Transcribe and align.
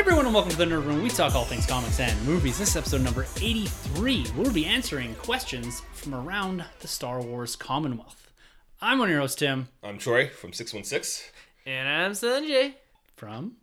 Hey 0.00 0.04
everyone, 0.04 0.24
and 0.24 0.34
welcome 0.34 0.50
to 0.52 0.56
the 0.56 0.64
Nerd 0.64 0.86
Room. 0.86 1.02
We 1.02 1.10
talk 1.10 1.34
all 1.34 1.44
things 1.44 1.66
comics 1.66 2.00
and 2.00 2.18
movies. 2.24 2.58
This 2.58 2.70
is 2.70 2.76
episode 2.76 3.02
number 3.02 3.26
83. 3.36 4.24
We'll 4.34 4.50
be 4.50 4.64
answering 4.64 5.14
questions 5.16 5.82
from 5.92 6.14
around 6.14 6.64
the 6.80 6.88
Star 6.88 7.20
Wars 7.20 7.54
Commonwealth. 7.54 8.32
I'm 8.80 8.98
one 8.98 9.08
of 9.08 9.10
your 9.10 9.20
hosts, 9.20 9.36
Tim, 9.36 9.68
I'm 9.82 9.98
Troy 9.98 10.28
from 10.28 10.54
616. 10.54 11.30
And 11.66 11.86
I'm 11.86 12.12
Sanjay. 12.12 12.76
from 13.14 13.56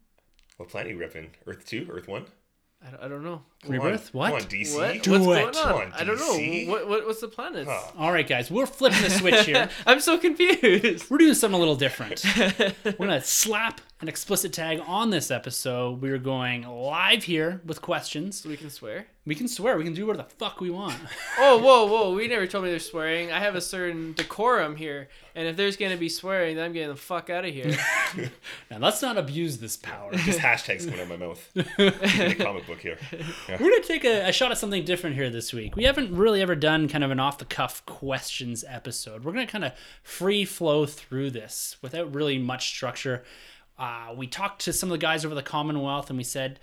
What 0.57 0.69
planet 0.69 0.91
you 0.91 0.99
repping? 0.99 1.29
Earth 1.47 1.65
2? 1.65 1.87
Earth 1.89 2.07
1? 2.07 2.25
I 2.85 2.91
don't, 2.91 3.03
I 3.03 3.07
don't 3.07 3.23
know. 3.23 3.41
Come 3.63 3.71
Rebirth? 3.71 4.13
What? 4.13 4.27
Come 4.27 4.35
on, 4.35 4.41
DC. 4.43 4.75
What? 4.75 5.03
Do 5.03 5.11
What's 5.11 5.23
it. 5.23 5.27
going 5.27 5.45
on? 5.45 5.53
Come 5.53 5.75
on, 5.75 5.93
I 5.93 6.03
don't 6.03 6.19
know. 6.19 6.71
What, 6.71 6.87
what 6.87 7.07
What's 7.07 7.21
the 7.21 7.27
planets? 7.27 7.69
Huh. 7.69 7.91
All 7.97 8.11
right, 8.11 8.27
guys, 8.27 8.51
we're 8.51 8.67
flipping 8.67 9.01
the 9.01 9.09
switch 9.09 9.45
here. 9.45 9.69
I'm 9.87 9.99
so 9.99 10.17
confused. 10.17 11.09
We're 11.09 11.17
doing 11.17 11.33
something 11.33 11.55
a 11.55 11.59
little 11.59 11.75
different. 11.75 12.23
We're 12.85 12.93
gonna 13.07 13.21
slap 13.21 13.81
an 13.99 14.07
explicit 14.07 14.53
tag 14.53 14.79
on 14.85 15.09
this 15.09 15.31
episode. 15.31 16.01
We're 16.01 16.19
going 16.19 16.61
live 16.63 17.23
here 17.23 17.61
with 17.65 17.81
questions. 17.81 18.41
So 18.41 18.49
we 18.49 18.57
can 18.57 18.69
swear? 18.69 19.07
We 19.25 19.33
can 19.33 19.47
swear. 19.47 19.75
We 19.75 19.83
can 19.83 19.93
do 19.93 20.05
whatever 20.05 20.23
the 20.29 20.35
fuck 20.35 20.61
we 20.61 20.69
want. 20.69 20.95
Oh, 21.39 21.57
whoa, 21.59 21.85
whoa. 21.85 22.13
We 22.15 22.27
never 22.27 22.47
told 22.47 22.63
me 22.63 22.71
there's 22.71 22.89
swearing. 22.89 23.31
I 23.31 23.39
have 23.39 23.53
a 23.53 23.61
certain 23.61 24.13
decorum 24.13 24.75
here. 24.75 25.07
And 25.35 25.47
if 25.47 25.55
there's 25.55 25.77
going 25.77 25.91
to 25.91 25.97
be 25.97 26.09
swearing, 26.09 26.55
then 26.55 26.65
I'm 26.65 26.73
getting 26.73 26.89
the 26.89 26.95
fuck 26.95 27.29
out 27.29 27.45
of 27.45 27.53
here. 27.53 27.77
Now 28.71 28.79
let's 28.79 29.03
not 29.03 29.17
abuse 29.17 29.59
this 29.59 29.77
power. 29.77 30.11
This 30.11 30.37
hashtag's 30.37 30.85
coming 30.85 30.99
out 31.01 31.11
of 31.11 31.19
my 31.19 31.25
mouth. 31.27 31.51
In 31.55 32.29
the 32.29 32.35
comic 32.39 32.65
book 32.65 32.79
here. 32.79 32.97
We're 33.49 33.57
gonna 33.69 33.81
take 33.83 34.03
a, 34.05 34.29
a 34.29 34.31
shot 34.31 34.51
at 34.51 34.57
something 34.57 34.83
different 34.85 35.15
here 35.15 35.29
this 35.29 35.53
week. 35.53 35.75
We 35.75 35.83
haven't 35.85 36.15
really 36.15 36.41
ever 36.41 36.55
done 36.55 36.87
kind 36.87 37.03
of 37.03 37.11
an 37.11 37.19
off 37.19 37.37
the 37.37 37.45
cuff 37.45 37.85
questions 37.85 38.63
episode. 38.67 39.23
We're 39.23 39.31
gonna 39.33 39.47
kind 39.47 39.63
of 39.65 39.73
free 40.03 40.45
flow 40.45 40.85
through 40.85 41.31
this 41.31 41.77
without 41.81 42.13
really 42.13 42.37
much 42.37 42.69
structure. 42.69 43.23
Uh, 43.77 44.13
we 44.15 44.27
talked 44.27 44.61
to 44.61 44.73
some 44.73 44.89
of 44.89 44.91
the 44.91 44.97
guys 44.97 45.23
over 45.23 45.35
the 45.35 45.43
Commonwealth 45.43 46.09
and 46.09 46.17
we 46.17 46.23
said, 46.23 46.59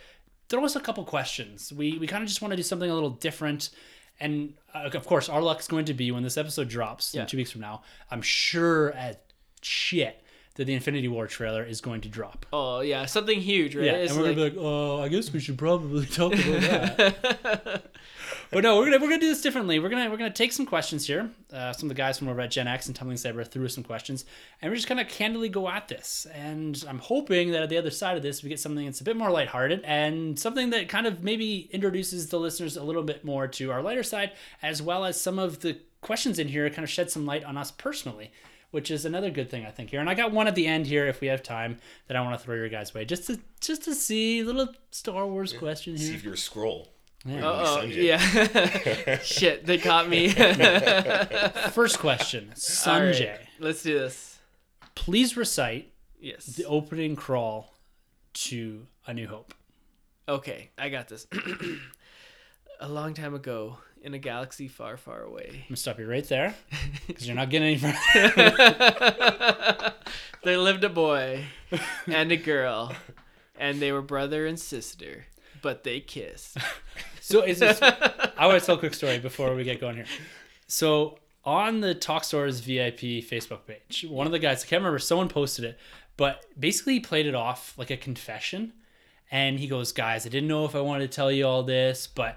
throw 0.48 0.64
us 0.64 0.74
a 0.76 0.80
couple 0.80 1.04
questions. 1.04 1.72
We 1.72 1.96
we 1.98 2.06
kind 2.06 2.22
of 2.22 2.28
just 2.28 2.42
want 2.42 2.52
to 2.52 2.56
do 2.56 2.62
something 2.62 2.90
a 2.90 2.94
little 2.94 3.10
different. 3.10 3.70
And 4.20 4.54
uh, 4.74 4.90
of 4.92 5.06
course, 5.06 5.28
our 5.28 5.42
luck's 5.42 5.66
going 5.66 5.86
to 5.86 5.94
be 5.94 6.10
when 6.12 6.22
this 6.22 6.36
episode 6.36 6.68
drops 6.68 7.14
Yeah. 7.14 7.22
in 7.22 7.26
two 7.26 7.36
weeks 7.36 7.50
from 7.50 7.60
now. 7.62 7.82
I'm 8.10 8.22
sure 8.22 8.92
as 8.92 9.16
shit 9.62 10.22
that 10.56 10.66
the 10.66 10.74
Infinity 10.74 11.08
War 11.08 11.26
trailer 11.26 11.64
is 11.64 11.80
going 11.80 12.00
to 12.02 12.08
drop. 12.08 12.46
oh, 12.52 12.80
yeah. 12.80 13.06
Something 13.06 13.40
huge, 13.40 13.74
right? 13.74 13.86
Yeah, 13.86 13.92
It's 13.94 14.12
and 14.12 14.20
we're 14.20 14.28
like- 14.28 14.36
gonna 14.36 14.50
be 14.50 14.56
like, 14.56 14.64
oh, 14.64 15.00
I 15.02 15.08
guess 15.08 15.32
we 15.32 15.40
should 15.40 15.58
probably 15.58 16.06
talk 16.20 16.32
about 16.34 16.60
that. 16.96 17.84
but 18.50 18.62
no, 18.62 18.76
we're 18.78 18.84
gonna 18.84 18.98
we're 18.98 19.08
gonna 19.08 19.20
do 19.20 19.28
this 19.28 19.42
differently. 19.42 19.78
We're 19.80 19.88
gonna 19.88 20.08
we're 20.10 20.16
gonna 20.16 20.30
take 20.30 20.52
some 20.52 20.64
questions 20.66 21.06
here. 21.06 21.28
Uh, 21.52 21.72
some 21.72 21.86
of 21.90 21.96
the 21.96 22.00
guys 22.00 22.18
from 22.18 22.28
over 22.28 22.40
at 22.40 22.50
Gen 22.52 22.68
X 22.68 22.86
and 22.86 22.94
Tumbling 22.94 23.16
Saber 23.16 23.42
threw 23.42 23.64
us 23.64 23.74
some 23.74 23.82
questions, 23.84 24.24
and 24.62 24.70
we're 24.70 24.76
just 24.76 24.88
gonna 24.88 25.04
candidly 25.04 25.48
go 25.48 25.68
at 25.68 25.88
this. 25.88 26.26
And 26.32 26.82
I'm 26.88 26.98
hoping 26.98 27.50
that 27.52 27.62
at 27.62 27.68
the 27.68 27.78
other 27.78 27.90
side 27.90 28.16
of 28.16 28.22
this, 28.22 28.42
we 28.42 28.48
get 28.48 28.60
something 28.60 28.84
that's 28.84 29.00
a 29.00 29.04
bit 29.04 29.16
more 29.16 29.30
lighthearted 29.30 29.82
and 29.84 30.38
something 30.38 30.70
that 30.70 30.88
kind 30.88 31.06
of 31.06 31.22
maybe 31.24 31.68
introduces 31.72 32.28
the 32.28 32.38
listeners 32.38 32.76
a 32.76 32.82
little 32.84 33.02
bit 33.02 33.24
more 33.24 33.48
to 33.48 33.72
our 33.72 33.82
lighter 33.82 34.02
side, 34.04 34.32
as 34.62 34.80
well 34.80 35.04
as 35.04 35.20
some 35.20 35.38
of 35.38 35.60
the 35.60 35.78
questions 36.00 36.38
in 36.38 36.46
here 36.48 36.68
kind 36.70 36.84
of 36.84 36.90
shed 36.90 37.10
some 37.10 37.24
light 37.26 37.42
on 37.44 37.56
us 37.56 37.70
personally 37.72 38.30
which 38.74 38.90
is 38.90 39.04
another 39.04 39.30
good 39.30 39.48
thing 39.48 39.64
I 39.64 39.70
think 39.70 39.90
here. 39.90 40.00
And 40.00 40.10
I 40.10 40.14
got 40.14 40.32
one 40.32 40.48
at 40.48 40.56
the 40.56 40.66
end 40.66 40.88
here 40.88 41.06
if 41.06 41.20
we 41.20 41.28
have 41.28 41.44
time 41.44 41.78
that 42.08 42.16
I 42.16 42.20
want 42.22 42.36
to 42.36 42.44
throw 42.44 42.56
your 42.56 42.68
guys' 42.68 42.92
way 42.92 43.04
just 43.04 43.28
to 43.28 43.38
just 43.60 43.84
to 43.84 43.94
see 43.94 44.40
a 44.40 44.44
little 44.44 44.68
Star 44.90 45.24
Wars 45.28 45.52
question 45.52 45.96
here. 45.96 46.08
See 46.08 46.14
if 46.14 46.24
you're 46.24 46.34
a 46.34 46.36
scroll. 46.36 46.88
Yeah. 47.24 47.48
Uh-oh, 47.48 47.82
yeah. 47.82 49.18
Shit, 49.22 49.64
they 49.64 49.78
caught 49.78 50.08
me. 50.08 50.28
First 51.70 52.00
question, 52.00 52.48
All 52.50 52.54
Sanjay. 52.56 53.30
right, 53.30 53.40
let's 53.60 53.84
do 53.84 53.96
this. 53.96 54.40
Please 54.96 55.36
recite 55.36 55.92
Yes. 56.20 56.46
the 56.46 56.64
opening 56.64 57.14
crawl 57.14 57.74
to 58.34 58.86
A 59.06 59.14
New 59.14 59.28
Hope. 59.28 59.54
Okay, 60.28 60.70
I 60.76 60.88
got 60.88 61.08
this. 61.08 61.28
a 62.80 62.88
long 62.88 63.14
time 63.14 63.34
ago, 63.34 63.78
in 64.04 64.12
a 64.12 64.18
galaxy 64.18 64.68
far, 64.68 64.98
far 64.98 65.22
away. 65.22 65.48
I'm 65.50 65.60
gonna 65.68 65.76
stop 65.76 65.98
you 65.98 66.06
right 66.06 66.28
there 66.28 66.54
because 67.06 67.26
you're 67.26 67.34
not 67.34 67.48
getting 67.48 67.68
any 67.68 67.94
further. 68.12 69.94
there 70.44 70.58
lived 70.58 70.84
a 70.84 70.90
boy 70.90 71.46
and 72.06 72.30
a 72.30 72.36
girl, 72.36 72.94
and 73.58 73.80
they 73.80 73.92
were 73.92 74.02
brother 74.02 74.46
and 74.46 74.60
sister, 74.60 75.24
but 75.62 75.82
they 75.82 76.00
kissed. 76.00 76.58
So 77.20 77.40
is 77.40 77.58
this? 77.58 77.80
I 77.80 78.46
want 78.46 78.60
to 78.60 78.66
tell 78.66 78.74
a 78.74 78.78
quick 78.78 78.92
story 78.92 79.18
before 79.18 79.54
we 79.54 79.64
get 79.64 79.80
going 79.80 79.96
here. 79.96 80.04
So 80.66 81.18
on 81.42 81.80
the 81.80 81.94
Talk 81.94 82.22
Star 82.22 82.40
Wars 82.40 82.60
VIP 82.60 83.24
Facebook 83.24 83.60
page, 83.66 84.04
one 84.06 84.26
of 84.26 84.32
the 84.32 84.38
guys 84.38 84.62
I 84.62 84.66
can't 84.66 84.80
remember, 84.80 84.98
someone 84.98 85.30
posted 85.30 85.64
it, 85.64 85.78
but 86.18 86.44
basically 86.60 86.92
he 86.92 87.00
played 87.00 87.24
it 87.24 87.34
off 87.34 87.72
like 87.78 87.90
a 87.90 87.96
confession, 87.96 88.74
and 89.30 89.58
he 89.58 89.66
goes, 89.66 89.90
"Guys, 89.90 90.26
I 90.26 90.28
didn't 90.28 90.50
know 90.50 90.66
if 90.66 90.74
I 90.74 90.82
wanted 90.82 91.10
to 91.10 91.16
tell 91.16 91.32
you 91.32 91.46
all 91.46 91.62
this, 91.62 92.06
but." 92.06 92.36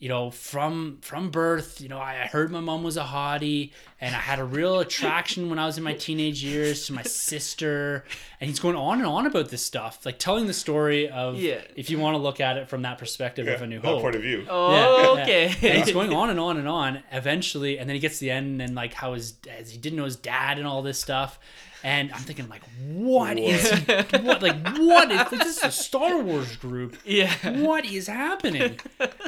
You 0.00 0.08
know, 0.08 0.30
from 0.30 0.98
from 1.02 1.30
birth, 1.30 1.80
you 1.80 1.88
know, 1.88 1.98
I 1.98 2.22
I 2.22 2.26
heard 2.28 2.52
my 2.52 2.60
mom 2.60 2.84
was 2.84 2.96
a 2.96 3.02
hottie, 3.02 3.72
and 4.00 4.14
I 4.14 4.18
had 4.20 4.38
a 4.38 4.44
real 4.44 4.78
attraction 4.78 5.50
when 5.50 5.58
I 5.58 5.66
was 5.66 5.76
in 5.76 5.82
my 5.82 5.94
teenage 5.94 6.40
years 6.44 6.86
to 6.86 6.92
my 6.92 7.02
sister. 7.02 8.04
And 8.40 8.48
he's 8.48 8.60
going 8.60 8.76
on 8.76 8.98
and 8.98 9.06
on 9.08 9.26
about 9.26 9.48
this 9.48 9.64
stuff, 9.66 10.06
like 10.06 10.20
telling 10.20 10.46
the 10.46 10.52
story 10.54 11.08
of, 11.10 11.34
Yeah. 11.40 11.60
if 11.74 11.90
you 11.90 11.98
want 11.98 12.14
to 12.14 12.18
look 12.18 12.38
at 12.40 12.56
it 12.56 12.68
from 12.68 12.82
that 12.82 12.98
perspective 12.98 13.48
of 13.48 13.60
a 13.60 13.66
New 13.66 13.80
that 13.80 13.86
Hope. 13.88 14.02
point 14.02 14.14
of 14.14 14.22
view. 14.22 14.46
Oh, 14.48 14.72
Yeah, 14.72 15.02
yeah. 15.16 15.22
okay. 15.22 15.44
And 15.76 15.84
he's 15.84 15.92
going 15.92 16.12
on 16.12 16.30
and 16.30 16.38
on 16.38 16.58
and 16.58 16.68
on. 16.68 17.02
Eventually, 17.10 17.78
and 17.80 17.88
then 17.90 17.94
he 17.94 18.00
gets 18.00 18.18
to 18.20 18.26
the 18.26 18.30
end 18.30 18.62
and 18.62 18.76
like 18.76 18.92
how 18.94 19.14
his 19.14 19.34
as 19.50 19.72
he 19.72 19.78
didn't 19.78 19.96
know 19.96 20.04
his 20.04 20.14
dad 20.14 20.58
and 20.58 20.66
all 20.68 20.82
this 20.82 21.00
stuff. 21.00 21.40
And 21.84 22.12
I'm 22.12 22.20
thinking 22.20 22.48
like, 22.48 22.62
what 22.86 23.38
is 23.38 23.70
he, 23.70 23.92
what 24.22 24.42
like 24.42 24.66
what 24.78 25.10
is 25.10 25.30
this 25.30 25.58
is 25.58 25.64
a 25.64 25.70
Star 25.70 26.20
Wars 26.20 26.56
group? 26.56 26.96
yeah. 27.04 27.32
What 27.60 27.84
is 27.84 28.08
happening? 28.08 28.80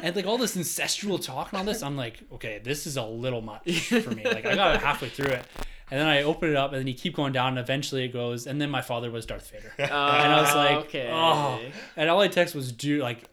And 0.03 0.15
like 0.15 0.25
all 0.25 0.37
this 0.37 0.57
ancestral 0.57 1.17
talk 1.17 1.51
and 1.51 1.59
all 1.59 1.65
this, 1.65 1.81
I'm 1.81 1.95
like, 1.95 2.19
okay, 2.33 2.59
this 2.63 2.85
is 2.85 2.97
a 2.97 3.03
little 3.03 3.41
much 3.41 3.87
for 3.87 4.11
me. 4.11 4.23
Like 4.25 4.45
I 4.45 4.55
got 4.55 4.81
halfway 4.81 5.09
through 5.09 5.31
it. 5.31 5.45
And 5.91 5.99
then 5.99 6.07
I 6.07 6.23
open 6.23 6.49
it 6.49 6.55
up, 6.55 6.71
and 6.71 6.79
then 6.79 6.87
you 6.87 6.93
keep 6.93 7.17
going 7.17 7.33
down, 7.33 7.49
and 7.49 7.59
eventually 7.59 8.05
it 8.05 8.13
goes, 8.13 8.47
and 8.47 8.61
then 8.61 8.69
my 8.69 8.81
father 8.81 9.11
was 9.11 9.25
Darth 9.25 9.51
Vader. 9.51 9.73
and 9.77 9.91
I 9.91 10.39
was 10.39 10.55
like, 10.55 10.77
okay. 10.85 11.09
oh. 11.11 11.59
And 11.97 12.09
all 12.09 12.21
I 12.21 12.29
text 12.29 12.55
was, 12.55 12.71
dude, 12.71 13.01
like, 13.01 13.25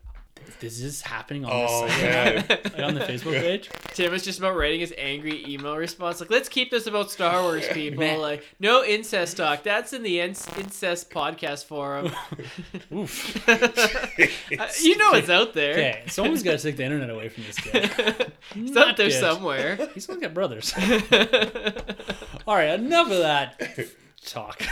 this 0.61 0.81
is 0.81 1.03
happening 1.03 1.45
on 1.45 1.51
Oh, 1.53 1.87
the 1.87 1.93
site, 1.93 2.65
like, 2.75 2.83
on 2.83 2.95
the 2.95 3.01
Facebook 3.01 3.41
page. 3.41 3.69
Tim 3.95 4.11
was 4.13 4.23
just 4.25 4.39
about 4.39 4.57
writing 4.57 4.81
his 4.81 4.93
angry 4.99 5.45
email 5.47 5.77
response. 5.77 6.21
Like, 6.21 6.31
let's 6.31 6.49
keep 6.49 6.71
this 6.71 6.87
about 6.87 7.11
Star 7.11 7.43
Wars, 7.43 7.67
people. 7.73 8.01
Man. 8.01 8.21
Like, 8.21 8.45
no 8.61 8.85
incest 8.85 9.37
talk. 9.37 9.63
That's 9.63 9.93
in 9.93 10.03
the 10.03 10.19
inc- 10.19 10.59
incest 10.59 11.11
podcast 11.11 11.65
forum. 11.67 12.13
Oof. 12.93 13.47
Uh, 14.59 14.67
you 14.83 14.97
know 14.97 15.13
it's 15.13 15.29
out 15.29 15.53
there. 15.55 15.73
Okay, 15.73 16.03
someone's 16.09 16.43
got 16.43 16.53
to 16.53 16.59
take 16.59 16.77
the 16.77 16.83
internet 16.83 17.11
away 17.11 17.29
from 17.29 17.45
this 17.45 17.59
guy. 17.61 18.27
He's 18.55 18.71
Not 18.73 18.89
out 18.89 18.97
there 18.97 19.09
good. 19.09 19.21
somewhere. 19.21 19.89
He's 19.95 20.09
only 20.09 20.23
got 20.23 20.35
brothers. 20.35 20.73
All 22.47 22.57
right, 22.57 22.71
enough 22.81 23.11
of 23.11 23.19
that 23.19 23.61
talk. 24.25 24.63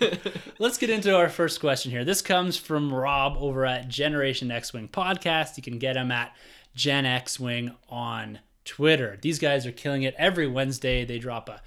Let's 0.58 0.78
get 0.78 0.90
into 0.90 1.14
our 1.16 1.28
first 1.28 1.60
question 1.60 1.90
here. 1.90 2.04
This 2.04 2.22
comes 2.22 2.56
from 2.56 2.92
Rob 2.92 3.36
over 3.38 3.64
at 3.66 3.88
Generation 3.88 4.50
X 4.50 4.72
Wing 4.72 4.88
Podcast. 4.88 5.56
You 5.56 5.62
can 5.62 5.78
get 5.78 5.96
him 5.96 6.10
at 6.10 6.34
Gen 6.74 7.06
X 7.06 7.40
Wing 7.40 7.74
on 7.88 8.40
Twitter. 8.64 9.18
These 9.20 9.38
guys 9.38 9.66
are 9.66 9.72
killing 9.72 10.02
it 10.02 10.14
every 10.18 10.46
Wednesday. 10.46 11.04
They 11.04 11.18
drop 11.18 11.48
a 11.48 11.60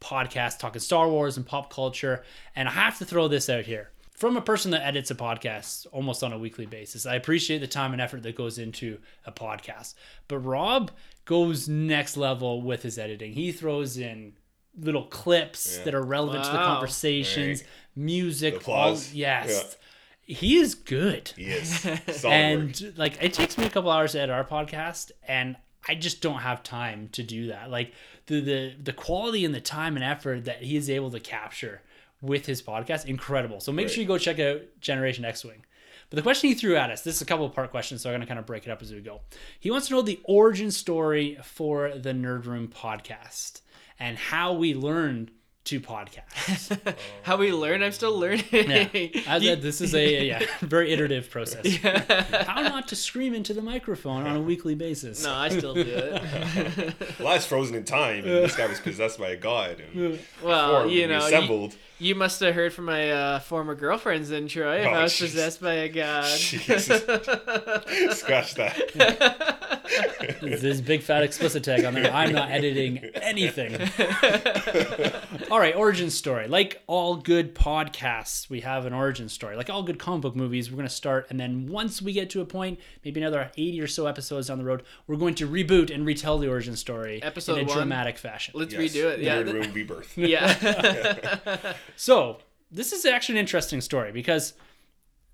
podcast 0.00 0.58
talking 0.58 0.80
Star 0.80 1.08
Wars 1.08 1.36
and 1.36 1.46
pop 1.46 1.72
culture. 1.72 2.24
And 2.54 2.68
I 2.68 2.72
have 2.72 2.98
to 2.98 3.04
throw 3.04 3.28
this 3.28 3.48
out 3.48 3.64
here. 3.64 3.90
From 4.12 4.36
a 4.36 4.42
person 4.42 4.72
that 4.72 4.84
edits 4.84 5.12
a 5.12 5.14
podcast 5.14 5.86
almost 5.92 6.24
on 6.24 6.32
a 6.32 6.38
weekly 6.38 6.66
basis, 6.66 7.06
I 7.06 7.14
appreciate 7.14 7.58
the 7.58 7.68
time 7.68 7.92
and 7.92 8.02
effort 8.02 8.24
that 8.24 8.34
goes 8.34 8.58
into 8.58 8.98
a 9.24 9.30
podcast. 9.30 9.94
But 10.26 10.38
Rob 10.38 10.90
goes 11.24 11.68
next 11.68 12.16
level 12.16 12.62
with 12.62 12.82
his 12.82 12.98
editing. 12.98 13.34
He 13.34 13.52
throws 13.52 13.96
in 13.96 14.32
little 14.80 15.04
clips 15.04 15.76
Yeah. 15.78 15.84
that 15.84 15.94
are 15.94 16.02
relevant 16.02 16.44
to 16.44 16.50
the 16.50 16.56
Wow. 16.56 16.74
conversations, 16.74 17.64
music, 17.96 18.54
all, 18.54 18.60
Applause. 18.60 19.12
yes. 19.14 19.76
He 20.22 20.58
is 20.58 20.74
good 20.74 21.32
He 21.36 21.44
is. 21.46 21.70
Solid 22.10 22.32
and 22.34 22.80
work. 22.82 22.92
like 22.98 23.18
it 23.22 23.32
takes 23.32 23.56
me 23.56 23.64
a 23.64 23.70
couple 23.70 23.90
hours 23.90 24.12
to 24.12 24.20
edit 24.20 24.34
our 24.34 24.44
podcast 24.44 25.10
and 25.26 25.56
i 25.88 25.94
just 25.94 26.20
don't 26.20 26.40
have 26.40 26.62
time 26.62 27.08
to 27.12 27.22
do 27.22 27.46
that 27.46 27.70
like 27.70 27.94
the 28.26 28.40
the 28.40 28.74
the 28.82 28.92
quality 28.92 29.44
and 29.46 29.54
the 29.54 29.60
time 29.60 29.96
and 29.96 30.04
effort 30.04 30.44
that 30.44 30.62
he 30.62 30.76
is 30.76 30.90
able 30.90 31.10
to 31.10 31.18
capture 31.20 31.80
with 32.20 32.44
his 32.44 32.60
podcast 32.60 33.06
incredible 33.06 33.58
so 33.58 33.72
make 33.72 33.86
Right. 33.86 33.94
sure 33.94 34.02
you 34.02 34.08
go 34.08 34.18
check 34.18 34.38
out 34.38 34.60
generation 34.82 35.24
x-wing 35.24 35.64
But 36.10 36.16
the 36.16 36.22
question 36.22 36.48
he 36.50 36.54
threw 36.54 36.76
at 36.76 36.90
us, 36.90 37.02
this 37.02 37.16
is 37.16 37.22
a 37.22 37.26
couple 37.26 37.44
of 37.46 37.54
part 37.54 37.70
questions, 37.70 38.00
so 38.02 38.08
I'm 38.10 38.12
going 38.14 38.20
to 38.22 38.26
kind 38.26 38.38
of 38.40 38.46
break 38.46 38.66
it 38.66 38.70
up 38.70 38.80
as 38.82 38.90
we 38.92 39.00
go. 39.00 39.20
He 39.60 39.70
wants 39.70 39.88
to 39.88 39.92
know 39.94 40.00
the 40.02 40.20
origin 40.24 40.70
story 40.70 41.36
for 41.42 41.90
the 41.94 42.12
Nerd 42.14 42.46
Room 42.46 42.66
podcast 42.68 43.60
and 43.98 44.16
how 44.18 44.52
we 44.54 44.74
learned 44.74 45.30
to 45.64 45.80
podcast. 45.80 46.78
How 47.24 47.36
we 47.36 47.52
learn? 47.52 47.82
I'm 47.82 47.92
still 47.92 48.18
learning. 48.18 48.44
Yeah. 48.50 48.88
As 49.26 49.42
You- 49.42 49.52
a- 49.52 49.56
this 49.56 49.82
is 49.82 49.94
a 49.94 50.26
yeah, 50.28 50.42
very 50.60 50.92
iterative 50.92 51.28
process. 51.30 51.66
How 51.76 52.62
not 52.62 52.88
to 52.88 52.96
scream 52.96 53.34
into 53.34 53.52
the 53.52 53.60
microphone 53.60 54.26
on 54.26 54.34
a 54.36 54.40
weekly 54.40 54.74
basis. 54.74 55.24
no, 55.24 55.34
I 55.34 55.50
still 55.50 55.74
do 55.74 55.82
it. 55.84 56.94
Well, 57.18 57.28
I 57.28 57.34
was 57.34 57.44
frozen 57.44 57.74
in 57.74 57.84
time, 57.84 58.24
and 58.24 58.44
this 58.44 58.56
guy 58.56 58.66
was 58.66 58.80
possessed 58.80 59.18
by 59.18 59.28
a 59.30 59.36
god. 59.36 59.80
And 59.92 60.18
Well, 60.42 60.88
you 60.88 61.06
know, 61.06 61.18
assembled. 61.18 61.72
you 61.74 61.78
must 62.14 62.38
have 62.40 62.54
heard 62.54 62.72
from 62.72 62.84
my 62.86 63.10
uh, 63.10 63.38
former 63.40 63.74
girlfriends 63.74 64.28
then, 64.28 64.46
Troy, 64.48 64.80
if 64.80 64.86
Oh, 64.86 64.90
I 64.90 65.02
was 65.02 65.12
jeez. 65.14 65.20
possessed 65.20 65.60
by 65.60 65.72
a 65.74 65.88
god. 65.88 66.38
Jesus. 66.38 66.86
Scratch 68.18 68.54
that. 68.54 70.38
There's 70.40 70.62
this 70.62 70.80
big 70.80 71.02
fat 71.02 71.22
explicit 71.24 71.64
tag 71.64 71.84
on 71.84 71.94
there. 71.94 72.12
I'm 72.12 72.32
not 72.32 72.50
editing 72.50 72.98
anything. 73.14 73.74
all 75.50 75.58
right, 75.58 75.74
origin 75.74 76.10
story. 76.10 76.46
Like 76.46 76.82
all 76.86 77.16
good 77.16 77.54
podcasts, 77.54 78.48
we 78.48 78.60
have 78.60 78.86
an 78.86 78.92
origin 78.92 79.28
story. 79.28 79.56
Like 79.56 79.68
all 79.70 79.82
good 79.82 79.98
comic 79.98 80.22
book 80.22 80.36
movies, 80.36 80.70
we're 80.70 80.76
going 80.76 80.88
to 80.88 80.94
start, 80.94 81.26
and 81.30 81.40
then 81.40 81.66
once 81.66 82.00
we 82.00 82.12
get 82.12 82.30
to 82.30 82.40
a 82.40 82.44
point, 82.44 82.78
maybe 83.04 83.20
another 83.20 83.50
80 83.56 83.80
or 83.80 83.86
so 83.88 84.06
episodes 84.06 84.46
down 84.48 84.58
the 84.58 84.64
road, 84.64 84.82
we're 85.06 85.16
going 85.16 85.34
to 85.36 85.48
reboot 85.48 85.92
and 85.92 86.06
retell 86.06 86.38
the 86.38 86.48
origin 86.48 86.76
story 86.76 87.20
Episode 87.22 87.58
in 87.58 87.64
a 87.64 87.68
one. 87.68 87.76
dramatic 87.78 88.18
fashion. 88.18 88.54
Let's 88.56 88.72
Yes. 88.72 88.92
redo 88.94 89.10
it. 89.12 89.20
Yeah. 89.20 89.42
Nerd 89.42 89.44
th- 89.52 89.64
room 89.66 89.72
rebirth. 89.74 90.16
yeah. 90.16 91.74
So 91.96 92.38
this 92.70 92.92
is 92.92 93.04
actually 93.04 93.36
an 93.36 93.40
interesting 93.40 93.80
story 93.80 94.12
because 94.12 94.54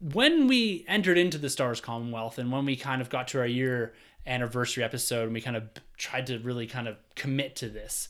when 0.01 0.47
we 0.47 0.85
entered 0.89 1.19
into 1.19 1.39
the 1.39 1.49
Star 1.49 1.69
Wars 1.69 1.81
Commonwealth 1.81 2.39
and 2.39 2.53
when 2.53 2.65
we 2.65 2.77
kind 2.77 3.01
of 3.01 3.09
got 3.11 3.29
to 3.29 3.39
our 3.39 3.47
year 3.47 3.95
anniversary 4.27 4.83
episode 4.83 5.25
and 5.25 5.33
we 5.33 5.41
kind 5.41 5.57
of 5.57 5.65
tried 5.97 6.27
to 6.27 6.39
really 6.39 6.67
kind 6.67 6.89
of 6.89 6.97
commit 7.15 7.57
to 7.57 7.69
this. 7.69 8.09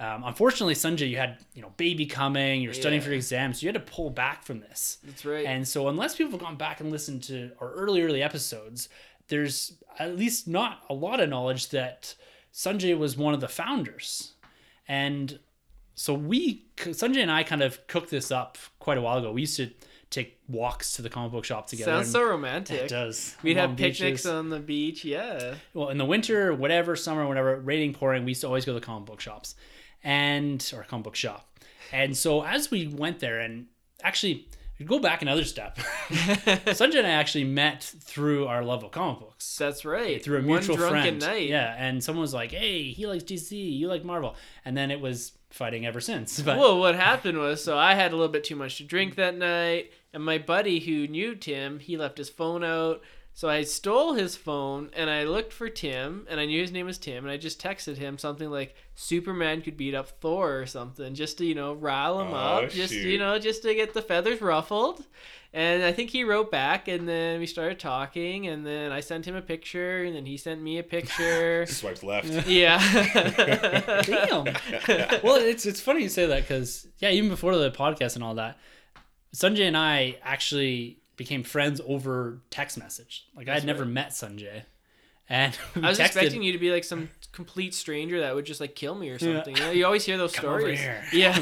Um, 0.00 0.24
unfortunately, 0.24 0.74
Sanjay, 0.74 1.08
you 1.08 1.16
had 1.16 1.38
you 1.54 1.62
know 1.62 1.72
baby 1.76 2.04
coming, 2.04 2.62
you're 2.62 2.74
studying 2.74 3.00
for 3.00 3.12
exams, 3.12 3.60
so 3.60 3.64
you 3.64 3.72
had 3.72 3.74
to 3.74 3.92
pull 3.92 4.10
back 4.10 4.42
from 4.42 4.58
this. 4.58 4.98
That's 5.04 5.24
right. 5.24 5.46
And 5.46 5.66
so, 5.66 5.88
unless 5.88 6.16
people 6.16 6.32
have 6.32 6.40
gone 6.40 6.56
back 6.56 6.80
and 6.80 6.90
listened 6.90 7.22
to 7.24 7.52
our 7.60 7.70
early, 7.70 8.02
early 8.02 8.20
episodes, 8.20 8.88
there's 9.28 9.74
at 9.98 10.16
least 10.16 10.48
not 10.48 10.82
a 10.90 10.94
lot 10.94 11.20
of 11.20 11.28
knowledge 11.28 11.68
that 11.70 12.16
Sanjay 12.52 12.98
was 12.98 13.16
one 13.16 13.34
of 13.34 13.40
the 13.40 13.48
founders. 13.48 14.32
And 14.88 15.38
so 15.94 16.14
we, 16.14 16.66
Sanjay 16.76 17.22
and 17.22 17.30
I, 17.30 17.42
kind 17.42 17.62
of 17.62 17.86
cooked 17.86 18.10
this 18.10 18.30
up 18.30 18.58
quite 18.78 18.98
a 18.98 19.00
while 19.00 19.18
ago. 19.18 19.32
We 19.32 19.42
used 19.42 19.56
to 19.56 19.70
take 20.10 20.38
walks 20.48 20.92
to 20.94 21.02
the 21.02 21.10
comic 21.10 21.32
book 21.32 21.44
shop 21.44 21.66
together. 21.66 21.90
Sounds 21.92 22.10
so 22.10 22.24
romantic. 22.24 22.82
It 22.82 22.88
does. 22.88 23.36
We'd 23.42 23.56
Long 23.56 23.70
have 23.70 23.76
picnics 23.76 24.22
beaches. 24.22 24.26
on 24.26 24.50
the 24.50 24.60
beach. 24.60 25.04
Yeah. 25.04 25.54
well, 25.72 25.88
in 25.88 25.98
the 25.98 26.04
winter, 26.04 26.54
whatever, 26.54 26.94
summer, 26.96 27.26
whatever, 27.26 27.58
raining, 27.60 27.94
pouring, 27.94 28.24
we 28.24 28.30
used 28.32 28.42
to 28.42 28.46
always 28.46 28.64
go 28.64 28.72
to 28.72 28.80
the 28.80 28.84
comic 28.84 29.06
book 29.06 29.20
shops 29.20 29.54
and 30.02 30.72
or 30.74 30.84
comic 30.84 31.04
book 31.04 31.16
shop. 31.16 31.48
And 31.92 32.16
so 32.16 32.44
as 32.44 32.70
we 32.70 32.86
went 32.86 33.20
there, 33.20 33.40
and 33.40 33.66
actually, 34.02 34.48
go 34.82 34.98
back 34.98 35.22
another 35.22 35.44
step. 35.44 35.76
Sanjay 36.08 36.98
and 36.98 37.06
I 37.06 37.10
actually 37.10 37.44
met 37.44 37.82
through 37.82 38.46
our 38.46 38.64
love 38.64 38.82
of 38.82 38.90
comic 38.90 39.20
books. 39.20 39.56
That's 39.56 39.84
right. 39.84 40.22
Through 40.22 40.38
a 40.38 40.42
mutual 40.42 40.76
drunken 40.76 41.20
friend. 41.20 41.20
night. 41.20 41.48
Yeah, 41.48 41.74
and 41.78 42.02
someone 42.02 42.22
was 42.22 42.34
like, 42.34 42.50
"Hey, 42.52 42.90
he 42.90 43.06
likes 43.06 43.24
DC, 43.24 43.52
you 43.52 43.88
like 43.88 44.04
Marvel," 44.04 44.34
and 44.64 44.76
then 44.76 44.90
it 44.90 45.00
was 45.00 45.32
fighting 45.50 45.86
ever 45.86 46.00
since. 46.00 46.40
But 46.40 46.58
Well, 46.58 46.78
what 46.80 46.96
happened 46.96 47.38
was, 47.38 47.62
so 47.62 47.78
I 47.78 47.94
had 47.94 48.12
a 48.12 48.16
little 48.16 48.32
bit 48.32 48.42
too 48.44 48.56
much 48.56 48.78
to 48.78 48.84
drink 48.84 49.14
that 49.14 49.36
night, 49.36 49.92
and 50.12 50.24
my 50.24 50.38
buddy 50.38 50.80
who 50.80 51.06
knew 51.06 51.36
Tim, 51.36 51.78
he 51.78 51.96
left 51.96 52.18
his 52.18 52.28
phone 52.28 52.64
out. 52.64 53.02
So 53.36 53.48
I 53.48 53.62
stole 53.64 54.14
his 54.14 54.36
phone 54.36 54.90
and 54.94 55.10
I 55.10 55.24
looked 55.24 55.52
for 55.52 55.68
Tim, 55.68 56.24
and 56.30 56.38
I 56.38 56.46
knew 56.46 56.60
his 56.62 56.70
name 56.70 56.86
was 56.86 56.98
Tim, 56.98 57.24
and 57.24 57.32
I 57.32 57.36
just 57.36 57.60
texted 57.60 57.96
him 57.96 58.16
something 58.16 58.48
like 58.48 58.76
Superman 58.94 59.60
could 59.60 59.76
beat 59.76 59.92
up 59.94 60.08
Thor 60.20 60.56
or 60.60 60.66
something, 60.66 61.14
just 61.16 61.38
to 61.38 61.44
you 61.44 61.56
know 61.56 61.72
rile 61.74 62.20
him 62.20 62.28
Oh, 62.28 62.34
up, 62.36 62.70
just 62.70 62.92
shoot. 62.92 63.08
you 63.08 63.18
know, 63.18 63.38
just 63.40 63.62
to 63.62 63.74
get 63.74 63.92
the 63.92 64.02
feathers 64.02 64.40
ruffled. 64.40 65.04
And 65.52 65.82
I 65.84 65.92
think 65.92 66.10
he 66.10 66.22
wrote 66.24 66.50
back, 66.50 66.86
and 66.88 67.08
then 67.08 67.38
we 67.40 67.46
started 67.46 67.78
talking, 67.78 68.46
and 68.48 68.64
then 68.66 68.90
I 68.92 68.98
sent 69.00 69.24
him 69.24 69.36
a 69.36 69.42
picture, 69.42 70.02
and 70.04 70.14
then 70.14 70.26
he 70.26 70.36
sent 70.36 70.60
me 70.62 70.78
a 70.78 70.82
picture. 70.84 71.64
Swiped 71.68 72.02
left. 72.04 72.28
yeah. 72.48 72.78
damn. 74.02 74.44
well, 75.24 75.36
it's 75.36 75.66
it's 75.66 75.80
funny 75.80 76.02
you 76.02 76.08
say 76.08 76.26
that 76.26 76.42
because 76.42 76.86
yeah, 76.98 77.10
even 77.10 77.30
before 77.30 77.56
the 77.56 77.70
podcast 77.72 78.14
and 78.14 78.22
all 78.24 78.34
that, 78.36 78.58
Sanjay 79.34 79.66
and 79.66 79.76
I 79.76 80.18
actually 80.22 80.98
became 81.16 81.42
friends 81.42 81.80
over 81.86 82.40
text 82.50 82.78
message. 82.78 83.26
Like 83.36 83.48
I 83.48 83.54
had 83.54 83.64
never 83.64 83.84
met 83.84 84.10
Sanjay, 84.10 84.62
and 85.28 85.56
I 85.76 85.88
was 85.88 85.98
texted- 85.98 86.06
expecting 86.06 86.42
you 86.42 86.52
to 86.52 86.58
be 86.58 86.70
like 86.70 86.84
some 86.84 87.10
complete 87.32 87.74
stranger 87.74 88.20
that 88.20 88.34
would 88.34 88.44
just 88.46 88.60
like 88.60 88.74
kill 88.74 88.94
me 88.94 89.10
or 89.10 89.18
something. 89.18 89.56
You, 89.56 89.62
know, 89.62 89.70
you 89.70 89.86
always 89.86 90.04
hear 90.04 90.16
those 90.18 90.32
Come 90.34 90.42
stories. 90.42 90.80
Yeah. 91.12 91.40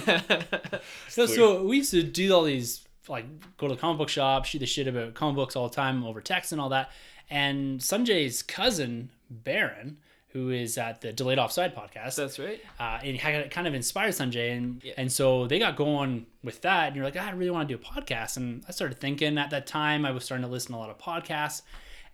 So, 1.08 1.26
so 1.26 1.64
we 1.64 1.78
used 1.78 1.90
to 1.92 2.02
do 2.02 2.32
all 2.34 2.44
these 2.44 2.86
like 3.08 3.26
go 3.56 3.68
to 3.68 3.74
the 3.74 3.80
comic 3.80 3.98
book 3.98 4.08
shop, 4.08 4.44
shoot 4.44 4.60
the 4.60 4.66
shit 4.66 4.86
about 4.86 5.14
comic 5.14 5.36
books 5.36 5.56
all 5.56 5.68
the 5.68 5.74
time 5.74 6.04
over 6.04 6.20
text 6.20 6.52
and 6.52 6.60
all 6.60 6.68
that. 6.70 6.90
And 7.30 7.80
Sanjay's 7.80 8.42
cousin 8.42 9.10
Baron, 9.30 9.98
who 10.32 10.50
is 10.50 10.78
at 10.78 11.00
the 11.02 11.12
Delayed 11.12 11.38
Offside 11.38 11.74
podcast, 11.76 12.16
That's 12.16 12.38
right. 12.38 12.60
uh, 12.80 12.98
and 13.04 13.16
had 13.18 13.50
kind 13.50 13.66
of 13.66 13.74
inspired 13.74 14.12
Sanjay, 14.14 14.56
and 14.56 14.82
Yeah. 14.82 14.94
and 14.96 15.12
so 15.12 15.46
they 15.46 15.58
got 15.58 15.76
going 15.76 16.26
with 16.42 16.60
that. 16.62 16.88
And 16.88 16.96
you're 16.96 17.04
like, 17.04 17.16
"Ah, 17.18 17.28
I 17.28 17.30
really 17.32 17.50
want 17.50 17.68
to 17.68 17.76
do 17.76 17.82
a 17.82 17.84
podcast, 17.84 18.36
and 18.38 18.64
I 18.68 18.72
started 18.72 18.98
thinking 18.98 19.36
at 19.38 19.50
that 19.50 19.66
time 19.66 20.04
I 20.06 20.10
was 20.10 20.24
starting 20.24 20.44
to 20.46 20.50
listen 20.50 20.72
to 20.72 20.78
a 20.78 20.80
lot 20.80 20.90
of 20.90 20.98
podcasts, 20.98 21.62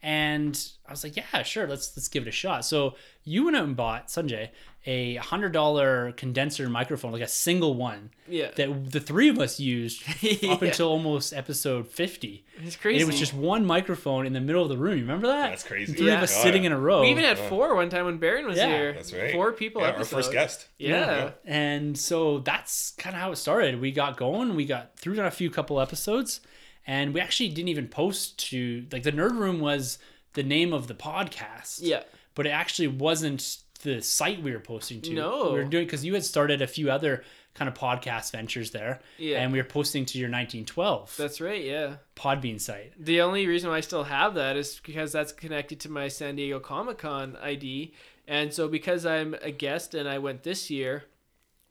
and 0.03 0.59
I 0.87 0.91
was 0.93 1.03
like, 1.05 1.17
yeah, 1.17 1.43
sure, 1.43 1.67
let's 1.67 1.97
let's 1.97 2.09
give 2.09 2.25
it 2.25 2.29
a 2.29 2.33
shot. 2.33 2.65
So 2.65 2.95
you 3.25 3.45
went 3.45 3.57
out 3.57 3.65
and 3.65 3.77
bought 3.77 4.09
Sanjay 4.09 4.51
a 4.91 5.17
hundred 5.17 5.53
dollar 5.53 6.13
condenser 6.13 6.67
microphone, 6.71 7.13
like 7.13 7.21
a 7.21 7.29
single 7.29 7.75
one 7.75 8.11
Yeah. 8.27 8.53
that 8.57 8.91
the 8.91 9.01
three 9.01 9.29
of 9.29 9.39
us 9.39 9.61
used 9.61 10.03
up 10.09 10.17
Yeah. 10.23 10.57
until 10.63 10.89
almost 10.89 11.35
episode 11.35 11.87
fifty. 11.89 12.47
It's 12.57 12.75
And 12.75 12.81
crazy. 12.81 13.03
it 13.03 13.07
was 13.07 13.19
just 13.19 13.35
one 13.35 13.67
microphone 13.67 14.25
in 14.25 14.33
the 14.33 14.41
middle 14.41 14.63
of 14.63 14.71
the 14.71 14.79
room. 14.79 14.95
You 14.97 15.03
remember 15.03 15.27
that? 15.27 15.51
That's 15.51 15.63
crazy. 15.63 15.93
Three 15.93 16.07
Yeah. 16.07 16.17
of 16.17 16.23
us 16.23 16.35
Oh, 16.39 16.43
sitting 16.43 16.63
yeah. 16.63 16.69
in 16.69 16.73
a 16.73 16.81
row. 16.81 17.03
we 17.03 17.11
even 17.11 17.23
had 17.25 17.39
four 17.39 17.75
one 17.75 17.91
time 17.91 18.07
when 18.07 18.17
Baron 18.17 18.47
was 18.47 18.57
Yeah. 18.57 18.69
here. 18.69 18.93
That's 18.95 19.13
right. 19.13 19.33
Four 19.33 19.53
people 19.53 19.83
Yeah, 19.83 19.91
our 19.91 20.05
first 20.05 20.33
guest. 20.33 20.69
Yeah. 20.79 21.33
And 21.45 21.99
so 21.99 22.39
that's 22.39 22.93
kind 22.93 23.15
of 23.15 23.21
how 23.21 23.31
it 23.33 23.37
started. 23.37 23.81
We 23.83 23.93
got 23.93 24.17
going. 24.17 24.55
We 24.57 24.65
got 24.65 24.97
through 24.99 25.21
a 25.21 25.31
few 25.31 25.51
couple 25.51 25.81
episodes, 25.83 26.41
and 26.87 27.13
we 27.13 27.21
actually 27.21 27.51
didn't 27.51 27.69
even 27.69 27.89
post 27.89 28.39
to 28.49 28.87
like 28.91 29.03
the 29.03 29.13
Nerd 29.13 29.39
Room 29.39 29.61
was 29.61 29.99
the 30.33 30.43
name 30.43 30.73
of 30.73 30.87
the 30.87 30.95
podcast. 30.95 31.81
Yeah. 31.83 32.05
but 32.35 32.47
it 32.47 32.51
actually 32.51 32.87
wasn't 32.87 33.57
the 33.83 34.01
site 34.01 34.43
we 34.43 34.53
were 34.53 34.61
posting 34.61 35.01
to. 35.03 35.13
No. 35.15 35.51
we 35.53 35.59
were 35.59 35.65
doing 35.65 35.87
because 35.87 36.05
you 36.05 36.15
had 36.15 36.25
started 36.25 36.63
a 36.63 36.67
few 36.67 36.91
other 36.91 37.25
kind 37.55 37.69
of 37.69 37.75
podcast 37.75 38.31
ventures 38.33 38.71
there. 38.71 39.01
Yeah. 39.19 39.41
and 39.41 39.53
we 39.53 39.59
were 39.59 39.65
posting 39.69 40.05
to 40.07 40.19
your 40.19 40.29
1912 40.29 41.17
That's 41.17 41.41
right. 41.41 41.65
Yeah. 41.65 41.97
Podbean 42.17 42.61
site. 42.61 42.93
The 42.99 43.21
only 43.21 43.47
reason 43.47 43.71
why 43.71 43.77
I 43.79 43.81
still 43.81 44.05
have 44.05 44.35
that 44.35 44.57
is 44.57 44.81
because 44.85 45.13
that's 45.13 45.33
connected 45.33 45.81
to 45.81 45.91
my 45.91 46.09
San 46.09 46.37
Diego 46.37 46.61
Comic 46.61 46.99
Con 46.99 47.37
ID. 47.43 47.95
And 48.27 48.53
so 48.53 48.69
because 48.69 49.07
I'm 49.07 49.35
a 49.43 49.51
guest 49.51 49.95
and 49.95 50.09
I 50.09 50.19
went 50.19 50.43
this 50.43 50.71
year, 50.71 51.05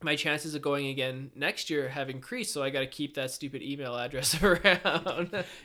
my 0.01 0.15
chances 0.15 0.53
of 0.55 0.61
going 0.61 0.87
again 0.87 1.31
next 1.35 1.69
year 1.69 1.89
have 1.89 2.09
increased. 2.09 2.53
So 2.53 2.63
I 2.63 2.69
got 2.69 2.81
to 2.81 2.87
keep 2.87 3.15
that 3.15 3.31
stupid 3.31 3.61
email 3.61 3.95
address 3.95 4.41
around. 4.43 4.63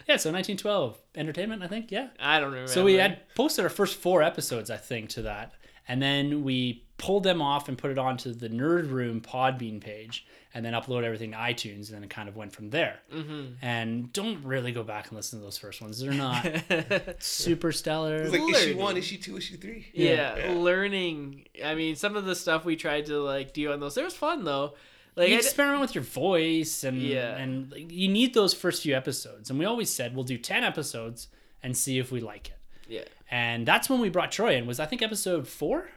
Yeah, 0.06 0.16
so 0.16 0.30
1912 0.30 0.99
Entertainment, 1.14 1.62
I 1.62 1.66
think. 1.68 1.90
Yeah. 1.90 2.08
I 2.20 2.40
don't 2.40 2.50
remember. 2.50 2.70
So 2.72 2.84
we 2.84 2.94
had 2.94 3.20
posted 3.34 3.64
our 3.64 3.68
first 3.70 3.96
four 3.96 4.22
episodes, 4.22 4.70
I 4.70 4.76
think, 4.76 5.11
to 5.11 5.22
that, 5.22 5.52
and 5.92 6.00
then 6.02 6.42
we 6.42 6.84
pulled 6.99 7.25
them 7.25 7.42
off 7.42 7.68
and 7.68 7.76
put 7.76 7.90
it 7.90 7.99
onto 7.99 8.32
the 8.32 8.49
Nerd 8.49 8.90
Room 8.90 9.20
Podbean 9.20 9.80
page, 9.80 10.25
and 10.54 10.64
then 10.64 10.72
upload 10.72 11.02
everything 11.02 11.32
to 11.32 11.37
iTunes, 11.37 11.87
and 11.88 11.96
then 11.96 12.04
it 12.04 12.11
kind 12.11 12.28
of 12.28 12.37
went 12.37 12.52
from 12.52 12.70
there. 12.70 13.00
Mm-hmm. 13.12 13.54
And 13.62 14.12
don't 14.12 14.44
really 14.44 14.70
go 14.72 14.82
back 14.84 15.08
and 15.08 15.16
listen 15.16 15.38
to 15.40 15.44
those 15.44 15.58
first 15.58 15.82
ones; 15.82 15.99
they're 16.00 16.12
not 16.12 16.46
super 17.18 17.72
stellar. 17.72 18.16
It's 18.16 18.32
like 18.32 18.40
issue 18.42 18.52
Learning. 18.52 18.76
one, 18.78 18.96
issue 18.96 19.18
two, 19.18 19.37
issue 19.37 19.56
three. 19.56 19.87
yeah, 19.92 20.37
Yeah. 20.37 20.52
learning. 20.54 21.46
I 21.64 21.75
mean, 21.75 21.96
some 21.96 22.16
of 22.16 22.25
the 22.25 22.34
stuff 22.37 22.64
we 22.64 22.76
tried 22.76 23.06
to 23.06 23.18
like 23.22 23.52
do 23.52 23.72
on 23.72 23.80
those, 23.80 23.96
it 23.96 24.04
was 24.04 24.14
fun 24.14 24.44
though. 24.44 24.75
Like 25.16 25.28
you 25.28 25.34
I 25.37 25.40
d- 25.40 25.44
experiment 25.46 25.80
with 25.82 25.94
your 25.94 26.04
voice, 26.04 26.84
and 26.84 27.02
Yeah. 27.02 27.37
and 27.37 27.70
like, 27.72 27.90
you 27.92 28.08
need 28.08 28.32
those 28.34 28.54
first 28.54 28.82
few 28.82 28.94
episodes. 28.94 29.50
And 29.50 29.58
we 29.58 29.64
always 29.66 29.90
said 29.90 30.14
we'll 30.14 30.25
do 30.25 30.38
ten 30.38 30.64
episodes 30.64 31.28
and 31.62 31.76
see 31.76 31.99
if 31.99 32.11
we 32.12 32.20
like 32.20 32.49
it. 32.49 32.58
yeah. 32.88 33.04
And 33.32 33.66
that's 33.66 33.88
when 33.88 33.98
we 34.00 34.10
brought 34.10 34.30
Troy 34.30 34.54
in. 34.56 34.66
Was 34.66 34.78
I 34.78 34.84
think 34.86 35.00
episode 35.02 35.48
four 35.48 35.88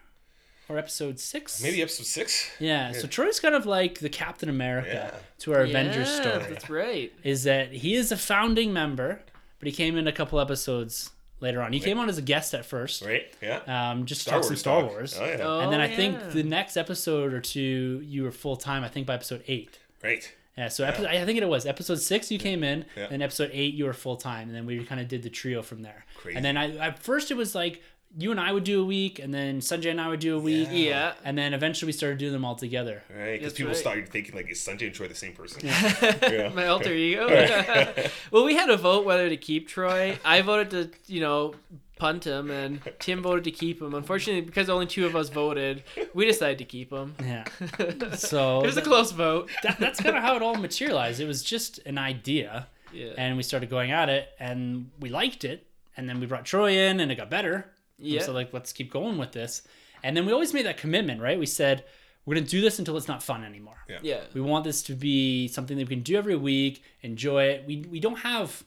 or 0.70 0.78
episode 0.78 1.20
six? 1.20 1.62
Maybe 1.62 1.82
episode 1.82 2.06
six. 2.06 2.50
Yeah, 2.60 2.94
so 2.94 3.08
Troy's 3.08 3.40
kind 3.42 3.54
of 3.54 3.66
like 3.66 4.00
the 4.00 4.08
Captain 4.10 4.48
America 4.50 5.12
Yeah. 5.14 5.20
to 5.40 5.54
our 5.54 5.62
Avengers 5.64 6.10
story. 6.10 6.46
That's 6.50 6.70
right. 6.70 7.12
Is 7.24 7.44
that 7.44 7.72
he 7.74 7.94
is 7.96 8.12
a 8.12 8.18
founding 8.18 8.72
member, 8.74 9.20
but 9.60 9.68
he 9.68 9.74
came 9.74 9.98
in 9.98 10.08
a 10.08 10.14
couple 10.14 10.40
episodes 10.40 11.12
later 11.42 11.62
on. 11.62 11.74
He 11.74 11.82
came 11.82 12.00
on 12.00 12.08
as 12.08 12.18
a 12.18 12.22
guest 12.22 12.54
at 12.54 12.66
first, 12.66 13.04
Right? 13.04 13.26
Yeah. 13.42 13.60
um, 13.92 14.06
just 14.06 14.22
to 14.22 14.30
Star 14.30 14.38
talk 14.40 14.44
some 14.46 14.52
Wars 14.54 14.60
Star 14.62 14.82
talk. 14.82 14.90
Wars. 14.92 15.18
Oh, 15.20 15.26
yeah. 15.26 15.38
Oh, 15.42 15.60
and 15.60 15.74
then 15.74 15.82
I 15.82 15.88
yeah. 15.90 15.96
think 15.98 16.32
the 16.32 16.44
next 16.44 16.78
episode 16.78 17.34
or 17.34 17.42
two, 17.42 18.02
you 18.06 18.24
were 18.24 18.32
full 18.32 18.56
time. 18.56 18.84
I 18.86 18.88
think 18.88 19.06
by 19.08 19.16
episode 19.16 19.44
eight. 19.48 19.78
Right. 20.02 20.34
Yeah, 20.58 20.70
so 20.70 20.86
episode, 20.86 21.08
I 21.08 21.26
think 21.26 21.38
it 21.40 21.48
was 21.48 21.66
episode 21.66 22.00
six. 22.00 22.32
You 22.32 22.40
came 22.40 22.64
in, 22.64 22.86
Yeah. 22.96 23.08
and 23.12 23.22
episode 23.22 23.52
eight 23.54 23.74
you 23.74 23.86
were 23.86 23.94
full 23.94 24.16
time, 24.16 24.48
and 24.48 24.56
then 24.56 24.66
we 24.66 24.84
kind 24.86 25.02
of 25.02 25.08
did 25.08 25.22
the 25.24 25.30
trio 25.30 25.62
from 25.62 25.82
there. 25.82 26.06
Crazy. 26.18 26.38
And 26.38 26.46
then 26.46 26.56
I 26.56 26.76
at 26.78 27.00
first 27.00 27.30
it 27.30 27.36
was 27.36 27.54
like 27.56 27.82
you 28.18 28.32
and 28.32 28.40
I 28.40 28.54
would 28.54 28.64
do 28.64 28.82
a 28.82 28.86
week, 28.86 29.20
and 29.20 29.34
then 29.34 29.60
Sanjay 29.60 29.92
and 29.92 30.00
I 30.00 30.08
would 30.08 30.22
do 30.22 30.38
a 30.38 30.40
week, 30.40 30.70
Yeah. 30.72 30.78
Yeah. 30.88 31.14
and 31.26 31.38
then 31.38 31.54
eventually 31.54 31.88
we 31.88 31.92
started 31.92 32.18
doing 32.18 32.32
them 32.32 32.46
all 32.46 32.56
together. 32.56 33.04
Right? 33.14 33.38
Because 33.38 33.52
people 33.52 33.74
right. 33.74 33.78
started 33.78 34.08
thinking 34.08 34.34
like, 34.34 34.50
is 34.50 34.60
Sanjay 34.60 34.86
and 34.86 34.94
Troy 34.96 35.10
the 35.10 35.16
same 35.16 35.34
person? 35.34 35.66
Yeah. 35.66 36.52
My 36.56 36.68
alter 36.68 36.94
ego. 36.94 37.28
well, 38.32 38.46
we 38.46 38.56
had 38.56 38.70
a 38.70 38.78
vote 38.78 39.04
whether 39.06 39.28
to 39.28 39.36
keep 39.36 39.68
Troy. 39.68 40.18
I 40.24 40.42
voted 40.42 40.70
to, 40.72 41.14
you 41.14 41.20
know, 41.20 41.56
punt 41.98 42.26
him, 42.26 42.52
and 42.52 42.82
Tim 43.00 43.22
voted 43.22 43.44
to 43.46 43.52
keep 43.52 43.82
him. 43.82 43.94
Unfortunately, 43.94 44.42
because 44.42 44.70
only 44.70 44.86
two 44.86 45.06
of 45.06 45.16
us 45.16 45.30
voted, 45.30 45.84
we 46.14 46.26
decided 46.26 46.58
to 46.60 46.66
keep 46.66 46.92
him. 46.92 47.16
Yeah. 47.24 47.46
So 47.80 47.86
it 48.10 48.18
So 48.20 48.62
was 48.62 48.78
a 48.78 48.82
close 48.82 49.12
vote. 49.12 49.50
that, 49.64 49.80
that's 49.80 50.02
kind 50.02 50.16
of 50.16 50.22
how 50.24 50.36
it 50.36 50.42
all 50.42 50.56
materialized. 50.56 51.20
It 51.20 51.28
was 51.28 51.44
just 51.44 51.80
an 51.86 51.98
idea, 51.98 52.68
Yeah. 52.94 53.14
and 53.18 53.38
we 53.38 53.44
started 53.44 53.70
going 53.70 53.92
at 53.92 54.10
it, 54.10 54.30
and 54.40 54.90
we 55.00 55.10
liked 55.10 55.44
it, 55.46 55.66
and 55.98 56.08
then 56.10 56.20
we 56.20 56.26
brought 56.26 56.46
Troy 56.46 56.72
in, 56.72 57.00
and 57.00 57.12
it 57.12 57.16
got 57.16 57.30
better. 57.30 57.72
Yeah. 57.98 58.22
So 58.22 58.34
like, 58.34 58.52
let's 58.54 58.74
keep 58.74 58.92
going 58.92 59.18
with 59.18 59.32
this, 59.32 59.62
and 60.04 60.16
then 60.18 60.26
we 60.26 60.34
always 60.34 60.54
made 60.54 60.66
that 60.66 60.78
commitment, 60.78 61.22
right? 61.22 61.40
We 61.40 61.46
said 61.46 61.86
we're 62.26 62.36
gonna 62.36 62.48
do 62.48 62.60
this 62.60 62.80
until 62.80 62.98
it's 62.98 63.08
not 63.08 63.22
fun 63.24 63.44
anymore. 63.46 63.78
Yeah. 63.88 64.00
yeah. 64.02 64.22
We 64.34 64.42
want 64.42 64.64
this 64.66 64.82
to 64.84 64.94
be 64.94 65.48
something 65.48 65.78
that 65.78 65.88
we 65.88 65.96
can 65.96 66.04
do 66.04 66.18
every 66.18 66.36
week, 66.36 66.84
enjoy 67.04 67.44
it. 67.46 67.64
We 67.66 67.86
we 67.90 68.00
don't 68.02 68.18
have 68.20 68.64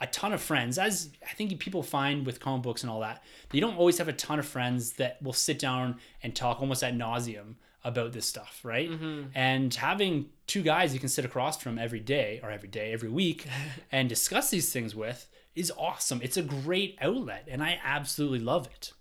a 0.00 0.06
ton 0.06 0.32
of 0.32 0.42
friends, 0.42 0.78
as 0.78 1.10
I 1.28 1.32
think 1.34 1.58
people 1.58 1.82
find 1.82 2.26
with 2.26 2.40
comic 2.40 2.62
books 2.62 2.82
and 2.82 2.90
all 2.90 3.00
that. 3.00 3.22
You 3.52 3.60
don't 3.60 3.76
always 3.76 3.98
have 3.98 4.08
a 4.08 4.12
ton 4.12 4.38
of 4.38 4.46
friends 4.46 4.92
that 4.94 5.22
will 5.22 5.32
sit 5.32 5.58
down 5.58 5.98
and 6.22 6.34
talk 6.34 6.60
almost 6.60 6.82
at 6.82 6.94
nauseum 6.94 7.54
about 7.82 8.12
this 8.12 8.26
stuff, 8.26 8.60
right? 8.62 8.90
Mm-hmm. 8.90 9.28
And 9.34 9.72
having 9.74 10.26
two 10.46 10.62
guys 10.62 10.92
you 10.92 11.00
can 11.00 11.08
sit 11.08 11.24
across 11.24 11.60
from 11.62 11.78
every 11.78 12.00
day 12.00 12.40
or 12.42 12.50
every 12.50 12.68
day, 12.68 12.92
every 12.92 13.08
week, 13.08 13.46
and 13.92 14.08
discuss 14.08 14.50
these 14.50 14.72
things 14.72 14.94
with 14.94 15.28
is 15.54 15.72
awesome. 15.78 16.20
It's 16.22 16.36
a 16.36 16.42
great 16.42 16.98
outlet, 17.00 17.48
and 17.50 17.62
I 17.62 17.78
absolutely 17.82 18.40
love 18.40 18.66
it. 18.66 18.92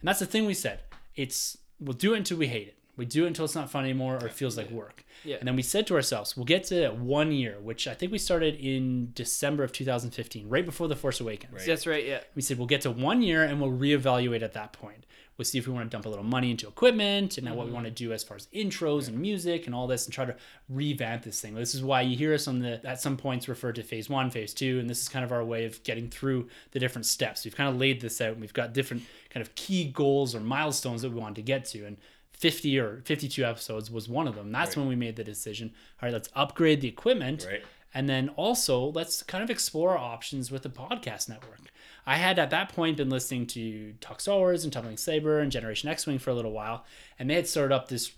And 0.00 0.06
that's 0.06 0.20
the 0.20 0.26
thing 0.26 0.46
we 0.46 0.54
said. 0.54 0.82
It's 1.16 1.58
we'll 1.80 1.94
do 1.94 2.14
it 2.14 2.18
until 2.18 2.38
we 2.38 2.46
hate 2.46 2.68
it. 2.68 2.76
We 2.96 3.04
do 3.04 3.24
it 3.24 3.28
until 3.28 3.44
it's 3.44 3.54
not 3.54 3.70
fun 3.70 3.84
anymore 3.84 4.18
or 4.20 4.26
it 4.26 4.32
feels 4.32 4.56
like 4.56 4.70
work. 4.70 5.04
Yeah. 5.24 5.36
And 5.36 5.46
then 5.46 5.56
we 5.56 5.62
said 5.62 5.86
to 5.88 5.94
ourselves, 5.94 6.36
we'll 6.36 6.46
get 6.46 6.64
to 6.64 6.88
one 6.90 7.32
year, 7.32 7.58
which 7.60 7.86
I 7.86 7.94
think 7.94 8.12
we 8.12 8.18
started 8.18 8.54
in 8.56 9.12
December 9.14 9.64
of 9.64 9.72
2015, 9.72 10.48
right 10.48 10.64
before 10.64 10.88
The 10.88 10.96
Force 10.96 11.20
Awakens. 11.20 11.66
That's 11.66 11.86
right. 11.86 12.06
Yeah. 12.06 12.20
We 12.34 12.42
said 12.42 12.58
we'll 12.58 12.66
get 12.66 12.82
to 12.82 12.90
one 12.90 13.22
year 13.22 13.44
and 13.44 13.60
we'll 13.60 13.72
reevaluate 13.72 14.42
at 14.42 14.54
that 14.54 14.72
point. 14.72 15.06
We'll 15.36 15.44
see 15.44 15.58
if 15.58 15.66
we 15.66 15.74
want 15.74 15.90
to 15.90 15.94
dump 15.94 16.06
a 16.06 16.08
little 16.08 16.24
money 16.24 16.50
into 16.50 16.66
equipment 16.66 17.36
and 17.36 17.46
what 17.48 17.58
we 17.58 17.64
mm-hmm. 17.64 17.74
want 17.74 17.84
to 17.86 17.90
do 17.90 18.12
as 18.12 18.24
far 18.24 18.38
as 18.38 18.46
intros 18.54 19.08
and 19.08 19.18
music 19.18 19.66
and 19.66 19.74
all 19.74 19.86
this 19.86 20.06
and 20.06 20.14
try 20.14 20.24
to 20.24 20.34
revamp 20.70 21.24
this 21.24 21.40
thing. 21.40 21.54
This 21.54 21.74
is 21.74 21.82
why 21.82 22.00
you 22.00 22.16
hear 22.16 22.32
us 22.32 22.48
on 22.48 22.60
the 22.60 22.80
at 22.86 23.02
some 23.02 23.18
points 23.18 23.46
refer 23.46 23.72
to 23.72 23.82
phase 23.82 24.08
one, 24.08 24.30
phase 24.30 24.54
two, 24.54 24.78
and 24.80 24.88
this 24.88 25.02
is 25.02 25.10
kind 25.10 25.24
of 25.24 25.32
our 25.32 25.44
way 25.44 25.66
of 25.66 25.82
getting 25.82 26.08
through 26.08 26.48
the 26.70 26.78
different 26.78 27.04
steps. 27.04 27.44
We've 27.44 27.54
kind 27.54 27.68
of 27.68 27.76
laid 27.76 28.00
this 28.00 28.20
out 28.22 28.32
and 28.32 28.40
we've 28.40 28.54
got 28.54 28.72
different 28.72 29.02
kind 29.28 29.42
of 29.42 29.54
key 29.56 29.84
goals 29.84 30.34
or 30.34 30.40
milestones 30.40 31.02
that 31.02 31.10
we 31.10 31.20
want 31.20 31.36
to 31.36 31.42
get 31.42 31.66
to. 31.66 31.84
And 31.84 31.98
50 32.36 32.78
or 32.78 33.02
52 33.04 33.44
episodes 33.44 33.90
was 33.90 34.08
one 34.08 34.28
of 34.28 34.34
them. 34.34 34.52
That's 34.52 34.76
when 34.76 34.88
we 34.88 34.96
made 34.96 35.16
the 35.16 35.24
decision. 35.24 35.72
All 36.00 36.06
right, 36.06 36.12
let's 36.12 36.28
upgrade 36.34 36.80
the 36.80 36.88
equipment. 36.88 37.46
Right. 37.48 37.62
And 37.94 38.08
then 38.08 38.28
also, 38.30 38.92
let's 38.92 39.22
kind 39.22 39.42
of 39.42 39.48
explore 39.48 39.96
options 39.96 40.50
with 40.50 40.62
the 40.62 40.68
podcast 40.68 41.30
network. 41.30 41.60
I 42.06 42.16
had 42.16 42.38
at 42.38 42.50
that 42.50 42.68
point 42.68 42.98
been 42.98 43.08
listening 43.08 43.46
to 43.48 43.94
Talk 44.00 44.20
Star 44.20 44.36
Wars 44.36 44.64
and 44.64 44.72
Tumbling 44.72 44.98
Saber 44.98 45.40
and 45.40 45.50
Generation 45.50 45.88
X 45.88 46.06
Wing 46.06 46.18
for 46.18 46.30
a 46.30 46.34
little 46.34 46.52
while, 46.52 46.84
and 47.18 47.30
they 47.30 47.34
had 47.34 47.48
started 47.48 47.74
up 47.74 47.88
this 47.88 48.12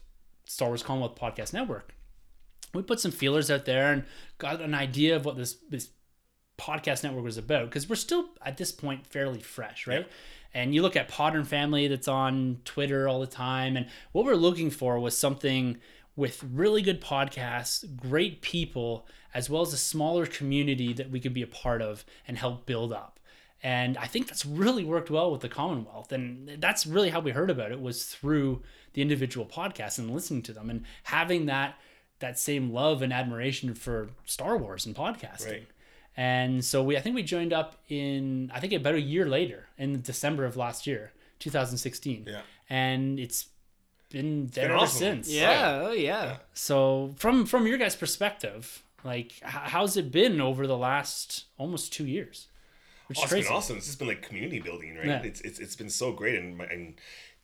Star 0.46 0.68
Wars 0.68 0.82
Commonwealth 0.82 1.16
podcast 1.16 1.52
network. 1.52 1.94
We 2.74 2.82
put 2.82 2.98
some 2.98 3.12
feelers 3.12 3.50
out 3.50 3.66
there 3.66 3.92
and 3.92 4.04
got 4.38 4.60
an 4.60 4.74
idea 4.74 5.14
of 5.14 5.24
what 5.24 5.36
this 5.36 5.56
this 5.70 5.90
podcast 6.58 7.04
network 7.04 7.22
was 7.24 7.38
about 7.38 7.66
because 7.66 7.88
we're 7.88 7.94
still 7.94 8.30
at 8.44 8.56
this 8.56 8.72
point 8.72 9.06
fairly 9.06 9.40
fresh, 9.40 9.86
right? 9.86 10.08
And 10.54 10.74
you 10.74 10.82
look 10.82 10.96
at 10.96 11.10
Podern 11.10 11.46
Family 11.46 11.88
that's 11.88 12.08
on 12.08 12.60
Twitter 12.64 13.08
all 13.08 13.20
the 13.20 13.26
time, 13.26 13.76
and 13.76 13.86
what 14.12 14.24
we're 14.24 14.34
looking 14.34 14.70
for 14.70 14.98
was 14.98 15.16
something 15.16 15.78
with 16.16 16.42
really 16.42 16.82
good 16.82 17.00
podcasts, 17.00 17.84
great 17.96 18.42
people, 18.42 19.06
as 19.34 19.48
well 19.48 19.62
as 19.62 19.72
a 19.72 19.78
smaller 19.78 20.26
community 20.26 20.92
that 20.92 21.10
we 21.10 21.20
could 21.20 21.34
be 21.34 21.42
a 21.42 21.46
part 21.46 21.80
of 21.80 22.04
and 22.26 22.38
help 22.38 22.66
build 22.66 22.92
up. 22.92 23.20
And 23.62 23.96
I 23.96 24.06
think 24.06 24.26
that's 24.26 24.46
really 24.46 24.84
worked 24.84 25.10
well 25.10 25.30
with 25.30 25.40
the 25.40 25.48
Commonwealth. 25.48 26.12
And 26.12 26.60
that's 26.60 26.86
really 26.86 27.10
how 27.10 27.20
we 27.20 27.32
heard 27.32 27.50
about 27.50 27.72
it 27.72 27.80
was 27.80 28.04
through 28.04 28.62
the 28.94 29.02
individual 29.02 29.46
podcasts 29.46 29.98
and 29.98 30.10
listening 30.10 30.42
to 30.42 30.52
them 30.52 30.70
and 30.70 30.84
having 31.04 31.46
that 31.46 31.76
that 32.20 32.36
same 32.36 32.72
love 32.72 33.00
and 33.00 33.12
admiration 33.12 33.74
for 33.74 34.10
Star 34.24 34.56
Wars 34.56 34.86
and 34.86 34.94
podcasting. 34.94 35.50
Right. 35.50 35.68
And 36.20 36.64
so 36.64 36.82
we 36.82 36.96
I 36.96 37.00
think 37.00 37.14
we 37.14 37.22
joined 37.22 37.52
up 37.52 37.76
in 37.88 38.50
I 38.52 38.58
think 38.58 38.72
about 38.72 38.94
a 38.94 39.00
year 39.00 39.24
later 39.24 39.66
in 39.78 40.02
December 40.02 40.44
of 40.44 40.56
last 40.56 40.84
year, 40.84 41.12
2016. 41.38 42.24
Yeah. 42.28 42.40
And 42.68 43.20
it's 43.20 43.46
been 44.10 44.48
there 44.48 44.64
been 44.64 44.72
ever 44.72 44.82
awesome. 44.84 44.98
since. 44.98 45.30
Yeah. 45.32 45.80
Oh 45.86 45.92
yeah. 45.92 46.38
So 46.54 47.14
from 47.18 47.46
from 47.46 47.66
your 47.68 47.78
guys' 47.78 47.94
perspective, 47.94 48.82
like 49.04 49.32
h- 49.44 49.70
how's 49.74 49.96
it 49.96 50.10
been 50.10 50.40
over 50.40 50.66
the 50.66 50.76
last 50.76 51.44
almost 51.56 51.92
2 51.92 52.04
years? 52.06 52.48
Which 53.06 53.18
Oh, 53.18 53.20
is 53.20 53.24
it's 53.24 53.32
crazy. 53.32 53.48
been 53.48 53.56
awesome. 53.56 53.76
It's 53.76 53.86
just 53.86 53.98
been 54.00 54.08
like 54.08 54.22
community 54.22 54.58
building, 54.58 54.96
right? 54.96 55.06
Yeah. 55.06 55.22
It's, 55.22 55.40
it's 55.42 55.60
it's 55.60 55.76
been 55.76 55.88
so 55.88 56.12
great, 56.12 56.34
and 56.34 56.60
and 56.62 56.94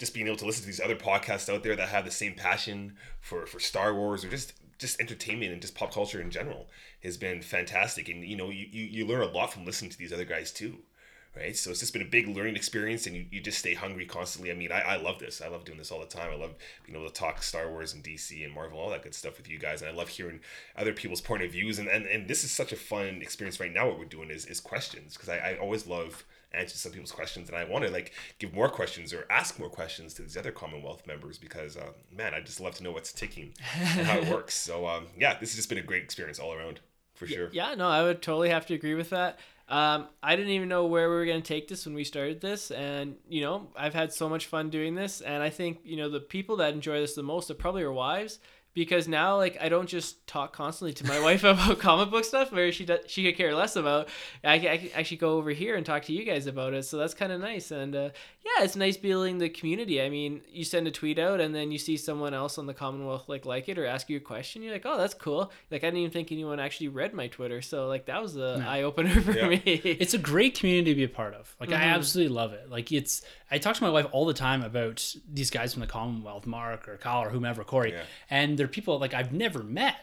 just 0.00 0.12
being 0.14 0.26
able 0.26 0.36
to 0.38 0.46
listen 0.46 0.62
to 0.62 0.66
these 0.66 0.80
other 0.80 0.96
podcasts 0.96 1.48
out 1.48 1.62
there 1.62 1.76
that 1.76 1.88
have 1.90 2.04
the 2.04 2.10
same 2.10 2.34
passion 2.34 2.96
for 3.20 3.46
for 3.46 3.60
Star 3.60 3.94
Wars 3.94 4.24
or 4.24 4.30
just 4.30 4.52
just 4.78 5.00
entertainment 5.00 5.52
and 5.52 5.62
just 5.62 5.74
pop 5.76 5.92
culture 5.94 6.20
in 6.20 6.30
general 6.32 6.66
has 7.04 7.16
been 7.16 7.42
fantastic. 7.42 8.08
And 8.08 8.24
you 8.24 8.36
know, 8.36 8.50
you 8.50 8.66
you, 8.70 8.84
you 8.84 9.06
learn 9.06 9.22
a 9.22 9.30
lot 9.30 9.52
from 9.52 9.64
listening 9.64 9.90
to 9.90 9.98
these 9.98 10.12
other 10.12 10.24
guys 10.24 10.50
too. 10.50 10.78
Right, 11.36 11.56
so 11.56 11.70
it's 11.70 11.80
just 11.80 11.92
been 11.92 12.00
a 12.00 12.04
big 12.04 12.28
learning 12.28 12.54
experience, 12.54 13.08
and 13.08 13.16
you, 13.16 13.26
you 13.28 13.40
just 13.40 13.58
stay 13.58 13.74
hungry 13.74 14.06
constantly. 14.06 14.52
I 14.52 14.54
mean, 14.54 14.70
I, 14.70 14.82
I 14.82 14.96
love 14.98 15.18
this. 15.18 15.42
I 15.42 15.48
love 15.48 15.64
doing 15.64 15.78
this 15.78 15.90
all 15.90 15.98
the 15.98 16.06
time. 16.06 16.30
I 16.30 16.36
love 16.36 16.54
being 16.86 16.96
able 16.96 17.10
to 17.10 17.12
talk 17.12 17.42
Star 17.42 17.68
Wars 17.68 17.92
and 17.92 18.04
DC 18.04 18.44
and 18.44 18.54
Marvel, 18.54 18.78
all 18.78 18.90
that 18.90 19.02
good 19.02 19.16
stuff 19.16 19.36
with 19.36 19.50
you 19.50 19.58
guys. 19.58 19.82
And 19.82 19.90
I 19.90 19.94
love 19.94 20.10
hearing 20.10 20.38
other 20.76 20.92
people's 20.92 21.20
point 21.20 21.42
of 21.42 21.50
views. 21.50 21.80
And, 21.80 21.88
and, 21.88 22.06
and 22.06 22.28
this 22.28 22.44
is 22.44 22.52
such 22.52 22.70
a 22.70 22.76
fun 22.76 23.20
experience 23.20 23.58
right 23.58 23.74
now. 23.74 23.88
What 23.88 23.98
we're 23.98 24.04
doing 24.04 24.30
is, 24.30 24.46
is 24.46 24.60
questions 24.60 25.14
because 25.14 25.28
I, 25.28 25.38
I 25.38 25.56
always 25.56 25.88
love 25.88 26.24
answering 26.52 26.76
some 26.76 26.92
people's 26.92 27.10
questions, 27.10 27.48
and 27.48 27.58
I 27.58 27.64
want 27.64 27.84
to 27.84 27.90
like 27.90 28.12
give 28.38 28.54
more 28.54 28.68
questions 28.68 29.12
or 29.12 29.26
ask 29.28 29.58
more 29.58 29.68
questions 29.68 30.14
to 30.14 30.22
these 30.22 30.36
other 30.36 30.52
Commonwealth 30.52 31.04
members 31.04 31.36
because 31.36 31.76
uh, 31.76 31.92
man, 32.16 32.32
I 32.32 32.40
just 32.40 32.60
love 32.60 32.76
to 32.76 32.84
know 32.84 32.92
what's 32.92 33.12
ticking 33.12 33.54
and 33.96 34.06
how 34.06 34.18
it 34.18 34.28
works. 34.32 34.54
So 34.54 34.86
um, 34.86 35.08
yeah, 35.18 35.38
this 35.38 35.50
has 35.50 35.56
just 35.56 35.68
been 35.68 35.78
a 35.78 35.82
great 35.82 36.04
experience 36.04 36.38
all 36.38 36.52
around 36.52 36.80
for 37.24 37.32
sure. 37.32 37.48
Yeah, 37.52 37.74
no, 37.74 37.88
I 37.88 38.02
would 38.02 38.22
totally 38.22 38.50
have 38.50 38.66
to 38.66 38.74
agree 38.74 38.94
with 38.94 39.10
that. 39.10 39.38
Um, 39.68 40.08
I 40.22 40.36
didn't 40.36 40.52
even 40.52 40.68
know 40.68 40.86
where 40.86 41.08
we 41.08 41.16
were 41.16 41.24
going 41.24 41.40
to 41.40 41.46
take 41.46 41.68
this 41.68 41.86
when 41.86 41.94
we 41.94 42.04
started 42.04 42.40
this. 42.40 42.70
And, 42.70 43.16
you 43.28 43.40
know, 43.40 43.68
I've 43.76 43.94
had 43.94 44.12
so 44.12 44.28
much 44.28 44.46
fun 44.46 44.68
doing 44.68 44.94
this. 44.94 45.20
And 45.20 45.42
I 45.42 45.50
think, 45.50 45.80
you 45.84 45.96
know, 45.96 46.10
the 46.10 46.20
people 46.20 46.56
that 46.56 46.74
enjoy 46.74 47.00
this 47.00 47.14
the 47.14 47.22
most 47.22 47.50
are 47.50 47.54
probably 47.54 47.82
our 47.84 47.92
wives. 47.92 48.40
Because 48.74 49.06
now, 49.06 49.36
like, 49.36 49.56
I 49.60 49.68
don't 49.68 49.88
just 49.88 50.26
talk 50.26 50.52
constantly 50.52 50.92
to 50.94 51.06
my 51.06 51.20
wife 51.22 51.44
about 51.44 51.78
comic 51.78 52.10
book 52.10 52.24
stuff 52.24 52.50
where 52.50 52.72
she 52.72 52.84
does, 52.84 53.00
she 53.06 53.22
could 53.22 53.36
care 53.36 53.54
less 53.54 53.76
about. 53.76 54.08
I, 54.42 54.58
can- 54.58 54.68
I 54.68 54.76
can 54.78 54.88
actually 54.94 55.18
go 55.18 55.36
over 55.38 55.50
here 55.50 55.76
and 55.76 55.86
talk 55.86 56.02
to 56.04 56.12
you 56.12 56.24
guys 56.24 56.46
about 56.48 56.74
it. 56.74 56.84
So 56.84 56.96
that's 56.98 57.14
kind 57.14 57.30
of 57.30 57.40
nice. 57.40 57.70
And 57.70 57.94
uh, 57.94 58.10
yeah, 58.44 58.64
it's 58.64 58.74
nice 58.74 58.96
building 58.96 59.38
the 59.38 59.48
community. 59.48 60.02
I 60.02 60.08
mean, 60.08 60.40
you 60.50 60.64
send 60.64 60.88
a 60.88 60.90
tweet 60.90 61.20
out 61.20 61.40
and 61.40 61.54
then 61.54 61.70
you 61.70 61.78
see 61.78 61.96
someone 61.96 62.34
else 62.34 62.58
on 62.58 62.66
the 62.66 62.74
Commonwealth 62.74 63.28
like 63.28 63.46
like 63.46 63.68
it 63.68 63.78
or 63.78 63.86
ask 63.86 64.10
you 64.10 64.16
a 64.16 64.20
question. 64.20 64.62
You're 64.62 64.72
like, 64.72 64.84
oh, 64.86 64.98
that's 64.98 65.14
cool. 65.14 65.52
Like 65.70 65.84
I 65.84 65.86
didn't 65.86 66.00
even 66.00 66.10
think 66.10 66.32
anyone 66.32 66.58
actually 66.58 66.88
read 66.88 67.14
my 67.14 67.28
Twitter. 67.28 67.62
So 67.62 67.86
like 67.86 68.06
that 68.06 68.20
was 68.20 68.36
a 68.36 68.64
eye 68.66 68.82
opener 68.82 69.20
for 69.20 69.32
Yeah. 69.32 69.48
me. 69.50 69.58
it's 69.64 70.14
a 70.14 70.18
great 70.18 70.58
community 70.58 70.90
to 70.90 70.96
be 70.96 71.04
a 71.04 71.08
part 71.08 71.34
of. 71.34 71.54
Like 71.60 71.70
I 71.70 71.74
Mm-hmm. 71.74 71.82
absolutely 71.94 72.34
love 72.34 72.52
it. 72.54 72.68
Like 72.70 72.90
it's 72.90 73.22
I 73.50 73.58
talk 73.58 73.76
to 73.76 73.82
my 73.84 73.90
wife 73.90 74.06
all 74.10 74.26
the 74.26 74.34
time 74.34 74.64
about 74.64 75.14
these 75.32 75.50
guys 75.50 75.72
from 75.74 75.80
the 75.82 75.86
Commonwealth, 75.86 76.44
Mark 76.44 76.88
or 76.88 76.96
Kyle 76.96 77.22
or 77.22 77.30
whomever, 77.30 77.62
Corey, 77.62 77.92
Yeah. 77.92 78.02
and 78.28 78.58
they're 78.64 78.72
people 78.72 78.98
like 78.98 79.12
I've 79.12 79.32
never 79.32 79.62
met, 79.62 79.96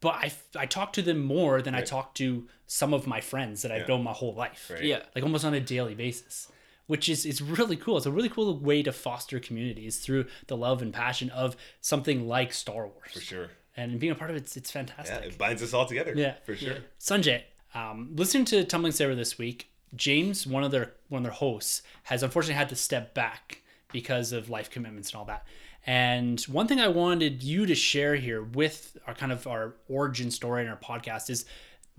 but 0.00 0.14
I 0.14 0.32
I 0.56 0.66
talk 0.66 0.92
to 0.94 1.02
them 1.02 1.20
more 1.24 1.62
than 1.62 1.74
I 1.74 1.80
talk 1.80 2.14
to 2.16 2.46
some 2.66 2.92
of 2.92 3.06
my 3.06 3.20
friends 3.20 3.62
that 3.62 3.72
I've 3.72 3.88
known 3.88 4.02
my 4.02 4.12
whole 4.12 4.34
life. 4.34 4.70
Right. 4.72 4.84
yeah. 4.84 5.00
Like 5.14 5.24
almost 5.24 5.44
on 5.44 5.54
a 5.54 5.60
daily 5.60 5.94
basis. 5.94 6.48
Which 6.86 7.08
is 7.08 7.24
it's 7.24 7.40
really 7.40 7.76
cool. 7.76 7.96
It's 7.96 8.04
a 8.04 8.10
really 8.12 8.28
cool 8.28 8.58
way 8.58 8.82
to 8.82 8.92
foster 8.92 9.40
communities 9.40 10.00
through 10.00 10.26
the 10.48 10.56
love 10.56 10.82
and 10.82 10.92
passion 10.92 11.30
of 11.30 11.56
something 11.80 12.28
like 12.28 12.52
Star 12.52 12.86
Wars. 12.86 13.10
For 13.14 13.20
sure. 13.20 13.48
And 13.74 13.98
being 13.98 14.12
a 14.12 14.14
part 14.14 14.30
of 14.30 14.36
it, 14.36 14.40
it's, 14.42 14.56
it's 14.58 14.70
Yeah, 14.74 14.80
fantastic. 14.84 15.24
it 15.32 15.38
binds 15.38 15.62
us 15.62 15.72
all 15.72 15.86
together. 15.86 16.12
Yeah. 16.14 16.34
for 16.44 16.54
sure. 16.54 16.76
Sanjay, 17.00 17.42
um, 17.74 18.10
listening 18.14 18.44
to 18.46 18.64
Tumbling 18.64 18.92
Saber 18.92 19.14
this 19.14 19.38
week, 19.38 19.70
James, 19.96 20.46
one 20.46 20.62
of 20.62 20.70
their 20.72 20.92
one 21.08 21.20
of 21.20 21.24
their 21.24 21.32
hosts, 21.32 21.80
has 22.04 22.22
unfortunately 22.22 22.56
had 22.56 22.68
to 22.68 22.76
step 22.76 23.14
back 23.14 23.62
because 23.90 24.32
of 24.32 24.50
life 24.50 24.68
commitments 24.68 25.10
and 25.10 25.16
all 25.18 25.24
that. 25.24 25.46
And 25.86 26.40
one 26.42 26.66
thing 26.66 26.80
I 26.80 26.88
wanted 26.88 27.42
you 27.42 27.66
to 27.66 27.74
share 27.74 28.14
here 28.16 28.42
with 28.42 28.96
our 29.06 29.14
kind 29.14 29.32
of 29.32 29.46
our 29.46 29.74
origin 29.88 30.30
story 30.30 30.62
in 30.62 30.68
our 30.68 30.78
podcast 30.78 31.28
is 31.28 31.44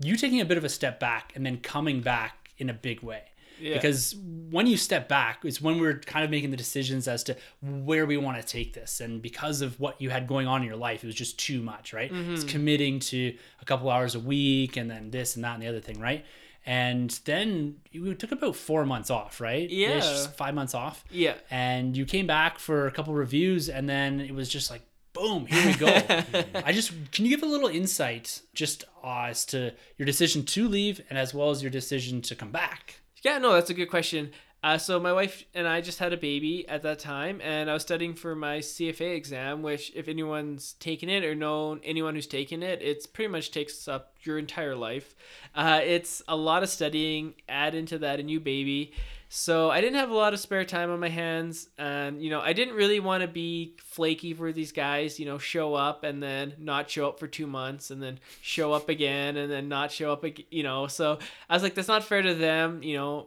you 0.00 0.16
taking 0.16 0.40
a 0.40 0.44
bit 0.44 0.58
of 0.58 0.64
a 0.64 0.68
step 0.68 0.98
back 0.98 1.32
and 1.34 1.46
then 1.46 1.58
coming 1.58 2.00
back 2.00 2.50
in 2.58 2.68
a 2.68 2.74
big 2.74 3.02
way. 3.02 3.22
Yeah. 3.60 3.74
Because 3.74 4.14
when 4.50 4.66
you 4.66 4.76
step 4.76 5.08
back, 5.08 5.40
it's 5.44 5.60
when 5.62 5.80
we're 5.80 5.98
kind 6.00 6.24
of 6.24 6.30
making 6.30 6.50
the 6.50 6.56
decisions 6.56 7.08
as 7.08 7.24
to 7.24 7.36
where 7.62 8.04
we 8.04 8.16
want 8.16 8.40
to 8.40 8.46
take 8.46 8.74
this. 8.74 9.00
And 9.00 9.22
because 9.22 9.62
of 9.62 9.80
what 9.80 10.00
you 10.00 10.10
had 10.10 10.26
going 10.26 10.46
on 10.46 10.60
in 10.60 10.68
your 10.68 10.76
life, 10.76 11.02
it 11.02 11.06
was 11.06 11.14
just 11.14 11.38
too 11.38 11.62
much, 11.62 11.94
right? 11.94 12.12
It's 12.12 12.42
mm-hmm. 12.42 12.48
committing 12.48 13.00
to 13.00 13.34
a 13.60 13.64
couple 13.64 13.88
hours 13.88 14.14
a 14.14 14.20
week 14.20 14.76
and 14.76 14.90
then 14.90 15.10
this 15.10 15.36
and 15.36 15.44
that 15.44 15.54
and 15.54 15.62
the 15.62 15.68
other 15.68 15.80
thing, 15.80 16.00
right? 16.00 16.24
And 16.66 17.10
then 17.24 17.76
we 17.94 18.14
took 18.16 18.32
about 18.32 18.56
four 18.56 18.84
months 18.84 19.08
off, 19.08 19.40
right? 19.40 19.70
Yeah. 19.70 19.98
Ish, 19.98 20.26
five 20.28 20.54
months 20.54 20.74
off. 20.74 21.04
Yeah. 21.10 21.34
And 21.48 21.96
you 21.96 22.04
came 22.04 22.26
back 22.26 22.58
for 22.58 22.88
a 22.88 22.90
couple 22.90 23.14
reviews, 23.14 23.68
and 23.68 23.88
then 23.88 24.20
it 24.20 24.34
was 24.34 24.48
just 24.48 24.68
like, 24.68 24.82
boom, 25.12 25.46
here 25.46 25.64
we 25.64 25.74
go. 25.74 25.86
I 26.64 26.72
just 26.72 26.92
can 27.12 27.24
you 27.24 27.30
give 27.30 27.42
a 27.42 27.46
little 27.46 27.68
insight 27.68 28.42
just 28.52 28.84
uh, 29.04 29.26
as 29.28 29.44
to 29.46 29.72
your 29.96 30.06
decision 30.06 30.44
to 30.44 30.68
leave, 30.68 31.00
and 31.08 31.18
as 31.18 31.32
well 31.32 31.50
as 31.50 31.62
your 31.62 31.70
decision 31.70 32.20
to 32.22 32.34
come 32.34 32.50
back? 32.50 33.00
Yeah, 33.22 33.38
no, 33.38 33.52
that's 33.52 33.70
a 33.70 33.74
good 33.74 33.90
question. 33.90 34.32
Uh, 34.66 34.76
so 34.76 34.98
my 34.98 35.12
wife 35.12 35.44
and 35.54 35.68
I 35.68 35.80
just 35.80 36.00
had 36.00 36.12
a 36.12 36.16
baby 36.16 36.68
at 36.68 36.82
that 36.82 36.98
time, 36.98 37.40
and 37.40 37.70
I 37.70 37.72
was 37.72 37.82
studying 37.82 38.14
for 38.14 38.34
my 38.34 38.58
CFA 38.58 39.14
exam. 39.14 39.62
Which, 39.62 39.92
if 39.94 40.08
anyone's 40.08 40.72
taken 40.80 41.08
it 41.08 41.24
or 41.24 41.36
known 41.36 41.80
anyone 41.84 42.16
who's 42.16 42.26
taken 42.26 42.64
it, 42.64 42.82
it's 42.82 43.06
pretty 43.06 43.30
much 43.30 43.52
takes 43.52 43.86
up 43.86 44.14
your 44.22 44.38
entire 44.38 44.74
life. 44.74 45.14
Uh, 45.54 45.80
it's 45.84 46.20
a 46.26 46.34
lot 46.34 46.64
of 46.64 46.68
studying. 46.68 47.34
Add 47.48 47.76
into 47.76 47.96
that 47.98 48.18
a 48.18 48.24
new 48.24 48.40
baby, 48.40 48.92
so 49.28 49.70
I 49.70 49.80
didn't 49.80 50.00
have 50.00 50.10
a 50.10 50.14
lot 50.16 50.34
of 50.34 50.40
spare 50.40 50.64
time 50.64 50.90
on 50.90 50.98
my 50.98 51.10
hands, 51.10 51.68
and 51.78 52.20
you 52.20 52.30
know 52.30 52.40
I 52.40 52.52
didn't 52.52 52.74
really 52.74 52.98
want 52.98 53.20
to 53.22 53.28
be 53.28 53.76
flaky 53.78 54.34
for 54.34 54.50
these 54.52 54.72
guys. 54.72 55.20
You 55.20 55.26
know, 55.26 55.38
show 55.38 55.74
up 55.74 56.02
and 56.02 56.20
then 56.20 56.54
not 56.58 56.90
show 56.90 57.06
up 57.06 57.20
for 57.20 57.28
two 57.28 57.46
months, 57.46 57.92
and 57.92 58.02
then 58.02 58.18
show 58.42 58.72
up 58.72 58.88
again, 58.88 59.36
and 59.36 59.48
then 59.48 59.68
not 59.68 59.92
show 59.92 60.10
up. 60.10 60.24
ag- 60.24 60.46
You 60.50 60.64
know, 60.64 60.88
so 60.88 61.20
I 61.48 61.54
was 61.54 61.62
like, 61.62 61.76
that's 61.76 61.86
not 61.86 62.02
fair 62.02 62.22
to 62.22 62.34
them. 62.34 62.82
You 62.82 62.96
know 62.96 63.26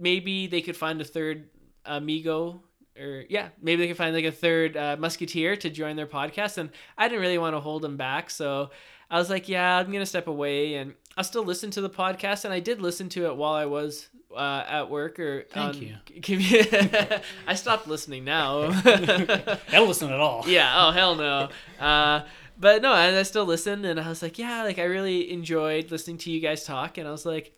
maybe 0.00 0.46
they 0.48 0.62
could 0.62 0.76
find 0.76 1.00
a 1.00 1.04
third 1.04 1.48
amigo 1.84 2.62
or 2.98 3.24
yeah 3.28 3.48
maybe 3.62 3.82
they 3.82 3.88
could 3.88 3.96
find 3.96 4.14
like 4.14 4.24
a 4.24 4.32
third 4.32 4.76
uh, 4.76 4.96
musketeer 4.98 5.56
to 5.56 5.70
join 5.70 5.96
their 5.96 6.06
podcast 6.06 6.58
and 6.58 6.70
i 6.98 7.08
didn't 7.08 7.20
really 7.20 7.38
want 7.38 7.54
to 7.54 7.60
hold 7.60 7.82
them 7.82 7.96
back 7.96 8.28
so 8.30 8.70
i 9.10 9.18
was 9.18 9.30
like 9.30 9.48
yeah 9.48 9.76
i'm 9.78 9.90
gonna 9.92 10.04
step 10.04 10.26
away 10.26 10.74
and 10.74 10.94
i'll 11.16 11.24
still 11.24 11.44
listen 11.44 11.70
to 11.70 11.80
the 11.80 11.88
podcast 11.90 12.44
and 12.44 12.52
i 12.52 12.60
did 12.60 12.80
listen 12.82 13.08
to 13.08 13.26
it 13.26 13.36
while 13.36 13.54
i 13.54 13.64
was 13.64 14.08
uh, 14.36 14.64
at 14.68 14.90
work 14.90 15.18
or 15.18 15.44
Thank 15.50 15.76
on- 15.76 15.82
you. 15.82 15.96
i 17.46 17.54
stopped 17.54 17.88
listening 17.88 18.24
now 18.24 18.62
I 18.84 19.58
don't 19.72 19.88
listen 19.88 20.12
at 20.12 20.20
all. 20.20 20.44
yeah 20.46 20.86
oh 20.86 20.90
hell 20.92 21.14
no 21.16 21.48
uh 21.80 22.22
but 22.58 22.82
no 22.82 22.92
i 22.92 23.22
still 23.22 23.44
listened 23.46 23.86
and 23.86 23.98
i 23.98 24.08
was 24.08 24.22
like 24.22 24.38
yeah 24.38 24.62
like 24.64 24.78
i 24.78 24.84
really 24.84 25.32
enjoyed 25.32 25.90
listening 25.90 26.18
to 26.18 26.30
you 26.30 26.40
guys 26.40 26.64
talk 26.64 26.98
and 26.98 27.08
i 27.08 27.10
was 27.10 27.24
like 27.26 27.52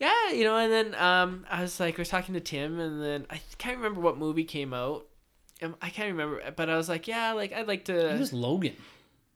yeah 0.00 0.30
you 0.32 0.44
know 0.44 0.56
and 0.56 0.72
then 0.72 0.94
um 0.96 1.44
i 1.50 1.62
was 1.62 1.78
like 1.80 1.98
I 1.98 2.00
was 2.02 2.08
talking 2.08 2.34
to 2.34 2.40
tim 2.40 2.78
and 2.80 3.02
then 3.02 3.26
i 3.30 3.40
can't 3.58 3.76
remember 3.76 4.00
what 4.00 4.18
movie 4.18 4.44
came 4.44 4.72
out 4.74 5.06
Um, 5.62 5.76
i 5.80 5.88
can't 5.90 6.08
remember 6.10 6.42
but 6.56 6.68
i 6.68 6.76
was 6.76 6.88
like 6.88 7.06
yeah 7.08 7.32
like 7.32 7.52
i'd 7.52 7.68
like 7.68 7.84
to 7.86 8.14
It 8.14 8.18
was 8.18 8.32
Logan. 8.32 8.74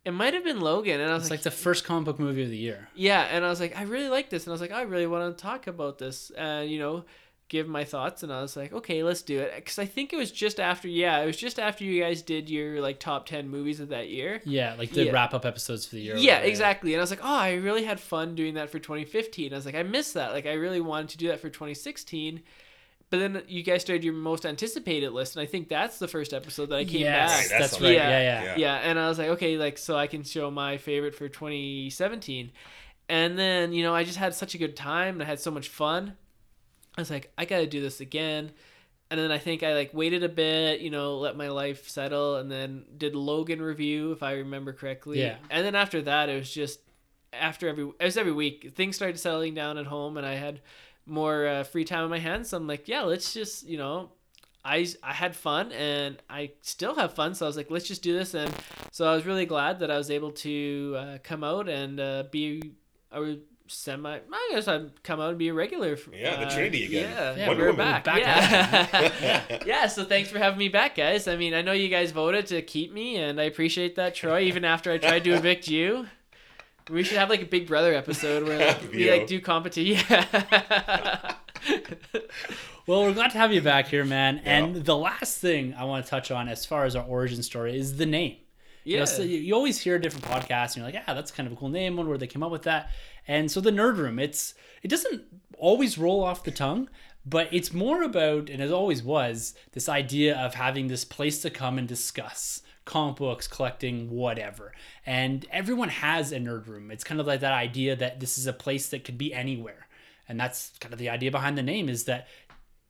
it 0.05 0.13
might 0.13 0.35
have 0.35 0.45
been 0.45 0.61
logan 0.61 1.01
and 1.01 1.11
i 1.11 1.15
was 1.15 1.25
It's 1.25 1.31
like, 1.31 1.39
like 1.39 1.45
the 1.45 1.51
first 1.51 1.85
comic 1.85 2.07
book 2.07 2.19
movie 2.19 2.43
of 2.43 2.51
the 2.51 2.57
year. 2.57 2.89
yeah 2.95 3.23
and 3.31 3.45
i 3.45 3.49
was 3.49 3.61
like 3.61 3.77
i 3.77 3.83
really 3.83 4.09
like 4.09 4.31
this 4.31 4.45
and 4.47 4.51
i 4.51 4.55
was 4.55 4.61
like 4.61 4.73
i 4.73 4.83
really 4.83 5.07
want 5.07 5.37
to 5.37 5.41
talk 5.43 5.67
about 5.67 5.99
this 5.99 6.31
and 6.31 6.71
you 6.71 6.79
know 6.79 7.05
give 7.49 7.67
my 7.67 7.83
thoughts 7.85 8.23
and 8.23 8.31
i 8.33 8.43
was 8.43 8.57
like 8.57 8.73
okay 8.73 9.03
let's 9.03 9.23
do 9.23 9.39
it 9.39 9.53
because 9.57 9.79
i 9.79 9.87
think 9.87 10.13
it 10.13 10.17
was 10.17 10.31
just 10.31 10.61
after 10.61 10.87
yeah 10.87 11.19
it 11.21 11.27
was 11.27 11.37
just 11.37 11.59
after 11.59 11.83
you 11.83 12.03
guys 12.03 12.21
did 12.21 12.51
your 12.51 12.81
like 12.83 12.99
top 13.01 13.25
10 13.27 13.49
movies 13.49 13.81
of 13.81 13.89
that 13.89 14.09
year 14.09 14.41
Yeah, 14.45 14.75
like 14.79 14.91
the 14.91 15.05
Yeah. 15.05 15.13
wrap 15.13 15.33
up 15.33 15.45
episodes 15.47 15.87
for 15.87 15.95
the 15.97 16.03
year. 16.03 16.17
yeah, 16.17 16.39
exactly. 16.41 16.93
And 16.93 17.01
I 17.01 17.03
was 17.03 17.11
like, 17.11 17.21
oh, 17.23 17.27
I 17.37 17.55
really 17.55 17.85
had 17.85 18.01
fun 18.01 18.35
doing 18.35 18.55
that 18.55 18.69
for 18.71 18.79
2015. 18.79 19.53
I 19.53 19.57
was 19.57 19.65
like, 19.67 19.75
I 19.75 19.83
missed 19.83 20.15
that. 20.15 20.33
Like, 20.33 20.47
I 20.47 20.53
really 20.55 20.81
wanted 20.81 21.09
to 21.11 21.19
do 21.19 21.29
that 21.29 21.41
for 21.41 21.49
2016. 21.49 22.43
But 23.11 23.21
then 23.21 23.43
you 23.49 23.63
guys 23.63 23.81
started 23.81 24.05
your 24.05 24.13
most 24.13 24.45
anticipated 24.45 25.13
list, 25.13 25.35
and 25.37 25.43
I 25.43 25.47
think 25.47 25.69
that's 25.71 25.99
the 25.99 26.09
first 26.09 26.35
episode 26.35 26.69
that 26.69 26.77
I 26.77 26.85
came 26.85 27.01
Yes, 27.01 27.31
back. 27.31 27.49
That's, 27.59 27.71
that's 27.73 27.83
right. 27.83 27.93
Yeah. 27.95 28.11
Yeah, 28.11 28.21
yeah. 28.21 28.43
Yeah. 28.45 28.55
Yeah, 28.59 28.75
and 28.77 28.99
I 28.99 29.09
was 29.09 29.19
like, 29.19 29.29
okay, 29.31 29.57
like 29.57 29.79
so 29.79 29.97
I 29.97 30.07
can 30.07 30.23
show 30.25 30.51
my 30.51 30.77
favorite 30.77 31.15
for 31.15 31.29
2017. 31.29 32.53
And 33.09 33.39
then, 33.39 33.73
you 33.73 33.83
know, 33.83 33.95
I 33.95 34.05
just 34.05 34.19
had 34.19 34.35
such 34.35 34.55
a 34.55 34.59
good 34.59 34.77
time 34.77 35.15
and 35.15 35.23
I 35.23 35.27
had 35.27 35.41
so 35.41 35.51
much 35.51 35.69
fun. 35.69 36.17
I 36.99 37.01
was 37.01 37.11
like, 37.11 37.33
I 37.39 37.45
got 37.45 37.59
to 37.59 37.67
do 37.67 37.81
this 37.81 38.01
again. 38.01 38.51
And 39.11 39.19
then 39.19 39.31
I 39.31 39.39
think 39.39 39.63
I 39.63 39.73
like 39.73 39.95
waited 39.95 40.25
a 40.25 40.29
bit, 40.29 40.81
you 40.81 40.91
know, 40.91 41.17
let 41.19 41.37
my 41.37 41.49
life 41.49 41.89
settle 41.89 42.37
and 42.37 42.51
then 42.51 42.85
did 42.97 43.15
Logan 43.15 43.63
review 43.63 44.13
if 44.13 44.23
I 44.23 44.33
remember 44.33 44.73
correctly. 44.73 45.21
Yeah. 45.21 45.37
And 45.49 45.65
then 45.65 45.75
after 45.75 46.03
that 46.03 46.29
it 46.29 46.35
was 46.35 46.53
just 46.53 46.81
after 47.33 47.69
every 47.69 47.85
it 48.01 48.05
was 48.05 48.17
every 48.17 48.33
week 48.33 48.73
things 48.75 48.97
started 48.97 49.19
settling 49.19 49.55
down 49.55 49.79
at 49.79 49.87
home 49.87 50.17
and 50.17 50.27
I 50.27 50.35
had 50.35 50.61
more 51.07 51.47
uh, 51.47 51.63
free 51.63 51.85
time 51.85 52.05
on 52.05 52.11
my 52.11 52.19
hands. 52.19 52.51
So 52.51 52.57
I'm 52.57 52.67
like, 52.67 52.89
yeah, 52.89 53.03
let's 53.03 53.33
just, 53.33 53.67
you 53.67 53.79
know, 53.79 54.11
I, 54.65 54.87
I 55.03 55.13
had 55.13 55.35
fun 55.35 55.73
and 55.73 56.21
I 56.29 56.51
still 56.63 56.97
have 56.97 57.15
fun. 57.15 57.35
So 57.35 57.47
I 57.47 57.49
was 57.49 57.57
like, 57.57 57.71
let's 57.71 57.87
just 57.87 58.03
do 58.03 58.13
this. 58.13 58.35
And 58.35 58.53
so 58.91 59.11
I 59.11 59.15
was 59.15 59.25
really 59.25 59.47
glad 59.47 59.79
that 59.79 59.91
I 59.91 59.97
was 59.97 60.11
able 60.11 60.33
to 60.33 60.97
uh, 60.99 61.19
come 61.23 61.45
out 61.45 61.69
and 61.69 62.01
uh, 62.01 62.25
be 62.31 62.75
a 63.11 63.37
semi, 63.69 64.19
I 64.33 64.51
guess 64.53 64.67
I'd 64.69 65.03
come 65.03 65.21
out 65.21 65.31
and 65.31 65.39
be 65.39 65.49
a 65.49 65.55
regular. 65.55 65.93
f- 65.93 66.09
Yeah, 66.13 66.37
the 66.37 66.47
uh, 66.47 66.51
Trinity 66.51 66.85
again. 66.87 67.11
Yeah, 67.11 67.37
Yeah, 67.37 67.49
Wonder 67.49 67.63
we're 67.65 67.71
Woman. 67.71 67.87
back. 67.87 68.05
Back 68.05 68.19
yeah. 68.21 69.59
yeah, 69.67 69.87
so 69.87 70.05
thanks 70.05 70.31
for 70.31 70.39
having 70.39 70.59
me 70.59 70.69
back, 70.69 70.95
guys. 70.95 71.29
I 71.29 71.37
mean, 71.37 71.55
I 71.55 71.63
know 71.63 71.73
you 71.73 71.89
guys 71.89 72.11
voted 72.13 72.47
to 72.47 72.63
keep 72.63 72.93
me 72.93 73.17
and 73.17 73.41
I 73.41 73.45
appreciate 73.45 73.97
that, 73.97 74.15
Troy, 74.15 74.41
even 74.43 74.65
after 74.65 74.91
I 74.93 74.99
tried 74.99 75.25
to 75.25 75.31
evict 75.35 75.69
you. 75.69 76.07
We 76.91 77.05
should 77.05 77.19
have 77.19 77.29
like 77.29 77.43
a 77.43 77.47
Big 77.47 77.67
Brother 77.67 77.93
episode 77.95 78.49
where 78.49 78.59
like, 78.69 78.91
we 78.93 79.11
like 79.11 79.27
do 79.27 79.41
competition. 79.41 80.05
Yeah. 80.21 81.35
Well, 82.87 83.03
we're 83.03 83.13
glad 83.13 83.33
to 83.33 83.39
have 83.39 83.53
you 83.53 83.61
back 83.61 83.89
here, 83.89 84.05
man. 84.05 84.37
Yeah. 84.37 84.43
And 84.59 84.77
the 84.85 84.97
last 84.97 85.39
thing 85.39 85.75
I 85.75 85.85
want 85.85 86.05
to 86.07 86.11
touch 86.11 86.31
on 86.31 86.49
as 86.49 86.65
far 86.65 86.85
as 86.87 86.97
our 86.97 87.05
origin 87.05 87.43
story 87.43 87.77
is 87.79 87.99
the 87.99 88.07
name. 88.07 88.37
You, 88.89 88.97
know, 88.97 89.01
Yeah. 89.01 89.05
so 89.07 89.23
you 89.23 89.39
you 89.39 89.55
always 89.55 89.79
hear 89.79 89.99
different 89.99 90.25
podcasts, 90.25 90.69
and 90.75 90.77
you're 90.77 90.87
like, 90.87 90.95
"Yeah, 90.95 91.13
that's 91.15 91.31
kind 91.31 91.47
of 91.47 91.53
a 91.53 91.57
cool 91.57 91.69
name. 91.69 91.97
one 91.97 92.09
where 92.09 92.19
they 92.19 92.27
came 92.27 92.43
up 92.43 92.51
with 92.51 92.63
that." 92.63 92.91
And 93.27 93.51
so 93.51 93.61
the 93.61 93.71
Nerd 93.71 93.97
Room, 93.99 94.19
it's 94.19 94.55
it 94.83 94.89
doesn't 94.89 95.23
always 95.59 95.99
roll 95.99 96.25
off 96.25 96.45
the 96.45 96.51
tongue, 96.51 96.89
but 97.27 97.49
it's 97.53 97.73
more 97.73 98.03
about, 98.03 98.49
and 98.49 98.63
it 98.63 98.73
always 98.73 99.03
was, 99.03 99.55
this 99.73 99.89
idea 99.89 100.37
of 100.39 100.55
having 100.55 100.89
this 100.89 101.05
place 101.05 101.43
to 101.43 101.51
come 101.51 101.77
and 101.79 101.87
discuss 101.87 102.63
comic 102.87 103.17
books, 103.17 103.47
collecting, 103.47 104.09
whatever. 104.09 104.73
And 105.05 105.45
everyone 105.51 105.91
has 105.91 106.33
a 106.33 106.39
nerd 106.39 106.67
room. 106.69 106.91
It's 106.91 107.05
kind 107.05 107.21
of 107.21 107.27
like 107.27 107.41
that 107.41 107.53
idea 107.53 107.95
that 107.97 108.21
this 108.21 108.39
is 108.39 108.47
a 108.47 108.53
place 108.55 108.89
that 108.89 109.05
could 109.05 109.19
be 109.19 109.35
anywhere. 109.35 109.87
And 110.27 110.41
that's 110.41 110.73
kind 110.81 110.95
of 110.95 110.99
the 110.99 111.11
idea 111.11 111.31
behind 111.31 111.59
the 111.59 111.63
name 111.63 111.89
is 111.91 112.05
that 112.05 112.27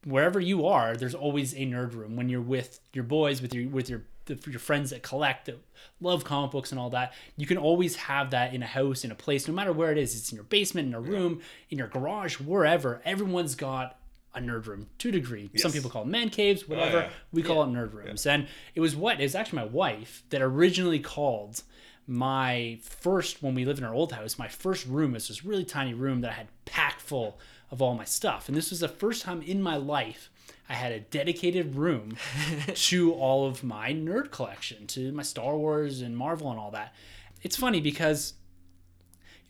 wherever 0.05 0.39
you 0.39 0.67
are, 0.67 0.97
there's 0.97 1.15
always 1.17 1.53
a 1.55 1.67
nerd 1.67 1.95
room. 1.95 2.15
When 2.15 2.29
you're 2.29 2.41
with 2.41 2.79
your 2.93 3.05
boys, 3.05 3.43
with 3.43 3.53
your 3.55 3.69
with 3.69 3.89
your 3.91 4.03
your 4.29 4.61
friends 4.61 4.91
that 4.91 5.03
collect, 5.03 5.47
that 5.47 5.59
love 6.01 6.25
comic 6.25 6.51
books 6.51 6.71
and 6.71 6.81
all 6.81 6.91
that, 6.91 7.13
you 7.37 7.47
can 7.47 7.59
always 7.59 7.97
have 7.97 8.31
that 8.31 8.55
in 8.55 8.63
a 8.63 8.67
house, 8.67 9.05
in 9.05 9.11
a 9.11 9.15
place, 9.15 9.49
no 9.49 9.55
matter 9.55 9.73
where 9.73 9.93
it 9.93 9.99
is. 9.99 10.17
It's 10.17 10.31
in 10.31 10.37
your 10.37 10.45
basement, 10.45 10.89
in 10.89 10.95
a 10.95 11.01
room, 11.01 11.41
in 11.71 11.79
your 11.79 11.89
garage, 11.89 12.41
wherever. 12.41 13.01
Everyone's 13.05 13.55
got 13.55 13.99
a 14.35 14.41
nerd 14.41 14.67
room 14.67 14.89
to 14.99 15.09
a 15.09 15.13
degree. 15.13 15.51
Some 15.57 15.73
people 15.73 15.91
call 15.91 16.03
them 16.03 16.11
man 16.13 16.31
caves, 16.31 16.63
oh, 16.65 16.75
whatever. 16.75 16.99
yeah. 16.99 17.11
We 17.33 17.43
call 17.43 17.63
it 17.65 17.69
nerd 17.69 17.93
rooms. 17.95 18.27
And 18.27 18.47
it 18.75 18.81
was 18.81 18.95
what? 18.95 19.21
It 19.21 19.25
was 19.25 19.35
actually 19.35 19.61
my 19.61 19.67
wife 19.67 20.23
that 20.31 20.43
originally 20.43 21.01
called 21.01 21.63
my 22.11 22.79
first 22.83 23.43
when 23.43 23.55
we 23.55 23.67
lived 23.67 23.79
in 23.79 23.85
our 23.85 23.95
old 23.95 24.13
house 24.13 24.39
my 24.39 24.49
first 24.49 24.87
room 24.87 25.13
was 25.13 25.29
this 25.29 25.45
really 25.45 25.65
tiny 25.65 25.93
room 25.93 26.23
that 26.23 26.31
i 26.31 26.35
had 26.35 26.49
packed 26.65 27.03
full 27.03 27.39
of 27.71 27.83
all 27.83 27.95
my 27.95 28.05
stuff 28.05 28.49
and 28.49 28.57
this 28.57 28.71
was 28.71 28.81
the 28.81 28.89
first 28.89 29.21
time 29.23 29.43
in 29.43 29.61
my 29.61 29.77
life 29.77 30.31
i 30.69 30.75
had 30.75 30.93
a 30.93 31.01
dedicated 31.01 31.75
room 31.75 32.17
to 32.75 33.13
all 33.15 33.47
of 33.47 33.63
my 33.65 33.93
nerd 33.93 34.31
collection 34.31 34.87
to 34.87 35.13
my 35.13 35.23
star 35.23 35.57
wars 35.57 36.01
and 36.01 36.17
marvel 36.17 36.51
and 36.51 36.59
all 36.59 36.71
that. 36.71 36.95
It's 37.43 37.57
funny 37.57 37.81
because 37.81 38.35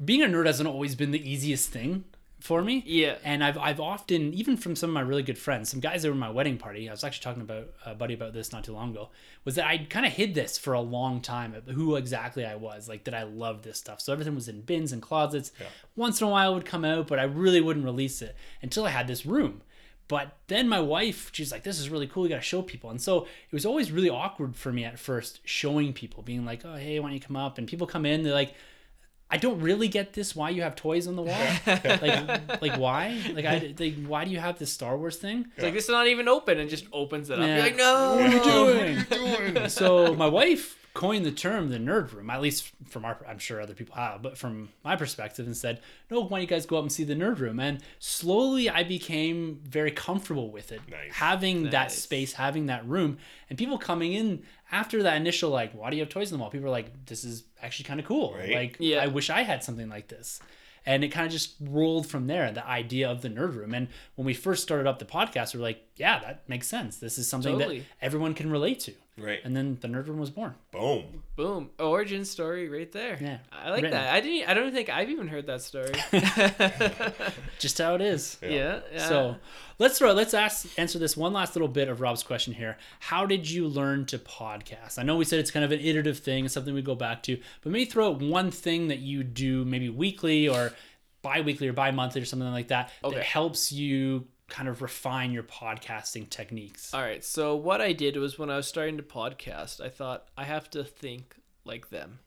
being 0.04 0.22
a 0.22 0.26
nerd 0.26 0.46
hasn't 0.46 0.68
always 0.68 0.94
been 0.94 1.11
the 1.11 1.30
easiest 1.30 1.70
thing 1.70 2.04
for 2.40 2.62
me. 2.62 2.84
Yeah. 2.87 3.16
and 3.24 3.42
I've, 3.42 3.58
I've 3.58 3.80
often 3.80 4.32
even 4.32 4.56
from 4.56 4.76
some 4.76 4.90
of 4.90 4.94
my 4.94 5.00
really 5.00 5.24
good 5.24 5.38
friends 5.38 5.70
some 5.70 5.80
guys 5.80 6.02
that 6.02 6.08
were 6.08 6.12
in 6.14 6.20
my 6.20 6.30
wedding 6.30 6.56
party 6.56 6.88
i 6.88 6.92
was 6.92 7.02
actually 7.02 7.24
talking 7.24 7.42
about 7.42 7.70
a 7.84 7.96
buddy 7.96 8.14
about 8.14 8.32
this 8.32 8.52
not 8.52 8.62
too 8.62 8.72
long 8.72 8.90
ago 8.90 9.08
was 9.44 9.56
that 9.56 9.66
i 9.66 9.76
kind 9.78 10.06
of 10.06 10.12
hid 10.12 10.34
this 10.37 10.56
for 10.56 10.72
a 10.72 10.80
long 10.80 11.20
time 11.20 11.52
who 11.74 11.96
exactly 11.96 12.44
i 12.44 12.54
was 12.54 12.88
like 12.88 13.02
that 13.04 13.14
i 13.14 13.24
loved 13.24 13.64
this 13.64 13.78
stuff. 13.78 14.00
So 14.00 14.12
everything 14.12 14.37
was 14.37 14.48
in 14.48 14.61
bins 14.61 14.92
and 14.92 15.02
closets. 15.02 15.50
Once 15.96 16.20
in 16.20 16.28
a 16.28 16.30
while 16.30 16.52
it 16.52 16.54
would 16.54 16.64
come 16.64 16.84
out 16.84 17.08
but 17.08 17.18
i 17.18 17.24
really 17.24 17.61
wouldn't 17.61 17.84
release 17.84 18.22
it 18.22 18.37
until 18.62 18.87
i 18.87 18.90
had 18.90 19.08
this 19.08 19.26
room 19.26 19.62
but 20.09 20.37
then 20.49 20.68
my 20.68 20.81
wife 20.81 21.31
she's 21.33 21.53
like 21.53 21.62
this 21.62 21.79
is 21.79 21.90
really 21.90 22.07
cool 22.07 22.25
you 22.25 22.31
gotta 22.31 22.42
show 22.42 22.62
people 22.62 22.90
and 22.90 23.01
so 23.01 23.23
it 23.25 23.53
was 23.53 23.66
always 23.66 23.92
really 23.92 24.11
awkward 24.11 24.57
for 24.57 24.73
me 24.73 24.85
at 24.85 24.99
first 24.99 25.40
showing 25.44 25.92
people 25.92 26.23
being 26.23 26.44
like 26.44 26.64
oh 26.64 26.77
hey 26.77 26.99
why 26.99 27.09
don't 27.09 27.14
you 27.14 27.21
come 27.21 27.37
up 27.37 27.59
and 27.59 27.68
people 27.68 27.87
come 27.87 28.05
in 28.05 28.23
they're 28.23 28.33
like 28.35 28.55
I 29.31 29.37
don't 29.37 29.61
really 29.61 29.88
get 29.88 30.14
this. 30.14 30.35
Why 30.35 30.49
you 30.49 30.62
have 30.62 30.75
toys 30.75 31.07
on 31.07 31.14
the 31.14 31.23
wall? 31.23 31.37
like, 31.66 32.62
like 32.62 32.79
why? 32.79 33.21
Like, 33.35 33.44
I 33.44 33.75
like 33.79 34.07
why 34.07 34.25
do 34.25 34.31
you 34.31 34.38
have 34.38 34.59
this 34.59 34.73
Star 34.73 34.97
Wars 34.97 35.16
thing? 35.16 35.47
It's 35.55 35.64
like 35.64 35.75
this 35.75 35.85
is 35.85 35.90
not 35.90 36.07
even 36.07 36.29
open 36.29 36.59
and 36.59 36.71
just 36.71 36.87
opens 36.94 37.29
it 37.29 37.38
up. 37.38 37.47
Yeah. 37.47 37.57
You're 37.57 37.64
like, 37.64 37.77
no. 37.77 38.16
What 38.16 38.25
are 38.25 38.37
you 38.37 38.42
doing? 38.42 38.97
What 38.97 39.40
are 39.40 39.47
you 39.47 39.53
doing? 39.53 39.68
So 39.68 40.14
my 40.14 40.29
wife 40.29 40.78
coined 40.98 41.24
the 41.24 41.30
term 41.30 41.70
the 41.70 41.78
nerd 41.78 42.12
room, 42.12 42.28
at 42.28 42.40
least 42.40 42.72
from 42.88 43.04
our, 43.04 43.16
I'm 43.28 43.38
sure 43.38 43.61
other 43.61 43.72
people 43.72 43.94
have, 43.94 44.20
but 44.20 44.37
from 44.37 44.70
my 44.82 44.96
perspective, 44.96 45.46
and 45.46 45.56
said, 45.56 45.80
no, 46.11 46.22
why 46.22 46.38
don't 46.38 46.40
you 46.40 46.46
guys 46.48 46.66
go 46.66 46.76
up 46.76 46.82
and 46.82 46.90
see 46.90 47.04
the 47.04 47.14
nerd 47.14 47.38
room? 47.38 47.61
And 47.61 47.80
slowly 48.00 48.68
I 48.68 48.82
became 48.82 49.61
very 49.62 49.92
comfortable 49.92 50.50
with 50.50 50.72
it. 50.72 50.80
Nice. 50.90 51.12
Having 51.12 51.70
that 51.70 51.92
space, 51.92 52.32
having 52.32 52.66
that 52.66 52.84
room, 52.84 53.18
and 53.48 53.56
people 53.56 53.78
coming 53.78 54.12
in 54.12 54.42
after 54.72 55.04
that 55.04 55.14
initial, 55.14 55.50
like, 55.50 55.72
why 55.72 55.88
do 55.88 55.94
you 55.96 56.02
have 56.02 56.08
toys 56.08 56.32
in 56.32 56.37
the 56.37 56.40
wall? 56.42 56.50
People 56.50 56.66
are 56.66 56.70
like, 56.70 57.06
this 57.06 57.22
is 57.22 57.44
actually 57.62 57.84
kind 57.84 58.00
of 58.00 58.06
cool. 58.06 58.34
Right. 58.34 58.52
Like, 58.52 58.76
Yeah. 58.80 58.98
I 58.98 59.06
wish 59.06 59.30
I 59.30 59.42
had 59.42 59.62
something 59.62 59.88
like 59.88 60.08
this. 60.08 60.40
And 60.84 61.04
it 61.04 61.11
kind 61.11 61.26
of 61.26 61.30
just 61.30 61.54
rolled 61.61 62.08
from 62.08 62.26
there, 62.26 62.50
the 62.50 62.66
idea 62.66 63.08
of 63.08 63.22
the 63.22 63.28
nerd 63.30 63.54
room. 63.54 63.72
And 63.72 63.87
when 64.16 64.26
we 64.26 64.34
first 64.34 64.64
started 64.64 64.88
up 64.88 64.98
the 64.98 65.04
podcast, 65.04 65.54
we 65.54 65.61
are 65.61 65.62
like, 65.62 65.80
yeah, 65.94 66.18
that 66.18 66.48
makes 66.48 66.66
sense. 66.66 66.96
This 66.96 67.18
is 67.18 67.28
something 67.28 67.56
Totally. 67.56 67.80
that 67.80 67.87
everyone 68.00 68.34
can 68.34 68.50
relate 68.50 68.80
to. 68.80 68.94
Right. 69.20 69.40
And 69.44 69.57
then 69.57 69.78
the 69.81 69.88
nerd 69.88 70.07
room 70.09 70.18
was 70.18 70.31
born. 70.31 70.54
Boom. 70.70 71.22
Boom. 71.37 71.70
Origin 71.78 72.24
story 72.24 72.68
right 72.68 72.90
there. 72.92 73.18
Yeah. 73.20 73.38
I 73.52 73.70
like 73.70 73.83
Written. 73.83 73.90
that. 73.98 74.12
I 74.14 74.20
didn't 74.20 74.48
I 74.48 74.54
don't 74.54 74.72
think 74.72 74.88
I've 74.88 75.11
even 75.11 75.28
heard 75.28 75.46
that 75.46 75.62
story. 75.62 75.92
Just 77.59 77.78
how 77.78 77.94
it 77.94 78.00
is. 78.00 78.38
yeah. 78.42 78.81
yeah. 78.92 79.09
So 79.09 79.37
let's 79.78 79.98
throw 79.98 80.12
let's 80.12 80.35
ask 80.35 80.66
answer 80.78 80.98
this 80.98 81.16
one 81.16 81.33
last 81.33 81.54
little 81.57 81.68
bit 81.68 81.88
of 81.88 82.00
Rob's 82.00 82.22
question 82.22 82.52
here. 82.54 82.76
How 83.00 83.26
did 83.26 83.48
you 83.50 83.66
learn 83.66 84.07
to 84.07 84.18
podcast? 84.18 84.98
I 84.98 85.02
know 85.02 85.16
we 85.16 85.24
said 85.24 85.38
it's 85.40 85.50
kind 85.50 85.64
of 85.64 85.72
an 85.72 85.81
iterative 85.81 86.18
thing, 86.18 86.44
it's 86.44 86.54
something 86.54 86.74
we 86.74 86.83
go 86.83 86.94
back 86.94 87.22
to, 87.24 87.38
but 87.62 87.72
maybe 87.72 87.85
throw 87.85 88.09
out 88.12 88.20
one 88.22 88.50
thing 88.50 88.88
that 88.88 88.98
you 88.98 89.24
do 89.24 89.64
maybe 89.64 89.88
weekly 89.88 90.48
or 90.48 90.72
bi-weekly 91.22 91.66
or 91.68 91.72
bi-monthly 91.72 92.22
or 92.22 92.24
something 92.24 92.50
like 92.50 92.68
that 92.68 92.90
Okay. 93.02 93.16
that 93.16 93.24
helps 93.24 93.72
you 93.72 94.26
kind 94.48 94.68
of 94.68 94.82
refine 94.82 95.32
your 95.32 95.42
podcasting 95.42 96.28
techniques. 96.30 96.92
All 96.94 97.02
right. 97.02 97.24
So 97.24 97.54
what 97.54 97.80
I 97.80 97.92
did 97.92 98.16
was 98.16 98.38
when 98.38 98.50
I 98.50 98.56
was 98.56 98.66
starting 98.66 98.96
to 98.96 99.02
podcast, 99.02 99.80
I 99.80 99.88
thought 99.88 100.26
I 100.37 100.44
have 100.44 100.70
to 100.70 100.84
think 100.84 101.37
like 101.64 101.90
them. 101.90 102.20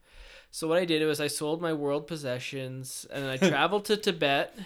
So 0.52 0.68
what 0.68 0.78
I 0.78 0.86
did 0.86 1.06
was 1.06 1.20
I 1.20 1.28
sold 1.28 1.62
my 1.62 1.74
world 1.74 2.08
possessions 2.08 3.06
and 3.12 3.26
I 3.26 3.38
traveled 3.50 3.86
to 3.86 3.98
Tibet 3.98 4.58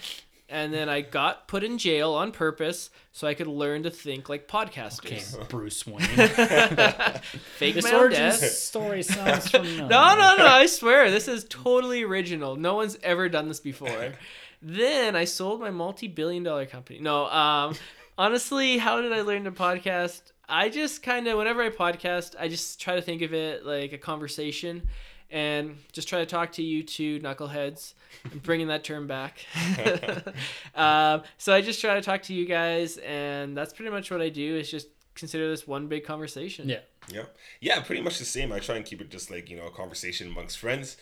and 0.47 0.71
then 0.73 0.89
I 0.89 1.01
got 1.01 1.47
put 1.47 1.63
in 1.63 1.77
jail 1.77 2.13
on 2.13 2.31
purpose 2.31 2.91
so 3.11 3.27
I 3.27 3.33
could 3.33 3.47
learn 3.47 3.83
to 3.83 3.89
think 3.89 4.29
like 4.29 4.43
Okay, 4.53 4.67
podcasters. 4.83 5.49
Bruce 5.49 5.87
Wayne. 5.87 5.99
Fake 7.57 7.75
this 7.75 7.83
my 7.83 7.91
own 7.91 7.95
origin 7.95 8.19
death. 8.19 8.39
story 8.51 9.01
sounds 9.01 9.49
familiar. 9.49 9.87
No, 9.87 10.15
no, 10.15 10.35
no! 10.37 10.45
I 10.45 10.65
swear, 10.67 11.09
this 11.09 11.27
is 11.27 11.45
totally 11.49 12.03
original. 12.03 12.55
No 12.57 12.75
one's 12.75 12.97
ever 13.01 13.27
done 13.29 13.47
this 13.47 13.59
before. 13.59 14.13
Then 14.61 15.15
I 15.15 15.25
sold 15.25 15.59
my 15.59 15.71
multi-billion-dollar 15.71 16.67
company. 16.67 16.99
No, 16.99 17.27
um, 17.27 17.75
honestly, 18.17 18.77
how 18.77 19.01
did 19.01 19.13
I 19.13 19.21
learn 19.21 19.43
to 19.45 19.51
podcast? 19.51 20.21
I 20.47 20.69
just 20.69 21.01
kind 21.03 21.27
of, 21.27 21.37
whenever 21.37 21.63
I 21.63 21.69
podcast, 21.69 22.35
I 22.39 22.47
just 22.47 22.79
try 22.79 22.95
to 22.95 23.01
think 23.01 23.21
of 23.21 23.33
it 23.33 23.65
like 23.65 23.93
a 23.93 23.97
conversation, 23.97 24.83
and 25.31 25.77
just 25.91 26.07
try 26.07 26.19
to 26.19 26.25
talk 26.25 26.51
to 26.53 26.63
you 26.63 26.83
two 26.83 27.19
knuckleheads. 27.19 27.93
I'm 28.31 28.39
bringing 28.39 28.67
that 28.67 28.83
term 28.83 29.07
back. 29.07 29.39
um, 30.75 31.23
so 31.37 31.53
I 31.53 31.61
just 31.61 31.81
try 31.81 31.95
to 31.95 32.01
talk 32.01 32.23
to 32.23 32.33
you 32.33 32.45
guys, 32.45 32.97
and 32.97 33.57
that's 33.57 33.73
pretty 33.73 33.91
much 33.91 34.11
what 34.11 34.21
I 34.21 34.29
do. 34.29 34.55
Is 34.55 34.69
just 34.69 34.87
consider 35.15 35.49
this 35.49 35.67
one 35.67 35.87
big 35.87 36.05
conversation. 36.05 36.69
Yeah. 36.69 36.79
Yeah. 37.11 37.23
Yeah, 37.61 37.81
pretty 37.81 38.01
much 38.01 38.19
the 38.19 38.25
same. 38.25 38.51
I 38.51 38.59
try 38.59 38.75
and 38.75 38.85
keep 38.85 39.01
it 39.01 39.09
just 39.09 39.31
like, 39.31 39.49
you 39.49 39.57
know, 39.57 39.67
a 39.67 39.71
conversation 39.71 40.27
amongst 40.27 40.59
friends. 40.59 40.97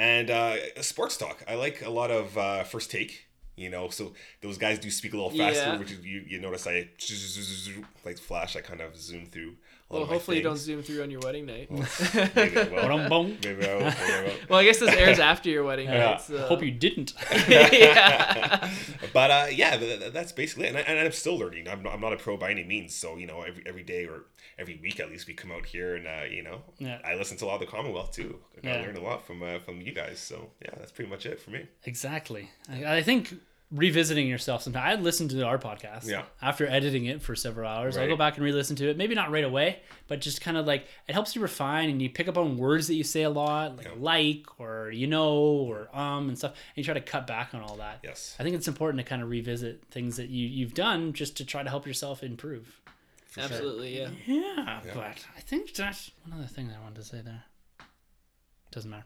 And 0.00 0.30
uh, 0.30 0.56
sports 0.80 1.18
talk. 1.18 1.44
I 1.46 1.56
like 1.56 1.82
a 1.84 1.90
lot 1.90 2.10
of 2.10 2.38
uh, 2.38 2.64
first 2.64 2.90
take. 2.90 3.26
You 3.56 3.68
know, 3.68 3.90
so 3.90 4.14
those 4.40 4.56
guys 4.56 4.78
do 4.78 4.90
speak 4.90 5.12
a 5.12 5.16
little 5.16 5.30
faster, 5.30 5.60
Yeah. 5.72 5.78
which 5.78 5.90
you, 5.90 6.24
you 6.26 6.40
notice 6.40 6.66
I 6.66 6.88
like 8.06 8.16
flash. 8.16 8.56
I 8.56 8.62
kind 8.62 8.80
of 8.80 8.96
zoom 8.96 9.26
through. 9.26 9.56
A 9.90 9.94
lot 9.94 9.98
Well, 9.98 10.02
of 10.04 10.08
my 10.08 10.14
hopefully 10.14 10.36
you 10.36 10.42
don't 10.44 10.56
zoom 10.56 10.82
through 10.82 11.02
on 11.02 11.10
your 11.10 11.20
wedding 11.20 11.46
night. 11.46 11.68
Maybe 12.36 12.56
I 12.58 12.64
will. 12.64 12.68
Maybe 12.68 12.86
I 12.86 13.08
will. 13.08 13.24
Maybe 13.24 13.68
I 13.68 13.74
will. 14.22 14.32
Well, 14.48 14.60
I 14.60 14.64
guess 14.64 14.78
this 14.78 14.94
airs 14.94 15.18
after 15.18 15.50
your 15.50 15.64
wedding 15.64 15.88
Yeah. 15.88 15.98
night. 16.12 16.20
So. 16.20 16.38
Hope 16.46 16.62
you 16.62 16.70
didn't. 16.70 17.12
yeah. 17.48 18.70
but 19.12 19.30
uh, 19.30 19.46
yeah, 19.50 19.76
th- 19.76 19.98
th- 20.00 20.12
that's 20.12 20.32
basically 20.32 20.66
it. 20.66 20.68
And, 20.70 20.78
I, 20.78 20.80
and 20.82 20.98
I'm 20.98 21.12
still 21.12 21.36
learning. 21.38 21.68
I'm 21.68 21.82
not, 21.82 21.92
I'm 21.94 22.00
not 22.00 22.12
a 22.12 22.16
pro 22.16 22.36
by 22.36 22.50
any 22.52 22.64
means. 22.64 22.94
So 22.94 23.16
you 23.16 23.26
know, 23.26 23.42
every 23.42 23.62
every 23.66 23.82
day 23.82 24.06
or 24.06 24.26
every 24.58 24.78
week 24.80 25.00
at 25.00 25.10
least, 25.10 25.26
we 25.26 25.34
come 25.34 25.50
out 25.50 25.66
here 25.66 25.96
and 25.96 26.06
uh, 26.06 26.24
you 26.30 26.42
know, 26.42 26.62
Yeah. 26.78 26.98
I 27.04 27.14
listen 27.16 27.36
to 27.38 27.44
a 27.44 27.46
lot 27.46 27.54
of 27.54 27.60
the 27.60 27.66
Commonwealth 27.66 28.12
too. 28.12 28.38
I 28.62 28.66
Yeah. 28.68 28.80
learned 28.82 28.98
a 28.98 29.02
lot 29.02 29.26
from 29.26 29.42
uh, 29.42 29.58
from 29.58 29.80
you 29.80 29.92
guys. 29.92 30.20
So 30.20 30.50
yeah, 30.62 30.70
that's 30.78 30.92
pretty 30.92 31.10
much 31.10 31.26
it 31.26 31.40
for 31.40 31.50
me. 31.50 31.66
Exactly. 31.84 32.48
I, 32.68 32.98
I 32.98 33.02
think 33.02 33.34
revisiting 33.72 34.26
yourself 34.26 34.62
sometimes. 34.62 34.98
I 34.98 35.00
listened 35.00 35.30
to 35.30 35.42
our 35.46 35.58
podcast. 35.58 36.06
Yeah. 36.08 36.24
After 36.42 36.66
editing 36.66 37.04
it 37.06 37.22
for 37.22 37.36
several 37.36 37.68
hours, 37.68 37.96
I'll 37.96 38.08
go 38.08 38.16
back 38.16 38.36
and 38.36 38.44
re-listen 38.44 38.74
to 38.76 38.88
it. 38.90 38.96
Maybe 38.96 39.14
not 39.14 39.30
right 39.30 39.44
away, 39.44 39.80
but 40.08 40.20
just 40.20 40.40
kind 40.40 40.56
of 40.56 40.66
like 40.66 40.86
it 41.08 41.12
helps 41.12 41.36
you 41.36 41.42
refine 41.42 41.88
and 41.88 42.02
you 42.02 42.10
pick 42.10 42.26
up 42.28 42.36
on 42.36 42.56
words 42.56 42.88
that 42.88 42.94
you 42.94 43.04
say 43.04 43.22
a 43.22 43.30
lot, 43.30 43.76
like 43.76 43.86
Yeah. 43.86 43.92
like 43.98 44.46
or 44.60 44.90
you 44.90 45.06
know 45.06 45.32
or 45.34 45.88
um 45.96 46.28
and 46.28 46.36
stuff, 46.36 46.52
and 46.52 46.76
you 46.76 46.84
try 46.84 46.94
to 46.94 47.00
cut 47.00 47.26
back 47.26 47.54
on 47.54 47.60
all 47.62 47.76
that. 47.76 48.00
Yes. 48.02 48.34
I 48.38 48.42
think 48.42 48.56
it's 48.56 48.68
important 48.68 48.98
to 48.98 49.08
kind 49.08 49.22
of 49.22 49.28
revisit 49.30 49.84
things 49.90 50.16
that 50.16 50.28
you 50.30 50.46
you've 50.48 50.74
done 50.74 51.12
just 51.12 51.36
to 51.36 51.44
try 51.44 51.62
to 51.62 51.70
help 51.70 51.86
yourself 51.86 52.22
improve. 52.22 52.80
Absolutely, 53.38 53.96
yeah. 54.00 54.08
Yeah, 54.26 54.80
but 54.92 55.24
I 55.36 55.40
think 55.40 55.72
that's 55.74 56.10
one 56.26 56.36
other 56.36 56.48
thing 56.48 56.66
that 56.68 56.78
I 56.78 56.82
wanted 56.82 56.96
to 56.96 57.04
say 57.04 57.20
there. 57.20 57.44
Doesn't 58.72 58.90
matter. 58.90 59.04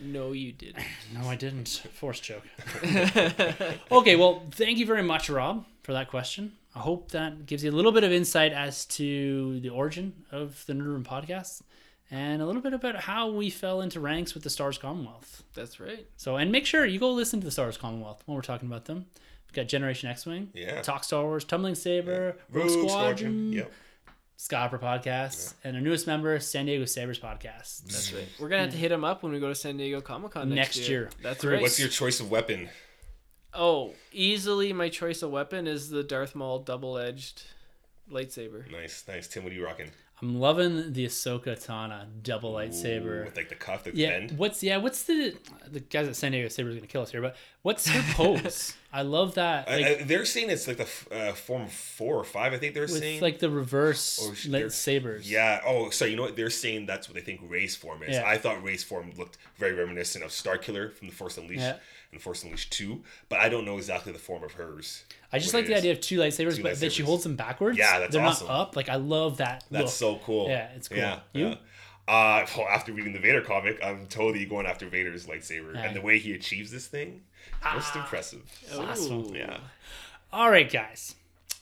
No, 0.00 0.32
you 0.32 0.52
didn't. 0.52 0.84
No, 1.14 1.28
I 1.28 1.36
didn't. 1.36 1.68
Force 1.94 2.20
joke. 2.20 2.42
okay, 3.90 4.16
well, 4.16 4.42
thank 4.50 4.78
you 4.78 4.86
very 4.86 5.02
much, 5.02 5.28
Rob, 5.30 5.64
for 5.82 5.92
that 5.92 6.08
question. 6.08 6.52
I 6.74 6.80
hope 6.80 7.10
that 7.12 7.46
gives 7.46 7.64
you 7.64 7.70
a 7.70 7.72
little 7.72 7.92
bit 7.92 8.04
of 8.04 8.12
insight 8.12 8.52
as 8.52 8.84
to 8.86 9.58
the 9.60 9.70
origin 9.70 10.12
of 10.30 10.64
the 10.66 10.74
Nerd 10.74 10.86
Room 10.86 11.04
podcast 11.04 11.62
and 12.10 12.42
a 12.42 12.46
little 12.46 12.60
bit 12.60 12.74
about 12.74 12.96
how 12.96 13.30
we 13.30 13.48
fell 13.50 13.80
into 13.80 13.98
ranks 13.98 14.34
with 14.34 14.42
the 14.42 14.50
Star 14.50 14.66
Wars 14.66 14.78
Commonwealth. 14.78 15.42
That's 15.54 15.80
right. 15.80 16.06
So, 16.16 16.36
and 16.36 16.52
make 16.52 16.66
sure 16.66 16.84
you 16.84 16.98
go 16.98 17.10
listen 17.12 17.40
to 17.40 17.44
the 17.46 17.50
Star 17.50 17.64
Wars 17.66 17.78
Commonwealth 17.78 18.22
when 18.26 18.36
we're 18.36 18.42
talking 18.42 18.68
about 18.68 18.84
them. 18.84 19.06
We've 19.48 19.54
got 19.54 19.68
Generation 19.68 20.10
X 20.10 20.26
Wing, 20.26 20.50
Yeah. 20.54 20.82
Talk 20.82 21.02
Star 21.04 21.22
Wars, 21.24 21.44
Tumbling 21.44 21.74
Saber, 21.76 22.36
Rogue, 22.52 22.66
Rogue 22.70 22.88
Squadron, 22.90 23.52
Yep. 23.54 23.72
Skyhopper 24.38 24.78
podcast, 24.78 25.54
and 25.64 25.76
our 25.76 25.82
newest 25.82 26.06
member, 26.06 26.38
San 26.40 26.66
Diego 26.66 26.84
Sabers 26.84 27.18
podcast. 27.18 27.84
That's 27.84 28.12
right. 28.12 28.28
We're 28.38 28.48
gonna 28.48 28.62
have 28.62 28.70
to 28.72 28.76
hit 28.76 28.92
him 28.92 29.02
up 29.04 29.22
when 29.22 29.32
we 29.32 29.40
go 29.40 29.48
to 29.48 29.54
San 29.54 29.76
Diego 29.78 30.00
Comic 30.02 30.32
Con 30.32 30.50
next, 30.50 30.76
Next 30.76 30.88
year. 30.88 31.00
year. 31.02 31.10
That's 31.22 31.44
right. 31.44 31.60
What's 31.60 31.78
your 31.80 31.88
choice 31.88 32.20
of 32.20 32.30
weapon? 32.30 32.68
Oh, 33.54 33.94
easily 34.12 34.74
my 34.74 34.90
choice 34.90 35.22
of 35.22 35.30
weapon 35.30 35.66
is 35.66 35.88
the 35.88 36.02
Darth 36.02 36.34
Maul 36.34 36.58
double-edged 36.58 37.44
lightsaber. 38.12 38.70
Nice, 38.70 39.04
nice. 39.08 39.26
Tim, 39.28 39.42
what 39.44 39.52
are 39.52 39.56
you 39.56 39.64
rocking? 39.64 39.90
I'm 40.22 40.40
loving 40.40 40.94
the 40.94 41.04
Ahsoka 41.06 41.62
Tano 41.62 42.06
double 42.22 42.54
lightsaber. 42.54 43.20
Ooh, 43.20 43.24
with 43.26 43.36
like 43.36 43.50
the 43.50 43.54
cuff, 43.54 43.84
the 43.84 43.94
Yeah, 43.94 44.10
bend. 44.20 44.38
what's 44.38 44.62
yeah, 44.62 44.78
what's 44.78 45.02
the 45.02 45.36
the 45.70 45.80
guys 45.80 46.08
at 46.08 46.16
San 46.16 46.32
Diego 46.32 46.48
Saber 46.48 46.70
is 46.70 46.76
gonna 46.76 46.86
kill 46.86 47.02
us 47.02 47.10
here, 47.12 47.20
but 47.20 47.36
what's 47.60 47.86
her 47.86 48.02
pose? 48.14 48.72
I 48.90 49.02
love 49.02 49.34
that. 49.34 49.68
Like, 49.68 49.84
I- 49.84 50.02
they're 50.04 50.24
saying 50.24 50.48
it's 50.48 50.66
like 50.66 50.78
the 50.78 50.88
uh, 51.14 51.32
form 51.34 51.66
four 51.68 52.16
or 52.16 52.24
five. 52.24 52.54
I 52.54 52.56
think 52.56 52.72
they're 52.72 52.88
saying. 52.88 53.20
like 53.20 53.40
the 53.40 53.50
reverse 53.50 54.18
Or 54.26 54.32
lightsabers. 54.50 55.28
Yeah. 55.28 55.60
Oh, 55.66 55.90
so 55.90 56.06
You 56.06 56.16
know 56.16 56.22
what? 56.22 56.34
They're 56.36 56.48
saying 56.48 56.86
that's 56.86 57.08
what 57.08 57.14
they 57.14 57.20
think 57.20 57.40
race 57.46 57.76
form 57.76 58.02
is. 58.02 58.14
Yeah. 58.14 58.22
I 58.26 58.38
thought 58.38 58.62
race 58.64 58.82
form 58.82 59.12
looked 59.18 59.36
very 59.58 59.74
reminiscent 59.74 60.24
of 60.24 60.32
Star 60.32 60.56
Killer 60.56 60.88
from 60.90 61.08
the 61.08 61.14
Force 61.14 61.36
Unleashed 61.36 61.60
Yeah. 61.60 61.76
And 62.12 62.20
Force 62.20 62.42
Unleashed 62.44 62.72
Two, 62.72 63.02
but 63.28 63.40
I 63.40 63.48
don't 63.48 63.64
know 63.64 63.76
exactly 63.76 64.12
the 64.12 64.18
form 64.18 64.42
of 64.44 64.52
hers. 64.52 65.04
I 65.32 65.38
just 65.38 65.54
like 65.54 65.66
the 65.66 65.72
is. 65.72 65.78
idea 65.78 65.92
of 65.92 66.00
two 66.00 66.18
lightsabers, 66.18 66.56
Two 66.56 66.62
but 66.62 66.80
that 66.80 66.92
she 66.92 67.02
holds 67.02 67.22
them 67.24 67.36
backwards. 67.36 67.76
Yeah, 67.78 67.98
that's 67.98 68.12
They're 68.14 68.24
awesome. 68.24 68.48
not 68.48 68.60
up. 68.68 68.76
Like 68.76 68.88
I 68.88 68.96
love 68.96 69.38
that. 69.38 69.64
That's 69.70 70.00
look. 70.02 70.18
so 70.18 70.24
cool. 70.24 70.48
Yeah, 70.48 70.68
it's 70.74 70.88
cool. 70.88 70.98
Yeah. 70.98 71.20
You? 71.32 71.46
yeah. 71.48 71.54
Uh, 72.08 72.46
well, 72.56 72.68
after 72.68 72.92
reading 72.92 73.12
the 73.12 73.18
Vader 73.18 73.40
comic, 73.42 73.78
I'm 73.82 74.06
totally 74.06 74.44
going 74.46 74.66
after 74.66 74.86
Vader's 74.88 75.26
lightsaber, 75.26 75.74
Yeah. 75.74 75.82
and 75.82 75.96
the 75.96 76.00
way 76.00 76.18
he 76.18 76.32
achieves 76.34 76.70
this 76.70 76.86
thing, 76.86 77.22
most 77.74 77.94
impressive. 77.96 78.42
Awesome. 78.76 79.26
Ooh. 79.26 79.32
Yeah. 79.34 79.58
All 80.32 80.50
right, 80.50 80.70
guys. 80.70 81.14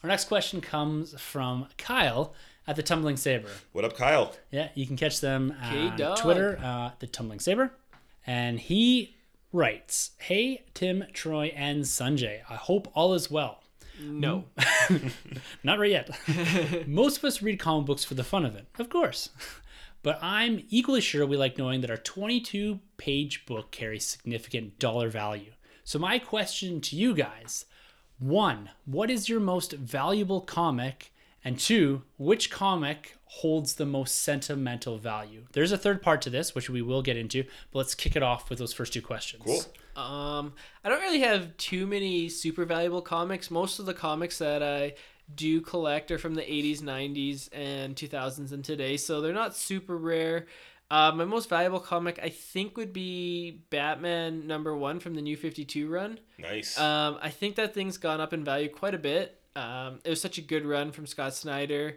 Our 0.02 0.08
next 0.08 0.26
question 0.26 0.60
comes 0.60 1.18
from 1.18 1.66
Kyle 1.78 2.34
at 2.66 2.76
the 2.76 2.82
Tumbling 2.82 3.16
Saber. 3.16 3.48
What 3.72 3.84
up, 3.86 3.96
Kyle? 3.96 4.34
Yeah, 4.50 4.68
you 4.74 4.86
can 4.86 4.96
catch 4.96 5.20
them 5.20 5.54
on 5.62 5.90
K-Dog. 5.96 6.18
Twitter, 6.18 6.58
uh, 6.62 6.90
the 6.98 7.06
Tumbling 7.06 7.40
Saber. 7.40 7.72
And 8.26 8.58
he 8.60 9.14
writes, 9.54 10.10
Hey, 10.18 10.64
Tim, 10.74 11.04
Troy, 11.12 11.52
and 11.56 11.84
Sanjay. 11.84 12.40
I 12.50 12.56
hope 12.56 12.90
all 12.94 13.14
is 13.14 13.30
well. 13.30 13.62
No. 14.02 14.46
Not 15.62 15.78
right 15.78 15.92
yet. 15.92 16.10
Most 16.88 17.18
of 17.18 17.24
us 17.24 17.40
read 17.40 17.60
comic 17.60 17.86
books 17.86 18.04
for 18.04 18.14
the 18.14 18.24
fun 18.24 18.44
of 18.44 18.56
it, 18.56 18.66
of 18.78 18.90
course. 18.90 19.30
But 20.02 20.18
I'm 20.20 20.64
equally 20.68 21.00
sure 21.00 21.24
we 21.24 21.36
like 21.36 21.56
knowing 21.56 21.80
that 21.80 21.90
our 21.90 21.96
22 21.96 22.80
page 22.96 23.46
book 23.46 23.70
carries 23.70 24.04
significant 24.04 24.80
dollar 24.80 25.08
value. 25.08 25.52
So, 25.84 25.98
my 25.98 26.18
question 26.18 26.80
to 26.82 26.96
you 26.96 27.14
guys 27.14 27.66
one, 28.18 28.70
what 28.84 29.10
is 29.10 29.28
your 29.28 29.40
most 29.40 29.72
valuable 29.72 30.40
comic? 30.40 31.12
And 31.44 31.58
two, 31.58 32.02
which 32.16 32.50
comic 32.50 33.16
holds 33.38 33.74
the 33.74 33.86
most 33.86 34.22
sentimental 34.22 34.98
value? 34.98 35.44
There's 35.52 35.72
a 35.72 35.78
third 35.78 36.02
part 36.02 36.22
to 36.22 36.30
this, 36.30 36.54
which 36.54 36.70
we 36.70 36.82
will 36.82 37.02
get 37.02 37.16
into, 37.16 37.44
but 37.72 37.78
let's 37.78 37.94
kick 37.94 38.14
it 38.16 38.22
off 38.22 38.48
with 38.48 38.58
those 38.58 38.72
first 38.72 38.92
two 38.92 39.02
questions. 39.02 39.42
Cool. 39.44 40.02
Um, 40.02 40.54
I 40.84 40.88
don't 40.88 41.00
really 41.00 41.20
have 41.20 41.56
too 41.56 41.86
many 41.86 42.28
super 42.28 42.64
valuable 42.64 43.02
comics. 43.02 43.50
Most 43.50 43.78
of 43.78 43.86
the 43.86 43.94
comics 43.94 44.38
that 44.38 44.62
I 44.62 44.94
do 45.34 45.60
collect 45.60 46.10
are 46.10 46.18
from 46.18 46.34
the 46.34 46.42
80s, 46.42 46.80
90s, 46.80 47.48
and 47.52 47.96
2000s 47.96 48.52
and 48.52 48.64
today, 48.64 48.96
so 48.96 49.20
they're 49.20 49.32
not 49.32 49.56
super 49.56 49.96
rare. 49.96 50.46
Uh, 50.90 51.10
my 51.12 51.24
most 51.24 51.48
valuable 51.48 51.80
comic, 51.80 52.20
I 52.22 52.28
think, 52.28 52.76
would 52.76 52.92
be 52.92 53.62
Batman 53.70 54.46
number 54.46 54.76
one 54.76 55.00
from 55.00 55.14
the 55.14 55.22
New 55.22 55.36
Fifty 55.36 55.64
Two 55.64 55.88
run. 55.88 56.20
Nice. 56.38 56.78
Um, 56.78 57.18
I 57.20 57.30
think 57.30 57.56
that 57.56 57.74
thing's 57.74 57.96
gone 57.96 58.20
up 58.20 58.32
in 58.32 58.44
value 58.44 58.68
quite 58.68 58.94
a 58.94 58.98
bit. 58.98 59.40
Um, 59.56 60.00
it 60.04 60.10
was 60.10 60.20
such 60.20 60.38
a 60.38 60.42
good 60.42 60.66
run 60.66 60.92
from 60.92 61.06
Scott 61.06 61.34
Snyder. 61.34 61.96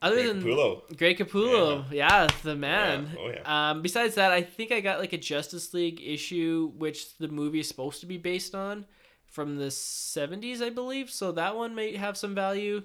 Other 0.00 0.16
Greg 0.16 0.26
than 0.28 0.42
Capullo. 0.42 0.96
Greg 0.96 1.18
Capullo, 1.18 1.84
yeah, 1.90 2.28
the 2.44 2.54
man. 2.54 3.10
Yeah. 3.12 3.20
Oh, 3.20 3.30
yeah. 3.30 3.70
Um, 3.70 3.82
besides 3.82 4.14
that, 4.14 4.30
I 4.30 4.42
think 4.42 4.70
I 4.70 4.80
got 4.80 5.00
like 5.00 5.12
a 5.12 5.18
Justice 5.18 5.74
League 5.74 6.00
issue, 6.00 6.72
which 6.76 7.18
the 7.18 7.28
movie 7.28 7.60
is 7.60 7.68
supposed 7.68 8.00
to 8.00 8.06
be 8.06 8.16
based 8.16 8.54
on, 8.54 8.86
from 9.26 9.56
the 9.56 9.66
'70s, 9.66 10.62
I 10.62 10.70
believe. 10.70 11.10
So 11.10 11.32
that 11.32 11.56
one 11.56 11.74
may 11.74 11.96
have 11.96 12.16
some 12.16 12.34
value. 12.34 12.82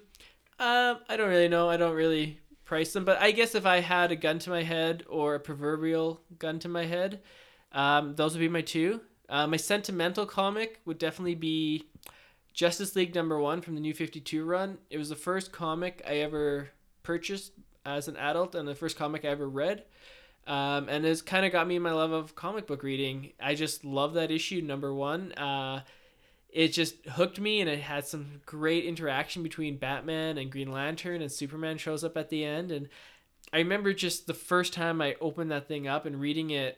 Um, 0.59 0.99
I 1.07 1.17
don't 1.17 1.29
really 1.29 1.49
know. 1.49 1.69
I 1.69 1.77
don't 1.77 1.95
really 1.95 2.39
price 2.65 2.93
them, 2.93 3.05
but 3.05 3.21
I 3.21 3.31
guess 3.31 3.53
if 3.53 3.65
I 3.65 3.79
had 3.79 4.11
a 4.11 4.15
gun 4.15 4.39
to 4.39 4.49
my 4.49 4.63
head 4.63 5.03
or 5.07 5.35
a 5.35 5.39
proverbial 5.39 6.21
gun 6.39 6.57
to 6.59 6.69
my 6.69 6.85
head, 6.85 7.21
um, 7.73 8.15
those 8.15 8.33
would 8.33 8.39
be 8.39 8.49
my 8.49 8.61
two. 8.61 9.01
Uh, 9.29 9.45
my 9.45 9.57
sentimental 9.57 10.25
comic 10.25 10.79
would 10.85 10.97
definitely 10.97 11.35
be 11.35 11.85
Justice 12.53 12.95
League 12.95 13.13
number 13.13 13.39
one 13.39 13.61
from 13.61 13.75
the 13.75 13.81
New 13.81 13.93
Fifty 13.93 14.19
Two 14.19 14.45
run. 14.45 14.79
It 14.89 14.97
was 14.97 15.09
the 15.09 15.15
first 15.15 15.51
comic 15.51 16.01
I 16.07 16.17
ever 16.17 16.69
purchased 17.03 17.51
as 17.85 18.07
an 18.07 18.17
adult 18.17 18.55
and 18.55 18.67
the 18.67 18.75
first 18.75 18.97
comic 18.97 19.25
I 19.25 19.29
ever 19.29 19.47
read. 19.47 19.83
Um, 20.45 20.89
and 20.89 21.05
it's 21.05 21.21
kind 21.21 21.45
of 21.45 21.51
got 21.51 21.67
me 21.67 21.77
in 21.77 21.81
my 21.81 21.91
love 21.91 22.11
of 22.11 22.35
comic 22.35 22.67
book 22.67 22.83
reading. 22.83 23.31
I 23.41 23.55
just 23.55 23.85
love 23.85 24.13
that 24.15 24.31
issue 24.31 24.61
number 24.61 24.93
one. 24.93 25.31
Uh, 25.33 25.81
it 26.49 26.69
just 26.69 27.05
hooked 27.07 27.39
me, 27.39 27.61
and 27.61 27.69
it 27.69 27.79
had 27.79 28.05
some 28.05 28.41
great 28.45 28.85
interaction 28.85 29.41
between 29.41 29.77
Batman 29.77 30.37
and 30.37 30.51
Green 30.51 30.71
Lantern, 30.71 31.21
and 31.21 31.31
Superman 31.31 31.77
shows 31.77 32.03
up 32.03 32.17
at 32.17 32.29
the 32.29 32.43
end. 32.43 32.71
And 32.71 32.89
I 33.51 33.57
remember 33.57 33.93
just 33.93 34.27
the 34.27 34.33
first 34.33 34.73
time 34.73 35.01
I 35.01 35.15
opened 35.19 35.51
that 35.51 35.67
thing 35.67 35.87
up 35.87 36.05
and 36.05 36.19
reading 36.19 36.51
it 36.51 36.77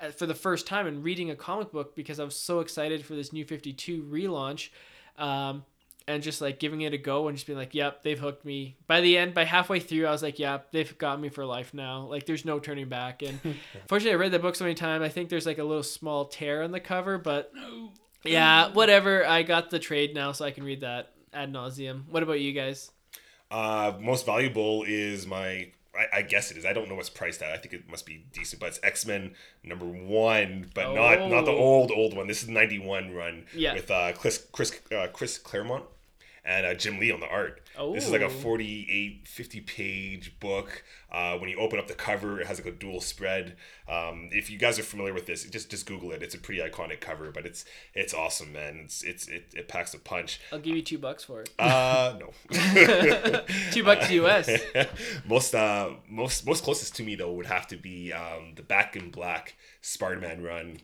uh, 0.00 0.10
for 0.10 0.26
the 0.26 0.34
first 0.34 0.66
time 0.66 0.86
and 0.86 1.04
reading 1.04 1.30
a 1.30 1.36
comic 1.36 1.70
book 1.70 1.94
because 1.94 2.18
I 2.18 2.24
was 2.24 2.36
so 2.36 2.60
excited 2.60 3.04
for 3.04 3.14
this 3.14 3.32
new 3.32 3.44
52 3.44 4.02
relaunch. 4.02 4.70
Um, 5.16 5.64
and 6.06 6.22
just 6.22 6.40
like 6.40 6.58
giving 6.58 6.80
it 6.82 6.92
a 6.92 6.98
go 6.98 7.28
and 7.28 7.36
just 7.36 7.46
being 7.46 7.58
like, 7.58 7.74
yep, 7.74 8.02
they've 8.02 8.18
hooked 8.18 8.44
me. 8.44 8.76
By 8.86 9.00
the 9.00 9.16
end, 9.16 9.34
by 9.34 9.44
halfway 9.44 9.80
through, 9.80 10.06
I 10.06 10.10
was 10.10 10.22
like, 10.22 10.38
yep, 10.38 10.70
they've 10.72 10.96
got 10.98 11.20
me 11.20 11.28
for 11.28 11.44
life 11.44 11.72
now. 11.74 12.06
Like, 12.06 12.26
there's 12.26 12.44
no 12.44 12.58
turning 12.58 12.88
back. 12.88 13.22
And 13.22 13.40
fortunately, 13.86 14.12
I 14.12 14.16
read 14.20 14.32
that 14.32 14.42
book 14.42 14.56
so 14.56 14.64
many 14.64 14.74
times. 14.74 15.02
I 15.02 15.08
think 15.08 15.28
there's 15.28 15.46
like 15.46 15.58
a 15.58 15.64
little 15.64 15.82
small 15.82 16.26
tear 16.26 16.62
on 16.62 16.72
the 16.72 16.80
cover, 16.80 17.18
but 17.18 17.52
yeah, 18.24 18.72
whatever. 18.72 19.26
I 19.26 19.42
got 19.42 19.70
the 19.70 19.78
trade 19.78 20.14
now, 20.14 20.32
so 20.32 20.44
I 20.44 20.50
can 20.50 20.64
read 20.64 20.80
that 20.80 21.12
ad 21.32 21.52
nauseum. 21.52 22.08
What 22.08 22.22
about 22.22 22.40
you 22.40 22.52
guys? 22.52 22.90
Uh, 23.50 23.92
most 24.00 24.26
valuable 24.26 24.84
is 24.86 25.26
my. 25.26 25.70
I, 25.94 26.18
I 26.18 26.22
guess 26.22 26.50
it 26.50 26.56
is. 26.56 26.64
I 26.64 26.72
don't 26.72 26.88
know 26.88 26.94
what's 26.94 27.10
priced 27.10 27.42
at. 27.42 27.52
I 27.52 27.58
think 27.58 27.74
it 27.74 27.88
must 27.90 28.06
be 28.06 28.24
decent, 28.32 28.60
but 28.60 28.70
it's 28.70 28.80
X 28.82 29.04
Men 29.06 29.34
number 29.62 29.84
one, 29.84 30.70
but 30.74 30.94
not 30.94 31.28
not 31.30 31.44
the 31.44 31.50
Oh. 31.52 31.56
old 31.58 31.90
old 31.92 32.14
one. 32.16 32.26
This 32.28 32.42
is 32.42 32.48
ninety 32.48 32.78
one 32.78 33.12
run 33.14 33.44
Yeah. 33.54 33.74
with 33.74 33.90
uh, 33.90 34.12
Chris 34.12 34.46
Chris 34.52 34.80
uh, 34.90 35.08
Chris 35.12 35.36
Claremont 35.38 35.84
and 36.44 36.66
uh, 36.66 36.74
Jim 36.74 36.98
Lee 36.98 37.12
on 37.12 37.20
the 37.20 37.28
art. 37.28 37.60
This 37.94 38.04
is 38.04 38.10
like 38.10 38.20
a 38.20 38.26
Oh. 38.26 38.28
48, 38.30 39.26
50 39.28 39.60
page 39.60 40.38
book. 40.40 40.82
Uh, 41.10 41.36
when 41.38 41.48
you 41.48 41.58
open 41.58 41.78
up 41.78 41.86
the 41.88 41.94
cover, 41.94 42.40
it 42.40 42.46
has 42.46 42.58
like 42.58 42.66
a 42.66 42.76
dual 42.76 43.00
spread. 43.00 43.56
Um, 43.88 44.28
if 44.32 44.50
you 44.50 44.58
guys 44.58 44.78
are 44.78 44.82
familiar 44.82 45.12
with 45.14 45.26
this, 45.26 45.44
just 45.44 45.70
just 45.70 45.86
Google 45.86 46.10
it. 46.12 46.22
It's 46.22 46.34
a 46.34 46.38
pretty 46.38 46.60
iconic 46.60 47.00
cover, 47.00 47.30
but 47.30 47.46
it's 47.46 47.64
it's 47.94 48.12
awesome, 48.14 48.52
man. 48.52 48.80
It's 48.84 49.02
it's 49.02 49.28
it, 49.28 49.52
it 49.54 49.68
packs 49.68 49.94
a 49.94 49.98
punch. 49.98 50.40
I'll 50.52 50.58
give 50.58 50.74
you 50.74 50.82
two 50.82 50.98
bucks 50.98 51.22
for 51.24 51.42
it. 51.42 51.50
Uh, 51.58 52.14
no. 52.18 52.32
Two 53.70 53.84
bucks 53.84 54.10
US. 54.10 54.50
most 55.26 55.54
uh 55.54 55.90
most 56.08 56.46
most 56.46 56.64
closest 56.64 56.96
to 56.96 57.02
me 57.02 57.14
though 57.14 57.32
would 57.32 57.46
have 57.46 57.66
to 57.68 57.76
be 57.76 58.12
um 58.12 58.54
the 58.56 58.62
Back 58.62 58.96
in 58.96 59.10
Black 59.10 59.54
Spider-Man 59.80 60.42
run. 60.42 60.78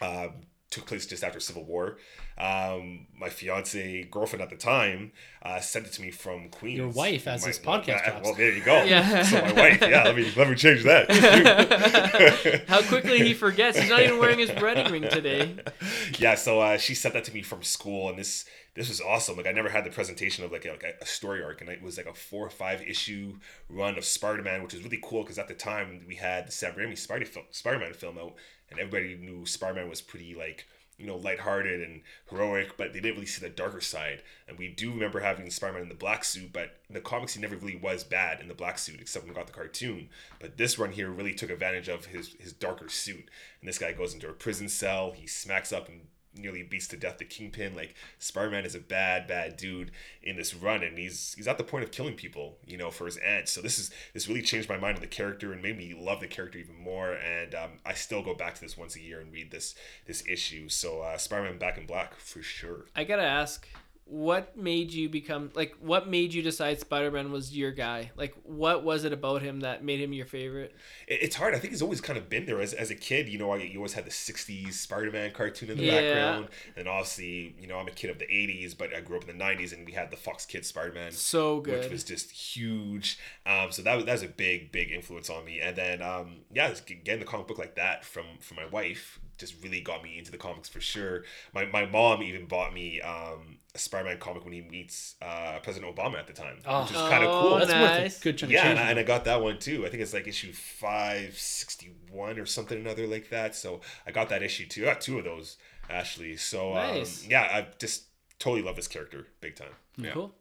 Uh, 0.00 0.28
took 0.70 0.86
place 0.86 1.04
just 1.06 1.24
after 1.24 1.40
Civil 1.40 1.64
War. 1.64 1.96
Um, 2.40 3.06
my 3.18 3.28
fiance 3.28 4.04
girlfriend 4.04 4.42
at 4.42 4.48
the 4.48 4.56
time 4.56 5.12
uh, 5.42 5.60
sent 5.60 5.86
it 5.86 5.92
to 5.92 6.00
me 6.00 6.10
from 6.10 6.48
Queens. 6.48 6.78
Your 6.78 6.88
wife, 6.88 7.28
as 7.28 7.42
My- 7.42 7.48
this 7.48 7.58
podcast 7.58 8.08
uh. 8.08 8.20
Well, 8.24 8.34
there 8.34 8.50
you 8.50 8.62
go. 8.62 8.82
Yeah. 8.82 9.22
So 9.30 9.42
my 9.42 9.52
wife, 9.52 9.82
yeah. 9.82 10.04
Let 10.04 10.16
me 10.16 10.32
let 10.34 10.48
me 10.48 10.54
change 10.54 10.84
that. 10.84 12.64
How 12.68 12.80
quickly 12.80 13.18
he 13.18 13.34
forgets. 13.34 13.78
He's 13.78 13.90
not 13.90 14.00
even 14.00 14.18
wearing 14.18 14.38
his 14.38 14.50
wedding 14.52 14.90
ring 14.90 15.02
today. 15.02 15.56
yeah, 16.18 16.34
so 16.34 16.60
uh, 16.60 16.78
she 16.78 16.94
sent 16.94 17.12
that 17.12 17.24
to 17.24 17.34
me 17.34 17.42
from 17.42 17.62
school, 17.62 18.08
and 18.08 18.18
this 18.18 18.46
this 18.74 18.88
was 18.88 19.02
awesome. 19.02 19.36
Like 19.36 19.46
I 19.46 19.52
never 19.52 19.68
had 19.68 19.84
the 19.84 19.90
presentation 19.90 20.42
of 20.42 20.50
like 20.50 20.64
a, 20.64 20.70
like 20.70 20.96
a 21.02 21.06
story 21.06 21.44
arc, 21.44 21.60
and 21.60 21.68
it 21.68 21.82
was 21.82 21.98
like 21.98 22.06
a 22.06 22.14
four 22.14 22.46
or 22.46 22.50
five 22.50 22.80
issue 22.80 23.34
run 23.68 23.98
of 23.98 24.04
Spider 24.06 24.42
Man, 24.42 24.62
which 24.62 24.72
was 24.72 24.82
really 24.82 25.00
cool 25.02 25.22
because 25.22 25.38
at 25.38 25.48
the 25.48 25.54
time 25.54 26.06
we 26.08 26.14
had 26.14 26.48
the 26.48 26.52
Sam 26.52 26.72
Raimi 26.72 26.96
Spider 26.96 27.26
Spider 27.50 27.78
Man 27.78 27.92
film 27.92 28.16
out, 28.16 28.34
and 28.70 28.80
everybody 28.80 29.14
knew 29.16 29.44
Spider 29.44 29.74
Man 29.74 29.90
was 29.90 30.00
pretty 30.00 30.34
like 30.34 30.66
you 31.00 31.06
know 31.06 31.16
lighthearted 31.16 31.80
and 31.80 32.02
heroic, 32.28 32.76
but 32.76 32.92
they 32.92 33.00
didn't 33.00 33.14
really 33.14 33.26
see 33.26 33.40
the 33.40 33.48
darker 33.50 33.80
side. 33.80 34.22
And 34.46 34.58
we 34.58 34.68
do 34.68 34.90
remember 34.90 35.20
having 35.20 35.50
Spider 35.50 35.72
Man 35.72 35.82
in 35.82 35.88
the 35.88 35.94
black 35.94 36.24
suit, 36.24 36.52
but 36.52 36.76
in 36.88 36.94
the 36.94 37.00
comics 37.00 37.34
he 37.34 37.40
never 37.40 37.56
really 37.56 37.76
was 37.76 38.04
bad 38.04 38.40
in 38.40 38.48
the 38.48 38.54
black 38.54 38.78
suit, 38.78 39.00
except 39.00 39.24
when 39.24 39.32
we 39.32 39.38
got 39.38 39.46
the 39.46 39.52
cartoon. 39.52 40.08
But 40.38 40.58
this 40.58 40.78
run 40.78 40.92
here 40.92 41.10
really 41.10 41.34
took 41.34 41.50
advantage 41.50 41.88
of 41.88 42.06
his 42.06 42.34
his 42.38 42.52
darker 42.52 42.88
suit, 42.88 43.30
and 43.60 43.68
this 43.68 43.78
guy 43.78 43.92
goes 43.92 44.14
into 44.14 44.28
a 44.28 44.34
prison 44.34 44.68
cell, 44.68 45.12
he 45.12 45.26
smacks 45.26 45.72
up 45.72 45.88
and 45.88 46.02
nearly 46.36 46.62
beats 46.62 46.88
to 46.88 46.96
death 46.96 47.18
the 47.18 47.24
kingpin. 47.24 47.74
Like 47.74 47.94
spider-man 48.18 48.64
is 48.64 48.74
a 48.74 48.80
bad 48.80 49.26
bad 49.26 49.56
dude 49.56 49.90
in 50.22 50.36
this 50.36 50.54
run 50.54 50.82
and 50.82 50.98
he's 50.98 51.34
he's 51.34 51.48
at 51.48 51.58
the 51.58 51.64
point 51.64 51.84
of 51.84 51.90
killing 51.90 52.14
people 52.14 52.58
you 52.66 52.76
know 52.76 52.90
for 52.90 53.06
his 53.06 53.16
aunt 53.18 53.48
so 53.48 53.60
this 53.60 53.78
is 53.78 53.90
this 54.12 54.28
really 54.28 54.42
changed 54.42 54.68
my 54.68 54.76
mind 54.76 54.96
on 54.96 55.00
the 55.00 55.06
character 55.06 55.52
and 55.52 55.62
made 55.62 55.76
me 55.76 55.94
love 55.98 56.20
the 56.20 56.26
character 56.26 56.58
even 56.58 56.76
more 56.76 57.12
and 57.12 57.54
um, 57.54 57.70
i 57.86 57.92
still 57.92 58.22
go 58.22 58.34
back 58.34 58.54
to 58.54 58.60
this 58.60 58.76
once 58.76 58.96
a 58.96 59.00
year 59.00 59.20
and 59.20 59.32
read 59.32 59.50
this 59.50 59.74
this 60.06 60.24
issue. 60.26 60.68
So 60.68 61.02
uh, 61.02 61.16
spider-man 61.16 61.58
back 61.58 61.78
in 61.78 61.86
black 61.86 62.14
for 62.16 62.42
sure. 62.42 62.86
I 62.94 63.04
gotta 63.04 63.22
ask, 63.22 63.66
what 64.10 64.56
made 64.56 64.92
you 64.92 65.08
become 65.08 65.50
like? 65.54 65.74
What 65.80 66.08
made 66.08 66.34
you 66.34 66.42
decide 66.42 66.80
Spider 66.80 67.10
Man 67.10 67.30
was 67.30 67.56
your 67.56 67.70
guy? 67.70 68.10
Like, 68.16 68.34
what 68.42 68.82
was 68.82 69.04
it 69.04 69.12
about 69.12 69.40
him 69.42 69.60
that 69.60 69.84
made 69.84 70.00
him 70.00 70.12
your 70.12 70.26
favorite? 70.26 70.74
it's 71.08 71.34
hard 71.36 71.54
i 71.54 71.58
think 71.58 71.72
he's 71.72 71.82
always 71.82 72.00
kind 72.00 72.16
of 72.18 72.28
been 72.28 72.46
there 72.46 72.60
as, 72.60 72.72
as 72.72 72.90
a 72.90 72.94
kid 72.94 73.28
you 73.28 73.36
know 73.38 73.50
I, 73.50 73.56
you 73.58 73.78
always 73.78 73.94
had 73.94 74.04
the 74.04 74.10
60s 74.10 74.72
spider-man 74.74 75.32
cartoon 75.32 75.70
in 75.70 75.76
the 75.76 75.82
Yeah. 75.84 76.00
background 76.02 76.48
and 76.76 76.86
obviously 76.88 77.56
you 77.60 77.66
know 77.66 77.78
i'm 77.78 77.88
a 77.88 77.90
kid 77.92 78.10
of 78.10 78.18
the 78.20 78.26
80s 78.26 78.76
but 78.78 78.94
i 78.94 79.00
grew 79.00 79.16
up 79.16 79.28
in 79.28 79.36
the 79.36 79.44
90s 79.44 79.72
and 79.72 79.84
we 79.86 79.92
had 79.92 80.10
the 80.10 80.16
fox 80.16 80.46
kids 80.46 80.68
spider-man 80.68 81.10
So 81.12 81.60
good 81.60 81.80
which 81.82 81.90
was 81.90 82.04
just 82.04 82.30
huge. 82.30 83.18
Um, 83.46 83.72
so 83.72 83.82
that 83.82 83.94
was 83.96 84.04
that 84.04 84.12
was 84.12 84.22
a 84.22 84.28
big 84.28 84.70
big 84.72 84.90
influence 84.92 85.30
on 85.30 85.44
me. 85.44 85.60
And 85.60 85.74
then 85.76 86.02
um, 86.02 86.38
yeah, 86.52 86.72
getting 87.04 87.20
the 87.20 87.26
comic 87.26 87.46
book 87.48 87.58
like 87.58 87.74
that 87.76 88.04
from 88.04 88.24
from 88.40 88.56
my 88.56 88.66
wife 88.66 89.18
just 89.38 89.54
really 89.62 89.80
got 89.80 90.02
me 90.02 90.18
into 90.18 90.30
the 90.30 90.36
comics 90.36 90.68
for 90.68 90.80
sure. 90.80 91.24
My 91.54 91.64
my 91.66 91.86
mom 91.86 92.22
even 92.22 92.46
bought 92.46 92.72
me 92.74 93.00
um, 93.00 93.58
Spider-Man 93.76 94.18
comic 94.18 94.44
when 94.44 94.52
he 94.52 94.62
meets 94.62 95.14
uh, 95.22 95.58
President 95.62 95.94
Obama 95.94 96.18
at 96.18 96.26
the 96.26 96.32
time, 96.32 96.58
Oh. 96.66 96.82
which 96.82 96.90
is 96.90 96.96
kind 96.96 97.22
of 97.24 97.30
Oh, 97.30 97.40
cool. 97.42 97.58
That's 97.58 97.70
nice. 97.70 98.00
worth 98.14 98.20
a 98.20 98.22
good 98.24 98.38
chunk 98.38 98.52
Yeah, 98.52 98.60
of 98.60 98.66
and 98.70 98.78
change. 98.78 98.86
I, 98.88 98.90
and 98.90 98.98
I 98.98 99.02
got 99.04 99.24
that 99.26 99.42
one 99.42 99.58
too. 99.58 99.86
I 99.86 99.90
think 99.90 100.02
it's 100.02 100.12
like 100.12 100.26
issue 100.26 100.52
five 100.52 101.38
sixty 101.38 101.94
one 102.10 102.38
or 102.38 102.46
something 102.46 102.78
another 102.78 103.06
like 103.06 103.30
that. 103.30 103.54
So 103.54 103.80
I 104.06 104.10
got 104.10 104.28
that 104.30 104.42
issue 104.42 104.66
too. 104.66 104.82
I 104.82 104.86
got 104.94 105.00
two 105.00 105.18
of 105.18 105.24
those 105.24 105.56
actually. 105.88 106.36
So 106.36 106.74
Nice. 106.74 107.24
um, 107.24 107.30
yeah, 107.30 107.42
I 107.42 107.66
just 107.78 108.04
totally 108.38 108.62
love 108.62 108.76
this 108.76 108.88
character 108.88 109.26
big 109.40 109.54
time. 109.56 109.72
Yeah. 109.96 110.12
Cool. 110.12 110.34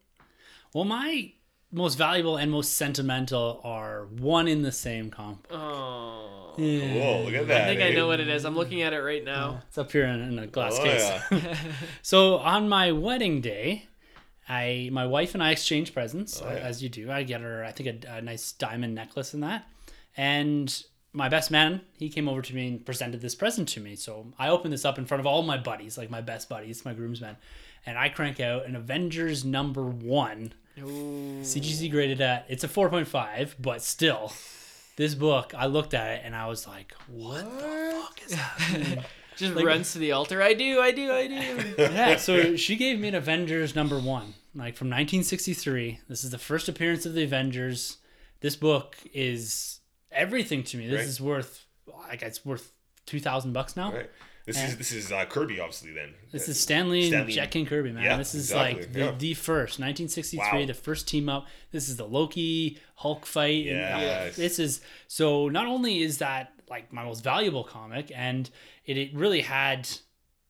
well, 0.74 0.86
my 0.86 1.32
most 1.72 1.96
valuable 1.96 2.38
and 2.38 2.52
most 2.52 2.74
sentimental 2.76 3.62
are 3.64 4.06
one 4.06 4.48
in 4.48 4.62
the 4.64 4.72
same 4.72 5.10
comp. 5.12 5.48
Oh. 5.52 6.54
Cool. 6.56 7.24
Look 7.26 7.34
at 7.34 7.48
that. 7.48 7.62
I 7.62 7.66
think 7.68 7.82
I 7.82 7.90
eh? 7.92 7.94
know 7.96 8.08
what 8.08 8.20
it 8.20 8.28
is. 8.28 8.44
I'm 8.44 8.56
looking 8.56 8.82
at 8.82 8.92
it 8.92 9.00
right 9.00 9.24
now. 9.24 9.62
It's 9.70 9.78
up 9.78 9.92
here 9.92 10.06
in, 10.06 10.20
in 10.20 10.40
a 10.40 10.48
glass 10.48 10.78
Oh, 10.80 10.84
case. 10.84 11.10
yeah. 11.32 11.56
So 12.02 12.38
on 12.38 12.68
my 12.68 12.92
wedding 12.92 13.40
day, 13.40 13.86
I 14.50 14.90
my 14.92 15.06
wife 15.06 15.36
and 15.36 15.44
I 15.44 15.52
exchanged 15.52 15.94
presents 15.94 16.42
Oh, 16.42 16.50
yeah. 16.50 16.56
as 16.58 16.82
you 16.84 16.90
do. 16.90 17.12
I 17.12 17.24
get 17.24 17.42
her 17.42 17.64
I 17.64 17.72
think 17.72 18.04
a, 18.06 18.16
a 18.16 18.22
nice 18.22 18.52
diamond 18.52 18.96
necklace 18.96 19.34
and 19.34 19.44
that, 19.44 19.68
and 20.18 20.84
my 21.14 21.30
best 21.30 21.50
man 21.50 21.82
he 21.98 22.10
came 22.10 22.28
over 22.28 22.42
to 22.42 22.56
me 22.56 22.68
and 22.68 22.86
presented 22.86 23.22
this 23.22 23.36
present 23.36 23.70
to 23.70 23.80
me. 23.80 23.96
So 23.96 24.28
I 24.38 24.50
opened 24.50 24.74
this 24.74 24.86
up 24.86 24.98
in 24.98 25.06
front 25.06 25.20
of 25.22 25.28
all 25.28 25.44
my 25.44 25.58
buddies, 25.58 25.98
like 25.98 26.10
my 26.10 26.22
best 26.22 26.50
buddies, 26.50 26.84
my 26.84 26.94
groomsmen, 26.94 27.38
and 27.86 27.98
I 27.98 28.10
crank 28.10 28.40
out 28.40 28.66
an 28.66 28.76
Avengers 28.76 29.46
number 29.46 29.86
one. 29.86 30.54
Ooh. 30.84 31.42
CGC 31.42 31.90
graded 31.92 32.22
at 32.22 32.46
it's 32.50 32.64
a 32.64 32.68
four 32.68 32.90
point 32.90 33.08
five, 33.08 33.56
but 33.60 33.82
still. 33.82 34.32
This 34.96 35.16
book, 35.16 35.54
I 35.58 35.68
looked 35.68 35.94
at 35.94 36.12
it 36.18 36.22
and 36.26 36.36
I 36.36 36.48
was 36.48 36.68
like, 36.68 36.94
"What 37.08 37.46
the 37.46 37.92
fuck 37.94 38.22
is 38.26 38.34
happening?" 38.34 39.04
Just 39.38 39.56
runs 39.56 39.94
to 39.94 40.00
the 40.00 40.12
altar. 40.12 40.42
I 40.42 40.54
do. 40.54 40.82
I 40.82 40.92
do. 40.92 41.10
I 41.14 41.28
do. 41.28 41.74
yeah, 41.82 42.18
so 42.18 42.58
she 42.58 42.76
gave 42.76 43.00
me 43.00 43.08
an 43.08 43.16
Avengers 43.16 43.74
number 43.74 43.98
one, 43.98 44.34
like 44.54 44.76
from 44.76 44.88
1963. 44.90 46.02
This 46.10 46.26
is 46.26 46.32
the 46.32 46.38
first 46.38 46.68
appearance 46.68 47.06
of 47.06 47.14
the 47.14 47.24
Avengers. 47.24 47.98
This 48.42 48.58
book 48.58 48.98
is 49.14 49.80
everything 50.12 50.64
to 50.66 50.78
me. 50.78 50.88
This 50.88 50.98
Right. 51.00 51.08
is 51.08 51.22
worth, 51.22 51.66
like, 52.10 52.22
it's 52.22 52.46
worth 52.46 52.74
two 53.06 53.22
thousand 53.22 53.54
bucks 53.54 53.78
now. 53.78 53.94
Right. 53.94 54.10
This 54.54 54.64
is 54.64 54.78
this 54.78 54.92
is 54.92 55.12
uh, 55.12 55.26
Kirby, 55.26 55.60
obviously. 55.60 55.92
Then 55.94 56.14
This 56.32 56.50
is 56.50 56.60
Stanley, 56.60 57.08
Stan 57.08 57.20
and 57.20 57.28
Lee. 57.30 57.34
Jack 57.36 57.52
King 57.52 57.66
Kirby, 57.66 57.92
man. 57.92 58.04
Yeah, 58.04 58.18
this 58.18 58.34
is 58.34 58.50
exactly, 58.52 58.82
like 58.82 58.94
the, 58.94 59.00
yeah. 59.00 59.12
the 59.18 59.34
first 59.36 59.80
1963, 59.80 60.60
Wow. 60.62 60.66
the 60.66 60.74
first 60.74 61.08
team 61.08 61.30
up. 61.30 61.46
This 61.72 61.88
is 61.90 61.98
the 61.98 62.06
Loki 62.08 62.80
Hulk 62.96 63.26
fight. 63.26 63.68
and, 63.68 63.80
uh, 63.80 64.34
this 64.36 64.60
is 64.60 64.82
so. 65.08 65.50
Not 65.50 65.68
only 65.68 66.02
is 66.02 66.18
that 66.18 66.52
like 66.70 66.92
my 66.94 67.04
most 67.04 67.24
valuable 67.24 67.64
comic, 67.64 68.12
and 68.16 68.50
it, 68.86 68.98
it 68.98 69.14
really 69.14 69.42
had 69.42 69.88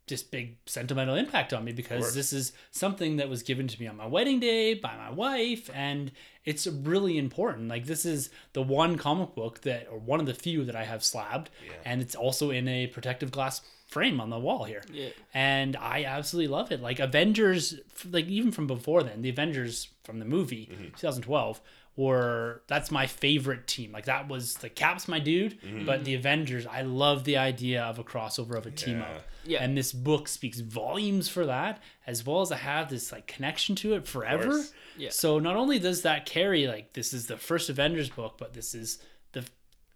this 0.08 0.24
big 0.24 0.58
sentimental 0.66 1.14
impact 1.14 1.54
on 1.54 1.64
me 1.64 1.72
because 1.72 2.16
this 2.16 2.34
is 2.34 2.52
something 2.72 3.18
that 3.18 3.30
was 3.30 3.44
given 3.44 3.68
to 3.68 3.80
me 3.80 3.86
on 3.86 3.96
my 3.96 4.08
wedding 4.08 4.40
day 4.40 4.74
by 4.74 4.98
my 4.98 5.12
wife 5.12 5.70
and 5.72 6.12
it's 6.46 6.66
really 6.66 7.16
important 7.20 7.68
like 7.68 7.86
this 7.86 8.06
is 8.08 8.32
the 8.54 8.62
one 8.64 8.98
comic 8.98 9.36
book 9.36 9.62
that 9.62 9.88
or 9.92 10.00
one 10.00 10.20
of 10.20 10.26
the 10.26 10.34
few 10.34 10.66
that 10.66 10.76
i 10.76 10.84
have 10.84 11.04
slabbed 11.04 11.52
Yeah. 11.64 11.74
and 11.86 12.02
it's 12.02 12.16
also 12.16 12.50
in 12.50 12.68
a 12.68 12.88
protective 12.88 13.30
glass 13.30 13.62
frame 13.90 14.22
on 14.22 14.30
the 14.30 14.40
wall 14.40 14.64
here 14.66 14.84
Yeah. 14.94 15.10
and 15.34 15.76
i 15.76 16.04
absolutely 16.06 16.48
love 16.48 16.72
it 16.72 16.80
like 16.82 17.00
avengers 17.00 17.76
like 18.12 18.28
even 18.28 18.52
from 18.52 18.68
before 18.68 19.02
then 19.04 19.22
the 19.24 19.30
avengers 19.30 19.90
from 20.04 20.20
the 20.20 20.26
movie 20.26 20.70
Mm-hmm. 20.72 20.96
2012 20.96 21.60
were 21.96 22.62
that's 22.68 22.92
my 22.92 23.08
favorite 23.08 23.68
team 23.68 23.92
like 23.92 24.06
that 24.06 24.28
was 24.30 24.54
the 24.58 24.70
cap's 24.70 25.08
my 25.08 25.20
dude 25.20 25.60
Mm-hmm. 25.62 25.86
but 25.86 26.06
the 26.06 26.14
avengers 26.16 26.66
i 26.68 26.82
love 26.84 27.24
the 27.26 27.38
idea 27.38 27.84
of 27.84 28.00
a 28.00 28.04
crossover 28.04 28.56
of 28.58 28.66
a 28.66 28.72
team 28.72 29.00
Yeah. 29.00 29.06
up 29.06 29.22
Yeah. 29.46 29.64
and 29.64 29.76
this 29.78 29.92
book 29.92 30.28
speaks 30.28 30.60
volumes 30.60 31.28
for 31.28 31.46
that 31.48 31.82
as 32.08 32.26
well 32.26 32.42
as 32.42 32.52
i 32.52 32.58
have 32.58 32.90
this 32.90 33.12
like 33.12 33.28
connection 33.28 33.76
to 33.78 33.94
it 33.96 34.08
forever. 34.08 34.64
Yeah. 34.98 35.10
so 35.10 35.40
not 35.40 35.56
only 35.56 35.80
does 35.80 36.04
that 36.04 36.26
carry 36.26 36.68
like 36.68 36.94
this 36.94 37.12
is 37.12 37.28
the 37.28 37.38
first 37.38 37.70
avengers 37.70 38.10
book 38.10 38.36
but 38.38 38.54
this 38.54 38.74
is 38.74 39.00
the 39.34 39.44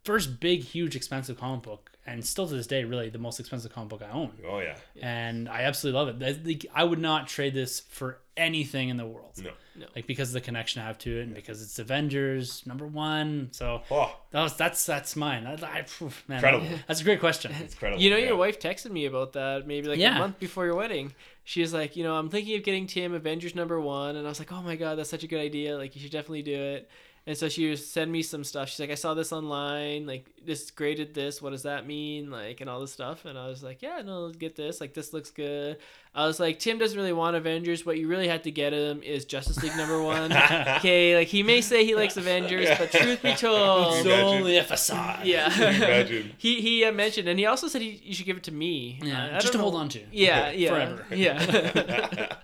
first 0.03 0.39
big 0.39 0.61
huge 0.63 0.95
expensive 0.95 1.37
comic 1.37 1.61
book 1.63 1.91
and 2.05 2.25
still 2.25 2.47
to 2.47 2.53
this 2.53 2.67
day 2.67 2.83
really 2.83 3.09
the 3.09 3.17
most 3.17 3.39
expensive 3.39 3.71
comic 3.73 3.89
book 3.89 4.01
i 4.01 4.11
own 4.11 4.31
Oh 4.49 4.59
yeah. 4.59 4.75
and 5.01 5.47
i 5.49 5.61
absolutely 5.61 5.99
love 5.99 6.21
it 6.21 6.23
I, 6.25 6.33
think 6.33 6.65
I 6.75 6.83
would 6.83 6.99
not 6.99 7.27
trade 7.27 7.53
this 7.53 7.79
for 7.79 8.19
anything 8.35 8.89
in 8.89 8.97
the 8.97 9.05
world 9.05 9.31
No. 9.77 9.85
like 9.95 10.07
because 10.07 10.29
of 10.29 10.33
the 10.33 10.41
connection 10.41 10.81
i 10.81 10.85
have 10.85 10.97
to 10.99 11.19
it 11.19 11.23
and 11.23 11.33
because 11.35 11.61
it's 11.61 11.77
avengers 11.79 12.65
number 12.65 12.85
one 12.87 13.49
so 13.51 13.81
Oh, 13.91 14.15
that 14.31 14.41
was, 14.41 14.57
that's 14.57 14.85
that's 14.85 15.15
mine 15.15 15.45
I, 15.45 15.53
I, 15.79 15.81
phew, 15.83 16.09
man, 16.27 16.37
Incredible. 16.39 16.67
that's 16.87 17.01
a 17.01 17.03
great 17.03 17.19
question 17.19 17.51
incredible. 17.53 18.01
You 18.01 18.09
know, 18.09 18.17
yeah. 18.17 18.27
your 18.29 18.37
wife 18.37 18.59
texted 18.59 18.89
me 18.91 19.05
about 19.05 19.33
that 19.33 19.67
maybe 19.67 19.87
like 19.87 19.99
Yeah. 19.99 20.15
a 20.15 20.19
month 20.19 20.39
before 20.39 20.65
your 20.65 20.75
wedding. 20.75 21.13
She 21.45 21.59
was 21.61 21.73
like, 21.73 21.95
you 21.97 22.03
know, 22.05 22.15
I'm 22.15 22.29
thinking 22.29 22.55
of 22.57 22.63
getting 22.63 22.87
Tim 22.87 23.13
Avengers 23.13 23.53
number 23.53 23.79
one, 23.81 24.15
and 24.15 24.25
I 24.25 24.29
was 24.29 24.39
like, 24.39 24.51
oh 24.53 24.61
my 24.61 24.77
god, 24.77 24.97
that's 24.97 25.09
such 25.09 25.25
a 25.25 25.27
good 25.27 25.41
idea. 25.41 25.77
Like, 25.77 25.93
you 25.93 26.01
should 26.01 26.11
definitely 26.11 26.41
do 26.41 26.55
it. 26.55 26.89
And 27.25 27.37
so 27.37 27.47
she 27.47 27.69
was 27.69 27.85
send 27.85 28.11
me 28.11 28.21
some 28.21 28.43
stuff. 28.43 28.67
She's 28.67 28.81
like, 28.81 28.89
I 28.91 28.95
saw 28.95 29.13
this 29.13 29.31
online. 29.31 30.05
Like, 30.05 30.25
this 30.45 30.69
graded 30.71 31.13
this. 31.13 31.41
What 31.41 31.51
does 31.51 31.63
that 31.63 31.87
mean? 31.87 32.29
Like, 32.29 32.59
and 32.59 32.69
all 32.69 32.81
this 32.81 32.91
stuff. 32.91 33.23
And 33.23 33.39
I 33.39 33.47
was 33.47 33.63
like, 33.63 33.81
yeah, 33.81 34.01
no, 34.03 34.29
get 34.31 34.57
this. 34.57 34.81
Like, 34.81 34.93
this 34.93 35.13
looks 35.13 35.31
good. 35.31 35.77
I 36.13 36.27
was 36.27 36.37
like, 36.39 36.59
Tim 36.59 36.77
doesn't 36.77 36.97
really 36.97 37.13
want 37.13 37.37
Avengers. 37.37 37.85
What 37.85 37.97
you 37.97 38.09
really 38.09 38.27
had 38.27 38.43
to 38.43 38.51
get 38.51 38.73
him 38.73 39.01
is 39.01 39.23
Justice 39.23 39.63
League 39.63 39.75
number 39.77 40.03
one. 40.03 40.33
okay, 40.77 41.15
like 41.15 41.29
he 41.29 41.43
may 41.43 41.61
say 41.61 41.85
he 41.85 41.95
likes 41.95 42.17
Avengers, 42.17 42.67
but 42.77 42.91
truth 42.91 43.21
be 43.23 43.33
told, 43.37 43.95
it's 44.05 44.07
only 44.07 44.57
a 44.57 44.63
facade 44.63 45.25
yeah. 45.25 45.45
Imagine. 45.55 46.33
He 46.37 46.61
he 46.61 46.83
uh, 46.85 46.91
mentioned, 46.91 47.27
and 47.29 47.39
he 47.39 47.45
also 47.45 47.67
said 47.67 47.81
he, 47.81 48.01
you 48.03 48.13
should 48.13 48.25
give 48.25 48.37
it 48.37 48.43
to 48.43 48.51
me. 48.51 48.99
Yeah, 49.01 49.23
I- 49.23 49.27
I 49.37 49.39
just 49.39 49.47
to 49.47 49.53
don't 49.53 49.61
hold 49.61 49.75
on 49.75 49.89
to. 49.89 50.01
Yeah, 50.11 50.51
yeah, 50.51 50.69
Forever. 50.69 51.05
Yeah. 51.15 52.35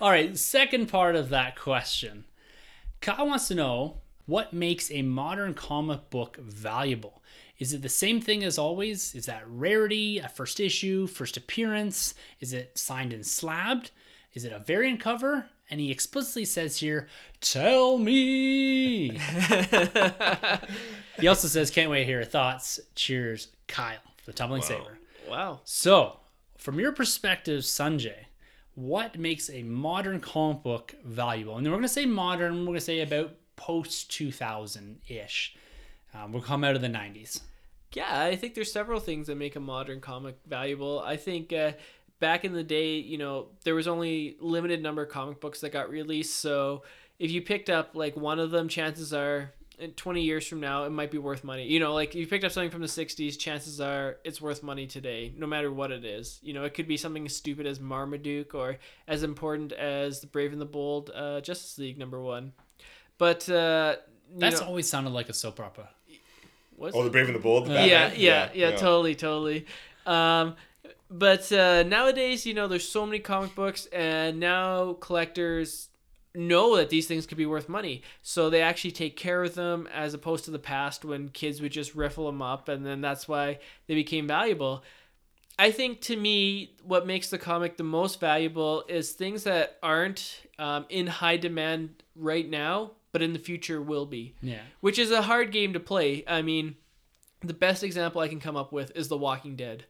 All 0.00 0.10
right, 0.10 0.36
second 0.36 0.86
part 0.88 1.16
of 1.16 1.28
that 1.28 1.56
question. 1.58 2.24
Kyle 3.04 3.26
wants 3.26 3.48
to 3.48 3.54
know 3.54 3.98
what 4.24 4.54
makes 4.54 4.90
a 4.90 5.02
modern 5.02 5.52
comic 5.52 6.08
book 6.08 6.38
valuable. 6.38 7.22
Is 7.58 7.74
it 7.74 7.82
the 7.82 7.90
same 7.90 8.18
thing 8.18 8.42
as 8.42 8.56
always? 8.56 9.14
Is 9.14 9.26
that 9.26 9.42
rarity, 9.46 10.20
a 10.20 10.28
first 10.30 10.58
issue, 10.58 11.06
first 11.06 11.36
appearance? 11.36 12.14
Is 12.40 12.54
it 12.54 12.78
signed 12.78 13.12
and 13.12 13.26
slabbed? 13.26 13.90
Is 14.32 14.46
it 14.46 14.54
a 14.54 14.58
variant 14.58 15.00
cover? 15.00 15.44
And 15.68 15.80
he 15.80 15.90
explicitly 15.90 16.46
says 16.46 16.78
here, 16.78 17.06
"Tell 17.42 17.98
me." 17.98 19.10
he 21.18 21.28
also 21.28 21.46
says, 21.46 21.70
"Can't 21.70 21.90
wait 21.90 22.00
to 22.00 22.06
hear 22.06 22.20
your 22.20 22.24
thoughts." 22.24 22.80
Cheers, 22.94 23.48
Kyle, 23.68 23.98
the 24.24 24.32
tumbling 24.32 24.62
saber. 24.62 24.98
wow. 25.28 25.60
So, 25.64 26.20
from 26.56 26.80
your 26.80 26.92
perspective, 26.92 27.64
Sunjay, 27.64 28.24
what 28.74 29.18
makes 29.18 29.50
a 29.50 29.62
modern 29.62 30.20
comic 30.20 30.62
book 30.62 30.94
valuable? 31.04 31.56
And 31.56 31.64
then 31.64 31.72
we're 31.72 31.78
going 31.78 31.88
to 31.88 31.94
say 31.94 32.06
modern, 32.06 32.60
we're 32.60 32.66
going 32.66 32.74
to 32.76 32.80
say 32.80 33.00
about 33.00 33.34
post 33.56 34.10
2000 34.10 35.00
ish. 35.08 35.56
Um, 36.14 36.32
we'll 36.32 36.42
come 36.42 36.64
out 36.64 36.76
of 36.76 36.82
the 36.82 36.88
90s. 36.88 37.40
Yeah, 37.92 38.22
I 38.24 38.34
think 38.36 38.54
there's 38.54 38.72
several 38.72 38.98
things 38.98 39.28
that 39.28 39.36
make 39.36 39.54
a 39.54 39.60
modern 39.60 40.00
comic 40.00 40.36
valuable. 40.46 41.00
I 41.00 41.16
think 41.16 41.52
uh, 41.52 41.72
back 42.18 42.44
in 42.44 42.52
the 42.52 42.64
day, 42.64 42.96
you 42.96 43.18
know, 43.18 43.48
there 43.62 43.74
was 43.74 43.86
only 43.86 44.36
limited 44.40 44.82
number 44.82 45.02
of 45.02 45.10
comic 45.10 45.40
books 45.40 45.60
that 45.60 45.70
got 45.70 45.90
released. 45.90 46.40
So 46.40 46.82
if 47.18 47.30
you 47.30 47.42
picked 47.42 47.70
up 47.70 47.90
like 47.94 48.16
one 48.16 48.40
of 48.40 48.50
them, 48.50 48.68
chances 48.68 49.12
are 49.12 49.52
20 49.96 50.20
years 50.22 50.46
from 50.46 50.60
now 50.60 50.84
it 50.84 50.90
might 50.90 51.10
be 51.10 51.18
worth 51.18 51.44
money. 51.44 51.66
You 51.66 51.80
know, 51.80 51.94
like 51.94 52.10
if 52.10 52.16
you 52.16 52.26
picked 52.26 52.44
up 52.44 52.52
something 52.52 52.70
from 52.70 52.80
the 52.80 52.86
60s, 52.86 53.38
chances 53.38 53.80
are 53.80 54.18
it's 54.24 54.40
worth 54.40 54.62
money 54.62 54.86
today, 54.86 55.32
no 55.36 55.46
matter 55.46 55.72
what 55.72 55.90
it 55.90 56.04
is. 56.04 56.38
You 56.42 56.54
know, 56.54 56.64
it 56.64 56.74
could 56.74 56.88
be 56.88 56.96
something 56.96 57.26
as 57.26 57.36
stupid 57.36 57.66
as 57.66 57.80
Marmaduke 57.80 58.54
or 58.54 58.78
as 59.08 59.22
important 59.22 59.72
as 59.72 60.20
the 60.20 60.26
Brave 60.26 60.52
and 60.52 60.60
the 60.60 60.66
Bold 60.66 61.10
uh, 61.14 61.40
Justice 61.40 61.78
League 61.78 61.98
number 61.98 62.20
one. 62.20 62.52
But 63.18 63.48
uh, 63.48 63.96
That's 64.36 64.60
know, 64.60 64.66
always 64.66 64.88
sounded 64.88 65.10
like 65.10 65.28
a 65.28 65.32
soap 65.34 65.60
opera. 65.60 65.88
was 66.76 66.94
Oh, 66.96 67.04
the 67.04 67.10
Brave 67.10 67.26
and 67.26 67.34
the 67.34 67.40
Bold. 67.40 67.66
the 67.66 67.72
yeah, 67.74 68.08
Batman? 68.08 68.20
yeah, 68.20 68.50
yeah, 68.54 68.70
totally, 68.76 69.14
totally. 69.14 69.66
Um, 70.06 70.56
but 71.10 71.50
uh, 71.52 71.82
nowadays, 71.84 72.44
you 72.44 72.54
know, 72.54 72.66
there's 72.66 72.88
so 72.88 73.06
many 73.06 73.18
comic 73.20 73.54
books, 73.54 73.86
and 73.92 74.40
now 74.40 74.94
collectors 74.94 75.88
know 76.34 76.76
that 76.76 76.90
these 76.90 77.06
things 77.06 77.26
could 77.26 77.38
be 77.38 77.46
worth 77.46 77.68
money, 77.68 78.02
so 78.22 78.50
they 78.50 78.60
actually 78.62 78.90
take 78.90 79.16
care 79.16 79.42
of 79.44 79.54
them, 79.54 79.88
as 79.92 80.14
opposed 80.14 80.44
to 80.46 80.50
the 80.50 80.58
past 80.58 81.04
when 81.04 81.28
kids 81.28 81.60
would 81.60 81.72
just 81.72 81.94
riffle 81.94 82.26
them 82.26 82.42
up, 82.42 82.68
and 82.68 82.84
then 82.84 83.00
that's 83.00 83.28
why 83.28 83.58
they 83.86 83.94
became 83.94 84.26
valuable. 84.26 84.82
I 85.58 85.70
think 85.70 86.00
to 86.02 86.16
me, 86.16 86.74
what 86.82 87.06
makes 87.06 87.30
the 87.30 87.38
comic 87.38 87.76
the 87.76 87.84
most 87.84 88.18
valuable 88.18 88.84
is 88.88 89.12
things 89.12 89.44
that 89.44 89.78
aren't 89.82 90.42
um, 90.58 90.84
in 90.88 91.06
high 91.06 91.36
demand 91.36 92.02
right 92.16 92.48
now, 92.48 92.90
but 93.12 93.22
in 93.22 93.32
the 93.32 93.38
future 93.38 93.80
will 93.80 94.06
be 94.06 94.34
Yeah. 94.42 94.62
which 94.80 94.98
is 94.98 95.12
a 95.12 95.22
hard 95.22 95.52
game 95.52 95.72
to 95.74 95.80
play. 95.80 96.24
I 96.26 96.42
mean, 96.42 96.74
the 97.40 97.54
best 97.54 97.84
example 97.84 98.20
I 98.20 98.26
can 98.26 98.40
come 98.40 98.56
up 98.56 98.72
with 98.72 98.90
is 98.96 99.06
The 99.06 99.16
Walking 99.16 99.54
Dead. 99.54 99.84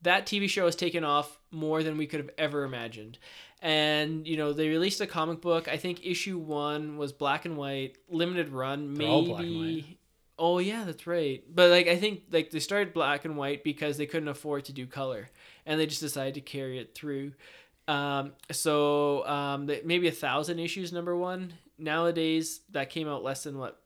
That 0.00 0.24
TV 0.26 0.48
show 0.48 0.64
has 0.64 0.74
taken 0.76 1.04
off 1.04 1.38
more 1.50 1.82
than 1.82 1.98
we 1.98 2.06
could 2.06 2.20
have 2.20 2.30
ever 2.38 2.64
imagined. 2.64 3.18
And, 3.62 4.26
you 4.26 4.36
know, 4.36 4.52
they 4.52 4.68
released 4.68 5.00
a 5.00 5.06
comic 5.06 5.40
book. 5.40 5.68
I 5.68 5.76
think 5.76 6.04
issue 6.04 6.36
one 6.36 6.96
was 6.98 7.12
black 7.12 7.44
and 7.44 7.56
white, 7.56 7.96
limited 8.10 8.48
run. 8.48 8.94
They're 8.94 9.06
Maybe. 9.06 9.10
all 9.10 9.24
black 9.24 9.44
and 9.44 9.56
white. 9.56 9.84
Oh, 10.36 10.58
yeah, 10.58 10.82
that's 10.84 11.06
right. 11.06 11.44
But, 11.48 11.70
like, 11.70 11.86
I 11.86 11.96
think, 11.96 12.22
like, 12.32 12.50
they 12.50 12.58
started 12.58 12.92
black 12.92 13.24
and 13.24 13.36
white 13.36 13.62
because 13.62 13.96
they 13.96 14.06
couldn't 14.06 14.28
afford 14.28 14.64
to 14.64 14.72
do 14.72 14.86
color. 14.88 15.30
And 15.64 15.78
they 15.78 15.86
just 15.86 16.00
decided 16.00 16.34
to 16.34 16.40
carry 16.40 16.80
it 16.80 16.96
through. 16.96 17.34
Um, 17.86 18.32
so, 18.50 19.24
um, 19.28 19.70
maybe 19.84 20.08
a 20.08 20.12
thousand 20.12 20.58
issues, 20.58 20.92
number 20.92 21.16
one. 21.16 21.52
Nowadays, 21.78 22.62
that 22.72 22.90
came 22.90 23.08
out 23.08 23.22
less 23.22 23.44
than, 23.44 23.58
what, 23.58 23.80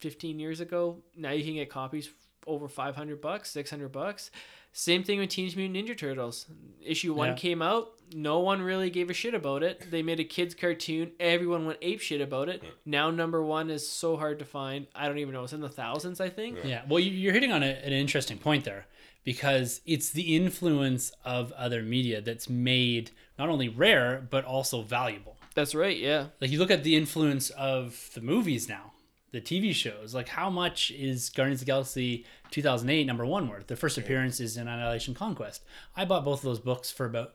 15 0.00 0.38
years 0.38 0.60
ago. 0.60 0.98
Now 1.16 1.30
you 1.30 1.44
can 1.44 1.54
get 1.54 1.70
copies 1.70 2.10
over 2.46 2.68
500 2.68 3.20
bucks, 3.22 3.50
600 3.52 3.90
bucks. 3.90 4.30
Same 4.72 5.02
thing 5.04 5.18
with 5.18 5.28
Teenage 5.30 5.56
Mutant 5.56 5.86
Ninja 5.88 5.96
Turtles. 5.96 6.46
Issue 6.84 7.12
one 7.14 7.28
Yeah. 7.30 7.34
came 7.34 7.60
out. 7.62 7.92
No 8.14 8.40
one 8.40 8.60
really 8.62 8.90
gave 8.90 9.08
a 9.10 9.14
shit 9.14 9.34
about 9.34 9.62
it. 9.62 9.90
They 9.90 10.02
made 10.02 10.20
a 10.20 10.24
kids 10.24 10.54
cartoon. 10.54 11.12
Everyone 11.20 11.66
went 11.66 11.78
ape 11.82 12.00
shit 12.00 12.20
about 12.20 12.48
it. 12.48 12.62
Now 12.84 13.10
number 13.10 13.42
one 13.42 13.70
is 13.70 13.86
so 13.88 14.16
hard 14.16 14.38
to 14.40 14.44
find. 14.44 14.86
I 14.94 15.08
don't 15.08 15.18
even 15.18 15.32
know. 15.34 15.44
It's 15.44 15.52
in 15.52 15.60
the 15.60 15.68
thousands, 15.68 16.20
I 16.20 16.28
think. 16.28 16.58
Yeah. 16.64 16.82
Well, 16.88 17.00
you- 17.00 17.10
you're 17.12 17.32
hitting 17.32 17.52
on 17.52 17.62
a, 17.62 17.66
an 17.66 17.92
interesting 17.92 18.38
point 18.38 18.64
there 18.64 18.86
because 19.24 19.80
it's 19.86 20.10
the 20.10 20.34
influence 20.36 21.12
of 21.24 21.52
other 21.52 21.82
media 21.82 22.20
that's 22.20 22.48
made 22.50 23.10
not 23.38 23.48
only 23.48 23.68
rare, 23.68 24.26
but 24.30 24.44
also 24.44 24.82
valuable. 24.82 25.36
That's 25.54 25.74
right. 25.74 25.96
Yeah. 25.96 26.28
like 26.40 26.50
you 26.50 26.58
look 26.58 26.70
at 26.70 26.82
the 26.82 26.96
influence 26.96 27.50
of 27.50 28.10
the 28.14 28.20
movies 28.22 28.68
now 28.70 28.92
the 29.32 29.40
tv 29.40 29.74
shows 29.74 30.14
like 30.14 30.28
how 30.28 30.48
much 30.50 30.90
is 30.92 31.28
guardians 31.30 31.60
of 31.60 31.66
the 31.66 31.70
galaxy 31.70 32.24
2008 32.50 33.04
number 33.06 33.24
one 33.26 33.48
worth 33.48 33.66
the 33.66 33.76
first 33.76 33.98
appearance 33.98 34.40
is 34.40 34.56
in 34.56 34.68
annihilation 34.68 35.14
conquest 35.14 35.62
i 35.96 36.04
bought 36.04 36.24
both 36.24 36.40
of 36.40 36.44
those 36.44 36.60
books 36.60 36.90
for 36.90 37.06
about 37.06 37.34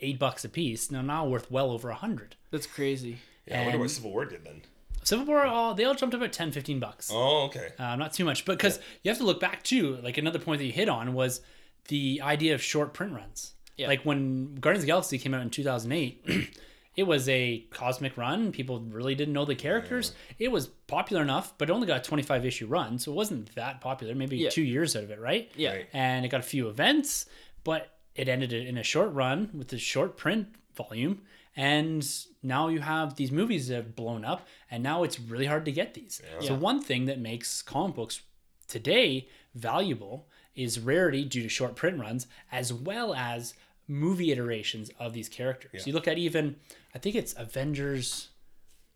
eight 0.00 0.18
bucks 0.18 0.44
a 0.44 0.48
piece 0.48 0.90
now 0.90 1.02
now 1.02 1.26
worth 1.26 1.50
well 1.50 1.70
over 1.70 1.88
a 1.90 1.94
hundred 1.94 2.34
That's 2.50 2.66
crazy. 2.66 3.18
Yeah, 3.46 3.60
I 3.60 3.64
wonder 3.64 3.78
what 3.78 3.90
Civil 3.90 4.10
War 4.10 4.24
did 4.24 4.42
then. 4.44 4.62
civil 5.02 5.26
war 5.26 5.44
all 5.46 5.74
they 5.74 5.84
all 5.84 5.94
jumped 5.94 6.14
up 6.14 6.22
at 6.22 6.32
10 6.32 6.50
15 6.52 6.80
bucks 6.80 7.10
Oh, 7.12 7.44
okay. 7.44 7.68
uh, 7.78 7.94
not 7.96 8.12
too 8.14 8.24
much 8.24 8.44
but 8.46 8.56
because 8.58 8.80
you 9.02 9.10
have 9.10 9.18
to 9.18 9.24
look 9.24 9.38
back 9.40 9.62
too 9.62 9.98
like 10.02 10.16
another 10.18 10.38
point 10.38 10.58
that 10.60 10.64
you 10.66 10.72
hit 10.72 10.88
on 10.88 11.12
was 11.14 11.42
the 11.88 12.20
idea 12.22 12.54
of 12.54 12.62
short 12.62 12.94
print 12.94 13.12
runs 13.12 13.52
Yeah. 13.76 13.88
like 13.88 14.02
when 14.02 14.54
guardians 14.56 14.82
of 14.82 14.86
the 14.86 14.90
galaxy 14.92 15.18
came 15.18 15.34
out 15.34 15.42
in 15.42 15.50
2008 15.50 16.26
it 16.96 17.02
was 17.04 17.28
a 17.28 17.58
cosmic 17.70 18.16
run 18.16 18.52
people 18.52 18.80
really 18.80 19.14
didn't 19.14 19.34
know 19.34 19.44
the 19.44 19.54
characters 19.54 20.12
it 20.38 20.50
was 20.50 20.66
popular 20.86 21.22
enough 21.22 21.52
but 21.58 21.68
it 21.68 21.72
only 21.72 21.86
got 21.86 22.00
a 22.00 22.02
25 22.02 22.44
issue 22.46 22.66
run 22.66 22.98
so 22.98 23.10
it 23.12 23.14
wasn't 23.14 23.54
that 23.54 23.80
popular 23.80 24.14
maybe 24.14 24.36
Yeah. 24.36 24.50
two 24.50 24.62
years 24.62 24.94
out 24.96 25.04
of 25.04 25.10
it 25.10 25.20
right 25.20 25.50
Yeah. 25.56 25.70
Right. 25.72 25.88
and 25.92 26.24
it 26.24 26.28
got 26.28 26.40
a 26.40 26.44
few 26.44 26.68
events 26.68 27.26
but 27.64 27.98
it 28.14 28.28
ended 28.28 28.52
in 28.52 28.78
a 28.78 28.82
short 28.84 29.12
run 29.12 29.50
with 29.52 29.72
a 29.72 29.78
short 29.78 30.16
print 30.16 30.48
volume. 30.76 31.22
And 31.56 32.04
now 32.42 32.66
you 32.68 32.80
have 32.80 33.14
these 33.16 33.30
movies 33.32 33.68
that 33.68 33.76
have 33.76 33.94
blown 33.96 34.24
up, 34.24 34.46
and 34.70 34.82
now 34.82 35.02
it's 35.04 35.18
really 35.20 35.46
hard 35.46 35.64
to 35.66 35.72
get 35.72 35.94
these. 35.94 36.20
So, 36.40 36.54
Yeah. 36.54 36.58
one 36.58 36.80
thing 36.82 37.04
that 37.06 37.18
makes 37.20 37.62
comic 37.62 37.94
books 37.96 38.22
today 38.66 39.28
valuable 39.54 40.28
is 40.54 40.78
rarity 40.80 41.24
due 41.24 41.42
to 41.42 41.48
short 41.48 41.74
print 41.76 41.98
runs, 41.98 42.26
as 42.52 42.72
well 42.72 43.14
as 43.14 43.54
movie 43.88 44.32
iterations 44.32 44.90
of 44.98 45.12
these 45.12 45.28
characters. 45.28 45.86
You 45.86 45.92
look 45.92 46.08
at 46.08 46.18
even, 46.18 46.56
I 46.94 46.98
think 46.98 47.14
it's 47.14 47.34
Avengers. 47.36 48.28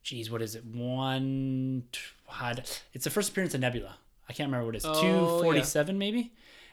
Geez, 0.03 0.31
what 0.31 0.41
is 0.43 0.55
it? 0.55 0.65
One 0.65 1.85
had 2.29 2.69
it's 2.93 3.05
the 3.05 3.11
first 3.11 3.31
appearance 3.31 3.55
of 3.55 3.61
Nebula. 3.61 3.97
I 4.29 4.33
can't 4.33 4.49
remember 4.49 4.67
what 4.67 4.75
it 4.75 4.79
is. 4.79 4.85
Oh, 4.87 5.01
Two 5.01 5.43
forty 5.43 5.63
seven 5.63 5.99
maybe, 5.99 6.33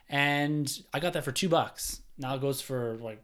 and 0.10 0.72
I 0.94 1.00
got 1.00 1.14
that 1.14 1.24
for 1.24 1.32
two 1.32 1.50
bucks. 1.50 2.02
Now 2.18 2.36
it 2.36 2.42
goes 2.42 2.62
for 2.62 2.96
like 3.02 3.22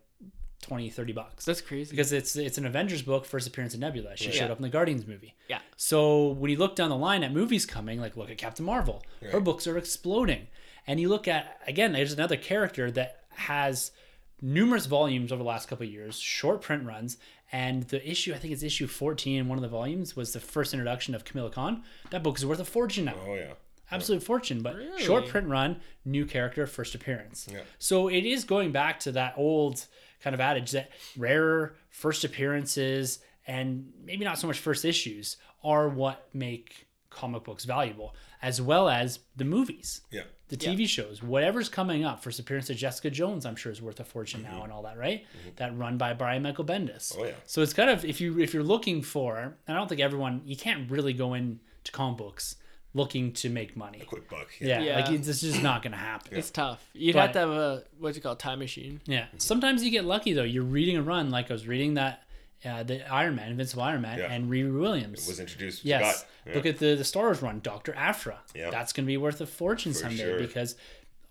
20, 0.64 0.90
30 0.90 1.14
bucks 1.14 1.46
That's 1.46 1.62
crazy. 1.62 1.90
because 1.92 2.12
it's 2.12 2.36
it's 2.36 2.58
an 2.58 2.66
Avengers 2.66 3.02
book, 3.02 3.26
first 3.26 3.48
appearance 3.48 3.74
of 3.74 3.80
Nebula. 3.80 4.16
She 4.18 4.32
showed 4.32 4.52
up 4.52 4.58
in 4.58 4.64
the 4.64 4.70
Guardians 4.70 5.08
movie. 5.08 5.34
Yeah. 5.50 5.60
So 5.78 6.28
when 6.30 6.52
you 6.52 6.58
look 6.58 6.76
down 6.76 6.90
the 6.90 6.96
line 6.98 7.24
at 7.24 7.34
movies 7.34 7.66
coming, 7.66 8.00
like 8.00 8.16
look 8.18 8.30
at 8.30 8.38
Captain 8.38 8.66
Marvel, 8.66 9.04
her 9.32 9.40
books 9.40 9.66
are 9.68 9.78
exploding, 9.78 10.48
and 10.88 11.00
you 11.00 11.10
look 11.10 11.28
at 11.28 11.60
again, 11.68 11.94
there's 11.94 12.14
another 12.14 12.38
character 12.38 12.92
that 12.92 13.24
has 13.30 13.92
numerous 14.42 14.86
volumes 14.86 15.32
over 15.32 15.42
the 15.44 15.48
last 15.48 15.68
couple 15.68 15.86
of 15.86 15.92
years, 15.92 16.18
short 16.20 16.62
print 16.62 16.86
runs, 16.86 17.18
and 17.52 17.84
the 17.84 18.10
issue 18.10 18.34
I 18.34 18.38
think 18.38 18.54
it's 18.54 18.64
issue 18.64 18.88
14 18.88 19.40
in 19.40 19.48
one 19.48 19.58
of 19.58 19.62
the 19.62 19.68
volumes 19.68 20.16
was 20.16 20.34
the 20.34 20.40
first 20.40 20.74
introduction 20.74 21.14
of 21.16 21.26
Kamala 21.26 21.52
Khan. 21.52 21.84
That 22.10 22.24
book 22.24 22.38
is 22.38 22.46
worth 22.46 22.60
a 22.60 22.66
fortune 22.66 23.06
now 23.06 23.16
Oh 23.28 23.36
yeah. 23.36 23.54
absolute 23.92 24.24
fortune 24.24 24.62
but 24.62 24.76
Really? 24.76 25.04
short 25.04 25.28
print 25.28 25.48
run 25.48 25.82
new 26.06 26.26
character 26.26 26.66
first 26.66 26.96
appearance 26.96 27.48
Yeah. 27.52 27.62
so 27.78 28.08
it 28.08 28.24
is 28.26 28.44
going 28.46 28.72
back 28.72 29.00
to 29.02 29.12
that 29.14 29.34
old 29.38 29.86
kind 30.24 30.34
of 30.34 30.40
adage 30.40 30.72
that 30.72 30.92
rarer 31.18 31.76
first 31.90 32.24
appearances 32.24 33.20
and 33.48 33.92
maybe 34.06 34.24
not 34.24 34.38
so 34.40 34.48
much 34.48 34.60
first 34.60 34.86
issues 34.86 35.36
are 35.64 35.90
what 35.90 36.30
make 36.34 36.88
comic 37.12 37.44
books 37.44 37.66
valuable 37.66 38.16
as 38.42 38.60
well 38.60 38.90
as 38.90 39.20
the 39.36 39.46
movies 39.46 40.02
Yeah. 40.10 40.24
the 40.48 40.58
TV 40.58 40.88
shows, 40.88 41.22
whatever's 41.22 41.70
coming 41.70 42.04
up. 42.04 42.24
First 42.24 42.40
appearance 42.40 42.70
of 42.72 42.78
Jessica 42.78 43.12
Jones, 43.12 43.46
I'm 43.46 43.56
sure 43.56 43.72
is 43.72 43.82
worth 43.82 44.00
a 44.00 44.04
fortune 44.04 44.42
now 44.42 44.64
and 44.64 44.72
all 44.74 44.82
that, 44.84 44.98
right? 44.98 45.26
That 45.58 45.78
run 45.78 45.98
by 46.00 46.14
Brian 46.14 46.42
Michael 46.42 46.66
Bendis. 46.66 47.12
Mm-hmm. 47.14 47.22
Oh, 47.22 47.26
yeah. 47.26 47.34
So 47.46 47.62
it's 47.62 47.74
kind 47.74 47.90
of 47.92 48.04
if 48.04 48.20
you 48.20 48.40
if 48.40 48.54
you're 48.54 48.64
looking 48.64 49.02
for, 49.04 49.38
and 49.38 49.54
I 49.68 49.74
don't 49.76 49.88
think 49.88 50.02
everyone 50.02 50.42
you 50.46 50.56
can't 50.58 50.90
really 50.90 51.14
go 51.14 51.36
into 51.36 51.92
comic 51.92 52.18
books 52.18 52.56
looking 52.94 53.32
to 53.32 53.50
make 53.50 53.78
money. 53.78 54.00
A 54.02 54.06
Quick 54.06 54.30
buck. 54.30 54.50
Yeah, 54.60 54.82
Yeah. 54.82 54.96
like 55.00 55.12
it's 55.12 55.28
it's 55.28 55.40
just 55.42 55.62
not 55.64 55.82
gonna 55.84 55.96
happen. 55.98 56.36
It's 56.38 56.50
tough. 56.52 56.84
You'd 56.94 57.14
But- 57.14 57.22
have 57.22 57.32
to 57.34 57.40
have 57.40 57.50
a 57.52 57.84
what's 58.00 58.18
it 58.18 58.22
called 58.22 58.40
time 58.40 58.60
machine. 58.60 59.00
Yeah. 59.06 59.28
Sometimes 59.38 59.84
you 59.84 59.92
get 59.92 60.04
lucky 60.06 60.34
though. 60.34 60.44
You're 60.44 60.64
reading 60.64 60.98
a 60.98 61.02
run 61.04 61.30
like 61.30 61.50
I 61.52 61.54
was 61.54 61.68
reading 61.68 61.94
that 61.94 62.24
uh, 62.66 62.84
the 62.84 63.12
Iron 63.12 63.36
Man, 63.36 63.50
Invincible 63.52 63.84
Iron 63.84 64.02
Man, 64.02 64.20
Yeah. 64.20 64.32
and 64.32 64.50
Riri 64.50 64.78
Williams. 64.78 65.28
Was 65.28 65.40
introduced. 65.40 65.84
Yes. 65.86 66.26
Yeah. 66.46 66.56
Look 66.56 66.66
at 66.66 66.78
the 66.80 66.96
the 66.96 67.04
Star 67.04 67.24
Wars 67.24 67.42
run, 67.42 67.60
Doctor 67.62 67.94
Aphra. 67.96 68.40
Yeah. 68.56 68.70
That's 68.70 68.94
going 68.94 69.06
to 69.06 69.08
be 69.08 69.18
worth 69.18 69.42
a 69.42 69.46
fortune 69.48 69.94
someday 69.94 70.18
sure. 70.24 70.40
because, 70.40 70.76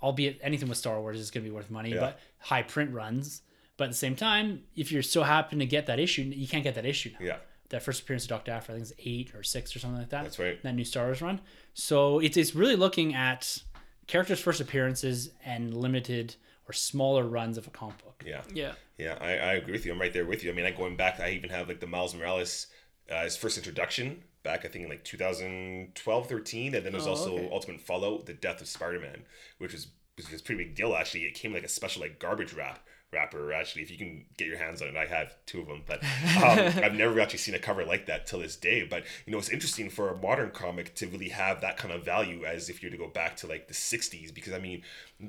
albeit 0.03 0.39
anything 0.43 0.69
with 0.69 0.79
Star 0.79 1.01
Wars 1.01 1.19
is 1.21 1.31
going 1.31 1.45
to 1.45 1.51
be 1.51 1.55
worth 1.55 1.71
money, 1.71 1.91
Yeah. 1.95 2.01
but 2.01 2.21
high 2.39 2.63
print 2.63 2.93
runs. 2.93 3.43
But 3.77 3.85
at 3.85 3.91
the 3.91 3.97
same 3.97 4.17
time, 4.17 4.65
if 4.77 4.93
you're 4.93 5.03
so 5.03 5.23
happen 5.23 5.59
to 5.61 5.67
get 5.67 5.87
that 5.87 5.99
issue, 5.99 6.23
you 6.23 6.47
can't 6.47 6.65
get 6.65 6.75
that 6.75 6.85
issue 6.87 7.11
now. 7.19 7.25
Yeah. 7.27 7.37
That 7.71 7.83
first 7.83 8.03
appearance 8.03 8.25
of 8.25 8.31
Doctor 8.31 8.51
Aphra, 8.53 8.75
I 8.75 8.79
think 8.79 8.91
it's 8.91 9.01
eight 9.07 9.35
or 9.35 9.43
six 9.43 9.75
or 9.75 9.79
something 9.79 10.01
like 10.01 10.11
that. 10.11 10.25
That's 10.25 10.39
right. 10.39 10.61
That 10.63 10.75
new 10.75 10.85
Star 10.85 11.05
Wars 11.07 11.23
run. 11.23 11.41
So 11.75 12.19
it's 12.19 12.37
it's 12.37 12.55
really 12.55 12.77
looking 12.77 13.15
at 13.15 13.63
characters' 14.09 14.41
first 14.41 14.61
appearances 14.61 15.31
and 15.45 15.73
limited 15.73 16.35
or 16.71 16.73
smaller 16.73 17.25
runs 17.25 17.59
of 17.59 17.67
a 17.67 17.71
comic 17.71 17.99
book. 17.99 18.23
Yeah. 18.25 18.43
Yeah. 18.55 18.73
Yeah, 18.97 19.19
I, 19.21 19.31
I 19.33 19.53
agree 19.55 19.73
with 19.73 19.85
you. 19.85 19.93
I'm 19.93 20.01
right 20.01 20.13
there 20.13 20.25
with 20.25 20.45
you. 20.45 20.51
I 20.51 20.55
mean, 20.55 20.65
like 20.65 20.77
going 20.77 20.95
back, 20.97 21.19
I 21.19 21.31
even 21.31 21.51
have 21.51 21.67
like 21.69 21.81
the 21.81 21.87
Miles 21.89 22.15
Morales, 22.15 22.69
uh, 23.11 23.25
his 23.25 23.37
first 23.37 23.57
introduction 23.59 24.23
back, 24.45 24.65
I 24.65 24.69
think 24.69 24.85
in 24.85 24.91
like 24.91 25.03
2012, 25.05 26.29
13, 26.29 26.75
and 26.75 26.85
then 26.87 26.93
there's 26.93 27.07
Oh, 27.09 27.11
also 27.11 27.35
okay. 27.35 27.49
Ultimate 27.51 27.81
Fallout, 27.81 28.27
The 28.27 28.35
Death 28.35 28.61
of 28.61 28.69
Spider-Man, 28.69 29.23
which 29.59 29.73
was 29.73 29.89
which 30.17 30.31
was 30.31 30.41
a 30.41 30.45
pretty 30.45 30.63
big 30.65 30.75
deal 30.77 30.95
actually. 30.95 31.25
It 31.25 31.35
came 31.35 31.53
like 31.53 31.65
a 31.65 31.69
special 31.69 32.03
like 32.03 32.19
garbage 32.19 32.53
wrap 32.53 32.81
wrapper 33.13 33.53
actually. 33.53 33.83
If 33.83 33.91
you 33.91 33.99
can 33.99 34.25
get 34.37 34.47
your 34.49 34.59
hands 34.59 34.83
on 34.83 34.89
it, 34.89 34.97
I 34.97 35.07
have 35.07 35.35
two 35.47 35.61
of 35.61 35.67
them, 35.67 35.83
but 35.87 36.03
um, 36.37 36.83
I've 36.85 36.95
never 36.95 37.19
actually 37.21 37.39
seen 37.39 37.55
a 37.55 37.59
cover 37.59 37.85
like 37.85 38.07
that 38.07 38.27
till 38.27 38.41
this 38.41 38.57
day. 38.57 38.85
But 38.89 39.05
you 39.27 39.33
know, 39.33 39.39
it's 39.39 39.49
interesting 39.49 39.91
for 39.91 40.11
a 40.11 40.17
modern 40.17 40.51
comic 40.51 40.95
to 40.97 41.07
really 41.07 41.31
have 41.31 41.61
that 41.61 41.77
kind 41.77 41.93
of 41.93 42.05
value 42.05 42.45
as 42.45 42.69
if 42.69 42.83
you're 42.83 42.91
to 42.91 42.97
go 42.97 43.09
back 43.09 43.37
to 43.39 43.47
like 43.47 43.69
the 43.69 43.75
60s, 43.75 44.33
because 44.35 44.53
I 44.53 44.59
mean, 44.59 44.83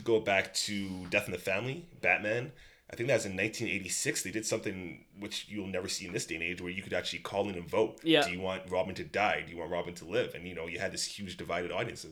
go 0.04 0.20
back 0.20 0.54
to 0.56 1.06
Death 1.10 1.26
in 1.26 1.32
the 1.32 1.38
Family, 1.40 1.88
Batman. 2.02 2.52
I 2.92 2.96
think 2.98 3.08
that 3.08 3.16
was 3.16 3.26
in 3.26 3.38
1986. 3.38 4.22
They 4.24 4.32
did 4.32 4.46
something 4.46 5.06
which 5.18 5.48
you'll 5.48 5.68
never 5.68 5.88
see 5.88 6.06
in 6.06 6.12
this 6.12 6.26
day 6.26 6.36
and 6.36 6.44
age, 6.44 6.62
where 6.62 6.72
you 6.72 6.84
could 6.84 6.92
actually 6.94 7.20
call 7.20 7.48
in 7.48 7.56
and 7.56 7.70
vote. 7.70 8.00
Yeah. 8.04 8.26
Do 8.26 8.32
you 8.32 8.42
want 8.42 8.64
Robin 8.70 8.94
to 8.96 9.04
die? 9.06 9.44
Do 9.46 9.52
you 9.54 9.58
want 9.60 9.72
Robin 9.72 9.94
to 9.96 10.06
live? 10.06 10.36
And 10.36 10.46
you 10.46 10.54
know, 10.56 10.68
you 10.68 10.80
had 10.80 10.92
this 10.92 11.06
huge 11.06 11.38
divided 11.38 11.72
audience 11.72 12.04
of, 12.04 12.12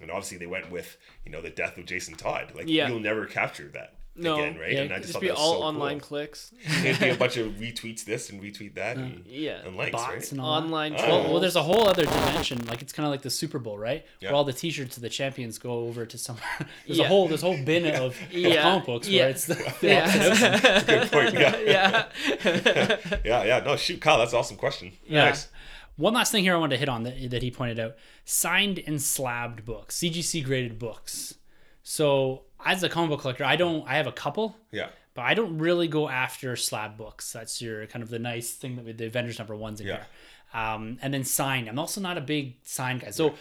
and 0.00 0.12
obviously 0.12 0.38
they 0.38 0.46
went 0.46 0.70
with 0.70 0.96
you 1.24 1.32
know 1.32 1.42
the 1.42 1.50
death 1.50 1.76
of 1.76 1.86
Jason 1.86 2.14
Todd. 2.14 2.52
Like 2.54 2.68
Yeah. 2.68 2.88
you'll 2.88 3.00
never 3.00 3.26
capture 3.26 3.68
that 3.74 3.94
No. 4.14 4.34
again, 4.34 4.58
right? 4.58 4.72
Yeah, 4.72 4.80
and 4.82 4.92
I 4.92 4.96
Just 4.98 5.08
just 5.12 5.20
be 5.22 5.30
all 5.30 5.54
so 5.60 5.62
online 5.62 5.98
Cool. 5.98 6.08
clicks. 6.08 6.52
It'd 6.84 7.00
be 7.00 7.08
a 7.08 7.14
bunch 7.16 7.38
of 7.38 7.52
retweets 7.54 8.04
this 8.04 8.28
and 8.28 8.42
retweet 8.42 8.74
that, 8.74 8.98
and, 8.98 9.24
Yeah. 9.26 9.60
and 9.64 9.74
likes, 9.74 9.92
Bots 9.92 10.12
right? 10.12 10.32
and. 10.32 10.40
Online 10.40 10.94
Oh. 10.98 11.08
Well, 11.08 11.22
well, 11.32 11.40
there's 11.40 11.56
a 11.56 11.62
whole 11.62 11.88
other 11.88 12.04
dimension. 12.04 12.66
Like 12.66 12.82
it's 12.82 12.92
kind 12.92 13.06
of 13.06 13.10
like 13.10 13.22
the 13.22 13.30
Super 13.30 13.58
Bowl, 13.58 13.78
right? 13.78 14.04
Yeah. 14.20 14.28
Where 14.28 14.36
all 14.36 14.44
the 14.44 14.52
T-shirts 14.52 14.96
of 14.98 15.02
the 15.02 15.08
champions 15.08 15.56
go 15.58 15.72
over 15.86 16.04
to 16.04 16.18
somewhere. 16.18 16.44
there's 16.86 16.98
Yeah. 16.98 17.06
a 17.06 17.08
whole 17.08 17.26
there's 17.26 17.42
a 17.42 17.46
whole 17.46 17.64
bin 17.64 17.86
of, 17.86 17.94
of 18.02 18.16
Yeah. 18.32 18.60
comic 18.62 18.84
books 18.84 19.08
Yeah. 19.08 19.22
where 19.22 19.30
it's 19.30 19.46
the, 19.46 19.54
the 19.80 19.86
Yeah. 19.86 20.82
Good 20.82 21.10
point. 21.10 21.32
Yeah. 21.34 21.56
yeah. 21.64 22.96
yeah, 23.24 23.44
yeah. 23.44 23.62
No, 23.64 23.76
shoot, 23.76 24.00
Kyle, 24.00 24.18
that's 24.18 24.32
an 24.34 24.38
awesome 24.40 24.56
question. 24.58 24.92
Yeah. 25.06 25.24
Nice. 25.26 25.48
One 25.96 26.14
last 26.14 26.32
thing 26.32 26.44
here 26.44 26.54
I 26.54 26.58
wanted 26.58 26.76
to 26.76 26.80
hit 26.80 26.88
on 26.88 27.02
that, 27.04 27.30
that 27.30 27.42
he 27.42 27.50
pointed 27.50 27.78
out: 27.78 27.96
signed 28.24 28.82
and 28.86 29.00
slabbed 29.00 29.64
books, 29.64 29.96
CGC 29.98 30.42
graded 30.44 30.78
books. 30.78 31.34
So 31.82 32.42
as 32.64 32.82
a 32.82 32.88
comic 32.88 33.10
book 33.10 33.20
collector, 33.20 33.44
I 33.44 33.56
don't. 33.56 33.86
I 33.88 33.94
have 33.96 34.06
a 34.06 34.12
couple, 34.12 34.56
Yeah. 34.70 34.88
but 35.14 35.22
I 35.22 35.34
don't 35.34 35.58
really 35.58 35.88
go 35.88 36.08
after 36.08 36.56
slab 36.56 36.96
books. 36.96 37.32
That's 37.32 37.60
your 37.62 37.86
kind 37.86 38.02
of 38.02 38.08
the 38.10 38.18
nice 38.18 38.52
thing 38.52 38.76
that 38.76 38.84
with 38.84 38.98
the 38.98 39.06
Avengers 39.06 39.38
number 39.38 39.54
ones 39.56 39.80
in 39.80 39.86
Yeah. 39.86 39.94
here. 39.96 40.06
Um, 40.54 40.98
and 41.00 41.14
then 41.14 41.24
sign. 41.24 41.66
I'm 41.68 41.78
also 41.78 42.00
not 42.00 42.18
a 42.18 42.20
big 42.20 42.56
sign 42.62 42.98
guy. 42.98 43.10
So 43.10 43.34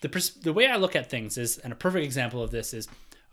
the 0.00 0.08
pers- 0.08 0.30
the 0.34 0.52
way 0.52 0.68
I 0.68 0.76
look 0.76 0.94
at 0.94 1.10
things 1.10 1.36
is, 1.36 1.58
and 1.58 1.72
a 1.72 1.76
perfect 1.76 2.04
example 2.04 2.40
of 2.42 2.50
this 2.52 2.72
is, 2.72 2.86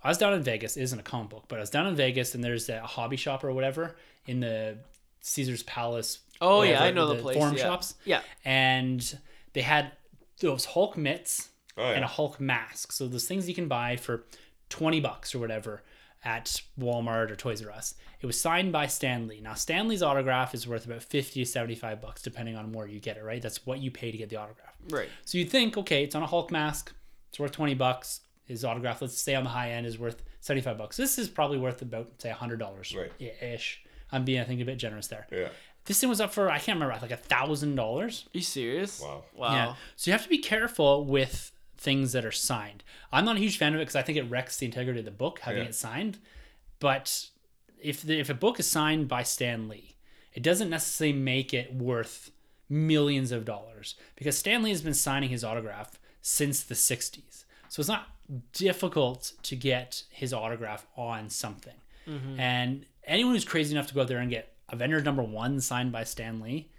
I 0.04 0.08
was 0.10 0.18
down 0.18 0.34
in 0.34 0.42
Vegas. 0.42 0.78
It 0.78 0.82
isn't 0.84 0.98
a 1.00 1.04
comic 1.04 1.30
book, 1.30 1.44
but 1.48 1.58
I 1.58 1.60
was 1.60 1.70
down 1.70 1.86
in 1.86 1.96
Vegas, 1.96 2.34
and 2.34 2.44
there's 2.44 2.70
a 2.70 2.82
hobby 2.82 3.18
shop 3.18 3.44
or 3.44 3.52
whatever 3.54 3.96
in 4.26 4.40
the 4.40 4.78
Caesar's 5.22 5.62
Palace. 5.64 6.20
Oh 6.42 6.62
yeah, 6.64 6.82
I 6.82 6.92
know 6.92 7.14
the, 7.14 7.22
place. 7.22 7.38
Forum 7.38 7.56
yeah. 7.56 7.64
shops 7.64 7.96
Yeah. 8.06 8.22
and 8.46 9.20
they 9.54 9.62
had 9.62 9.92
those 10.40 10.64
Hulk 10.66 10.96
mitts 10.98 11.50
Oh, 11.78 11.84
yeah. 11.90 11.96
and 11.96 12.04
a 12.04 12.08
Hulk 12.08 12.40
mask. 12.40 12.92
So 12.94 13.08
those 13.08 13.26
things 13.28 13.48
you 13.48 13.54
can 13.54 13.68
buy 13.68 13.96
for 13.98 14.24
twenty 14.70 15.00
bucks 15.00 15.34
or 15.36 15.40
whatever 15.40 15.84
at 16.26 16.62
Walmart 16.78 17.32
or 17.32 17.36
Toys 17.36 17.64
R 17.66 17.72
Us. 17.72 17.96
It 18.22 18.26
was 18.26 18.40
signed 18.40 18.72
by 18.74 18.88
Stan 18.88 19.28
Lee. 19.28 19.40
Now 19.42 19.54
Stan 19.54 19.88
Lee's 19.88 20.04
autograph 20.04 20.54
is 20.54 20.68
worth 20.68 20.86
about 20.86 21.02
fifty 21.04 21.44
to 21.44 21.50
seventy-five 21.50 22.02
bucks, 22.02 22.22
depending 22.22 22.56
on 22.56 22.72
where 22.74 22.88
you 22.88 23.00
get 23.00 23.18
it. 23.18 23.24
Right, 23.24 23.42
that's 23.42 23.66
what 23.66 23.80
you 23.80 23.92
pay 23.92 24.12
to 24.12 24.18
get 24.18 24.30
the 24.30 24.36
autograph. 24.38 24.76
Right. 24.90 25.10
So 25.26 25.38
you'd 25.38 25.50
think, 25.50 25.78
okay, 25.78 26.04
it's 26.04 26.16
on 26.16 26.24
a 26.24 26.28
Hulk 26.28 26.52
mask. 26.52 26.94
It's 27.30 27.40
worth 27.40 27.52
twenty 27.52 27.74
bucks. 27.76 28.22
His 28.46 28.66
autograph, 28.66 29.02
let's 29.02 29.18
say 29.20 29.36
on 29.36 29.44
the 29.44 29.50
high 29.52 29.72
end, 29.72 29.86
is 29.86 30.00
worth 30.00 30.24
seventy-five 30.42 30.78
bucks. 30.78 30.98
This 30.98 31.18
is 31.20 31.30
probably 31.30 31.58
worth 31.58 31.82
about 31.82 32.10
say 32.18 32.30
hundred 32.32 32.58
dollars, 32.60 32.96
Right. 32.98 33.12
ish. 33.42 33.82
I'm 34.12 34.26
being, 34.26 34.40
I 34.42 34.44
think, 34.44 34.60
a 34.60 34.66
bit 34.66 34.78
generous 34.80 35.06
there. 35.08 35.28
Yeah. 35.32 35.50
This 35.86 36.00
thing 36.00 36.10
was 36.10 36.20
up 36.20 36.34
for 36.34 36.50
I 36.50 36.58
can't 36.60 36.76
remember, 36.80 37.00
like 37.02 37.12
a 37.12 37.16
thousand 37.18 37.76
dollars. 37.76 38.26
Are 38.34 38.38
you 38.38 38.44
serious? 38.44 39.00
Wow. 39.02 39.24
Wow. 39.36 39.54
Yeah. 39.54 39.76
So 39.96 40.10
you 40.10 40.14
have 40.14 40.24
to 40.24 40.30
be 40.30 40.40
careful 40.40 41.06
with 41.06 41.52
things 41.80 42.12
that 42.12 42.26
are 42.26 42.32
signed. 42.32 42.84
I'm 43.12 43.24
not 43.26 43.38
a 43.38 43.40
huge 43.40 43.58
fan 43.58 43.74
of 43.74 43.80
it 43.80 43.84
because 43.84 43.96
I 43.96 44.02
think 44.02 44.18
it 44.18 44.30
wrecks 44.30 44.58
the 44.58 44.66
integrity 44.66 45.00
of 45.00 45.06
the 45.06 45.12
book 45.12 45.40
having 45.40 45.64
Yeah. 45.64 45.70
it 45.70 45.76
signed. 45.76 46.18
But 46.80 47.28
if 47.82 48.02
the, 48.02 48.20
if 48.20 48.30
a 48.30 48.34
book 48.34 48.60
is 48.60 48.68
signed 48.68 49.08
by 49.08 49.24
Stan 49.24 49.68
Lee, 49.70 49.96
it 50.34 50.44
doesn't 50.44 50.70
necessarily 50.70 51.18
make 51.18 51.54
it 51.54 51.74
worth 51.74 52.32
millions 52.68 53.32
of 53.32 53.46
dollars 53.46 53.96
because 54.16 54.38
Stan 54.38 54.62
Lee 54.62 54.70
has 54.72 54.82
been 54.82 54.94
signing 54.94 55.30
his 55.30 55.44
autograph 55.44 56.00
since 56.22 56.62
the 56.62 56.76
60s. 56.76 57.46
So 57.70 57.80
it's 57.80 57.90
not 57.90 58.08
difficult 58.54 59.34
to 59.44 59.56
get 59.56 60.04
his 60.10 60.34
autograph 60.34 60.86
on 60.96 61.30
something. 61.30 61.76
Mm-hmm. 62.08 62.40
And 62.40 62.86
anyone 63.06 63.34
who's 63.34 63.46
crazy 63.46 63.74
enough 63.74 63.88
to 63.88 63.94
go 63.94 64.02
out 64.02 64.08
there 64.08 64.20
and 64.20 64.30
get 64.30 64.54
Avengers 64.70 65.04
number 65.04 65.24
one 65.24 65.62
signed 65.62 65.92
by 65.92 66.04
Stan 66.04 66.40
Lee, 66.42 66.70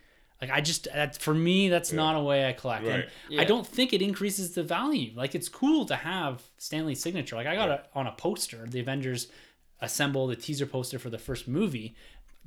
like 0.41 0.51
I 0.51 0.61
just 0.61 0.85
that 0.93 1.17
for 1.19 1.35
me 1.35 1.69
that's 1.69 1.93
not 1.93 2.17
a 2.17 2.21
way 2.21 2.49
I 2.49 2.53
collect. 2.53 2.85
And 2.85 2.95
Right. 3.01 3.09
Yeah. 3.29 3.41
I 3.43 3.45
don't 3.45 3.67
think 3.67 3.93
it 3.93 4.01
increases 4.03 4.55
the 4.55 4.63
value. 4.63 5.13
Like 5.15 5.35
it's 5.35 5.49
cool 5.49 5.85
to 5.87 5.97
have 5.97 6.43
Stan 6.59 6.87
Lee's 6.87 7.01
signature. 7.03 7.37
Like 7.37 7.47
I 7.47 7.55
got 7.55 7.69
it 7.71 7.85
on 7.95 8.07
a 8.07 8.13
poster, 8.13 8.67
the 8.67 8.81
Avengers 8.81 9.29
assemble 9.81 10.27
the 10.27 10.37
teaser 10.37 10.67
poster 10.67 10.99
for 10.99 11.11
the 11.11 11.19
first 11.19 11.49
movie. 11.49 11.95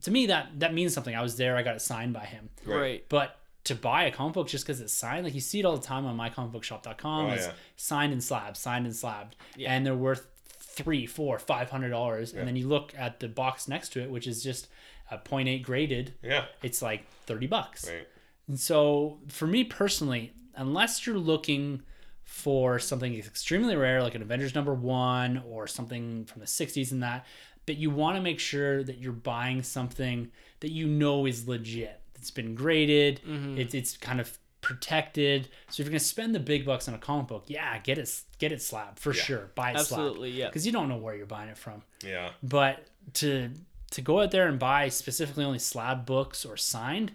To 0.04 0.12
me 0.12 0.26
that 0.28 0.60
that 0.60 0.74
means 0.74 0.94
something. 0.94 1.16
I 1.16 1.22
was 1.22 1.36
there, 1.38 1.56
I 1.56 1.64
got 1.64 1.76
it 1.76 1.82
signed 1.82 2.14
by 2.14 2.26
him. 2.26 2.50
Right. 2.66 2.80
Right. 2.80 3.06
But 3.10 3.38
to 3.66 3.76
buy 3.76 4.04
a 4.04 4.12
comic 4.12 4.34
book 4.34 4.48
just 4.50 4.66
because 4.66 4.82
it's 4.82 4.92
signed, 4.92 5.24
like 5.24 5.34
you 5.34 5.40
see 5.40 5.60
it 5.60 5.66
all 5.66 5.78
the 5.78 5.86
time 5.88 6.06
on 6.06 6.18
mycomicbookshop.com, 6.18 7.26
Oh, 7.28 7.30
it's 7.32 7.46
yeah. 7.46 7.54
signed 7.78 8.12
and 8.12 8.22
slabbed, 8.24 8.58
signed 8.58 8.86
and 8.86 8.96
slabbed, 8.96 9.36
Yeah. 9.56 9.74
and 9.74 9.86
they're 9.86 9.96
worth 9.96 10.28
three, 10.60 11.06
four, 11.06 11.40
five 11.40 11.70
hundred 11.70 11.90
dollars, 11.90 12.34
Yeah. 12.34 12.40
and 12.40 12.48
then 12.48 12.56
you 12.56 12.68
look 12.68 12.94
at 12.98 13.20
the 13.20 13.28
box 13.30 13.68
next 13.68 13.90
to 13.94 14.02
it, 14.02 14.10
which 14.12 14.28
is 14.28 14.44
just 14.44 14.68
a 15.14 15.22
0.8 15.30 15.64
graded, 15.64 16.14
Yeah. 16.22 16.46
it's 16.62 16.82
like 16.82 17.06
thirty 17.26 17.48
bucks. 17.48 17.90
Right. 17.90 18.08
And 18.48 18.60
so, 18.60 19.20
for 19.30 19.48
me 19.48 19.64
personally, 19.64 20.34
unless 20.56 21.06
you're 21.08 21.18
looking 21.18 21.84
for 22.24 22.80
something 22.80 23.14
extremely 23.16 23.76
rare, 23.76 24.02
like 24.04 24.16
an 24.16 24.22
Avengers 24.22 24.54
number 24.56 24.74
one 24.74 25.44
or 25.50 25.68
something 25.68 26.26
from 26.26 26.40
the 26.42 26.46
60s 26.48 26.92
and 26.92 27.04
that, 27.04 27.26
but 27.66 27.78
you 27.78 27.90
want 27.90 28.18
to 28.18 28.22
make 28.22 28.40
sure 28.40 28.84
that 28.84 28.98
you're 28.98 29.14
buying 29.14 29.64
something 29.64 30.30
that 30.60 30.72
you 30.72 30.88
know 30.88 31.26
is 31.26 31.48
legit. 31.48 32.02
It's 32.16 32.32
been 32.32 32.56
graded, 32.56 33.22
mm-hmm. 33.28 33.58
it's, 33.58 33.74
it's 33.74 33.96
kind 33.98 34.20
of 34.20 34.38
protected. 34.62 35.48
So, 35.70 35.82
if 35.82 35.86
you're 35.88 35.92
going 35.92 36.00
to 36.00 36.06
spend 36.06 36.36
the 36.36 36.40
big 36.40 36.66
bucks 36.66 36.88
on 36.90 36.94
a 36.96 36.98
comic 36.98 37.28
book, 37.28 37.46
yeah, 37.48 37.78
get 37.80 37.98
it, 37.98 38.10
get 38.40 38.52
it 38.52 38.62
slabbed 38.62 39.00
for 39.00 39.14
sure. 39.14 39.52
Buy 39.56 39.72
it 39.72 39.78
Absolutely, 39.78 40.32
yeah. 40.32 40.48
Because 40.48 40.66
you 40.66 40.72
don't 40.74 40.90
know 40.90 40.98
where 40.98 41.16
you're 41.16 41.26
buying 41.26 41.50
it 41.50 41.58
from 41.58 41.84
Yeah. 42.04 42.32
but 42.42 42.88
to 43.16 43.52
to 43.94 44.02
go 44.02 44.20
out 44.22 44.32
there 44.32 44.48
and 44.48 44.60
buy 44.60 44.90
specifically 44.90 45.44
only 45.46 45.60
slab 45.60 46.06
books 46.06 46.46
or 46.46 46.58
signed 46.58 47.12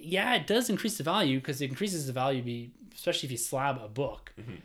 yeah 0.00 0.34
it 0.34 0.46
does 0.46 0.68
increase 0.70 0.96
the 0.98 1.04
value 1.04 1.38
because 1.38 1.60
it 1.60 1.68
increases 1.70 2.06
the 2.06 2.12
value 2.12 2.42
be 2.42 2.70
especially 2.94 3.26
if 3.26 3.30
you 3.30 3.36
slab 3.38 3.80
a 3.82 3.88
book 3.88 4.32
mm-hmm. 4.40 4.56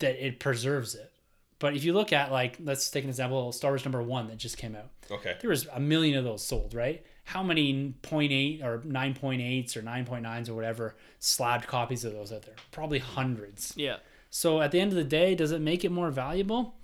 that 0.00 0.24
it 0.24 0.38
preserves 0.40 0.94
it 0.94 1.12
but 1.58 1.74
if 1.76 1.84
you 1.84 1.92
look 1.92 2.12
at 2.12 2.30
like 2.32 2.56
let's 2.62 2.90
take 2.90 3.04
an 3.04 3.10
example 3.10 3.52
star 3.52 3.70
wars 3.72 3.84
number 3.84 4.02
one 4.02 4.26
that 4.28 4.36
just 4.38 4.56
came 4.58 4.74
out 4.76 4.90
Okay. 5.10 5.36
there 5.40 5.50
was 5.50 5.66
a 5.72 5.80
million 5.80 6.16
of 6.16 6.24
those 6.24 6.44
sold 6.44 6.74
right 6.74 7.04
how 7.24 7.42
many 7.42 7.94
0.8 8.02 8.62
or 8.64 8.78
9.8s 8.80 9.76
or 9.76 9.82
9.9s 9.82 10.48
or 10.48 10.54
whatever 10.54 10.96
slabbed 11.20 11.66
copies 11.66 12.04
of 12.04 12.12
those 12.12 12.32
out 12.32 12.42
there 12.42 12.54
probably 12.72 12.98
hundreds 12.98 13.72
Yeah. 13.76 13.96
so 14.30 14.60
at 14.60 14.70
the 14.72 14.80
end 14.80 14.90
of 14.92 14.96
the 14.96 15.04
day, 15.04 15.34
does 15.34 15.52
it 15.52 15.60
make 15.60 15.84
it 15.84 15.90
more 15.92 16.10
valuable? 16.10 16.74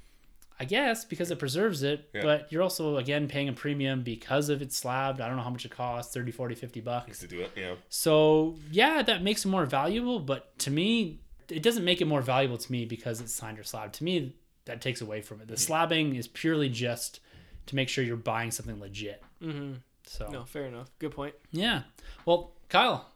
I 0.58 0.64
guess 0.64 1.04
because 1.04 1.30
it 1.30 1.38
preserves 1.38 1.82
it, 1.82 2.08
Yeah. 2.14 2.22
but 2.22 2.50
you're 2.50 2.62
also 2.62 2.96
again 2.96 3.28
paying 3.28 3.48
a 3.48 3.52
premium 3.52 4.02
because 4.02 4.48
of 4.48 4.62
it's 4.62 4.76
slabbed. 4.76 5.20
I 5.20 5.28
don't 5.28 5.36
know 5.36 5.42
how 5.42 5.50
much 5.50 5.64
it 5.66 5.70
costs, 5.70 6.14
30, 6.14 6.32
40, 6.32 6.54
50 6.54 6.80
bucks. 6.80 7.18
To 7.20 7.26
do 7.26 7.40
it. 7.42 7.50
Yeah. 7.56 7.74
So, 7.88 8.56
yeah, 8.70 9.02
that 9.02 9.22
makes 9.22 9.44
it 9.44 9.48
more 9.48 9.66
valuable, 9.66 10.18
but 10.20 10.58
to 10.60 10.70
me, 10.70 11.20
it 11.48 11.62
doesn't 11.62 11.84
make 11.84 12.00
it 12.00 12.06
more 12.06 12.22
valuable 12.22 12.58
to 12.58 12.72
me 12.72 12.86
because 12.86 13.20
it's 13.20 13.32
signed 13.34 13.58
or 13.58 13.64
slabbed. 13.64 13.94
To 13.96 14.04
me, 14.04 14.34
that 14.64 14.80
takes 14.80 15.00
away 15.00 15.20
from 15.20 15.40
it. 15.42 15.48
The 15.48 15.54
slabbing 15.56 16.16
is 16.18 16.26
purely 16.26 16.68
just 16.68 17.20
to 17.66 17.76
make 17.76 17.88
sure 17.88 18.02
you're 18.02 18.16
buying 18.16 18.50
something 18.50 18.80
legit. 18.80 19.22
Mm-hmm. 19.42 19.74
So, 20.06 20.28
No, 20.30 20.44
fair 20.44 20.64
enough. 20.66 20.88
Good 20.98 21.10
point. 21.12 21.34
yeah. 21.52 21.82
Well, 22.24 22.52
Kyle, 22.68 23.12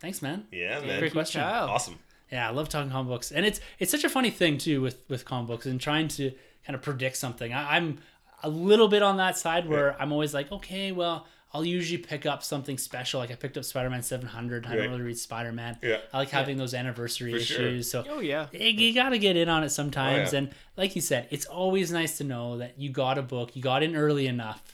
thanks, 0.00 0.22
man. 0.22 0.46
Yeah, 0.52 0.80
man. 0.80 0.98
Great 1.00 1.12
question. 1.12 1.40
Kyle. 1.42 1.68
Awesome. 1.68 1.98
Yeah, 2.30 2.48
I 2.48 2.52
love 2.52 2.68
talking 2.68 2.90
comic 2.90 3.08
books, 3.08 3.30
and 3.32 3.44
it's 3.46 3.60
it's 3.78 3.90
such 3.90 4.02
a 4.04 4.08
funny 4.08 4.30
thing 4.30 4.58
too 4.58 4.80
with 4.80 4.98
with 5.08 5.24
comic 5.24 5.46
books 5.48 5.66
and 5.66 5.80
trying 5.80 6.08
to 6.08 6.32
kind 6.66 6.74
of 6.74 6.82
predict 6.82 7.16
something. 7.16 7.52
I, 7.52 7.76
I'm 7.76 7.98
a 8.42 8.48
little 8.48 8.88
bit 8.88 9.02
on 9.02 9.16
that 9.18 9.36
side 9.38 9.68
where 9.68 10.00
I'm 10.00 10.12
always 10.12 10.34
like, 10.34 10.50
okay, 10.52 10.92
well, 10.92 11.26
I'll 11.52 11.64
usually 11.64 11.98
pick 11.98 12.26
up 12.26 12.42
something 12.42 12.76
special. 12.78 13.20
Like 13.20 13.30
I 13.30 13.36
picked 13.36 13.56
up 13.56 13.64
Spider 13.64 13.88
Man 13.88 14.02
700. 14.02 14.66
I 14.66 14.74
don't 14.74 14.90
really 14.90 15.02
read 15.02 15.16
Spider 15.18 15.52
Man. 15.52 15.78
Yeah. 15.82 15.98
I 16.12 16.18
like 16.18 16.30
having 16.30 16.56
those 16.56 16.74
anniversary 16.74 17.32
For 17.32 17.38
sure. 17.40 17.56
issues. 17.66 17.90
So 17.90 18.04
Oh 18.10 18.18
yeah. 18.20 18.48
you- 18.52 18.60
you 18.70 18.92
got 18.92 19.10
to 19.10 19.18
get 19.18 19.36
in 19.36 19.48
on 19.48 19.62
it 19.62 19.70
sometimes. 19.70 20.30
Oh, 20.30 20.32
yeah. 20.32 20.38
And 20.38 20.50
like 20.76 20.96
you 20.96 21.00
said, 21.00 21.28
it's 21.30 21.46
always 21.46 21.92
nice 21.92 22.18
to 22.18 22.24
know 22.24 22.58
that 22.58 22.78
you 22.78 22.90
got 22.90 23.18
a 23.18 23.22
book, 23.22 23.54
you 23.54 23.62
got 23.62 23.82
in 23.84 23.94
early 23.94 24.26
enough 24.26 24.73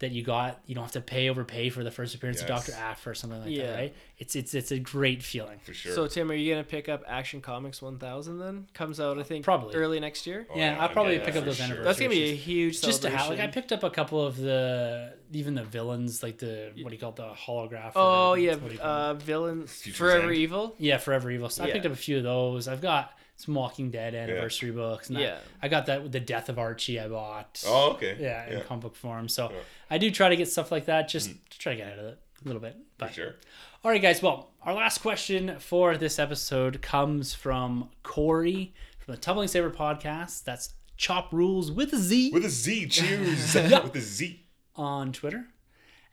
that 0.00 0.12
you 0.12 0.22
got 0.22 0.60
you 0.66 0.74
don't 0.76 0.84
have 0.84 0.92
to 0.92 1.00
pay 1.00 1.28
overpay 1.28 1.70
for 1.70 1.82
the 1.82 1.90
first 1.90 2.14
appearance 2.14 2.40
of 2.40 2.46
Doctor 2.46 2.72
Aphra 2.72 3.10
or 3.12 3.14
something 3.14 3.40
like 3.40 3.50
Yeah. 3.50 3.66
that, 3.66 3.74
right? 3.76 3.94
It's 4.18 4.36
it's 4.36 4.54
it's 4.54 4.70
a 4.70 4.78
great 4.78 5.22
feeling. 5.24 5.58
For 5.64 5.74
sure. 5.74 5.92
So 5.92 6.06
Tim, 6.06 6.30
are 6.30 6.34
you 6.34 6.52
gonna 6.52 6.62
pick 6.64 6.88
up 6.88 7.02
Action 7.08 7.40
Comics 7.40 7.82
1000 7.82 8.38
then? 8.38 8.68
Comes 8.74 9.00
out 9.00 9.18
I 9.18 9.24
think 9.24 9.44
Probably. 9.44 9.74
early 9.74 9.98
next 9.98 10.26
year. 10.26 10.46
Oh, 10.50 10.56
yeah, 10.56 10.74
yeah, 10.76 10.82
I'll 10.82 10.88
probably 10.88 11.16
yeah, 11.16 11.24
pick 11.24 11.34
up 11.36 11.44
those 11.44 11.56
sure. 11.56 11.64
anniversary. 11.64 11.84
That's 11.84 11.98
gonna 11.98 12.10
be 12.10 12.30
a 12.30 12.34
huge 12.36 12.80
just 12.80 13.02
to 13.02 13.10
have 13.10 13.28
like 13.28 13.40
I 13.40 13.48
picked 13.48 13.72
up 13.72 13.82
a 13.82 13.90
couple 13.90 14.24
of 14.24 14.36
the 14.36 15.14
even 15.32 15.54
the 15.54 15.64
villains 15.64 16.22
like 16.22 16.38
the 16.38 16.70
what 16.80 16.90
do 16.90 16.94
you 16.94 17.00
call 17.00 17.10
it 17.10 17.16
the 17.16 17.30
holograph 17.30 17.92
Oh 17.96 18.30
or 18.30 18.38
yeah, 18.38 18.52
what 18.54 18.68
do 18.68 18.74
you 18.74 18.78
call 18.80 18.86
it? 18.88 18.90
uh, 19.10 19.14
villains 19.14 19.72
Future's 19.72 19.98
Forever 19.98 20.28
End. 20.28 20.36
Evil. 20.36 20.74
yeah 20.78 20.98
Forever 20.98 21.30
Evil 21.30 21.48
so 21.48 21.64
I 21.64 21.70
picked 21.72 21.86
up 21.86 21.92
a 21.92 21.96
few 21.96 22.16
of 22.18 22.22
those 22.22 22.68
I've 22.68 22.80
got 22.80 23.12
some 23.36 23.54
Walking 23.54 23.90
Dead 23.92 24.14
anniversary 24.16 24.72
books 24.72 25.10
and 25.10 25.18
Yeah. 25.18 25.38
I, 25.62 25.68
got 25.68 25.86
that 25.86 26.02
with 26.02 26.10
the 26.12 26.18
Death 26.18 26.48
of 26.48 26.58
Archie 26.58 26.98
I 26.98 27.06
bought 27.08 27.62
oh, 27.66 27.92
okay. 27.92 28.16
yeah 28.18 28.48
in 28.50 28.60
comic 28.62 28.82
book 28.82 28.96
form 28.96 29.28
so 29.28 29.50
Yeah. 29.50 29.56
I 29.90 29.98
do 29.98 30.10
try 30.10 30.28
to 30.28 30.36
get 30.36 30.48
stuff 30.48 30.70
like 30.72 30.86
that 30.86 31.08
just 31.08 31.30
mm. 31.30 31.36
to 31.50 31.58
try 31.58 31.72
to 31.72 31.78
get 31.78 31.92
out 31.92 31.98
of 31.98 32.04
it 32.06 32.18
a 32.44 32.46
little 32.46 32.60
bit 32.60 32.76
but 32.98 33.08
For 33.08 33.14
sure. 33.14 33.34
all 33.84 33.90
right 33.90 34.02
guys 34.02 34.22
well 34.22 34.50
our 34.62 34.74
last 34.74 34.98
question 34.98 35.56
for 35.58 35.96
this 35.96 36.18
episode 36.18 36.80
comes 36.82 37.34
from 37.34 37.90
Corey 38.02 38.74
from 38.98 39.14
the 39.14 39.20
Tumbling 39.20 39.48
Saber 39.48 39.70
podcast 39.70 40.44
that's 40.44 40.74
Chop 40.96 41.32
Rules 41.32 41.70
with 41.70 41.92
a 41.92 41.96
Z 41.96 42.32
With 42.32 42.44
a 42.44 42.50
Z. 42.50 42.88
Cheers. 42.88 43.54
With 43.54 43.94
a 43.96 44.00
Z. 44.00 44.44
on 44.76 45.12
Twitter. 45.12 45.46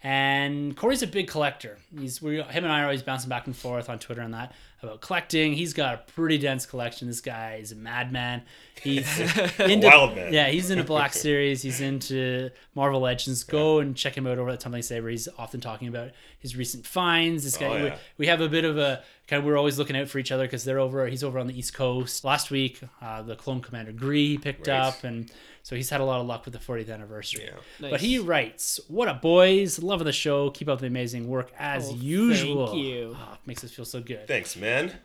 And 0.09 0.77
Corey's 0.77 1.01
a 1.01 1.07
big 1.07 1.27
collector. 1.27 1.79
He's 1.99 2.21
we, 2.21 2.35
him 2.39 2.63
and 2.63 2.71
I 2.71 2.81
are 2.81 2.83
always 2.83 3.01
bouncing 3.01 3.27
back 3.27 3.47
and 3.47 3.55
forth 3.55 3.89
on 3.89 3.97
Twitter 3.97 4.21
on 4.21 4.29
that 4.31 4.53
about 4.83 5.01
collecting. 5.01 5.53
He's 5.53 5.73
got 5.73 5.95
a 5.95 5.97
pretty 6.11 6.37
dense 6.37 6.67
collection. 6.67 7.07
This 7.07 7.21
guy 7.21 7.55
is 7.59 7.71
a 7.71 7.75
madman. 7.75 8.43
He's 8.83 9.19
into 9.59 9.87
wild 9.87 10.15
man. 10.15 10.31
Yeah, 10.31 10.49
he's 10.49 10.69
into 10.69 10.83
Black 10.83 11.11
Series. 11.25 11.63
He's 11.63 11.81
into 11.81 12.51
Marvel 12.75 12.99
Legends. 12.99 13.43
Go 13.43 13.79
and 13.79 13.95
check 13.97 14.15
him 14.15 14.27
out 14.27 14.37
over 14.37 14.51
at 14.51 14.59
Tumbling 14.59 14.83
Saber. 14.83 15.09
He's 15.09 15.27
often 15.39 15.59
talking 15.59 15.87
about 15.87 16.11
his 16.37 16.55
recent 16.55 16.85
finds. 16.85 17.43
This 17.43 17.57
guy, 17.57 17.65
Oh, 17.65 17.73
we, 17.81 17.83
yeah. 17.87 17.97
we 18.19 18.27
have 18.27 18.41
a 18.41 18.47
bit 18.49 18.63
of 18.63 18.77
a 18.77 19.01
kind 19.27 19.39
of 19.39 19.45
we're 19.45 19.57
always 19.57 19.79
looking 19.79 19.97
out 19.97 20.07
for 20.07 20.19
each 20.19 20.31
other 20.31 20.43
because 20.43 20.63
they're 20.65 20.77
over. 20.77 21.07
He's 21.07 21.23
over 21.23 21.39
on 21.39 21.47
the 21.47 21.57
East 21.57 21.73
Coast. 21.73 22.23
Last 22.23 22.51
week, 22.51 22.79
uh, 23.01 23.23
the 23.23 23.35
Clone 23.35 23.61
Commander 23.61 23.91
Gree 23.91 24.27
he 24.33 24.37
picked 24.37 24.67
Right. 24.67 24.77
up, 24.81 25.03
and 25.03 25.31
so 25.65 25.75
he's 25.75 25.89
had 25.89 25.99
a 25.99 26.05
lot 26.05 26.21
of 26.21 26.27
luck 26.27 26.45
with 26.45 26.53
the 26.53 26.59
40th 26.59 26.93
anniversary. 26.93 27.45
Yeah. 27.45 27.89
But 27.89 27.99
he 28.01 28.19
writes, 28.19 28.79
"What 28.87 29.07
up, 29.07 29.19
boys? 29.23 29.79
Loving 29.81 30.05
the 30.05 30.13
show. 30.13 30.51
Keep 30.51 30.69
up 30.69 30.79
the 30.79 30.85
amazing 30.85 31.27
work 31.27 31.51
as 31.57 31.89
Oh, 31.89 31.95
usual. 31.95 32.67
thank 32.67 32.83
you. 32.83 33.15
Ah, 33.17 33.39
makes 33.47 33.63
us 33.63 33.71
feel 33.71 33.83
so 33.83 33.99
good. 33.99 34.27
Thanks, 34.27 34.55
man. 34.55 34.99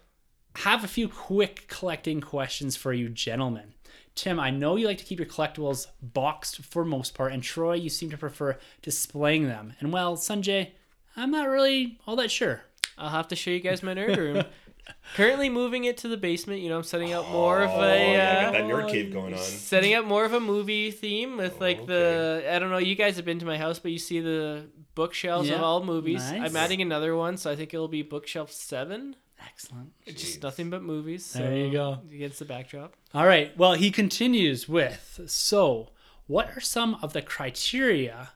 Have 0.57 0.85
a 0.85 0.89
few 0.89 1.09
quick 1.09 1.65
collecting 1.69 2.21
questions 2.21 2.77
for 2.77 2.93
you, 2.93 3.09
gentlemen. 3.09 3.73
Tim, 4.15 4.39
I 4.39 4.51
know 4.51 4.77
you 4.77 4.87
like 4.87 4.99
to 4.99 5.05
keep 5.05 5.19
your 5.19 5.29
collectibles 5.29 5.87
boxed 6.03 6.59
for 6.63 6.85
most 6.85 7.15
part, 7.15 7.33
and 7.33 7.43
Troy, 7.43 7.73
you 7.77 7.89
seem 7.89 8.11
to 8.11 8.19
prefer 8.19 8.59
displaying 8.83 9.47
them. 9.47 9.73
And 9.81 9.95
well, 9.95 10.19
Sunjay, 10.19 10.73
I'm 11.17 11.31
not 11.31 11.49
really 11.49 11.99
all 12.07 12.17
that 12.17 12.31
sure. 12.31 12.61
I'll 12.99 13.09
have 13.09 13.29
to 13.29 13.37
show 13.37 13.51
you 13.51 13.61
guys 13.61 13.83
my 13.83 13.95
nerd 13.95 14.17
room. 14.19 14.45
Currently 15.17 15.49
moving 15.49 15.85
it 15.85 15.97
to 15.99 16.09
the 16.09 16.17
basement. 16.17 16.61
You 16.61 16.69
know, 16.71 16.77
I'm 16.77 16.83
setting 16.83 17.13
up 17.13 17.29
more 17.31 17.63
of 17.63 17.71
Oh, 17.71 17.81
a 17.83 18.13
yeah, 18.13 18.31
I 18.31 18.35
uh, 18.37 18.43
got 18.43 18.53
that 18.53 18.65
nerd 18.65 18.91
cave 18.91 19.13
going 19.13 19.35
on. 19.35 19.41
setting 19.41 19.95
up 19.95 20.05
more 20.05 20.25
of 20.25 20.33
a 20.33 20.41
movie 20.41 20.91
theme 20.91 21.37
with 21.37 21.61
like 21.61 21.87
the 21.87 22.45
I 22.51 22.59
don't 22.59 22.71
know. 22.71 22.79
You 22.79 22.95
guys 22.95 23.17
have 23.17 23.25
been 23.25 23.39
to 23.41 23.47
my 23.47 23.59
house, 23.59 23.79
but 23.79 23.93
you 23.93 23.99
see 23.99 24.21
the 24.21 24.67
bookshelves 24.95 25.51
of 25.51 25.61
all 25.63 25.83
movies. 25.85 26.21
Nice. 26.31 26.51
I'm 26.51 26.57
adding 26.57 26.81
another 26.83 27.17
one, 27.17 27.37
so 27.37 27.51
I 27.51 27.57
think 27.57 27.75
it'll 27.75 27.89
be 27.89 28.03
bookshelf 28.03 28.51
seven. 28.53 29.17
Excellent. 29.47 29.93
It's 30.05 30.21
just 30.21 30.43
nothing 30.43 30.69
but 30.71 30.83
movies. 30.83 31.25
So 31.25 31.39
There 31.39 31.57
you 31.57 31.73
go. 31.73 31.99
Against 32.13 32.39
the 32.41 32.45
backdrop. 32.45 32.95
All 33.15 33.27
right. 33.27 33.57
Well, 33.57 33.73
he 33.73 33.91
continues 33.91 34.69
with 34.69 35.21
So, 35.27 35.89
what 36.27 36.51
are 36.57 36.61
some 36.61 36.99
of 37.03 37.15
the 37.15 37.23
criteria 37.23 38.31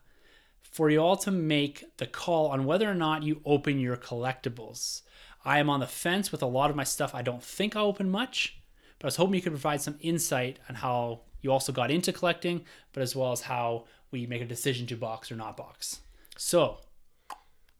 for 0.62 0.88
you 0.90 0.98
all 0.98 1.16
to 1.18 1.30
make 1.30 1.84
the 1.98 2.06
call 2.06 2.48
on 2.48 2.64
whether 2.64 2.90
or 2.90 2.94
not 2.94 3.22
you 3.22 3.40
open 3.44 3.78
your 3.78 3.96
collectibles? 3.98 5.02
I 5.44 5.58
am 5.58 5.68
on 5.68 5.80
the 5.80 5.86
fence 5.86 6.32
with 6.32 6.42
a 6.42 6.46
lot 6.46 6.70
of 6.70 6.76
my 6.76 6.84
stuff. 6.84 7.14
I 7.14 7.22
don't 7.22 7.42
think 7.42 7.76
I'll 7.76 7.86
open 7.86 8.10
much, 8.10 8.58
but 8.98 9.06
I 9.06 9.08
was 9.08 9.16
hoping 9.16 9.34
you 9.34 9.42
could 9.42 9.52
provide 9.52 9.82
some 9.82 9.96
insight 10.00 10.58
on 10.68 10.76
how 10.76 11.20
you 11.42 11.52
also 11.52 11.72
got 11.72 11.90
into 11.90 12.12
collecting, 12.12 12.64
but 12.92 13.02
as 13.02 13.14
well 13.14 13.32
as 13.32 13.42
how 13.42 13.84
we 14.10 14.26
make 14.26 14.40
a 14.40 14.46
decision 14.46 14.86
to 14.86 14.96
box 14.96 15.30
or 15.30 15.36
not 15.36 15.56
box. 15.56 16.00
So, 16.36 16.78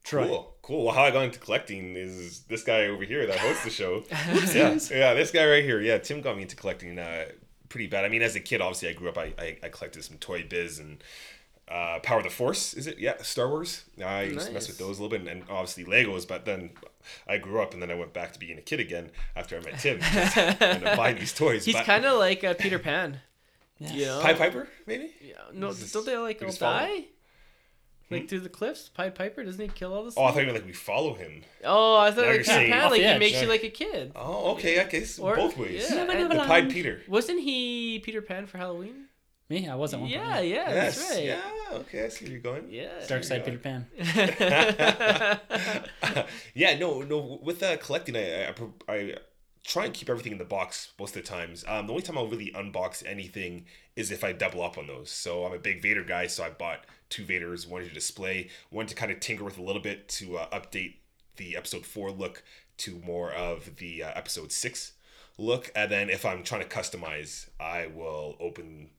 Troy. 0.04 0.26
Cool, 0.26 0.54
cool. 0.60 0.84
Well, 0.84 0.94
how 0.94 1.04
I 1.04 1.10
got 1.10 1.24
into 1.24 1.38
collecting 1.38 1.96
is 1.96 2.40
this 2.40 2.62
guy 2.62 2.86
over 2.86 3.04
here 3.04 3.26
that 3.26 3.38
hosts 3.38 3.64
the 3.64 3.70
show. 3.70 4.04
yeah, 4.10 4.78
yeah, 4.90 5.14
this 5.14 5.30
guy 5.30 5.46
right 5.46 5.64
here. 5.64 5.80
Yeah, 5.80 5.96
Tim 5.98 6.20
got 6.20 6.36
me 6.36 6.42
into 6.42 6.56
collecting 6.56 6.98
uh, 6.98 7.24
pretty 7.70 7.86
bad. 7.86 8.04
I 8.04 8.08
mean, 8.08 8.20
as 8.20 8.36
a 8.36 8.40
kid, 8.40 8.60
obviously, 8.60 8.90
I 8.90 8.92
grew 8.92 9.08
up. 9.08 9.16
I, 9.16 9.32
I, 9.38 9.58
I 9.62 9.68
collected 9.70 10.04
some 10.04 10.18
Toy 10.18 10.44
Biz 10.46 10.78
and 10.78 11.02
uh, 11.68 12.00
Power 12.00 12.18
of 12.18 12.24
the 12.24 12.30
Force. 12.30 12.74
Is 12.74 12.86
it? 12.86 12.98
Yeah, 12.98 13.14
Star 13.22 13.48
Wars. 13.48 13.84
I 14.04 14.24
used 14.24 14.48
to 14.48 14.52
mess 14.52 14.68
with 14.68 14.76
those 14.76 14.98
a 14.98 15.02
little 15.02 15.08
bit, 15.08 15.20
and, 15.20 15.28
and 15.28 15.50
obviously 15.50 15.84
Legos. 15.84 16.28
But 16.28 16.44
then 16.44 16.70
I 17.28 17.38
grew 17.38 17.60
up, 17.60 17.72
and 17.72 17.82
then 17.82 17.90
I 17.90 17.94
went 17.94 18.12
back 18.12 18.32
to 18.32 18.38
being 18.38 18.58
a 18.58 18.62
kid 18.62 18.80
again 18.80 19.10
after 19.36 19.56
I 19.56 19.60
met 19.60 19.78
Tim 19.78 20.00
and 20.02 20.84
uh, 20.86 20.96
buying 20.96 21.18
these 21.18 21.32
toys. 21.32 21.64
He's 21.64 21.74
But- 21.74 21.84
kind 21.86 22.04
of 22.04 22.18
like 22.18 22.44
uh, 22.44 22.54
Peter 22.54 22.78
Pan. 22.78 23.20
You 23.78 24.06
know? 24.06 24.20
Pied 24.22 24.38
Piper, 24.38 24.68
maybe. 24.86 25.12
Yeah, 25.20 25.34
no, 25.52 25.72
this- 25.72 25.92
don't 25.92 26.06
they 26.06 26.16
like 26.16 26.40
all 26.40 26.48
just 26.48 26.60
follow? 26.60 26.78
die? 26.86 27.04
Like 28.10 28.28
through 28.28 28.40
the 28.40 28.48
cliffs, 28.50 28.90
Pied 28.90 29.14
Piper 29.14 29.42
doesn't 29.42 29.60
he 29.60 29.66
kill 29.68 29.92
all 29.92 30.04
the? 30.04 30.12
Oh, 30.16 30.24
I 30.26 30.30
thought 30.30 30.40
you 30.40 30.44
meant 30.46 30.58
like 30.58 30.66
we 30.66 30.72
follow 30.72 31.14
him. 31.14 31.42
Oh, 31.64 31.96
I 31.96 32.10
thought 32.12 32.26
Now 32.26 32.30
like 32.32 32.44
Peter 32.44 32.70
Pan, 32.70 32.90
like 32.90 33.00
he 33.00 33.06
edge, 33.06 33.18
makes 33.18 33.32
yeah. 33.34 33.42
you 33.42 33.48
like 33.48 33.64
a 33.64 33.70
kid. 33.70 34.12
Oh, 34.14 34.52
okay. 34.52 34.80
okay, 34.84 35.04
Or- 35.20 35.34
both 35.34 35.56
ways. 35.58 35.86
yeah. 35.88 35.96
Never, 35.96 36.12
and 36.12 36.20
never 36.20 36.34
The 36.34 36.40
lie. 36.40 36.46
Pied 36.46 36.70
Peter. 36.70 37.00
Wasn't 37.08 37.40
he 37.40 37.98
Peter 38.04 38.22
Pan 38.22 38.46
for 38.46 38.58
Halloween? 38.58 39.06
Me? 39.54 39.68
I 39.68 39.74
wasn't 39.74 40.02
one 40.02 40.10
point, 40.10 40.22
Yeah, 40.22 40.40
yeah, 40.40 40.70
Yes. 40.70 40.96
that's 40.98 41.10
right. 41.14 41.24
Yeah. 41.24 41.40
Okay. 41.72 42.04
I 42.04 42.08
see 42.08 42.24
where 42.24 42.32
you're 42.32 42.40
going. 42.40 42.66
Yeah. 42.70 42.88
Dark 43.06 43.24
Side 43.24 43.44
Peter 43.44 43.58
Pan. 43.58 43.86
yeah, 46.54 46.76
no, 46.78 47.02
no. 47.02 47.38
With 47.42 47.62
uh, 47.62 47.76
collecting, 47.78 48.16
I, 48.16 48.48
I, 48.48 48.54
I 48.88 49.14
try 49.64 49.86
and 49.86 49.94
keep 49.94 50.10
everything 50.10 50.32
in 50.32 50.38
the 50.38 50.44
box 50.44 50.92
most 50.98 51.16
of 51.16 51.22
the 51.22 51.28
times. 51.28 51.64
Um, 51.66 51.86
the 51.86 51.92
only 51.92 52.02
time 52.02 52.18
I'll 52.18 52.28
really 52.28 52.52
unbox 52.54 53.02
anything 53.06 53.66
is 53.96 54.10
if 54.10 54.24
I 54.24 54.32
double 54.32 54.62
up 54.62 54.76
on 54.78 54.86
those. 54.86 55.10
So 55.10 55.44
I'm 55.44 55.52
a 55.54 55.58
big 55.58 55.82
Vader 55.82 56.04
guy, 56.04 56.26
so 56.26 56.44
I 56.44 56.50
bought 56.50 56.84
two 57.08 57.24
Vaders, 57.24 57.68
one 57.68 57.82
to 57.82 57.88
display, 57.90 58.48
one 58.70 58.86
to 58.86 58.94
kind 58.94 59.10
of 59.10 59.20
tinker 59.20 59.44
with 59.44 59.58
a 59.58 59.62
little 59.62 59.82
bit 59.82 60.08
to 60.10 60.38
uh, 60.38 60.48
update 60.50 60.94
the 61.36 61.56
episode 61.56 61.84
four 61.86 62.10
look 62.10 62.42
to 62.76 63.00
more 63.04 63.32
of 63.32 63.76
the 63.76 64.02
uh, 64.02 64.10
episode 64.14 64.52
six 64.52 64.92
look. 65.38 65.70
And 65.74 65.90
then 65.90 66.10
if 66.10 66.24
I'm 66.24 66.42
trying 66.42 66.62
to 66.62 66.68
customize, 66.68 67.48
I 67.60 67.86
will 67.86 68.36
open 68.40 68.90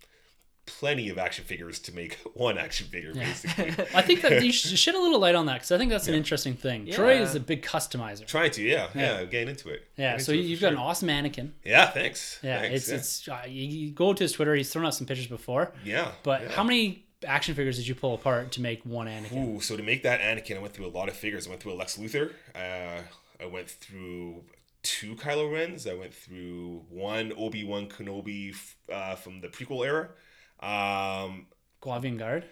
plenty 0.66 1.10
of 1.10 1.18
action 1.18 1.46
figures 1.46 1.80
to 1.80 1.94
make 1.94 2.14
one 2.34 2.58
action 2.58 2.88
figure, 2.88 3.14
basically. 3.14 3.66
I 3.96 4.02
think 4.02 4.22
that 4.22 4.44
you 4.44 4.52
should 4.54 4.78
shed 4.78 4.96
a 4.96 5.00
little 5.00 5.20
light 5.20 5.36
on 5.36 5.46
that 5.46 5.54
because 5.56 5.72
I 5.72 5.78
think 5.78 5.92
that's 5.92 6.08
an 6.08 6.16
interesting 6.16 6.56
thing. 6.56 6.88
Troy 6.92 7.22
is 7.22 7.36
a 7.36 7.40
big 7.40 7.62
customizer. 7.64 8.26
Trying 8.26 8.52
to, 8.52 8.64
yeah, 8.64 8.88
Yeah. 8.96 9.20
yeah, 9.20 9.26
getting 9.26 9.50
into 9.50 9.70
it. 9.70 9.88
Yeah, 9.98 10.12
Getting 10.14 10.26
so 10.26 10.32
it 10.32 10.38
you've 10.38 10.60
for 10.60 10.66
got 10.66 10.74
an 10.74 10.80
awesome 10.80 11.08
mannequin. 11.08 11.54
Yeah, 11.64 11.88
thanks. 11.92 12.40
Yeah, 12.42 12.62
Thanks, 12.62 12.90
it's 12.90 13.22
it's 13.22 13.28
uh, 13.28 13.44
you, 13.48 13.64
you 13.68 13.92
go 13.92 14.14
to 14.14 14.24
his 14.24 14.32
Twitter. 14.32 14.56
He's 14.56 14.72
thrown 14.72 14.86
out 14.86 14.96
some 14.96 15.08
pictures 15.08 15.28
before. 15.28 15.72
yeah. 15.84 16.12
But 16.24 16.42
yeah. 16.42 16.50
how 16.50 16.64
many 16.64 17.06
action 17.28 17.56
figures 17.56 17.78
did 17.78 17.88
you 17.88 17.96
pull 17.96 18.14
apart 18.16 18.52
to 18.54 18.62
make 18.62 18.86
one 18.86 19.08
Anakin? 19.08 19.58
Ooh, 19.58 19.60
so 19.62 19.78
to 19.78 19.84
make 19.84 20.04
that 20.04 20.20
Anakin, 20.22 20.58
I 20.58 20.60
went 20.60 20.74
through 20.74 20.88
a 20.88 20.90
lot 20.96 21.10
of 21.10 21.16
figures. 21.16 21.48
I 21.48 21.50
went 21.50 21.62
through 21.62 21.74
a 21.74 21.76
Lex 21.76 21.98
Luthor. 21.98 22.32
Uh, 22.54 23.02
I 23.42 23.46
went 23.46 23.70
through 23.70 24.44
two 24.84 25.16
Kylo 25.16 25.52
Rens. 25.52 25.88
I 25.88 25.94
went 25.96 26.14
through 26.14 26.84
one 26.90 27.34
Obi 27.38 27.64
Wan 27.64 27.88
Kenobi 27.88 28.56
uh, 28.92 29.16
from 29.16 29.42
the 29.42 29.48
prequel 29.48 29.86
era. 29.86 30.10
Um, 30.60 31.48
Guavian 31.82 32.18
Guard. 32.18 32.46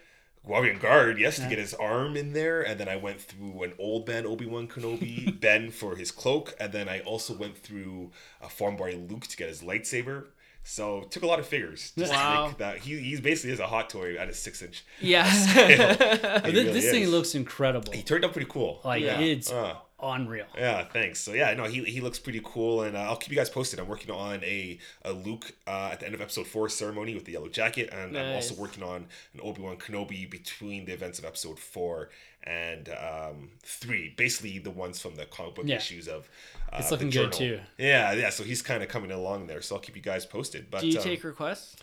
Guavian 0.46 0.78
Guard, 0.78 1.18
yes, 1.18 1.38
to 1.38 1.48
get 1.48 1.58
his 1.58 1.72
arm 1.72 2.16
in 2.18 2.34
there, 2.34 2.60
and 2.60 2.78
then 2.78 2.86
I 2.88 2.96
went 2.96 3.18
through 3.20 3.62
an 3.62 3.72
old 3.78 4.04
Ben 4.04 4.26
Obi 4.26 4.44
Wan 4.44 4.68
Kenobi 4.68 5.40
Ben 5.40 5.70
for 5.70 5.96
his 5.96 6.10
cloak, 6.10 6.54
and 6.60 6.70
then 6.72 6.86
I 6.88 7.00
also 7.00 7.34
went 7.34 7.56
through 7.56 8.10
a 8.42 8.48
farm 8.50 8.76
boy 8.76 8.94
Luke 9.08 9.26
to 9.28 9.36
get 9.38 9.48
his 9.48 9.62
lightsaber. 9.62 10.26
So 10.66 11.02
took 11.10 11.22
a 11.22 11.26
lot 11.26 11.38
of 11.40 11.46
figures 11.46 11.92
just 11.96 12.10
Wow. 12.12 12.42
to 12.44 12.48
make 12.48 12.58
that. 12.58 12.78
He 12.78 12.98
he's 12.98 13.20
basically 13.20 13.52
is 13.52 13.60
a 13.60 13.66
hot 13.66 13.90
toy 13.90 14.16
at 14.16 14.28
a 14.30 14.34
six 14.34 14.62
inch. 14.62 14.84
Yeah. 15.00 15.24
scale. 15.30 15.96
But 16.22 16.44
really 16.44 16.72
this 16.72 16.90
thing 16.90 17.06
looks 17.08 17.34
incredible. 17.34 17.92
He 17.92 18.02
turned 18.02 18.24
out 18.24 18.32
pretty 18.32 18.48
cool. 18.50 18.80
Like 18.84 19.02
Yeah. 19.02 19.20
it's 19.20 19.50
Uh. 19.52 19.74
Unreal. 20.12 20.46
Yeah, 20.56 20.84
thanks. 20.84 21.20
So 21.20 21.32
yeah, 21.32 21.52
no, 21.54 21.64
he, 21.64 21.84
he 21.84 22.00
looks 22.00 22.18
pretty 22.18 22.40
cool, 22.44 22.82
and 22.82 22.96
uh, 22.96 23.00
I'll 23.00 23.16
keep 23.16 23.30
you 23.30 23.36
guys 23.36 23.50
posted. 23.50 23.78
I'm 23.80 23.88
working 23.88 24.10
on 24.10 24.42
a 24.44 24.78
a 25.04 25.12
Luke 25.12 25.52
uh, 25.66 25.90
at 25.92 26.00
the 26.00 26.06
end 26.06 26.14
of 26.14 26.20
episode 26.20 26.46
four 26.46 26.68
ceremony 26.68 27.14
with 27.14 27.24
the 27.24 27.32
yellow 27.32 27.48
jacket, 27.48 27.90
and 27.92 28.16
I'm 28.16 28.34
also 28.34 28.54
working 28.54 28.82
on 28.82 29.06
an 29.34 29.40
Obi 29.42 29.62
Wan 29.62 29.76
Kenobi 29.76 30.28
between 30.30 30.84
the 30.84 30.92
events 30.92 31.18
of 31.18 31.24
episode 31.24 31.58
four 31.58 32.10
and 32.46 32.90
um, 32.90 33.48
three, 33.62 34.12
basically 34.16 34.58
the 34.58 34.70
ones 34.70 35.00
from 35.00 35.14
the 35.14 35.24
comic 35.24 35.54
book 35.54 35.64
Yeah. 35.66 35.76
issues 35.76 36.08
of. 36.08 36.28
Uh, 36.70 36.76
It's 36.80 36.90
looking 36.90 37.08
good, 37.08 37.32
too. 37.32 37.58
Yeah, 37.78 38.12
yeah. 38.12 38.28
So 38.28 38.44
he's 38.44 38.60
kind 38.60 38.82
of 38.82 38.90
coming 38.90 39.10
along 39.10 39.46
there, 39.46 39.62
so 39.62 39.76
I'll 39.76 39.80
keep 39.80 39.96
you 39.96 40.02
guys 40.02 40.26
posted. 40.26 40.70
But 40.70 40.80
Do 40.82 40.88
you 40.88 40.98
um, 40.98 41.04
take 41.04 41.24
requests? 41.24 41.76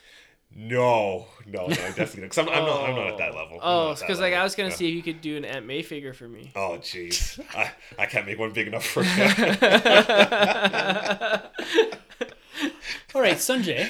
No, 0.54 1.28
no, 1.47 1.68
no, 1.68 1.74
definitely 1.76 2.24
because 2.24 2.39
I'm, 2.39 2.49
I'm 2.49 2.66
not 2.66 2.89
I'm 2.89 2.95
not 2.95 3.08
at 3.08 3.18
that 3.20 3.34
level. 3.36 3.60
Oh, 3.62 3.84
not 3.86 3.91
at 3.91 3.97
that 3.99 4.08
because 4.08 4.20
like 4.20 4.34
I 4.34 4.43
was 4.43 4.54
gonna 4.56 4.70
Yeah. 4.70 4.76
see 4.76 4.89
if 4.89 4.95
you 4.95 5.02
could 5.02 5.22
do 5.22 5.38
an 5.38 5.45
Aunt 5.45 5.66
May 5.66 5.82
figure 5.82 6.14
for 6.14 6.28
me. 6.28 6.52
Oh 6.56 6.78
jeez, 6.82 7.39
I, 7.56 7.72
I 7.97 8.06
can't 8.06 8.26
make 8.26 8.38
one 8.38 8.52
big 8.52 8.68
enough 8.68 8.86
for 8.86 9.02
you. 9.02 9.10
All 13.16 13.22
right, 13.22 13.38
Sunjay. 13.38 13.89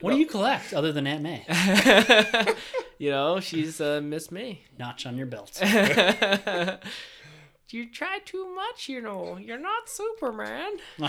What 0.00 0.12
do 0.12 0.18
you 0.18 0.26
collect 0.26 0.72
other 0.72 0.92
than 0.92 1.06
Aunt 1.06 1.22
May? 1.22 1.44
You 2.98 3.10
know, 3.10 3.40
she's 3.40 3.80
uh, 3.80 4.02
Miss 4.02 4.30
May. 4.30 4.60
Notch 4.78 5.06
on 5.06 5.16
your 5.16 5.26
belt. 5.26 5.58
You 7.72 7.88
try 7.88 8.18
too 8.24 8.52
much, 8.52 8.88
you 8.88 9.00
know. 9.00 9.36
You're 9.36 9.56
not 9.56 9.88
Superman. 9.88 10.72
I 11.00 11.08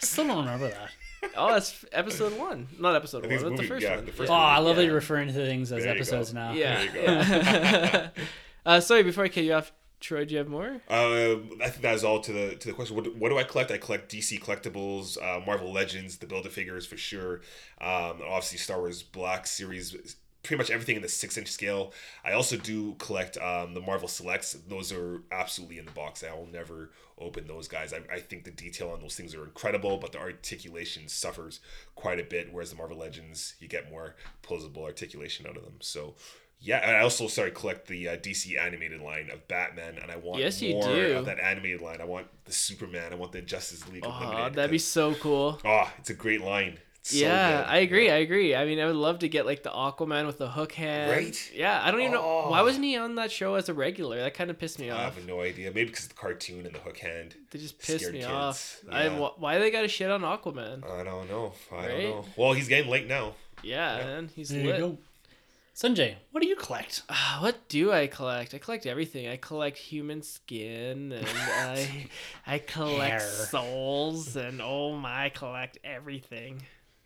still 0.00 0.28
don't 0.28 0.38
remember 0.44 0.68
that. 0.68 0.90
Oh, 1.36 1.52
that's 1.52 1.84
episode 1.92 2.38
one, 2.38 2.68
not 2.78 2.94
episode 2.94 3.22
one. 3.22 3.30
think 3.30 3.40
it's 3.40 3.48
That's 3.48 3.60
the 3.60 3.66
first 3.66 3.82
yeah, 3.82 3.96
one. 3.96 4.04
the 4.06 4.12
first 4.12 4.30
Oh, 4.30 4.34
I 4.34 4.58
love 4.58 4.76
that 4.76 4.84
you're 4.84 4.94
referring 4.94 5.28
to 5.28 5.34
things 5.34 5.72
as 5.72 5.84
There 5.84 5.94
episodes 5.94 6.32
go. 6.32 6.38
now. 6.40 6.52
Yeah. 6.52 6.76
There 6.76 6.84
you 6.84 6.92
go. 6.92 7.02
yeah. 7.02 8.10
uh, 8.66 8.80
sorry, 8.80 9.02
before 9.02 9.24
I 9.24 9.28
cut 9.28 9.44
you 9.44 9.54
off, 9.54 9.72
Troy, 10.00 10.24
do 10.24 10.32
you 10.32 10.38
have 10.38 10.48
more? 10.48 10.80
Uh, 10.88 11.36
I 11.62 11.70
think 11.70 11.82
that 11.82 11.94
is 11.94 12.04
all 12.04 12.20
to 12.20 12.32
the 12.32 12.54
to 12.56 12.68
the 12.68 12.72
question. 12.74 12.94
What, 12.96 13.16
what 13.16 13.28
do 13.30 13.38
I 13.38 13.42
collect? 13.42 13.70
I 13.70 13.78
collect 13.78 14.12
DC 14.12 14.40
collectibles, 14.40 15.18
uh, 15.20 15.44
Marvel 15.44 15.72
Legends, 15.72 16.18
the 16.18 16.26
Build 16.26 16.46
a 16.46 16.50
Figures 16.50 16.86
for 16.86 16.96
sure. 16.96 17.40
Um, 17.80 18.20
obviously 18.24 18.58
Star 18.58 18.78
Wars 18.78 19.02
Black 19.02 19.46
Series, 19.46 20.16
pretty 20.48 20.58
much 20.58 20.70
everything 20.70 20.96
in 20.96 21.02
the 21.02 21.08
six 21.08 21.36
inch 21.36 21.48
scale. 21.48 21.92
I 22.24 22.32
also 22.32 22.56
do 22.56 22.94
collect 22.94 23.36
um, 23.36 23.74
the 23.74 23.80
Marvel 23.80 24.08
Selects. 24.08 24.54
Those 24.66 24.90
are 24.92 25.22
absolutely 25.30 25.78
in 25.78 25.84
the 25.84 25.92
box. 25.92 26.24
I 26.24 26.34
will 26.34 26.48
never 26.50 26.90
open 27.18 27.46
those 27.46 27.68
guys. 27.68 27.92
I, 27.92 28.00
I 28.12 28.18
think 28.20 28.44
the 28.44 28.50
detail 28.50 28.88
on 28.90 29.00
those 29.02 29.14
things 29.14 29.34
are 29.34 29.44
incredible, 29.44 29.98
but 29.98 30.12
the 30.12 30.18
articulation 30.18 31.06
suffers 31.06 31.60
quite 31.94 32.18
a 32.18 32.24
bit. 32.24 32.48
Whereas 32.50 32.70
the 32.70 32.76
Marvel 32.76 32.96
Legends, 32.96 33.56
you 33.60 33.68
get 33.68 33.90
more 33.90 34.16
posable 34.42 34.84
articulation 34.84 35.46
out 35.46 35.56
of 35.56 35.62
them. 35.62 35.74
So. 35.80 36.14
Yeah, 36.60 36.78
and 36.78 36.96
I 36.96 37.02
also 37.02 37.28
started 37.28 37.54
collect 37.54 37.86
the 37.86 38.08
uh, 38.08 38.16
DC 38.16 38.60
animated 38.60 39.00
line 39.00 39.30
of 39.32 39.46
Batman, 39.46 39.96
and 40.02 40.10
I 40.10 40.16
want 40.16 40.40
Yes, 40.40 40.60
more 40.60 40.90
of 40.90 41.26
that 41.26 41.38
animated 41.38 41.80
line. 41.80 42.00
I 42.00 42.04
want 42.04 42.26
the 42.46 42.52
Superman. 42.52 43.12
I 43.12 43.14
want 43.14 43.30
the 43.30 43.42
Justice 43.42 43.88
League 43.92 44.02
Oh, 44.04 44.50
that'd 44.52 44.68
be 44.68 44.76
so 44.78 45.14
cool. 45.14 45.60
oh, 45.64 45.92
it's 46.00 46.10
a 46.10 46.14
great 46.14 46.40
line. 46.40 46.78
It's 47.10 47.18
so 47.18 47.24
yeah, 47.24 47.62
good. 47.62 47.68
I 47.70 47.76
agree. 47.78 48.10
I 48.10 48.16
agree. 48.16 48.54
I 48.54 48.64
mean, 48.66 48.78
I 48.78 48.86
would 48.86 48.96
love 48.96 49.20
to 49.20 49.28
get 49.28 49.46
like 49.46 49.62
the 49.62 49.70
Aquaman 49.70 50.26
with 50.26 50.36
the 50.38 50.48
hook 50.50 50.72
hand. 50.72 51.10
Right? 51.10 51.50
Yeah, 51.54 51.80
I 51.82 51.90
don't 51.90 52.00
even 52.00 52.12
know 52.12 52.20
why 52.50 52.60
Oh. 52.60 52.64
wasn't 52.64 52.84
he 52.84 52.96
on 52.96 53.14
that 53.14 53.32
show 53.32 53.54
as 53.54 53.68
a 53.68 53.74
regular. 53.74 54.18
That 54.18 54.34
kind 54.34 54.50
of 54.50 54.58
pissed 54.58 54.78
me 54.78 54.90
off. 54.90 55.00
I 55.00 55.04
have 55.04 55.26
no 55.26 55.40
idea. 55.40 55.70
Maybe 55.70 55.86
because 55.90 56.04
of 56.04 56.10
the 56.10 56.16
cartoon 56.16 56.66
and 56.66 56.74
the 56.74 56.80
hook 56.80 56.98
hand. 56.98 57.34
They 57.50 57.58
just 57.58 57.78
pissed 57.78 58.00
scared 58.00 58.12
me 58.14 58.20
kids. 58.20 58.30
off. 58.30 58.80
Yeah. 58.90 59.08
wh- 59.16 59.40
why 59.40 59.58
they 59.58 59.70
got 59.70 59.82
to 59.82 59.88
shit 59.88 60.10
on 60.10 60.20
Aquaman? 60.22 60.84
I 60.84 61.02
don't 61.02 61.28
know. 61.28 61.54
I 61.72 61.76
Right? 61.76 61.88
don't 61.88 62.00
know. 62.10 62.24
Well, 62.36 62.52
he's 62.52 62.68
getting 62.68 62.90
late 62.90 63.06
now. 63.06 63.34
Yeah, 63.62 63.96
man, 63.98 64.30
he's 64.36 64.50
There 64.50 64.64
lit. 64.64 64.74
you 64.76 64.80
go. 64.80 64.98
Sunjay, 65.74 66.16
what 66.32 66.42
do 66.42 66.48
you 66.48 66.56
collect? 66.56 67.02
Ah, 67.08 67.38
what 67.42 67.68
do 67.68 67.92
I 67.92 68.08
collect? 68.08 68.52
I 68.52 68.58
collect 68.58 68.84
everything. 68.84 69.28
I 69.28 69.36
collect 69.36 69.78
human 69.78 70.22
skin 70.22 71.12
and 71.12 71.26
I 71.36 72.08
I 72.46 72.58
collect 72.58 73.22
Hair. 73.22 73.46
souls 73.46 74.34
and 74.36 74.60
oh 74.60 74.96
my, 74.96 75.26
I 75.26 75.28
collect 75.28 75.78
everything. 75.84 76.62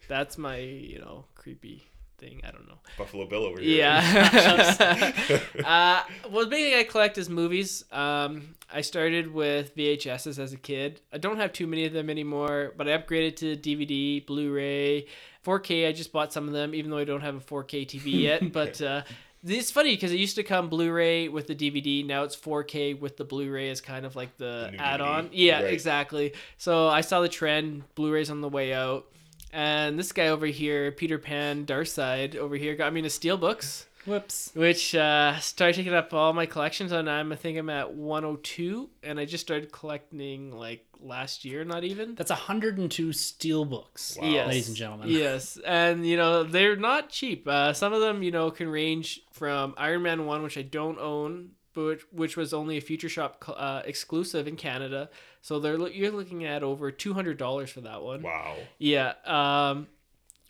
That's 0.08 0.36
my, 0.38 0.58
you 0.58 0.98
know, 0.98 1.24
creepy 1.34 1.84
thing. 2.18 2.40
I 2.46 2.50
don't 2.50 2.66
know. 2.68 2.78
Buffalo 2.98 3.26
Bill 3.26 3.44
over 3.44 3.60
here. 3.60 3.78
Yeah. 3.78 5.10
uh, 5.64 6.02
well, 6.30 6.44
the 6.44 6.50
big 6.50 6.70
thing 6.70 6.78
I 6.78 6.84
collect 6.84 7.18
is 7.18 7.28
movies. 7.28 7.84
Um, 7.92 8.54
I 8.72 8.80
started 8.80 9.32
with 9.32 9.76
VHSs 9.76 10.38
as 10.38 10.52
a 10.52 10.56
kid. 10.56 11.00
I 11.12 11.18
don't 11.18 11.36
have 11.38 11.52
too 11.52 11.66
many 11.66 11.84
of 11.84 11.92
them 11.92 12.08
anymore, 12.10 12.72
but 12.76 12.88
I 12.88 12.96
upgraded 12.96 13.36
to 13.36 13.56
DVD, 13.56 14.24
Blu-ray, 14.24 15.06
4K. 15.44 15.88
I 15.88 15.92
just 15.92 16.12
bought 16.12 16.32
some 16.32 16.46
of 16.46 16.52
them, 16.54 16.74
even 16.74 16.90
though 16.90 16.98
I 16.98 17.04
don't 17.04 17.20
have 17.22 17.36
a 17.36 17.40
4K 17.40 17.86
TV 17.86 18.20
yet. 18.22 18.52
but 18.60 18.80
uh, 18.80 19.02
it's 19.44 19.70
funny 19.70 19.94
because 19.94 20.12
it 20.12 20.18
used 20.18 20.36
to 20.36 20.42
come 20.44 20.68
Blu-ray 20.68 21.28
with 21.28 21.48
the 21.48 21.54
DVD. 21.54 22.06
Now 22.06 22.22
it's 22.22 22.36
4K 22.36 22.98
with 23.00 23.16
the 23.16 23.24
Blu-ray 23.24 23.70
as 23.70 23.80
kind 23.80 24.06
of 24.06 24.14
like 24.16 24.36
the, 24.38 24.70
The 24.72 24.80
add-on. 24.80 25.26
DVD. 25.26 25.30
Yeah, 25.32 25.62
Right. 25.62 25.72
exactly. 25.72 26.34
So 26.56 26.88
I 26.88 27.00
saw 27.00 27.20
the 27.20 27.28
trend. 27.28 27.82
Blu-ray's 27.94 28.30
on 28.30 28.40
the 28.40 28.48
way 28.48 28.72
out. 28.72 29.06
And 29.52 29.98
this 29.98 30.12
guy 30.12 30.28
over 30.28 30.46
here, 30.46 30.90
Peter 30.92 31.18
Pan 31.18 31.66
Darside 31.66 32.36
over 32.36 32.56
here, 32.56 32.74
got 32.74 32.92
me 32.92 33.00
into 33.00 33.10
Steelbooks 33.10 33.84
Whoops. 34.06 34.50
which 34.54 34.94
uh, 34.94 35.38
started 35.40 35.76
taking 35.76 35.92
up 35.94 36.12
all 36.14 36.32
my 36.32 36.46
collections. 36.46 36.90
And 36.92 37.08
I'm 37.10 37.30
I 37.32 37.36
think 37.36 37.58
I'm 37.58 37.68
at 37.70 37.92
102, 37.94 38.88
and 39.02 39.20
I 39.20 39.24
just 39.26 39.44
started 39.44 39.70
collecting 39.70 40.50
like 40.56 40.86
last 41.00 41.44
year, 41.44 41.64
not 41.64 41.84
even. 41.84 42.14
That's 42.14 42.30
102 42.30 43.12
steel 43.12 43.64
books, 43.64 44.16
Wow. 44.20 44.28
Yes. 44.28 44.46
ladies 44.48 44.68
and 44.68 44.76
gentlemen. 44.76 45.08
Yes, 45.10 45.58
and 45.66 46.06
you 46.06 46.16
know 46.16 46.44
they're 46.44 46.76
not 46.76 47.10
cheap. 47.10 47.46
Uh, 47.46 47.72
some 47.72 47.92
of 47.92 48.00
them, 48.00 48.22
you 48.22 48.30
know, 48.30 48.50
can 48.50 48.68
range 48.68 49.20
from 49.32 49.74
Iron 49.76 50.02
Man 50.02 50.26
One, 50.26 50.42
which 50.42 50.56
I 50.56 50.62
don't 50.62 50.98
own, 50.98 51.50
but 51.74 52.00
which 52.12 52.36
was 52.36 52.52
only 52.52 52.76
a 52.76 52.80
Future 52.80 53.08
Shop 53.08 53.42
uh, 53.48 53.82
exclusive 53.84 54.46
in 54.46 54.56
Canada. 54.56 55.10
So 55.40 55.58
they're 55.58 55.78
you're 55.88 56.10
looking 56.10 56.44
at 56.44 56.62
over 56.62 56.90
two 56.90 57.14
hundred 57.14 57.38
dollars 57.38 57.70
for 57.70 57.80
that 57.82 58.02
one. 58.02 58.22
Wow. 58.22 58.56
Yeah. 58.78 59.14
Um, 59.24 59.88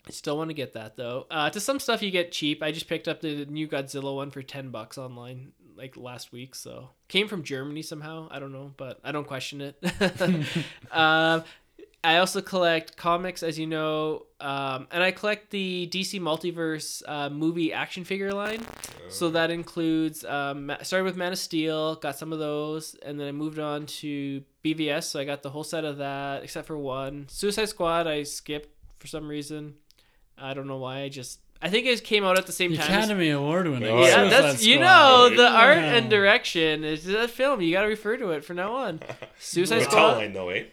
I 0.07 0.11
still 0.11 0.37
want 0.37 0.49
to 0.49 0.53
get 0.53 0.73
that 0.73 0.95
though. 0.95 1.25
Uh, 1.31 1.49
to 1.49 1.59
some 1.59 1.79
stuff 1.79 2.01
you 2.01 2.11
get 2.11 2.31
cheap. 2.31 2.61
I 2.61 2.71
just 2.71 2.87
picked 2.87 3.07
up 3.07 3.21
the 3.21 3.45
new 3.45 3.67
Godzilla 3.67 4.15
one 4.15 4.31
for 4.31 4.41
ten 4.41 4.69
bucks 4.69 4.97
online 4.97 5.53
like 5.75 5.97
last 5.97 6.31
week. 6.31 6.55
So 6.55 6.89
came 7.07 7.27
from 7.27 7.43
Germany 7.43 7.81
somehow. 7.81 8.27
I 8.29 8.39
don't 8.39 8.51
know, 8.51 8.73
but 8.77 8.99
I 9.03 9.11
don't 9.11 9.27
question 9.27 9.61
it. 9.61 9.81
um, 10.91 11.43
I 12.05 12.17
also 12.17 12.41
collect 12.41 12.97
comics, 12.97 13.43
as 13.43 13.57
you 13.57 13.65
know, 13.65 14.25
um, 14.41 14.87
and 14.91 15.01
I 15.01 15.11
collect 15.11 15.51
the 15.51 15.87
DC 15.89 16.19
Multiverse 16.19 17.01
uh, 17.07 17.29
movie 17.29 17.71
action 17.71 18.03
figure 18.03 18.33
line. 18.33 18.61
So 19.07 19.29
that 19.29 19.49
includes 19.51 20.25
um, 20.25 20.69
started 20.81 21.05
with 21.05 21.15
Man 21.15 21.31
of 21.31 21.37
Steel, 21.37 21.95
got 21.95 22.17
some 22.17 22.33
of 22.33 22.39
those, 22.39 22.95
and 23.05 23.17
then 23.19 23.27
I 23.27 23.31
moved 23.31 23.57
on 23.57 23.85
to 23.85 24.43
BVS. 24.65 25.03
So 25.05 25.19
I 25.19 25.23
got 25.23 25.43
the 25.43 25.49
whole 25.49 25.63
set 25.63 25.85
of 25.85 25.97
that, 25.99 26.43
except 26.43 26.67
for 26.67 26.77
one. 26.77 27.27
Suicide 27.29 27.69
Squad, 27.69 28.05
I 28.05 28.23
skipped 28.23 28.69
for 28.99 29.07
some 29.07 29.27
reason. 29.29 29.75
I 30.37 30.53
don't 30.53 30.67
know 30.67 30.77
why. 30.79 31.03
I 31.03 31.09
just 31.09 31.39
I 31.61 31.69
think 31.69 31.85
it 31.87 32.03
came 32.03 32.25
out 32.25 32.37
at 32.37 32.47
the 32.47 32.51
same 32.51 32.71
The 32.71 32.77
time. 32.79 32.91
as- 32.91 33.05
Academy 33.05 33.29
Award 33.29 33.67
winner. 33.69 33.87
Oh, 33.87 34.01
yeah, 34.01 34.23
yeah. 34.23 34.29
that's 34.29 34.65
you 34.65 34.79
know 34.79 35.29
the 35.33 35.47
art 35.47 35.77
and 35.77 36.09
direction 36.09 36.83
is 36.83 37.05
that 37.05 37.29
film. 37.29 37.61
You 37.61 37.71
got 37.71 37.83
to 37.83 37.87
refer 37.87 38.17
to 38.17 38.31
it 38.31 38.43
from 38.43 38.57
now 38.57 38.73
on. 38.73 38.99
Suicide 39.39 39.79
The 39.79 39.83
Squad. 39.85 40.17
line 40.17 40.33
though, 40.33 40.49
eh? 40.49 40.65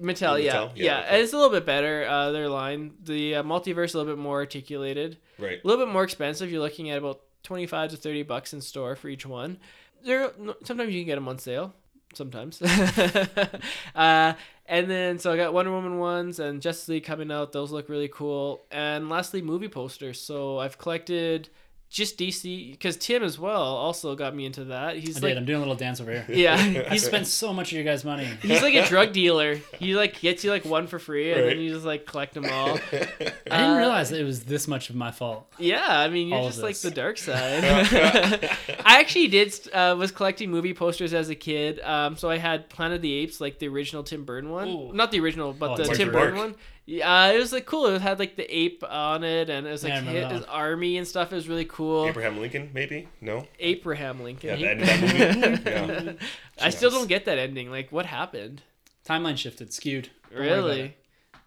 Mattel, 0.00 0.42
yeah, 0.42 0.54
Mattel? 0.54 0.72
yeah, 0.76 0.84
Yeah, 0.84 1.00
okay. 1.06 1.22
it's 1.22 1.32
a 1.32 1.36
little 1.36 1.50
bit 1.52 1.64
better. 1.66 2.06
Uh, 2.06 2.30
their 2.32 2.48
line, 2.48 2.92
the 3.02 3.36
uh, 3.36 3.42
multiverse, 3.42 3.94
a 3.94 3.98
little 3.98 4.14
bit 4.14 4.18
more 4.20 4.36
articulated, 4.40 5.18
Right. 5.38 5.58
a 5.62 5.66
little 5.66 5.84
bit 5.84 5.92
more 5.92 6.04
expensive. 6.04 6.50
You're 6.50 6.60
looking 6.62 6.90
at 6.90 6.98
about 6.98 7.20
twenty 7.42 7.66
five 7.66 7.90
to 7.90 7.96
thirty 7.96 8.22
bucks 8.22 8.52
in 8.52 8.60
store 8.60 8.96
for 8.96 9.08
each 9.08 9.24
one. 9.26 9.58
There, 10.04 10.30
sometimes 10.64 10.92
you 10.94 11.00
can 11.00 11.06
get 11.06 11.14
them 11.16 11.28
on 11.28 11.38
sale. 11.38 11.74
Sometimes, 12.14 12.62
uh, 13.94 14.32
and 14.66 14.90
then 14.90 15.18
so 15.18 15.32
I 15.32 15.36
got 15.36 15.52
Wonder 15.52 15.70
Woman 15.72 15.98
ones 15.98 16.38
and 16.38 16.62
Justice 16.62 16.88
League 16.88 17.04
coming 17.04 17.30
out. 17.30 17.52
Those 17.52 17.72
look 17.72 17.88
really 17.88 18.08
cool. 18.08 18.64
And 18.70 19.08
lastly, 19.08 19.42
movie 19.42 19.68
posters. 19.68 20.20
So 20.20 20.58
I've 20.58 20.78
collected 20.78 21.48
just 21.96 22.18
DC 22.18 22.72
because 22.72 22.98
Tim 22.98 23.22
as 23.22 23.38
well 23.38 23.62
also 23.62 24.14
got 24.14 24.36
me 24.36 24.44
into 24.44 24.64
that. 24.64 24.96
He's 24.98 25.16
I 25.16 25.20
like, 25.20 25.30
did. 25.30 25.38
I'm 25.38 25.44
doing 25.46 25.56
a 25.56 25.60
little 25.60 25.74
dance 25.76 25.98
over 25.98 26.12
here. 26.12 26.26
yeah, 26.28 26.58
he 26.92 26.98
spent 26.98 27.26
so 27.26 27.54
much 27.54 27.72
of 27.72 27.76
your 27.76 27.84
guys' 27.84 28.04
money. 28.04 28.26
He's 28.42 28.60
like 28.60 28.74
a 28.74 28.84
drug 28.86 29.14
dealer. 29.14 29.54
He 29.78 29.94
like 29.96 30.20
gets 30.20 30.44
you 30.44 30.50
like 30.50 30.66
one 30.66 30.88
for 30.88 30.98
free, 30.98 31.32
and 31.32 31.40
Right. 31.40 31.48
then 31.56 31.60
you 31.60 31.72
just 31.72 31.86
like 31.86 32.04
collect 32.04 32.34
them 32.34 32.44
all. 32.44 32.78
I 32.92 32.98
didn't 32.98 33.32
Uh, 33.50 33.76
realize 33.78 34.12
it 34.12 34.24
was 34.24 34.44
this 34.44 34.68
much 34.68 34.90
of 34.90 34.96
my 34.96 35.10
fault. 35.10 35.50
Yeah, 35.58 35.86
I 35.88 36.08
mean 36.08 36.28
you're 36.28 36.36
All 36.38 36.48
just 36.48 36.62
like 36.62 36.76
the 36.78 36.90
dark 36.90 37.16
side. 37.16 37.64
I 37.64 39.00
actually 39.00 39.28
did 39.28 39.54
uh, 39.72 39.96
was 39.98 40.10
collecting 40.12 40.50
movie 40.50 40.74
posters 40.74 41.14
as 41.14 41.30
a 41.30 41.34
kid. 41.34 41.80
Um, 41.80 42.16
so 42.18 42.28
I 42.28 42.36
had 42.36 42.68
Planet 42.68 42.96
of 42.96 43.02
the 43.02 43.12
Apes, 43.14 43.40
like 43.40 43.58
the 43.58 43.68
original 43.68 44.02
Tim 44.02 44.24
Burton 44.24 44.50
one, 44.50 44.68
Ooh. 44.68 44.92
not 44.92 45.10
the 45.12 45.20
original, 45.20 45.54
but 45.54 45.70
Oh, 45.70 45.76
the 45.76 45.84
Tim 45.84 45.94
Tim 45.96 46.12
Burton. 46.12 46.20
Burton 46.34 46.38
one. 46.52 46.54
Yeah, 46.88 47.32
it 47.32 47.38
was 47.38 47.52
like 47.52 47.66
cool. 47.66 47.86
It 47.86 48.00
had 48.00 48.18
like 48.20 48.36
the 48.36 48.44
ape 48.56 48.84
on 48.88 49.24
it, 49.24 49.50
and 49.50 49.66
it 49.66 49.70
was 49.70 49.82
like 49.82 49.90
Yeah, 49.90 49.96
I 49.96 50.00
remember 50.00 50.20
hit 50.20 50.30
his 50.36 50.44
army 50.44 50.96
and 50.98 51.06
stuff. 51.06 51.32
It 51.32 51.34
was 51.34 51.48
really 51.48 51.64
cool. 51.64 52.06
Abraham 52.06 52.38
Lincoln, 52.40 52.70
maybe? 52.72 53.08
No? 53.20 53.46
Abraham 53.58 54.22
Lincoln. 54.22 54.50
Yeah, 54.50 54.56
the 54.56 54.70
end 54.70 54.80
of 54.82 55.64
that 55.64 55.86
movie? 56.04 56.18
yeah. 56.18 56.26
I 56.64 56.70
still 56.70 56.90
don't 56.90 57.08
get 57.08 57.24
that 57.24 57.38
ending. 57.38 57.70
Like, 57.70 57.90
what 57.90 58.06
happened? 58.06 58.62
Timeline 59.06 59.36
shifted, 59.36 59.72
skewed. 59.72 60.10
Don't 60.30 60.40
Really? 60.40 60.80
it. 60.80 60.96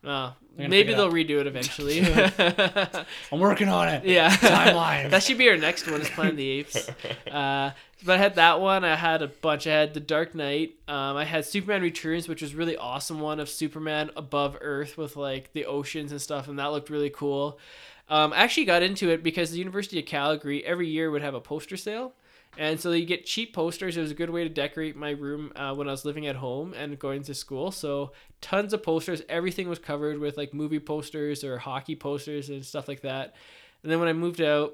Oh, 0.03 0.33
maybe 0.57 0.93
they'll 0.93 1.11
redo 1.11 1.39
it 1.41 1.47
eventually. 1.47 1.99
I'm 3.31 3.39
working 3.39 3.67
on 3.67 3.89
it. 3.89 4.05
Yeah. 4.05 4.29
Timeline. 4.29 5.09
that 5.11 5.23
should 5.23 5.37
be 5.37 5.49
our 5.49 5.57
next 5.57 5.89
one 5.89 5.99
is 6.01 6.09
Planet 6.09 6.31
of 6.33 6.37
the 6.37 6.49
Apes. 6.49 6.89
Uh, 7.29 7.71
but 8.05 8.15
I 8.15 8.17
had 8.17 8.35
that 8.35 8.61
one. 8.61 8.83
I 8.83 8.95
had 8.95 9.21
a 9.21 9.27
bunch. 9.27 9.67
I 9.67 9.71
had 9.71 9.93
The 9.93 9.99
Dark 9.99 10.33
Knight. 10.33 10.75
Um, 10.87 11.17
I 11.17 11.25
had 11.25 11.45
Superman 11.45 11.81
Returns, 11.81 12.27
which 12.27 12.41
was 12.41 12.55
really 12.55 12.77
awesome 12.77 13.19
one 13.19 13.39
of 13.39 13.49
Superman 13.49 14.11
above 14.15 14.57
Earth 14.61 14.97
with 14.97 15.15
like 15.15 15.51
the 15.53 15.65
oceans 15.65 16.11
and 16.11 16.21
stuff, 16.21 16.47
and 16.47 16.57
that 16.59 16.67
looked 16.67 16.89
really 16.89 17.09
cool. 17.09 17.59
Um, 18.09 18.33
I 18.33 18.37
actually 18.37 18.65
got 18.65 18.81
into 18.81 19.09
it 19.09 19.21
because 19.21 19.51
the 19.51 19.59
University 19.59 19.99
of 19.99 20.05
Calgary 20.05 20.65
every 20.65 20.87
year 20.87 21.11
would 21.11 21.21
have 21.21 21.35
a 21.35 21.41
poster 21.41 21.77
sale. 21.77 22.13
And 22.57 22.79
so 22.79 22.91
you 22.91 23.05
get 23.05 23.25
cheap 23.25 23.53
posters. 23.53 23.95
It 23.95 24.01
was 24.01 24.11
a 24.11 24.15
good 24.15 24.31
way 24.31 24.43
to 24.43 24.49
decorate 24.49 24.95
my 24.95 25.11
room 25.11 25.51
uh, 25.55 25.73
when 25.75 25.87
I 25.87 25.91
was 25.91 26.03
living 26.03 26.25
at 26.25 26.35
home 26.35 26.73
and 26.73 26.97
going 26.97 27.23
to 27.23 27.33
school. 27.35 27.71
So 27.71 28.11
tons 28.41 28.73
of 28.73 28.81
posters. 28.81 29.21
Everything 29.29 29.69
was 29.69 29.79
covered 29.79 30.17
with 30.17 30.35
like 30.35 30.53
movie 30.53 30.79
posters 30.79 31.43
or 31.43 31.59
hockey 31.59 31.95
posters 31.95 32.49
and 32.49 32.65
stuff 32.65 32.87
like 32.87 33.01
that. 33.01 33.35
And 33.83 33.91
then 33.91 33.99
when 33.99 34.09
I 34.09 34.13
moved 34.13 34.41
out, 34.41 34.73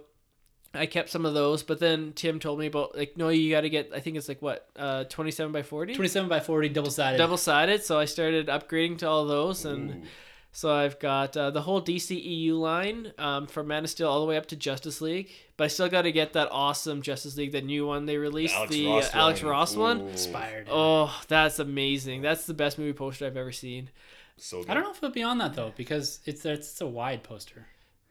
I 0.75 0.85
kept 0.85 1.09
some 1.09 1.25
of 1.25 1.33
those. 1.33 1.63
But 1.63 1.79
then 1.79 2.13
Tim 2.13 2.39
told 2.39 2.59
me 2.59 2.67
about 2.67 2.95
like, 2.97 3.17
no, 3.17 3.29
you 3.29 3.51
got 3.51 3.61
to 3.61 3.69
get. 3.69 3.91
I 3.93 3.99
think 3.99 4.17
it's 4.17 4.27
like 4.27 4.41
what, 4.41 4.69
uh, 4.75 5.05
twenty 5.05 5.31
seven 5.31 5.51
by 5.51 5.63
forty, 5.63 5.95
27 5.95 6.29
by 6.29 6.39
40, 6.39 6.69
double 6.69 6.91
sided. 6.91 7.17
double 7.17 7.37
sided. 7.37 7.83
So 7.83 7.99
I 7.99 8.05
started 8.05 8.47
upgrading 8.47 8.99
to 8.99 9.07
all 9.07 9.25
those 9.25 9.65
and. 9.65 9.91
Ooh. 9.91 10.07
So 10.51 10.73
I've 10.73 10.99
got 10.99 11.35
uh, 11.35 11.51
the 11.51 11.61
whole 11.61 11.81
DCEU 11.81 12.57
line 12.57 13.11
um, 13.17 13.45
from 13.45 13.67
Man 13.67 13.83
of 13.83 13.89
Steel 13.89 14.07
all 14.07 14.21
the 14.21 14.25
way 14.25 14.37
up 14.37 14.45
to 14.45 14.55
Justice 14.55 15.01
League, 15.01 15.29
but 15.57 15.65
I 15.65 15.67
still 15.67 15.89
got 15.89 16.03
to 16.03 16.13
get 16.13 16.31
that 16.31 16.47
awesome 16.49 17.01
Justice 17.01 17.35
League, 17.35 17.51
that 17.51 17.65
new 17.65 17.85
one 17.85 18.05
they 18.05 18.15
released, 18.15 18.55
Alex 18.55 18.71
the 18.71 18.87
Ross 18.87 19.13
uh, 19.13 19.17
Alex 19.17 19.43
one. 19.43 19.51
Ross 19.51 19.75
one. 19.75 20.01
Ooh. 20.01 20.07
Inspired. 20.07 20.67
Oh, 20.71 21.21
that's 21.27 21.59
amazing! 21.59 22.21
That's 22.21 22.45
the 22.45 22.53
best 22.53 22.79
movie 22.79 22.93
poster 22.93 23.25
I've 23.25 23.35
ever 23.35 23.51
seen. 23.51 23.89
So 24.37 24.61
good. 24.61 24.71
I 24.71 24.75
don't 24.75 24.83
know 24.83 24.91
if 24.91 24.97
it'll 24.97 25.09
be 25.09 25.23
on 25.23 25.39
that 25.39 25.55
though 25.55 25.73
because 25.75 26.21
it's 26.25 26.45
it's 26.45 26.79
a 26.79 26.87
wide 26.87 27.23
poster. 27.23 27.67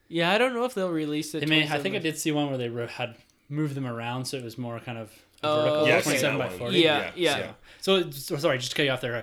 Yeah, 0.08 0.30
I 0.32 0.38
don't 0.38 0.54
know 0.54 0.64
if 0.64 0.74
they'll 0.74 0.90
release 0.90 1.34
it. 1.34 1.40
They 1.40 1.46
may, 1.46 1.68
I 1.68 1.78
think 1.78 1.94
I 1.94 1.98
did 1.98 2.18
see 2.18 2.30
one 2.32 2.48
where 2.48 2.58
they 2.58 2.68
ro- 2.68 2.86
had 2.86 3.16
moved 3.48 3.74
them 3.74 3.86
around 3.86 4.24
so 4.26 4.36
it 4.36 4.44
was 4.44 4.56
more 4.58 4.78
kind 4.80 4.98
of 4.98 5.10
Oh, 5.42 5.62
vertical. 5.62 5.88
Yeah, 5.88 6.00
27 6.00 6.38
by 6.38 6.48
40. 6.48 6.78
Yeah, 6.78 7.10
yeah. 7.16 7.52
So, 7.80 8.10
so 8.10 8.34
oh, 8.36 8.38
sorry, 8.38 8.58
just 8.58 8.70
to 8.70 8.76
cut 8.76 8.84
you 8.86 8.92
off 8.92 9.00
there. 9.02 9.16
Uh, 9.16 9.22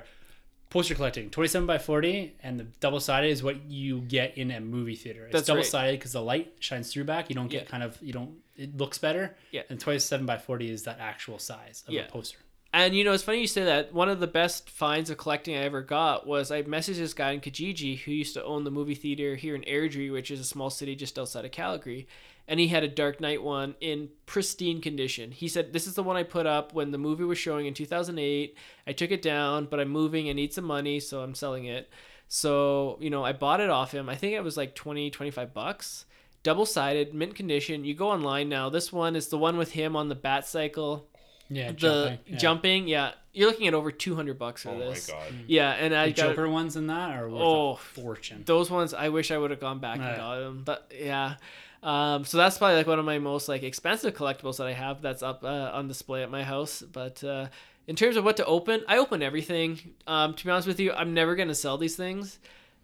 poster 0.69 0.93
collecting, 0.95 1.29
27 1.31 1.65
by 1.65 1.77
40, 1.79 2.35
and 2.43 2.59
the 2.59 2.63
double 2.79 2.99
sided 2.99 3.27
is 3.29 3.41
what 3.43 3.63
you 3.65 4.01
get 4.01 4.37
in 4.37 4.51
a 4.51 4.59
movie 4.61 4.95
theater. 4.95 5.23
It's 5.25 5.33
That's 5.33 5.49
right. 5.49 5.55
double 5.55 5.63
sided 5.65 5.99
because 5.99 6.11
the 6.13 6.21
light 6.21 6.53
shines 6.59 6.93
through 6.93 7.05
back. 7.05 7.29
You 7.29 7.35
don't 7.35 7.47
get 7.49 7.63
Yeah. 7.63 7.69
kind 7.69 7.83
of, 7.83 7.97
you 8.01 8.13
don't, 8.13 8.35
it 8.55 8.77
looks 8.77 8.97
better. 8.99 9.35
Yeah. 9.51 9.63
And 9.69 9.79
27 9.79 10.25
by 10.25 10.37
40 10.37 10.69
is 10.71 10.83
that 10.83 10.99
actual 10.99 11.39
size 11.39 11.83
of 11.87 11.93
Yeah. 11.93 12.01
a 12.03 12.07
poster. 12.07 12.37
And 12.73 12.95
you 12.95 13.03
know, 13.03 13.11
it's 13.11 13.23
funny 13.23 13.41
you 13.41 13.47
say 13.47 13.65
that. 13.65 13.93
One 13.93 14.07
of 14.07 14.21
the 14.21 14.27
best 14.27 14.69
finds 14.69 15.09
of 15.09 15.17
collecting 15.17 15.55
I 15.55 15.63
ever 15.63 15.81
got 15.81 16.25
was 16.25 16.51
I 16.51 16.63
messaged 16.63 16.97
this 16.97 17.13
guy 17.13 17.31
in 17.31 17.41
Kijiji 17.41 17.99
who 17.99 18.11
used 18.11 18.33
to 18.35 18.43
own 18.43 18.63
the 18.63 18.71
movie 18.71 18.95
theater 18.95 19.35
here 19.35 19.55
in 19.55 19.63
Airdrie, 19.63 20.11
which 20.11 20.31
is 20.31 20.39
a 20.39 20.45
small 20.45 20.69
city 20.69 20.95
just 20.95 21.19
outside 21.19 21.43
of 21.43 21.51
Calgary. 21.51 22.07
And 22.47 22.59
he 22.59 22.69
had 22.69 22.83
a 22.83 22.87
Dark 22.87 23.19
Knight 23.19 23.43
one 23.43 23.75
in 23.81 24.09
pristine 24.25 24.81
condition. 24.81 25.31
He 25.31 25.47
said, 25.47 25.73
This 25.73 25.85
is 25.85 25.95
the 25.95 26.03
one 26.03 26.15
I 26.15 26.23
put 26.23 26.45
up 26.45 26.73
when 26.73 26.91
the 26.91 26.97
movie 26.97 27.25
was 27.25 27.37
showing 27.37 27.65
in 27.65 27.73
2008. 27.73 28.57
I 28.87 28.93
took 28.93 29.11
it 29.11 29.21
down, 29.21 29.65
but 29.65 29.79
I'm 29.79 29.89
moving. 29.89 30.29
I 30.29 30.33
need 30.33 30.53
some 30.53 30.65
money, 30.65 30.99
so 31.01 31.21
I'm 31.21 31.35
selling 31.35 31.65
it. 31.65 31.89
So, 32.29 32.97
you 33.01 33.09
know, 33.09 33.25
I 33.25 33.33
bought 33.33 33.59
it 33.59 33.69
off 33.69 33.93
him. 33.93 34.07
I 34.07 34.15
think 34.15 34.33
it 34.33 34.43
was 34.43 34.55
like 34.55 34.75
20, 34.75 35.11
25 35.11 35.53
bucks. 35.53 36.05
Double 36.43 36.65
sided, 36.65 37.13
mint 37.13 37.35
condition. 37.35 37.83
You 37.83 37.93
go 37.93 38.09
online 38.09 38.47
now. 38.47 38.69
This 38.69 38.91
one 38.91 39.17
is 39.17 39.27
the 39.27 39.37
one 39.37 39.57
with 39.57 39.73
him 39.73 39.95
on 39.95 40.07
the 40.07 40.15
bat 40.15 40.47
cycle 40.47 41.10
Yeah. 41.51 41.67
the 41.71 41.73
jumping, 41.77 42.19
yeah. 42.27 42.37
jumping, 42.37 42.87
yeah, 42.87 43.11
you're 43.33 43.47
looking 43.49 43.67
at 43.67 43.73
over 43.73 43.91
two 43.91 44.15
hundred 44.15 44.39
bucks 44.39 44.63
for 44.63 44.75
this. 44.77 45.09
Oh 45.09 45.15
my 45.17 45.23
god. 45.23 45.33
Yeah, 45.47 45.71
and 45.71 45.93
I 45.93 46.07
The 46.07 46.13
got 46.13 46.29
Joker 46.29 46.49
ones 46.49 46.75
in 46.75 46.87
that 46.87 47.11
are 47.17 47.29
worth 47.29 47.41
Oh. 47.41 47.71
a 47.73 47.77
fortune. 47.77 48.43
those 48.45 48.71
ones. 48.71 48.93
I 48.93 49.09
wish 49.09 49.31
I 49.31 49.37
would 49.37 49.51
have 49.51 49.59
gone 49.59 49.79
back 49.79 49.97
Yeah. 49.99 50.07
and 50.07 50.17
got 50.17 50.35
them, 50.39 50.61
but 50.65 50.91
yeah. 50.97 51.35
Um, 51.83 52.25
so 52.25 52.37
that's 52.37 52.57
probably 52.59 52.75
like 52.77 52.87
one 52.87 52.99
of 52.99 53.05
my 53.05 53.17
most 53.19 53.49
like 53.49 53.63
expensive 53.63 54.13
collectibles 54.13 54.57
that 54.57 54.67
I 54.67 54.73
have 54.73 55.01
that's 55.01 55.23
up 55.23 55.43
uh, 55.43 55.71
on 55.73 55.87
display 55.87 56.21
at 56.23 56.29
my 56.29 56.43
house. 56.43 56.81
But 56.83 57.23
uh, 57.23 57.47
in 57.87 57.95
terms 57.95 58.17
of 58.17 58.23
what 58.23 58.37
to 58.37 58.45
open, 58.45 58.83
I 58.87 58.97
open 58.99 59.23
everything. 59.23 59.93
Um, 60.07 60.35
to 60.35 60.45
be 60.45 60.51
honest 60.51 60.67
with 60.67 60.79
you, 60.79 60.91
I'm 60.93 61.13
never 61.13 61.35
gonna 61.35 61.55
sell 61.55 61.77
these 61.79 61.95
things. 61.95 62.37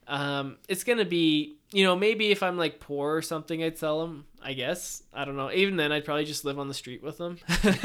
Um, 0.08 0.58
it's 0.70 0.84
gonna 0.84 1.04
be, 1.06 1.58
you 1.72 1.84
know, 1.84 1.96
maybe 1.96 2.32
if 2.32 2.42
I'm 2.42 2.58
like 2.58 2.80
poor 2.80 3.16
or 3.16 3.22
something, 3.22 3.62
I'd 3.64 3.78
sell 3.78 4.02
them. 4.02 4.26
I 4.42 4.54
guess 4.54 5.04
I 5.14 5.26
don't 5.26 5.36
know. 5.36 5.52
Even 5.52 5.76
then, 5.76 5.92
I'd 5.92 6.06
probably 6.06 6.24
just 6.24 6.46
live 6.46 6.58
on 6.60 6.68
the 6.70 6.74
street 6.74 7.04
with 7.04 7.18
them. 7.18 7.38
This 7.64 7.84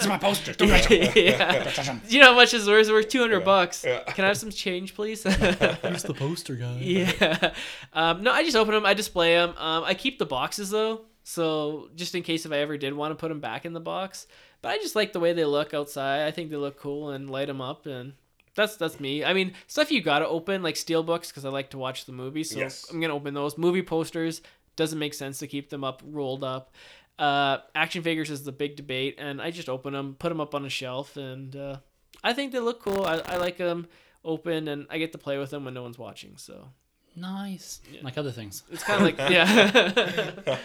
is 0.00 0.06
my 0.06 0.18
poster. 0.18 0.52
Don't 0.58 0.68
touch 0.68 0.90
'em. 0.90 1.12
yeah. 1.16 1.98
You 2.08 2.20
know 2.20 2.26
how 2.32 2.34
much 2.36 2.52
is 2.52 2.66
worth? 2.66 2.80
It's 2.82 2.90
worth 2.90 3.08
two 3.08 3.20
hundred 3.20 3.44
bucks. 3.44 3.84
Yeah. 3.86 4.02
Can 4.02 4.24
I 4.24 4.28
have 4.28 4.36
some 4.36 4.50
change, 4.50 4.94
please? 4.94 5.22
Here's 5.82 6.02
the 6.02 6.14
poster 6.18 6.56
guy. 6.56 6.76
yeah. 6.80 7.52
Um, 7.94 8.22
no, 8.22 8.32
I 8.32 8.42
just 8.44 8.56
open 8.56 8.74
them. 8.74 8.84
I 8.84 8.92
display 8.92 9.34
them. 9.34 9.54
Um, 9.56 9.84
I 9.84 9.94
keep 9.94 10.18
the 10.18 10.26
boxes 10.26 10.68
though, 10.70 11.02
so 11.22 11.88
just 11.94 12.14
in 12.14 12.22
case 12.22 12.44
if 12.44 12.52
I 12.52 12.58
ever 12.58 12.76
did 12.76 12.92
want 12.92 13.12
to 13.12 13.16
put 13.16 13.28
them 13.28 13.40
back 13.40 13.64
in 13.64 13.72
the 13.72 13.80
box. 13.80 14.26
But 14.60 14.70
I 14.70 14.76
just 14.78 14.96
like 14.96 15.12
the 15.14 15.20
way 15.20 15.32
they 15.32 15.44
look 15.44 15.72
outside. 15.72 16.26
I 16.26 16.30
think 16.30 16.50
they 16.50 16.56
look 16.56 16.78
cool 16.78 17.10
and 17.10 17.30
light 17.30 17.46
them 17.48 17.60
up, 17.62 17.86
and 17.86 18.14
that's 18.54 18.76
that's 18.76 19.00
me. 19.00 19.24
I 19.24 19.32
mean, 19.32 19.54
stuff 19.66 19.90
you 19.90 20.00
gotta 20.02 20.26
open 20.26 20.62
like 20.62 20.76
steel 20.76 21.02
books 21.02 21.28
because 21.28 21.44
I 21.44 21.48
like 21.50 21.70
to 21.70 21.78
watch 21.78 22.04
the 22.04 22.12
movies, 22.12 22.50
so 22.50 22.58
Yes. 22.58 22.86
I'm 22.90 23.00
gonna 23.00 23.14
open 23.14 23.34
those. 23.34 23.58
Movie 23.58 23.82
posters 23.82 24.42
doesn't 24.76 24.98
make 24.98 25.14
sense 25.14 25.38
to 25.38 25.46
keep 25.46 25.70
them 25.70 25.84
up 25.84 26.02
rolled 26.04 26.42
up. 26.44 26.72
Uh, 27.18 27.58
action 27.74 28.02
figures 28.02 28.30
is 28.30 28.42
the 28.42 28.52
big 28.52 28.74
debate, 28.76 29.14
and 29.18 29.40
I 29.40 29.50
just 29.52 29.68
open 29.68 29.92
them, 29.92 30.16
put 30.18 30.30
them 30.30 30.40
up 30.40 30.54
on 30.54 30.64
a 30.64 30.68
shelf, 30.68 31.16
and 31.16 31.54
uh, 31.54 31.76
I 32.24 32.32
think 32.32 32.50
they 32.52 32.58
look 32.58 32.82
cool. 32.82 33.04
I, 33.04 33.18
I 33.26 33.36
like 33.36 33.56
them 33.56 33.86
open, 34.24 34.66
and 34.66 34.86
I 34.90 34.98
get 34.98 35.12
to 35.12 35.18
play 35.18 35.38
with 35.38 35.50
them 35.50 35.64
when 35.64 35.74
no 35.74 35.82
one's 35.82 35.98
watching. 35.98 36.36
So 36.38 36.70
Nice. 37.16 37.80
Like 38.02 38.18
other 38.18 38.32
things. 38.32 38.64
it's 38.70 38.82
kind 38.82 39.00
of 39.00 39.06
like 39.06 39.16
yeah. 39.30 40.46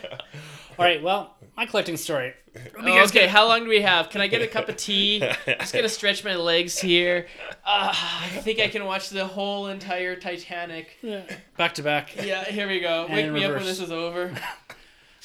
All 0.80 0.86
right. 0.86 1.02
Well, 1.04 1.36
my 1.58 1.66
collecting 1.66 1.98
story. 1.98 2.34
Oh, 2.78 3.04
okay, 3.06 3.28
how 3.28 3.48
long 3.48 3.64
do 3.66 3.70
we 3.70 3.82
have? 3.82 4.10
Can 4.10 4.22
I 4.22 4.28
get 4.28 4.42
a 4.42 4.48
cup 4.48 4.70
of 4.70 4.78
tea? 4.78 5.22
I'm 5.24 5.36
Just 5.60 5.74
gonna 5.74 5.90
stretch 5.90 6.24
my 6.24 6.36
legs 6.36 6.80
here. 6.80 7.28
Uh, 7.66 7.94
I 7.94 8.28
think 8.42 8.60
I 8.60 8.68
can 8.70 8.86
watch 8.86 9.10
the 9.10 9.26
whole 9.26 9.68
entire 9.68 10.16
Titanic. 10.16 10.98
Yeah. 11.02 11.24
Back 11.58 11.74
to 11.76 11.84
back. 11.84 12.16
Yeah, 12.16 12.44
here 12.46 12.68
we 12.68 12.80
go. 12.80 13.06
And 13.06 13.14
Wake 13.14 13.26
in 13.26 13.34
me 13.34 13.44
up 13.46 13.54
when 13.54 13.66
this 13.66 13.80
is 13.80 13.92
over. 13.92 14.34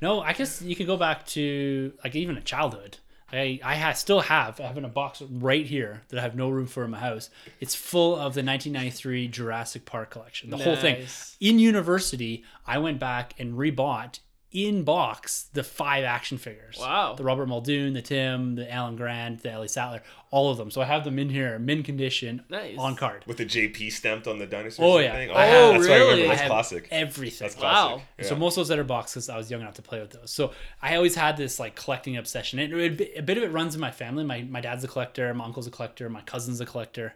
No, 0.00 0.20
I 0.20 0.32
guess 0.32 0.62
you 0.62 0.76
could 0.76 0.86
go 0.86 0.96
back 0.96 1.26
to 1.28 1.92
like 2.04 2.14
even 2.14 2.36
a 2.36 2.40
childhood. 2.40 2.98
I 3.32 3.58
I 3.64 3.76
ha- 3.76 3.92
still 3.92 4.20
have 4.20 4.60
I 4.60 4.64
have 4.64 4.76
in 4.78 4.84
a 4.84 4.88
box 4.88 5.22
right 5.22 5.66
here 5.66 6.02
that 6.08 6.18
I 6.18 6.22
have 6.22 6.34
no 6.36 6.48
room 6.48 6.66
for 6.66 6.84
in 6.84 6.90
my 6.90 6.98
house. 6.98 7.30
It's 7.60 7.74
full 7.74 8.12
of 8.14 8.34
the 8.34 8.42
1993 8.42 9.28
Jurassic 9.28 9.84
Park 9.84 10.10
collection, 10.10 10.50
the 10.50 10.58
whole 10.58 10.76
thing. 10.76 11.06
In 11.40 11.58
university, 11.58 12.44
I 12.66 12.78
went 12.78 12.98
back 12.98 13.34
and 13.38 13.54
rebought 13.54 14.18
in 14.52 14.82
box 14.84 15.46
the 15.54 15.62
five 15.64 16.04
action 16.04 16.36
figures. 16.38 16.76
Wow. 16.78 17.14
The 17.14 17.24
Robert 17.24 17.46
Muldoon, 17.46 17.94
the 17.94 18.02
Tim, 18.02 18.54
the 18.54 18.70
Alan 18.70 18.96
Grant, 18.96 19.42
the 19.42 19.50
Ellie 19.50 19.68
Sattler, 19.68 20.02
all 20.30 20.50
of 20.50 20.58
them. 20.58 20.70
So 20.70 20.80
I 20.82 20.84
have 20.84 21.04
them 21.04 21.18
in 21.18 21.28
here, 21.30 21.58
mint 21.58 21.84
condition, 21.84 22.44
Nice. 22.50 22.76
on 22.78 22.94
card. 22.96 23.24
With 23.26 23.38
the 23.38 23.46
JP 23.46 23.90
stamped 23.92 24.26
on 24.26 24.38
the 24.38 24.46
dinosaur. 24.46 24.84
Oh, 24.84 24.96
and 24.98 25.04
yeah. 25.04 25.12
everything? 25.12 25.36
I 25.36 25.48
Oh, 25.48 25.72
have- 25.72 25.72
that's 25.72 25.88
what 25.88 25.90
I 25.94 25.98
really? 25.98 26.10
remember. 26.10 26.28
That's 26.28 26.40
have 26.42 26.50
classic. 26.50 26.88
Everything. 26.90 27.38
That's 27.46 27.56
Wow. 27.56 27.88
classic. 27.88 28.06
Yeah. 28.18 28.24
So 28.26 28.36
most 28.36 28.52
of 28.52 28.56
those 28.56 28.68
that 28.68 28.78
are 28.78 28.84
boxed 28.84 29.14
because 29.14 29.28
I 29.28 29.36
was 29.36 29.50
young 29.50 29.60
enough 29.62 29.74
to 29.74 29.82
play 29.82 30.00
with 30.00 30.10
those. 30.10 30.30
So 30.30 30.52
I 30.80 30.96
always 30.96 31.14
had 31.14 31.36
this 31.36 31.58
like 31.58 31.74
collecting 31.74 32.16
obsession. 32.16 32.58
And 32.58 32.72
it, 32.74 33.00
it, 33.00 33.18
a 33.18 33.22
bit 33.22 33.36
of 33.38 33.42
it 33.42 33.52
runs 33.52 33.74
in 33.74 33.80
my 33.80 33.90
family. 33.90 34.24
My 34.24 34.42
my 34.42 34.60
dad's 34.60 34.84
a 34.84 34.88
collector, 34.88 35.32
my 35.34 35.44
uncle's 35.44 35.66
a 35.66 35.70
collector, 35.70 36.08
my 36.10 36.20
cousin's 36.22 36.60
a 36.60 36.66
collector. 36.66 37.14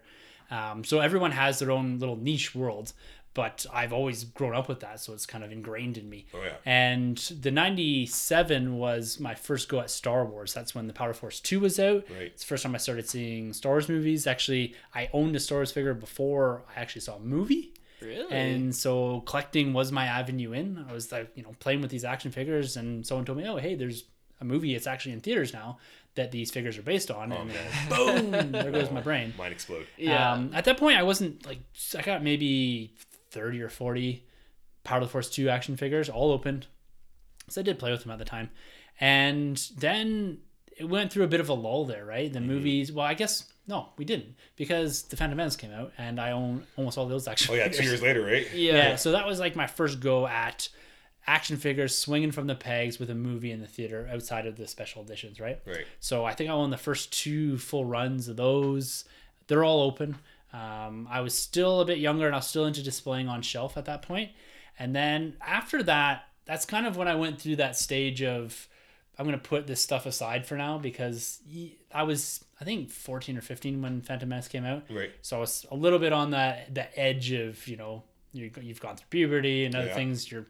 Um, 0.51 0.85
so 0.85 1.01
everyone 1.01 1.33
has 1.33 1.59
their 1.59 1.71
own 1.71 1.99
little 1.99 2.17
niche 2.17 2.55
world. 2.55 2.93
But 3.37 3.67
I've 3.71 3.93
always 3.93 4.25
grown 4.25 4.55
up 4.55 4.67
with 4.67 4.81
that, 4.81 4.99
so 4.99 5.13
it's 5.13 5.27
kind 5.27 5.45
of 5.45 5.53
ingrained 5.53 5.99
in 5.99 6.09
me. 6.09 6.25
Oh, 6.33 6.41
yeah. 6.43 6.55
And 6.65 7.19
the 7.19 7.51
'97 7.51 8.79
was 8.79 9.21
my 9.21 9.35
first 9.35 9.69
go 9.69 9.81
at 9.81 9.91
Star 9.91 10.25
Wars. 10.25 10.55
That's 10.55 10.75
when 10.75 10.87
the 10.87 10.95
Power 10.95 11.13
Force 11.13 11.39
Two 11.39 11.61
was 11.61 11.79
out. 11.79 12.05
Right. 12.11 12.23
It's 12.33 12.43
the 12.43 12.49
first 12.49 12.63
time 12.63 12.75
I 12.75 12.79
started 12.79 13.07
seeing 13.09 13.53
Star 13.53 13.73
Wars 13.73 13.89
movies. 13.91 14.27
Actually, 14.27 14.75
I 14.95 15.11
owned 15.13 15.37
a 15.37 15.41
Star 15.41 15.59
Wars 15.59 15.71
figure 15.71 15.93
before 15.93 16.63
I 16.75 16.81
actually 16.81 17.03
saw 17.03 17.17
a 17.17 17.21
movie. 17.21 17.75
Really? 18.01 18.31
And 18.31 18.75
so 18.75 19.21
collecting 19.27 19.73
was 19.73 19.93
my 19.93 20.07
avenue 20.07 20.53
in. 20.53 20.85
I 20.89 20.93
was 20.93 21.13
like, 21.13 21.31
you 21.35 21.43
know, 21.43 21.53
playing 21.61 21.81
with 21.83 21.91
these 21.91 22.05
action 22.05 22.31
figures, 22.31 22.77
and 22.77 23.07
someone 23.07 23.27
told 23.27 23.39
me, 23.39 23.47
"Oh, 23.47 23.57
hey, 23.57 23.75
there's 23.75 24.05
a 24.41 24.45
movie. 24.45 24.75
It's 24.75 24.87
actually 24.87 25.13
in 25.13 25.21
theaters 25.21 25.53
now 25.53 25.79
that 26.15 26.31
these 26.31 26.51
figures 26.51 26.79
are 26.79 26.83
based 26.83 27.11
on." 27.11 27.33
Oh, 27.33 27.37
and 27.37 28.31
boom, 28.33 28.53
there 28.53 28.71
goes 28.71 28.91
my 28.91 29.01
brain. 29.01 29.35
Mine 29.39 29.53
explode. 29.53 29.87
yeah. 29.99 30.33
Um, 30.33 30.51
at 30.55 30.65
that 30.65 30.77
point, 30.79 30.99
I 30.99 31.03
wasn't 31.03 31.47
like 31.47 31.61
I 31.99 32.03
got 32.03 32.23
maybe 32.23 32.95
thirty 33.37 33.61
or 33.61 33.69
forty 33.69 34.27
Power 34.85 34.99
of 34.99 35.05
the 35.05 35.11
Force 35.11 35.29
two 35.31 35.49
action 35.49 35.77
figures, 35.77 36.09
all 36.09 36.33
opened. 36.33 36.67
So 37.49 37.61
I 37.61 37.65
did 37.65 37.79
play 37.79 37.91
with 37.91 38.03
them 38.03 38.13
at 38.13 38.19
the 38.19 38.25
time, 38.25 38.51
and 39.01 39.57
then 39.79 40.39
it 40.77 40.89
went 40.89 41.13
through 41.13 41.25
a 41.25 41.29
bit 41.29 41.41
of 41.41 41.49
a 41.49 41.55
lull 41.55 41.85
there, 41.85 42.05
right? 42.05 42.33
The 42.33 42.39
mm-hmm. 42.39 42.49
movies. 42.49 42.93
Well, 42.93 43.07
I 43.07 43.15
guess 43.15 43.45
no, 43.67 43.89
we 43.97 44.05
didn't 44.05 44.37
because 44.57 45.03
the 45.03 45.17
Phantom 45.17 45.37
Menace 45.37 45.57
came 45.57 45.73
out, 45.73 45.93
and 45.99 46.21
I 46.21 46.31
own 46.33 46.67
almost 46.77 46.99
all 46.99 47.07
those 47.07 47.27
action. 47.27 47.53
Oh 47.53 47.57
yeah, 47.57 47.65
figures. 47.65 47.79
two 47.79 47.85
years 47.85 48.03
later, 48.03 48.25
right? 48.25 48.47
yeah. 48.55 48.73
Yeah, 48.75 48.97
so 48.97 49.13
that 49.13 49.27
was 49.27 49.41
like 49.41 49.57
my 49.57 49.67
first 49.67 50.01
go 50.01 50.27
at 50.27 50.69
action 51.27 51.57
figures 51.57 51.97
swinging 51.97 52.31
from 52.31 52.47
the 52.47 52.55
pegs 52.55 52.99
with 52.99 53.11
a 53.11 53.15
movie 53.15 53.51
in 53.51 53.61
the 53.61 53.67
theater 53.67 54.09
outside 54.13 54.47
of 54.47 54.57
the 54.57 54.69
special 54.69 55.03
editions, 55.03 55.41
right? 55.41 55.61
Right. 55.67 55.85
So 55.99 56.25
I 56.25 56.33
think 56.33 56.51
I 56.51 56.53
own 56.53 56.71
the 56.71 56.77
first 56.77 57.13
two 57.13 57.59
full 57.59 57.85
runs 57.85 58.29
of 58.29 58.37
those. 58.37 59.05
They're 59.49 59.65
all 59.65 59.81
open. 59.81 60.17
Um, 60.57 61.07
I 61.11 61.21
was 61.21 61.37
still 61.37 61.81
a 61.81 61.85
bit 61.85 61.99
younger 61.99 62.27
and 62.27 62.35
I 62.35 62.39
was 62.39 62.47
still 62.47 62.65
into 62.67 62.83
displaying 62.83 63.29
on 63.29 63.43
shelf 63.43 63.77
at 63.77 63.85
that 63.87 64.03
point. 64.03 64.31
And 64.79 64.95
then 64.95 65.35
after 65.47 65.83
that, 65.83 66.25
that's 66.47 66.65
kind 66.65 66.87
of 66.87 66.97
when 66.97 67.09
I 67.09 67.15
went 67.17 67.41
through 67.41 67.57
that 67.57 67.77
stage 67.77 68.23
of 68.23 68.69
I'm 69.19 69.27
going 69.27 69.39
to 69.39 69.49
put 69.49 69.67
this 69.67 69.81
stuff 69.81 70.07
aside 70.07 70.47
for 70.47 70.57
now 70.57 70.79
because 70.79 71.41
I 71.93 72.03
was, 72.05 72.45
I 72.61 72.65
think, 72.65 72.91
14 72.91 73.37
or 73.39 73.41
15 73.41 73.81
when 73.83 74.01
Phantom 74.03 74.29
Menace 74.29 74.49
came 74.49 74.65
out. 74.65 74.85
Right. 74.91 75.11
So 75.23 75.37
I 75.39 75.41
was 75.41 75.65
a 75.71 75.75
little 75.75 75.99
bit 75.99 76.13
on 76.13 76.31
that 76.33 76.75
the 76.75 76.99
edge 76.99 77.33
of 77.33 77.67
you 77.67 77.77
know 77.77 78.03
you 78.33 78.51
you've 78.61 78.81
gone 78.81 78.97
through 78.97 79.07
puberty 79.11 79.65
and 79.65 79.75
other 79.75 79.87
Yeah. 79.89 79.95
things. 79.95 80.31
You're 80.31 80.47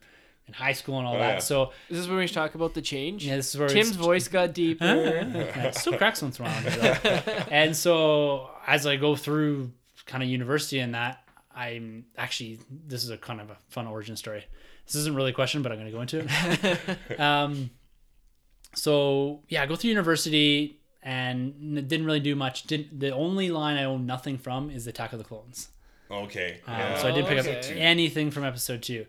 in 0.49 0.55
high 0.55 0.73
school 0.73 0.99
and 0.99 1.07
all 1.07 1.15
Oh, 1.17 1.19
that. 1.21 1.33
yeah. 1.35 1.39
So 1.39 1.73
this 1.89 1.99
Is 1.99 2.05
this 2.05 2.09
where 2.11 2.19
we 2.19 2.29
talk 2.29 2.55
about 2.57 2.75
the 2.75 2.83
change? 2.83 3.25
yeah, 3.27 3.37
this 3.37 3.53
is 3.55 3.59
where 3.59 3.69
Tim's 3.69 3.91
it's- 3.91 4.05
voice 4.05 4.29
got 4.29 4.53
deeper. 4.53 4.85
yeah, 5.35 5.71
still 5.71 5.97
cracks 5.97 6.21
once 6.23 6.39
in 6.41 6.47
a 6.47 6.49
while. 6.49 7.45
and 7.51 7.75
so 7.77 8.51
as 8.67 8.85
I 8.87 8.97
go 8.97 9.15
through 9.17 9.71
kind 10.07 10.23
of 10.23 10.29
university 10.29 10.79
and 10.79 10.95
that, 10.95 11.23
I'm 11.55 12.05
actually 12.17 12.61
this 12.87 13.03
is 13.05 13.11
a 13.11 13.17
kind 13.19 13.41
of 13.41 13.51
a 13.51 13.57
fun 13.69 13.87
origin 13.87 14.17
story. 14.17 14.45
This 14.87 14.95
isn't 14.95 15.15
really 15.17 15.31
a 15.31 15.35
question, 15.35 15.63
but 15.63 15.73
I'm 15.73 15.79
going 15.79 15.91
to 15.91 15.93
go 15.93 16.01
into 16.01 16.27
it. 17.09 17.21
um, 17.21 17.71
so 18.75 19.43
yeah, 19.49 19.63
I 19.63 19.67
go 19.67 19.75
through 19.77 19.91
university 19.91 20.81
and 21.03 21.89
didn't 21.89 22.05
really 22.07 22.21
do 22.21 22.35
much. 22.37 22.65
Didn't 22.65 22.99
the 23.01 23.11
only 23.11 23.51
line 23.51 23.77
I 23.79 23.85
own 23.85 24.07
nothing 24.07 24.39
from 24.39 24.71
is 24.71 24.85
the 24.85 24.91
Attack 24.91 25.13
of 25.13 25.19
the 25.19 25.25
Clones. 25.25 25.69
Okay. 26.11 26.61
Um, 26.67 26.75
yeah. 26.79 26.99
So 26.99 27.09
I 27.09 27.13
didn't 27.13 27.29
pick 27.29 27.39
Okay. 27.39 27.59
up 27.59 27.65
anything 27.77 28.31
from 28.31 28.45
episode 28.45 28.83
two. 28.83 29.07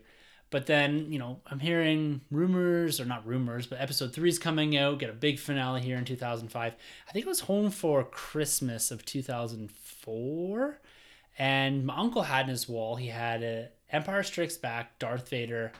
But 0.50 0.64
then, 0.64 1.12
you 1.12 1.18
know, 1.18 1.40
I'm 1.46 1.60
hearing 1.60 2.22
rumors, 2.30 3.00
or 3.00 3.04
not 3.04 3.26
rumors, 3.26 3.66
but 3.66 3.80
episode 3.82 4.14
three 4.14 4.30
is 4.30 4.38
coming 4.38 4.78
out, 4.78 4.98
get 4.98 5.10
a 5.10 5.12
big 5.12 5.38
finale 5.38 5.82
here 5.82 5.98
in 5.98 6.06
2005. 6.06 6.72
I 7.06 7.12
think 7.12 7.26
it 7.26 7.28
was 7.28 7.40
home 7.40 7.70
for 7.70 8.02
Christmas 8.02 8.90
of 8.90 9.04
2004. 9.04 10.80
And 11.38 11.86
my 11.86 11.96
uncle 11.96 12.22
had 12.22 12.44
in 12.46 12.50
his 12.50 12.68
wall, 12.68 12.96
he 12.96 13.06
had 13.08 13.42
a 13.42 13.68
Empire 13.92 14.22
Strikes 14.22 14.56
Back 14.56 14.98
Darth 14.98 15.28
Vader 15.28 15.72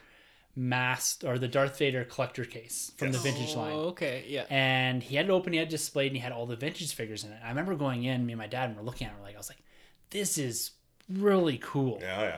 masked, 0.57 1.25
or 1.25 1.39
the 1.39 1.49
Darth 1.49 1.79
Vader 1.79 2.05
collector 2.05 2.45
case 2.45 2.91
from 2.97 3.13
the 3.13 3.19
vintage 3.19 3.55
line 3.55 3.73
Oh, 3.73 3.81
okay. 3.91 4.25
Yeah. 4.27 4.45
and 4.51 5.03
he 5.03 5.15
had 5.17 5.27
it 5.27 5.31
open, 5.31 5.53
he 5.53 5.59
had 5.59 5.69
it 5.69 5.71
displayed, 5.71 6.09
and 6.09 6.17
he 6.17 6.23
had 6.23 6.33
all 6.33 6.47
the 6.47 6.57
vintage 6.57 6.93
figures 6.95 7.25
in 7.25 7.31
it. 7.31 7.39
I 7.45 7.49
remember 7.49 7.75
going 7.77 8.05
in, 8.05 8.27
me 8.27 8.33
and 8.33 8.41
my 8.41 8.47
dad, 8.49 8.69
and 8.69 8.77
we're 8.77 8.83
looking 8.85 9.07
at 9.07 9.13
it, 9.19 9.23
like, 9.23 9.35
I 9.35 9.39
was 9.39 9.49
like, 9.49 9.63
this 10.11 10.37
is 10.39 10.73
really 11.09 11.59
cool. 11.59 11.99
Yeah, 12.01 12.21
yeah. 12.23 12.37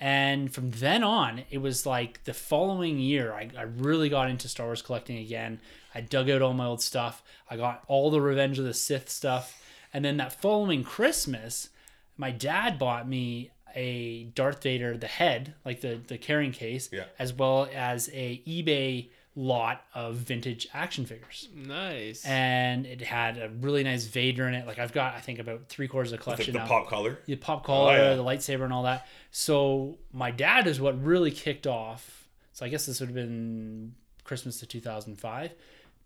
And 0.00 0.52
from 0.52 0.72
then 0.72 1.04
on, 1.04 1.44
it 1.50 1.58
was 1.58 1.86
like 1.86 2.24
the 2.24 2.34
following 2.34 2.98
year, 2.98 3.32
I, 3.32 3.48
I 3.56 3.62
really 3.62 4.08
got 4.08 4.28
into 4.28 4.48
Star 4.48 4.66
Wars 4.66 4.82
collecting 4.82 5.18
again. 5.18 5.60
I 5.94 6.00
dug 6.00 6.28
out 6.28 6.42
all 6.42 6.54
my 6.54 6.66
old 6.66 6.82
stuff. 6.82 7.22
I 7.48 7.56
got 7.56 7.84
all 7.86 8.10
the 8.10 8.20
Revenge 8.20 8.58
of 8.58 8.64
the 8.64 8.74
Sith 8.74 9.08
stuff. 9.08 9.62
And 9.94 10.04
then 10.04 10.16
that 10.16 10.40
following 10.42 10.82
Christmas, 10.82 11.68
my 12.22 12.30
dad 12.30 12.78
bought 12.78 13.06
me 13.08 13.50
a 13.74 14.24
Darth 14.34 14.62
Vader, 14.62 14.96
the 14.96 15.06
head, 15.06 15.54
like 15.64 15.80
the, 15.80 16.00
the 16.06 16.16
carrying 16.18 16.52
case, 16.52 16.88
Yeah. 16.92 17.04
as 17.18 17.32
well 17.32 17.68
as 17.74 18.08
a 18.12 18.40
eBay 18.46 19.08
lot 19.34 19.82
of 19.94 20.16
vintage 20.16 20.68
action 20.74 21.06
figures 21.06 21.48
Nice. 21.54 22.22
and 22.26 22.84
it 22.84 23.00
had 23.00 23.38
a 23.38 23.48
really 23.48 23.82
nice 23.82 24.04
Vader 24.04 24.46
in 24.46 24.52
it. 24.54 24.66
Like 24.66 24.78
I've 24.78 24.92
got, 24.92 25.14
I 25.14 25.20
think 25.20 25.38
about 25.38 25.68
three 25.70 25.88
quarters 25.88 26.12
of 26.12 26.18
the 26.18 26.24
The, 26.24 26.24
collection 26.24 26.52
the 26.52 26.58
now. 26.60 26.66
pop 26.66 26.86
color. 26.88 27.18
the 27.26 27.36
pop 27.36 27.60
oh, 27.62 27.66
collar, 27.66 27.92
Oh, 27.98 28.10
yeah. 28.10 28.14
the 28.14 28.22
lightsaber, 28.24 28.64
and 28.64 28.72
all 28.74 28.82
that. 28.82 29.06
So 29.30 29.96
my 30.12 30.30
dad 30.30 30.66
is 30.66 30.80
what 30.82 31.02
really 31.02 31.30
kicked 31.30 31.66
off. 31.66 32.28
So 32.52 32.66
I 32.66 32.68
guess 32.68 32.84
this 32.84 33.00
would 33.00 33.08
have 33.08 33.14
been 33.16 33.94
Christmas 34.22 34.60
of 34.62 34.68
2005. 34.68 35.52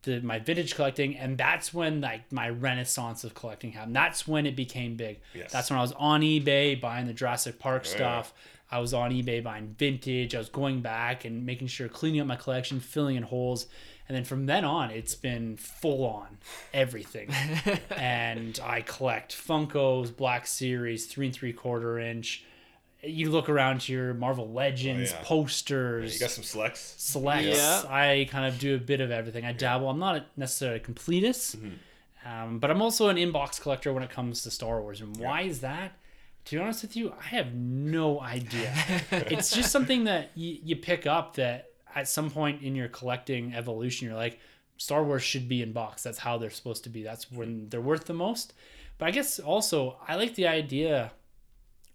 The, 0.07 0.21
my 0.21 0.39
vintage 0.39 0.77
collecting, 0.77 1.17
and 1.17 1.37
that's 1.37 1.75
when 1.75 2.01
like 2.01 2.31
my 2.31 2.49
renaissance 2.49 3.25
of 3.25 3.35
collecting 3.35 3.73
happened. 3.73 3.97
That's 3.97 4.27
when 4.27 4.47
it 4.47 4.55
became 4.55 4.97
big. 4.97 5.19
Yes. 5.35 5.51
That's 5.51 5.69
when 5.69 5.81
I 5.81 5.83
was 5.83 5.93
on 5.93 6.21
eBay 6.21 6.81
buying 6.81 7.07
the 7.09 7.13
Jurassic 7.13 7.59
Park 7.59 7.83
oh, 7.85 7.91
yeah. 7.91 7.97
stuff. 7.97 8.35
I 8.71 8.79
was 8.79 8.95
on 8.95 9.11
eBay 9.11 9.43
buying 9.43 9.75
vintage. 9.79 10.35
I 10.35 10.39
was 10.39 10.49
going 10.49 10.81
back 10.81 11.25
and 11.25 11.45
making 11.45 11.69
sure 11.69 11.89
cleaning 11.89 12.21
up 12.21 12.27
my 12.29 12.37
collection, 12.37 12.79
filling 12.79 13.17
in 13.17 13.25
holes. 13.25 13.67
And 14.09 14.17
then 14.17 14.25
from 14.25 14.47
then 14.47 14.65
on, 14.65 14.91
it's 14.91 15.17
been 15.17 15.57
full 15.57 16.05
on 16.05 16.39
everything. 16.73 17.31
and 17.97 18.61
I 18.65 18.83
collect 18.83 19.37
Funkos, 19.37 20.17
Black 20.17 20.47
Series, 20.47 21.07
three 21.07 21.27
and 21.27 21.35
three 21.35 21.53
quarter 21.53 21.99
inch. 21.99 22.45
You 23.07 23.31
look 23.31 23.49
around 23.49 23.83
to 23.83 23.93
your 23.93 24.15
Marvel 24.15 24.51
Legends 24.53 25.13
Oh, 25.13 25.17
yeah. 25.17 25.25
posters, 25.25 26.15
You 26.15 26.21
got 26.21 26.31
some 26.31 26.45
selects. 26.45 26.95
selects. 26.99 27.59
Yeah. 27.59 27.83
I 27.89 28.27
kind 28.31 28.47
of 28.47 28.59
do 28.59 28.75
a 28.75 28.79
bit 28.79 29.01
of 29.01 29.11
everything. 29.11 29.45
I 29.45 29.53
dabble. 29.53 29.89
I'm 29.89 29.99
not 29.99 30.27
necessarily 30.37 30.79
a 30.79 30.83
completist, 30.83 31.57
Mm-hmm. 31.57 32.29
um, 32.29 32.59
but 32.59 32.71
I'm 32.71 32.83
also 32.83 33.09
an 33.09 33.17
inbox 33.17 33.61
collector 33.61 33.93
when 33.93 34.03
it 34.03 34.11
comes 34.11 34.43
to 34.43 34.51
Star 34.51 34.81
Wars. 34.81 35.01
And 35.01 35.17
why 35.17 35.43
is 35.43 35.61
that? 35.61 35.93
To 36.47 36.57
be 36.57 36.63
honest 36.63 36.83
with 36.83 36.97
you, 36.97 37.13
I 37.21 37.25
have 37.27 37.55
no 37.55 38.21
idea. 38.21 38.73
it's 39.11 39.51
just 39.55 39.71
something 39.73 40.05
that 40.05 40.31
you, 40.35 40.59
you 40.63 40.77
pick 40.77 41.07
up 41.07 41.35
that 41.37 41.71
at 41.95 42.09
some 42.09 42.31
point 42.31 42.63
in 42.63 42.77
your 42.77 42.89
collecting 42.89 43.55
evolution, 43.55 44.07
you're 44.09 44.17
like, 44.17 44.39
Star 44.77 45.03
Wars 45.03 45.23
should 45.23 45.49
be 45.49 45.63
in 45.63 45.73
box. 45.73 46.03
That's 46.03 46.19
how 46.19 46.39
they're 46.39 46.51
supposed 46.51 46.85
to 46.85 46.91
be. 46.91 47.03
That's 47.03 47.33
when 47.33 47.69
they're 47.71 47.81
worth 47.81 48.05
the 48.05 48.13
most. 48.15 48.53
But 48.99 49.07
I 49.07 49.11
guess 49.11 49.39
also 49.41 49.97
I 50.07 50.15
like 50.17 50.35
the 50.37 50.47
idea, 50.47 51.13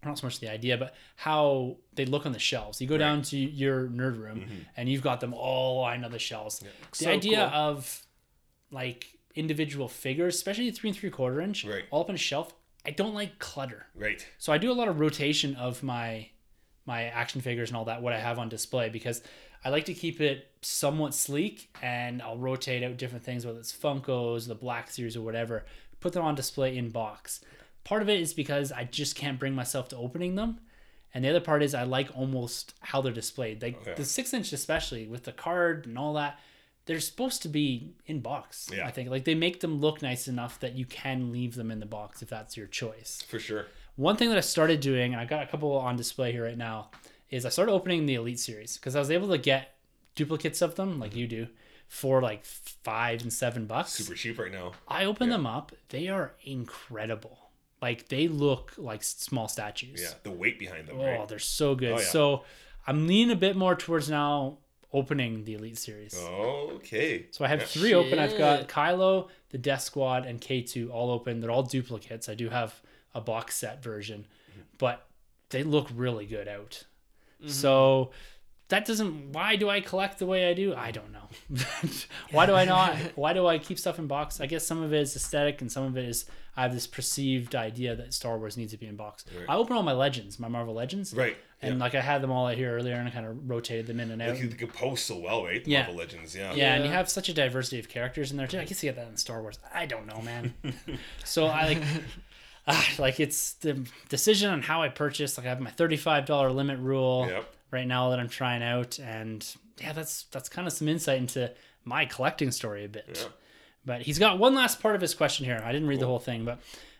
not 0.03 0.17
so 0.17 0.27
much 0.27 0.39
the 0.39 0.49
idea, 0.49 0.77
but 0.77 0.93
how 1.15 1.77
they 1.93 2.05
look 2.05 2.25
on 2.25 2.31
the 2.31 2.39
shelves. 2.39 2.81
You 2.81 2.87
go 2.87 2.97
down 2.97 3.21
to 3.23 3.37
your 3.37 3.87
nerd 3.87 4.19
room 4.19 4.41
mm-hmm. 4.41 4.55
and 4.75 4.89
you've 4.89 5.01
got 5.01 5.19
them 5.19 5.33
all 5.33 5.81
lined 5.81 6.03
on 6.05 6.11
the 6.11 6.19
shelves. 6.19 6.59
The 6.59 6.67
So 6.91 7.11
idea 7.11 7.49
cool. 7.51 7.59
of 7.59 8.05
like 8.71 9.17
individual 9.35 9.87
figures, 9.87 10.35
especially 10.35 10.71
three 10.71 10.89
and 10.89 10.97
three 10.97 11.09
quarter 11.09 11.41
inch, 11.41 11.65
Right. 11.65 11.83
all 11.91 12.01
up 12.01 12.09
on 12.09 12.15
a 12.15 12.17
shelf. 12.17 12.53
I 12.85 12.91
don't 12.91 13.13
like 13.13 13.37
clutter. 13.39 13.85
Right. 13.95 14.25
So 14.39 14.51
I 14.51 14.57
do 14.57 14.71
a 14.71 14.73
lot 14.73 14.87
of 14.87 14.99
rotation 14.99 15.55
of 15.55 15.83
my 15.83 16.29
my 16.87 17.03
action 17.03 17.41
figures 17.41 17.69
and 17.69 17.77
all 17.77 17.85
that 17.85 18.01
what 18.01 18.11
I 18.11 18.19
have 18.19 18.39
on 18.39 18.49
display 18.49 18.89
because 18.89 19.21
I 19.63 19.69
like 19.69 19.85
to 19.85 19.93
keep 19.93 20.19
it 20.19 20.47
somewhat 20.63 21.13
sleek 21.13 21.69
and 21.81 22.23
I'll 22.23 22.39
rotate 22.39 22.81
out 22.83 22.97
different 22.97 23.23
things 23.23 23.45
whether 23.45 23.59
it's 23.59 23.71
Funkos, 23.71 24.47
the 24.47 24.55
Black 24.55 24.89
Series 24.89 25.15
or 25.15 25.21
whatever, 25.21 25.63
put 25.99 26.13
them 26.13 26.23
on 26.23 26.33
display 26.33 26.75
in 26.75 26.89
box. 26.89 27.41
Part 27.83 28.01
of 28.01 28.09
it 28.09 28.19
is 28.19 28.33
because 28.33 28.71
I 28.71 28.83
just 28.85 29.15
can't 29.15 29.39
bring 29.39 29.53
myself 29.55 29.89
to 29.89 29.97
opening 29.97 30.35
them. 30.35 30.59
And 31.13 31.25
the 31.25 31.29
other 31.29 31.41
part 31.41 31.61
is 31.63 31.73
I 31.73 31.83
like 31.83 32.09
almost 32.15 32.73
how 32.79 33.01
they're 33.01 33.11
displayed. 33.11 33.61
Like 33.61 33.81
Okay. 33.81 33.93
the 33.95 34.05
six 34.05 34.33
inch 34.33 34.53
especially 34.53 35.07
with 35.07 35.23
the 35.23 35.31
card 35.33 35.85
and 35.85 35.97
all 35.97 36.13
that, 36.13 36.39
they're 36.85 36.99
supposed 36.99 37.41
to 37.41 37.49
be 37.49 37.93
in 38.05 38.21
box. 38.21 38.69
Yeah. 38.73 38.87
I 38.87 38.91
think 38.91 39.09
like 39.09 39.25
they 39.25 39.35
make 39.35 39.59
them 39.59 39.79
look 39.81 40.01
nice 40.01 40.27
enough 40.27 40.59
that 40.61 40.73
you 40.75 40.85
can 40.85 41.31
leave 41.31 41.55
them 41.55 41.69
in 41.71 41.79
the 41.79 41.85
box 41.85 42.21
if 42.21 42.29
that's 42.29 42.55
your 42.55 42.67
choice. 42.67 43.23
For 43.27 43.39
sure. 43.39 43.65
One 43.97 44.15
thing 44.15 44.29
that 44.29 44.37
I 44.37 44.41
started 44.41 44.79
doing, 44.79 45.11
and 45.13 45.21
I 45.21 45.25
got 45.25 45.43
a 45.43 45.47
couple 45.47 45.75
on 45.77 45.97
display 45.97 46.31
here 46.31 46.45
right 46.45 46.57
now, 46.57 46.91
is 47.29 47.45
I 47.45 47.49
started 47.49 47.73
opening 47.73 48.05
the 48.05 48.15
Elite 48.15 48.39
series 48.39 48.77
because 48.77 48.95
I 48.95 48.99
was 48.99 49.11
able 49.11 49.27
to 49.29 49.37
get 49.37 49.75
duplicates 50.15 50.61
of 50.61 50.75
them 50.75 50.97
like 50.99 51.15
you 51.15 51.27
do 51.27 51.47
for 51.89 52.21
like 52.21 52.45
five 52.45 53.21
and 53.21 53.31
seven 53.33 53.65
bucks. 53.65 53.91
Super 53.91 54.15
cheap 54.15 54.39
right 54.39 54.51
now. 54.51 54.71
I 54.87 55.03
open 55.05 55.29
them 55.29 55.45
up; 55.45 55.73
they 55.89 56.07
are 56.07 56.31
incredible. 56.43 57.40
Like 57.81 58.09
they 58.09 58.27
look 58.27 58.73
like 58.77 59.03
small 59.03 59.47
statues. 59.47 60.01
Yeah. 60.01 60.13
The 60.23 60.31
weight 60.31 60.59
behind 60.59 60.87
them, 60.87 60.97
Oh, 60.99 61.05
right? 61.05 61.27
they're 61.27 61.39
so 61.39 61.75
good. 61.75 61.93
Oh, 61.93 61.97
yeah. 61.97 62.05
So 62.05 62.43
I'm 62.85 63.07
leaning 63.07 63.31
a 63.31 63.35
bit 63.35 63.55
more 63.55 63.75
towards 63.75 64.09
now 64.09 64.57
opening 64.93 65.45
the 65.45 65.53
Elite 65.55 65.77
series. 65.77 66.15
Okay. 66.15 67.25
So 67.31 67.45
I 67.45 67.47
have 67.47 67.61
Yeah. 67.61 67.65
three 67.65 67.93
open. 67.93 68.19
I've 68.19 68.37
got 68.37 68.61
Shit. 68.61 68.67
Kylo, 68.67 69.29
the 69.49 69.57
Death 69.57 69.81
Squad, 69.81 70.25
and 70.25 70.39
K2 70.41 70.91
all 70.91 71.09
open. 71.11 71.39
They're 71.39 71.51
all 71.51 71.63
duplicates. 71.63 72.27
I 72.29 72.35
do 72.35 72.49
have 72.49 72.81
a 73.15 73.21
box 73.21 73.55
set 73.55 73.81
version, 73.81 74.27
mm-hmm. 74.51 74.61
but 74.77 75.07
they 75.49 75.63
look 75.63 75.89
really 75.93 76.25
good 76.25 76.47
out. 76.47 76.85
Mm-hmm. 77.41 77.49
So 77.49 78.11
that 78.71 78.85
doesn't. 78.85 79.33
Why 79.33 79.55
do 79.55 79.69
I 79.69 79.79
collect 79.81 80.17
the 80.19 80.25
way 80.25 80.49
I 80.49 80.53
do? 80.53 80.73
I 80.75 80.91
don't 80.91 81.11
know. 81.11 81.29
why 82.31 82.45
do 82.45 82.53
I 82.53 82.65
not? 82.65 82.95
Why 83.15 83.33
do 83.33 83.45
I 83.45 83.57
keep 83.59 83.77
stuff 83.77 83.99
in 83.99 84.07
box? 84.07 84.41
I 84.41 84.45
guess 84.47 84.65
some 84.65 84.81
of 84.81 84.93
it 84.93 84.99
is 85.01 85.15
aesthetic, 85.15 85.61
and 85.61 85.71
some 85.71 85.83
of 85.83 85.97
it 85.97 86.05
is 86.05 86.25
I 86.57 86.63
have 86.63 86.73
this 86.73 86.87
perceived 86.87 87.53
idea 87.55 87.95
that 87.95 88.13
Star 88.13 88.37
Wars 88.37 88.57
needs 88.57 88.71
to 88.71 88.77
be 88.77 88.87
in 88.87 88.95
box. 88.95 89.25
I 89.47 89.55
open 89.55 89.75
all 89.75 89.83
my 89.83 89.93
legends, 89.93 90.39
my 90.39 90.47
Marvel 90.47 90.73
legends, 90.73 91.13
Right. 91.13 91.37
and 91.61 91.75
yeah. 91.77 91.83
like 91.83 91.95
I 91.95 92.01
had 92.01 92.21
them 92.21 92.31
all 92.31 92.47
out 92.47 92.55
here 92.57 92.75
earlier, 92.75 92.95
and 92.95 93.07
I 93.07 93.11
kind 93.11 93.25
of 93.25 93.49
rotated 93.49 93.87
them 93.87 93.99
in 93.99 94.09
and 94.11 94.21
out. 94.21 94.29
Like 94.29 94.41
you 94.41 94.47
can 94.49 94.67
post 94.69 95.05
so 95.05 95.17
well, 95.19 95.43
right? 95.43 95.63
The 95.63 95.71
Yeah. 95.71 95.79
Marvel 95.83 95.95
Legends, 95.97 96.35
yeah. 96.35 96.53
Yeah, 96.53 96.75
and 96.75 96.83
you 96.85 96.91
have 96.91 97.09
such 97.09 97.29
a 97.29 97.33
diversity 97.33 97.79
of 97.79 97.87
characters 97.89 98.31
in 98.31 98.37
there 98.37 98.47
too. 98.47 98.59
I 98.59 98.65
guess 98.65 98.81
you 98.83 98.89
get 98.89 98.95
that 98.97 99.07
in 99.07 99.17
Star 99.17 99.41
Wars. 99.41 99.59
I 99.73 99.85
don't 99.85 100.07
know, 100.07 100.21
man. 100.21 100.53
so 101.23 101.45
I 101.47 101.65
like, 101.67 101.83
ah, 102.67 102.87
like 102.99 103.19
it's 103.19 103.53
the 103.53 103.85
decision 104.09 104.49
on 104.49 104.61
how 104.61 104.81
I 104.81 104.89
purchase. 104.89 105.37
Like 105.37 105.45
I 105.45 105.49
have 105.49 105.59
my 105.61 105.71
thirty-five 105.71 106.25
dollar 106.25 106.51
limit 106.51 106.79
rule 106.79 107.27
Yep. 107.29 107.53
Right 107.71 107.87
now 107.87 108.09
that 108.09 108.19
I'm 108.19 108.29
trying 108.29 108.61
out, 108.61 108.99
and 108.99 109.45
yeah, 109.79 109.93
that's 109.93 110.23
that's 110.23 110.49
kind 110.49 110.67
of 110.67 110.73
some 110.73 110.87
insight 110.87 111.17
into 111.17 111.51
my 111.83 112.05
collecting 112.05 112.51
story 112.51 112.85
a 112.85 112.89
bit. 112.89 113.05
Yeah. 113.21 113.29
But 113.85 114.01
he's 114.03 114.19
got 114.19 114.37
one 114.37 114.53
last 114.53 114.81
part 114.81 114.95
of 114.95 115.01
his 115.01 115.15
question 115.15 115.45
here. 115.45 115.61
I 115.65 115.71
didn't 115.71 115.87
read 115.87 115.99
the 115.99 116.05
whole 116.05 116.19
thing, 116.19 116.45
but 116.45 116.59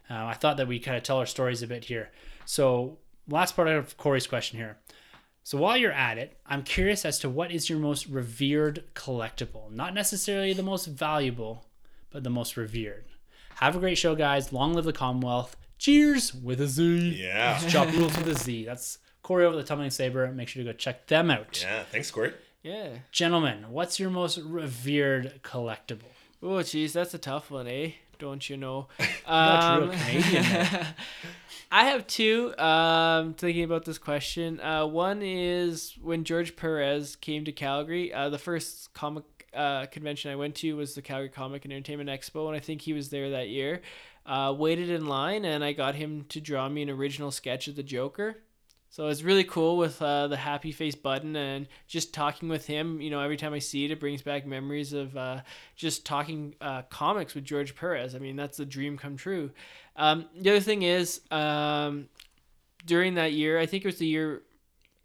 uh, 0.10 0.26
I 0.26 0.34
thought 0.34 0.58
that 0.58 0.68
we 0.68 0.80
kind 0.80 0.98
of 0.98 1.04
tell 1.04 1.18
our 1.18 1.28
stories 1.28 1.62
a 1.62 1.68
bit 1.68 1.86
here. 1.86 2.10
So 2.46 2.98
last 3.28 3.56
part 3.56 3.68
of 3.68 3.98
Corey's 3.98 4.26
question 4.26 4.58
here. 4.58 4.78
So 5.44 5.58
while 5.58 5.78
you're 5.78 5.92
at 5.92 6.18
it, 6.18 6.38
I'm 6.46 6.64
curious 6.64 7.06
as 7.06 7.20
to 7.20 7.30
what 7.30 7.52
is 7.52 7.70
your 7.70 7.80
most 7.80 8.08
revered 8.08 8.84
collectible? 8.94 9.72
Not 9.72 9.94
necessarily 9.94 10.54
the 10.54 10.64
most 10.64 10.86
valuable, 10.86 11.66
but 12.12 12.24
the 12.24 12.30
most 12.30 12.58
revered. 12.58 13.06
Have 13.56 13.76
a 13.76 13.80
great 13.80 13.98
show, 13.98 14.16
guys. 14.16 14.54
Long 14.54 14.74
live 14.74 14.86
the 14.86 14.94
Commonwealth. 14.94 15.56
Cheers 15.78 16.34
with 16.34 16.62
a 16.62 16.68
Z. 16.68 17.16
Yeah. 17.20 17.60
Chop 17.68 17.92
Rules 17.94 18.16
with 18.18 18.28
a 18.28 18.36
Z. 18.36 18.66
That's 18.66 19.00
Corey 19.32 19.46
over 19.46 19.56
the 19.56 19.64
Tumbling 19.64 19.92
Saber. 19.92 20.30
Make 20.34 20.50
sure 20.50 20.62
to 20.62 20.70
go 20.70 20.76
check 20.78 21.08
them 21.08 21.32
out. 21.32 21.62
Yeah. 21.62 21.84
Thanks, 21.84 22.12
Corey. 22.12 22.34
Yeah. 22.64 22.90
Gentlemen, 23.14 23.68
what's 23.70 23.98
your 23.98 24.10
most 24.10 24.38
revered 24.40 25.40
collectible? 25.42 26.12
Oh, 26.44 26.58
jeez, 26.58 26.92
that's 26.92 27.14
a 27.14 27.18
tough 27.18 27.50
one, 27.50 27.66
eh? 27.66 27.92
Don't 28.20 28.50
you 28.50 28.58
know? 28.58 28.90
got 29.26 29.64
Um, 29.64 29.90
real 29.90 29.98
Canadian. 29.98 30.46
I 31.72 31.86
have 31.86 32.08
two. 32.08 32.54
Um, 32.58 33.36
thinking 33.36 33.64
about 33.64 33.86
this 33.86 33.98
question. 33.98 34.60
Uh, 34.60 34.86
one 34.86 35.22
is 35.22 35.98
when 36.02 36.26
George 36.26 36.58
Perez 36.58 37.16
came 37.16 37.46
to 37.46 37.54
Calgary. 37.54 38.14
Uh, 38.14 38.28
the 38.28 38.38
first 38.38 38.94
comic 38.94 39.24
uh, 39.54 39.86
convention 39.86 40.30
I 40.30 40.36
went 40.36 40.56
to 40.56 40.76
was 40.76 40.94
the 40.94 41.02
Calgary 41.02 41.30
Comic 41.30 41.64
and 41.64 41.72
Entertainment 41.72 42.10
Expo, 42.10 42.48
and 42.48 42.56
I 42.58 42.60
think 42.60 42.82
he 42.82 42.92
was 42.92 43.12
there 43.12 43.30
that 43.30 43.48
year. 43.48 43.82
Uh, 44.26 44.54
waited 44.58 44.90
in 44.90 45.06
line, 45.06 45.46
and 45.46 45.64
I 45.64 45.72
got 45.72 45.96
him 45.96 46.26
to 46.28 46.42
draw 46.42 46.68
me 46.68 46.82
an 46.82 46.90
original 46.90 47.32
sketch 47.32 47.70
of 47.70 47.78
the 47.78 47.82
Joker. 47.84 48.36
So 48.92 49.08
it's 49.08 49.24
really 49.24 49.46
cool 49.46 49.78
with 49.78 50.02
uh, 50.02 50.28
the 50.28 50.36
happy 50.36 50.74
face 50.74 50.96
button 50.96 51.34
and 51.38 51.70
just 51.88 52.14
talking 52.14 52.50
with 52.50 52.68
him. 52.68 53.00
You 53.00 53.10
know, 53.10 53.22
every 53.22 53.38
time 53.38 53.54
I 53.54 53.60
see 53.60 53.86
it, 53.86 53.92
it 53.92 54.02
brings 54.02 54.22
back 54.22 54.46
memories 54.46 54.92
of 54.92 55.16
uh, 55.16 55.42
just 55.78 56.06
talking 56.06 56.56
uh, 56.60 56.82
comics 56.84 57.34
with 57.34 57.46
George 57.46 57.74
Perez. 57.74 58.16
I 58.16 58.20
mean, 58.20 58.36
that's 58.36 58.60
a 58.60 58.66
dream 58.66 58.98
come 58.98 59.16
true. 59.16 59.52
Um, 59.96 60.26
the 60.38 60.50
other 60.50 60.60
thing 60.60 60.82
is, 60.82 61.22
um, 61.32 62.10
during 62.86 63.14
that 63.14 63.32
year, 63.32 63.58
I 63.58 63.66
think 63.66 63.86
it 63.86 63.88
was 63.88 63.98
the 63.98 64.08
year, 64.08 64.42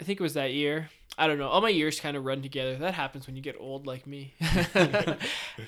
I 0.01 0.05
think 0.05 0.19
it 0.19 0.23
was 0.23 0.35
that 0.35 0.53
year. 0.53 0.91
I 1.17 1.29
don't 1.29 1.39
know. 1.39 1.47
All 1.49 1.61
my 1.61 1.69
years 1.69 2.01
kind 2.01 2.17
of 2.17 2.25
run 2.25 2.43
together. 2.43 2.75
That 2.75 2.95
happens 2.95 3.29
when 3.29 3.37
you 3.37 3.43
get 3.43 3.55
old 3.61 3.87
like 3.87 4.05
me. 4.05 4.35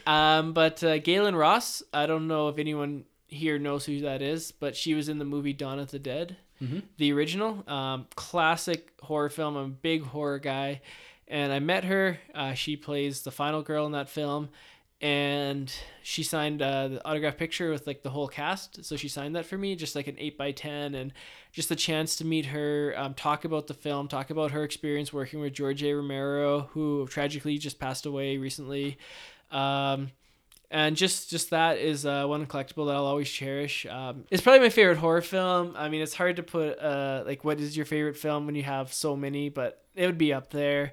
um, 0.08 0.54
but 0.54 0.82
uh, 0.82 0.98
Gaylen 0.98 1.38
Ross, 1.38 1.84
I 1.94 2.06
don't 2.06 2.26
know 2.26 2.48
if 2.48 2.58
anyone 2.58 3.04
here 3.28 3.60
knows 3.60 3.86
who 3.86 4.00
that 4.00 4.22
is, 4.22 4.50
but 4.50 4.74
she 4.74 4.94
was 4.94 5.08
in 5.08 5.18
the 5.18 5.24
movie 5.24 5.52
Dawn 5.52 5.78
of 5.78 5.92
the 5.92 6.00
Dead, 6.00 6.36
the 6.96 7.12
original. 7.12 7.64
Um, 7.68 8.06
classic 8.14 8.92
horror 9.02 9.30
film. 9.30 9.56
I'm 9.56 9.64
a 9.66 9.68
big 9.68 10.02
horror 10.02 10.38
guy. 10.38 10.80
And 11.26 11.52
I 11.52 11.58
met 11.58 11.84
her. 11.84 12.18
Uh, 12.34 12.54
she 12.54 12.76
plays 12.76 13.22
the 13.22 13.30
final 13.30 13.62
girl 13.62 13.86
in 13.86 13.92
that 13.92 14.08
film. 14.08 14.48
And 15.00 15.72
she 16.02 16.24
signed 16.24 16.60
uh, 16.60 16.88
the 16.88 17.06
autograph 17.06 17.36
picture 17.36 17.70
with 17.70 17.86
like 17.86 18.02
the 18.02 18.10
whole 18.10 18.26
cast. 18.26 18.84
So 18.84 18.96
she 18.96 19.08
signed 19.08 19.36
that 19.36 19.46
for 19.46 19.56
me, 19.56 19.76
just 19.76 19.94
like 19.94 20.08
an 20.08 20.16
8 20.18 20.36
by 20.36 20.50
10 20.50 20.96
And 20.96 21.12
just 21.52 21.68
the 21.68 21.76
chance 21.76 22.16
to 22.16 22.24
meet 22.24 22.46
her, 22.46 22.94
um, 22.96 23.14
talk 23.14 23.44
about 23.44 23.68
the 23.68 23.74
film, 23.74 24.08
talk 24.08 24.30
about 24.30 24.50
her 24.50 24.64
experience 24.64 25.12
working 25.12 25.40
with 25.40 25.52
George 25.52 25.84
A. 25.84 25.92
Romero, 25.92 26.68
who 26.72 27.06
tragically 27.06 27.58
just 27.58 27.78
passed 27.78 28.06
away 28.06 28.38
recently. 28.38 28.98
Um, 29.52 30.10
and 30.70 30.96
just 30.96 31.30
just 31.30 31.50
that 31.50 31.78
is 31.78 32.04
uh, 32.04 32.26
one 32.26 32.46
collectible 32.46 32.86
that 32.86 32.96
I'll 32.96 33.06
always 33.06 33.30
cherish. 33.30 33.86
Um, 33.86 34.24
it's 34.30 34.42
probably 34.42 34.60
my 34.60 34.68
favorite 34.68 34.98
horror 34.98 35.22
film. 35.22 35.74
I 35.76 35.88
mean, 35.88 36.02
it's 36.02 36.14
hard 36.14 36.36
to 36.36 36.42
put 36.42 36.78
uh, 36.78 37.22
like 37.26 37.44
what 37.44 37.60
is 37.60 37.76
your 37.76 37.86
favorite 37.86 38.16
film 38.16 38.46
when 38.46 38.54
you 38.54 38.62
have 38.64 38.92
so 38.92 39.16
many, 39.16 39.48
but 39.48 39.82
it 39.94 40.06
would 40.06 40.18
be 40.18 40.32
up 40.32 40.50
there. 40.50 40.92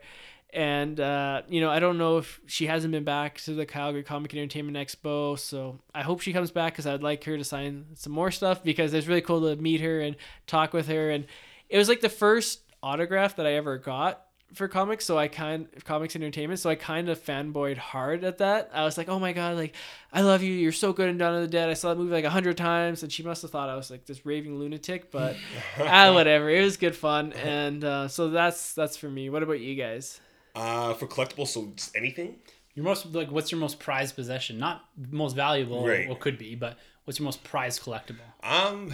And 0.53 0.97
uh, 0.99 1.41
you 1.49 1.59
know, 1.59 1.69
I 1.69 1.80
don't 1.80 1.97
know 1.97 2.19
if 2.19 2.39
she 2.45 2.67
hasn't 2.67 2.93
been 2.93 3.03
back 3.03 3.39
to 3.41 3.53
the 3.53 3.65
Calgary 3.65 4.03
Comic 4.03 4.32
and 4.32 4.39
Entertainment 4.41 4.78
Expo, 4.78 5.38
so 5.38 5.80
I 5.93 6.01
hope 6.01 6.21
she 6.21 6.32
comes 6.32 6.51
back 6.51 6.73
because 6.73 6.88
I'd 6.88 7.03
like 7.03 7.26
her 7.26 7.38
to 7.38 7.43
sign 7.43 7.88
some 7.95 8.13
more 8.13 8.32
stuff 8.32 8.63
because 8.63 8.93
it's 8.93 9.07
really 9.07 9.21
cool 9.21 9.41
to 9.41 9.61
meet 9.61 9.82
her 9.82 9.99
and 9.99 10.15
talk 10.47 10.71
with 10.71 10.88
her. 10.88 11.11
And 11.11 11.26
it 11.67 11.78
was 11.78 11.89
like 11.89 11.99
the 11.99 12.07
first 12.07 12.61
autograph 12.82 13.36
that 13.36 13.45
I 13.45 13.53
ever 13.53 13.78
got 13.78 14.24
for 14.56 14.68
comics 14.68 15.06
so 15.06 15.18
i 15.18 15.28
kind 15.28 15.68
comics 15.84 16.16
entertainment 16.16 16.60
so 16.60 16.70
i 16.70 16.76
kind 16.76 17.10
of 17.10 17.20
fanboyed 17.24 17.78
hard 17.78 18.24
at 18.24 18.38
that 18.39 18.70
i 18.74 18.84
was 18.84 18.97
like 18.97 19.10
oh 19.10 19.20
my 19.20 19.34
god 19.34 19.56
like 19.56 19.76
i 20.14 20.22
love 20.22 20.41
you 20.41 20.53
you're 20.53 20.72
so 20.72 20.93
good 20.93 21.10
in 21.10 21.18
dawn 21.18 21.36
of 21.36 21.41
the 21.41 21.47
dead 21.47 21.70
i 21.70 21.74
saw 21.74 21.89
that 21.89 21.97
movie 21.99 22.12
like 22.12 22.24
a 22.26 22.30
hundred 22.30 22.58
times 22.58 23.03
and 23.03 23.12
she 23.12 23.22
must 23.24 23.41
have 23.41 23.51
thought 23.51 23.70
i 23.70 23.76
was 23.76 23.91
like 23.91 24.06
this 24.06 24.26
raving 24.26 24.58
lunatic 24.58 25.12
but 25.12 25.36
ah 25.80 26.14
whatever 26.14 26.49
it 26.49 26.62
was 26.64 26.78
good 26.78 26.95
fun 26.95 27.34
and 27.34 27.84
uh, 27.84 28.08
so 28.08 28.30
that's 28.30 28.74
that's 28.74 28.97
for 28.97 29.10
me 29.10 29.30
what 29.30 29.43
about 29.43 29.60
you 29.60 29.76
guys 29.76 30.20
Uh, 30.56 30.93
for 30.93 31.06
collectibles, 31.06 31.47
so 31.49 31.68
just 31.76 31.93
anything. 31.97 32.38
Your 32.76 32.86
most 32.86 33.14
like 33.14 33.30
what's 33.30 33.51
your 33.51 33.60
most 33.60 33.78
prized 33.80 34.16
possession? 34.16 34.58
Not 34.58 34.86
most 35.12 35.36
valuable, 35.36 35.86
Right. 35.86 36.08
well 36.08 36.16
could 36.18 36.38
be, 36.38 36.56
but 36.56 36.78
what's 37.03 37.20
your 37.20 37.26
most 37.26 37.43
prized 37.43 37.82
collectible? 37.84 38.24
Um, 38.41 38.93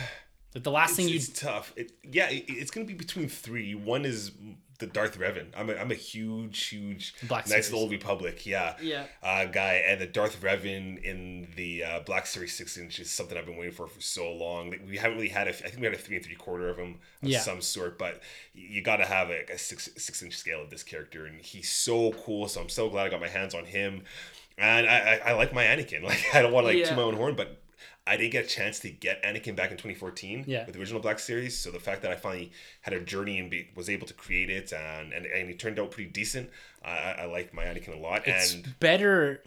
Like 0.56 0.64
the 0.64 0.72
last 0.72 0.90
it's, 0.92 0.98
thing 0.98 1.08
you 1.10 1.16
it's 1.16 1.30
tough. 1.30 1.72
It, 1.76 1.92
yeah, 2.04 2.30
it, 2.30 2.46
it's 2.48 2.72
gonna 2.72 2.88
be 2.88 2.96
between 2.96 3.30
three. 3.30 3.76
One 3.76 4.06
is 4.06 4.32
the 4.82 4.88
Darth 4.88 5.18
Revan. 5.18 5.48
I'm 5.56 5.70
a, 5.70 5.76
I'm 5.76 5.90
a 5.92 5.96
huge, 5.96 6.66
huge 6.68 7.14
Black 7.30 7.48
Knights 7.48 7.68
of 7.68 7.72
the 7.72 7.78
Old 7.80 7.92
Republic. 7.92 8.46
Yeah, 8.46 8.76
Yeah. 8.82 9.06
uh, 9.24 9.46
guy, 9.46 9.82
and 9.88 10.02
the 10.02 10.06
Darth 10.08 10.42
Revan 10.42 11.02
in 11.02 11.48
the 11.56 11.84
uh, 11.86 12.00
Black 12.02 12.26
Series 12.28 12.54
six 12.54 12.78
inch 12.78 13.00
is 13.00 13.10
something 13.10 13.38
I've 13.38 13.46
been 13.46 13.56
waiting 13.58 13.74
for 13.74 13.88
for 13.88 14.02
so 14.02 14.30
long. 14.34 14.76
We 14.90 14.98
haven't 14.98 15.16
really 15.18 15.30
had 15.30 15.48
a. 15.48 15.52
I 15.52 15.54
think 15.54 15.78
we 15.80 15.86
had 15.86 15.94
a 15.96 15.98
three 15.98 16.18
and 16.18 16.26
three 16.26 16.36
quarter 16.36 16.68
of 16.68 16.78
him 16.78 16.98
of 17.24 17.30
Yeah. 17.30 17.40
some 17.40 17.62
sort, 17.62 17.98
but 17.98 18.22
you 18.54 18.82
got 18.82 18.98
to 18.98 19.06
have 19.06 19.30
a, 19.30 19.46
a 19.54 19.58
six 19.58 19.90
six 19.96 20.22
inch 20.22 20.36
scale 20.36 20.62
of 20.62 20.70
this 20.70 20.84
character, 20.84 21.26
and 21.26 21.40
he's 21.42 21.70
so 21.70 22.12
cool. 22.26 22.50
So 22.50 22.60
I'm 22.60 22.70
so 22.70 22.90
glad 22.90 23.08
I 23.08 23.10
got 23.10 23.22
my 23.22 23.30
hands 23.30 23.56
on 23.56 23.64
him, 23.66 24.04
and 24.58 24.88
I 24.90 25.22
I, 25.26 25.30
I 25.30 25.34
like 25.34 25.54
my 25.54 25.64
Anakin. 25.64 26.04
Like 26.12 26.24
I 26.34 26.42
don't 26.42 26.52
want 26.52 26.66
to 26.66 26.70
like 26.70 26.78
Yeah. 26.78 26.88
toot 26.90 26.98
my 26.98 27.04
own 27.04 27.16
horn, 27.16 27.36
but. 27.36 27.58
I 28.08 28.18
didn't 28.18 28.32
get 28.32 28.46
a 28.46 28.48
chance 28.48 28.80
to 28.80 28.90
get 28.90 29.24
Anakin 29.24 29.56
back 29.56 29.70
in 29.72 29.78
2014 29.78 30.46
Yeah. 30.48 30.66
with 30.66 30.74
the 30.74 30.80
original 30.82 31.00
Black 31.02 31.20
Series. 31.20 31.58
So 31.58 31.70
the 31.72 31.80
fact 31.80 32.02
that 32.02 32.12
I 32.12 32.16
finally 32.16 32.52
had 32.82 32.94
a 32.94 33.00
journey 33.00 33.38
and 33.40 33.50
be, 33.50 33.70
was 33.76 33.90
able 33.90 34.08
to 34.08 34.14
create 34.14 34.50
it 34.50 34.72
and, 34.74 35.14
and, 35.14 35.26
and 35.28 35.50
it 35.50 35.60
turned 35.60 35.80
out 35.80 35.92
pretty 35.92 36.10
decent, 36.10 36.50
I, 36.84 37.16
I 37.20 37.26
like 37.26 37.54
my 37.54 37.64
Anakin 37.66 37.96
a 37.96 38.00
lot. 38.00 38.24
it's 38.28 38.54
and 38.56 38.80
better 38.80 39.44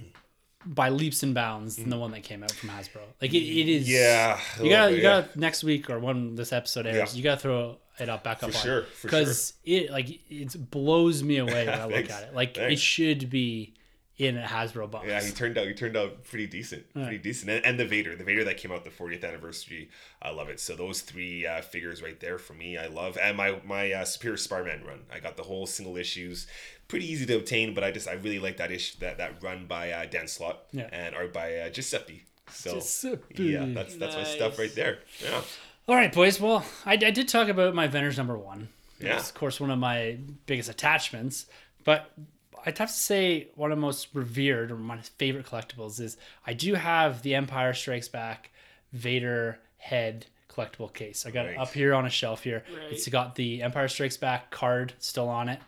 by 0.66 0.88
leaps 0.88 1.22
and 1.22 1.34
bounds 1.34 1.76
than 1.76 1.90
the 1.90 1.98
one 1.98 2.12
that 2.12 2.22
came 2.22 2.42
out 2.42 2.52
from 2.52 2.70
Hasbro. 2.70 3.00
Like 3.20 3.34
it, 3.34 3.38
it 3.38 3.68
is 3.68 3.88
yeah, 3.90 4.40
You 4.62 4.70
gotta 4.70 4.90
you 4.92 4.96
yeah. 4.98 5.02
gotta 5.22 5.38
next 5.38 5.62
week 5.64 5.90
or 5.90 5.98
when 5.98 6.36
this 6.36 6.52
episode 6.52 6.86
airs, 6.86 7.12
Yeah. 7.12 7.16
you 7.18 7.22
gotta 7.24 7.40
throw 7.40 7.76
it 7.98 8.08
up 8.08 8.24
back 8.24 8.42
up 8.42 8.50
For 8.52 8.56
on 8.56 8.62
sure, 8.62 8.84
because 9.02 9.52
it 9.64 9.90
like 9.90 10.08
it 10.30 10.70
blows 10.70 11.22
me 11.22 11.36
away 11.38 11.66
when 11.66 11.78
I 11.78 11.84
look 11.86 12.08
at 12.08 12.22
it. 12.22 12.34
Like 12.34 12.56
it 12.56 12.78
should 12.78 13.28
be 13.28 13.74
in 14.16 14.38
a 14.38 14.42
Hasbro 14.46 14.90
box. 14.90 15.06
Yeah, 15.08 15.20
he 15.22 15.32
turned 15.32 15.58
out 15.58 15.66
he 15.66 15.74
turned 15.74 15.96
out 15.96 16.22
pretty 16.24 16.46
decent, 16.46 16.92
pretty 16.94 17.18
decent. 17.18 17.50
And, 17.50 17.64
and 17.66 17.80
the 17.80 17.84
Vader, 17.84 18.14
the 18.14 18.22
Vader 18.24 18.44
that 18.44 18.56
came 18.58 18.70
out 18.70 18.84
the 18.84 18.90
40th 18.90 19.24
anniversary, 19.26 19.90
I 20.22 20.30
love 20.30 20.48
it. 20.48 20.60
So 20.60 20.76
those 20.76 21.00
three 21.00 21.46
uh, 21.46 21.62
figures 21.62 22.02
right 22.02 22.18
there 22.20 22.38
for 22.38 22.54
me, 22.54 22.78
I 22.78 22.86
love. 22.86 23.18
And 23.20 23.36
my 23.36 23.60
my 23.64 23.92
uh, 23.92 24.04
Superior 24.04 24.36
Spider-Man 24.36 24.84
run, 24.84 25.00
I 25.12 25.18
got 25.18 25.36
the 25.36 25.42
whole 25.42 25.66
single 25.66 25.96
issues, 25.96 26.46
pretty 26.86 27.10
easy 27.10 27.26
to 27.26 27.36
obtain, 27.36 27.74
but 27.74 27.82
I 27.82 27.90
just 27.90 28.06
I 28.08 28.12
really 28.12 28.38
like 28.38 28.58
that 28.58 28.70
issue 28.70 28.98
that 29.00 29.18
that 29.18 29.42
run 29.42 29.66
by 29.66 29.90
uh, 29.90 30.06
Dan 30.06 30.28
Slott 30.28 30.60
Yeah. 30.72 30.88
and 30.92 31.14
art 31.14 31.32
by 31.32 31.56
uh, 31.56 31.68
Giuseppe. 31.70 32.24
So 32.50 32.74
Giuseppe. 32.74 33.42
yeah, 33.44 33.64
that's 33.68 33.96
that's 33.96 34.14
my 34.14 34.24
stuff 34.24 34.58
right 34.58 34.74
there. 34.76 34.98
Yeah, 35.24 35.40
All 35.88 35.96
right, 35.96 36.12
boys. 36.12 36.38
Well, 36.40 36.64
I, 36.86 36.92
I 36.92 37.10
did 37.10 37.26
talk 37.26 37.48
about 37.48 37.74
my 37.74 37.86
Avengers 37.86 38.16
number 38.18 38.38
one. 38.38 38.68
Yeah. 39.00 39.16
It's, 39.16 39.28
of 39.30 39.34
course, 39.34 39.60
one 39.60 39.70
of 39.72 39.78
my 39.80 40.18
biggest 40.46 40.68
attachments. 40.68 41.46
But 41.84 42.10
I'd 42.66 42.78
have 42.78 42.88
to 42.90 42.94
say 42.94 43.48
one 43.54 43.72
of 43.72 43.76
the 43.78 43.82
most 43.82 44.08
revered 44.14 44.70
or 44.70 44.76
my 44.76 44.98
favorite 45.18 45.46
collectibles 45.46 46.00
is 46.00 46.16
I 46.46 46.52
do 46.54 46.74
have 46.74 47.22
the 47.22 47.34
Empire 47.34 47.74
Strikes 47.74 48.08
Back 48.08 48.50
Vader 48.92 49.58
head 49.78 50.26
collectible 50.48 50.92
case. 50.92 51.26
I 51.26 51.30
got 51.30 51.46
it 51.46 51.58
up 51.58 51.72
here 51.72 51.94
on 51.94 52.06
a 52.06 52.10
shelf 52.10 52.42
here. 52.44 52.62
Right. 52.74 52.92
It's 52.92 53.08
got 53.08 53.34
the 53.34 53.62
Empire 53.62 53.88
Strikes 53.88 54.16
Back 54.16 54.50
card 54.50 54.94
still 54.98 55.28
on 55.28 55.48
it. 55.48 55.60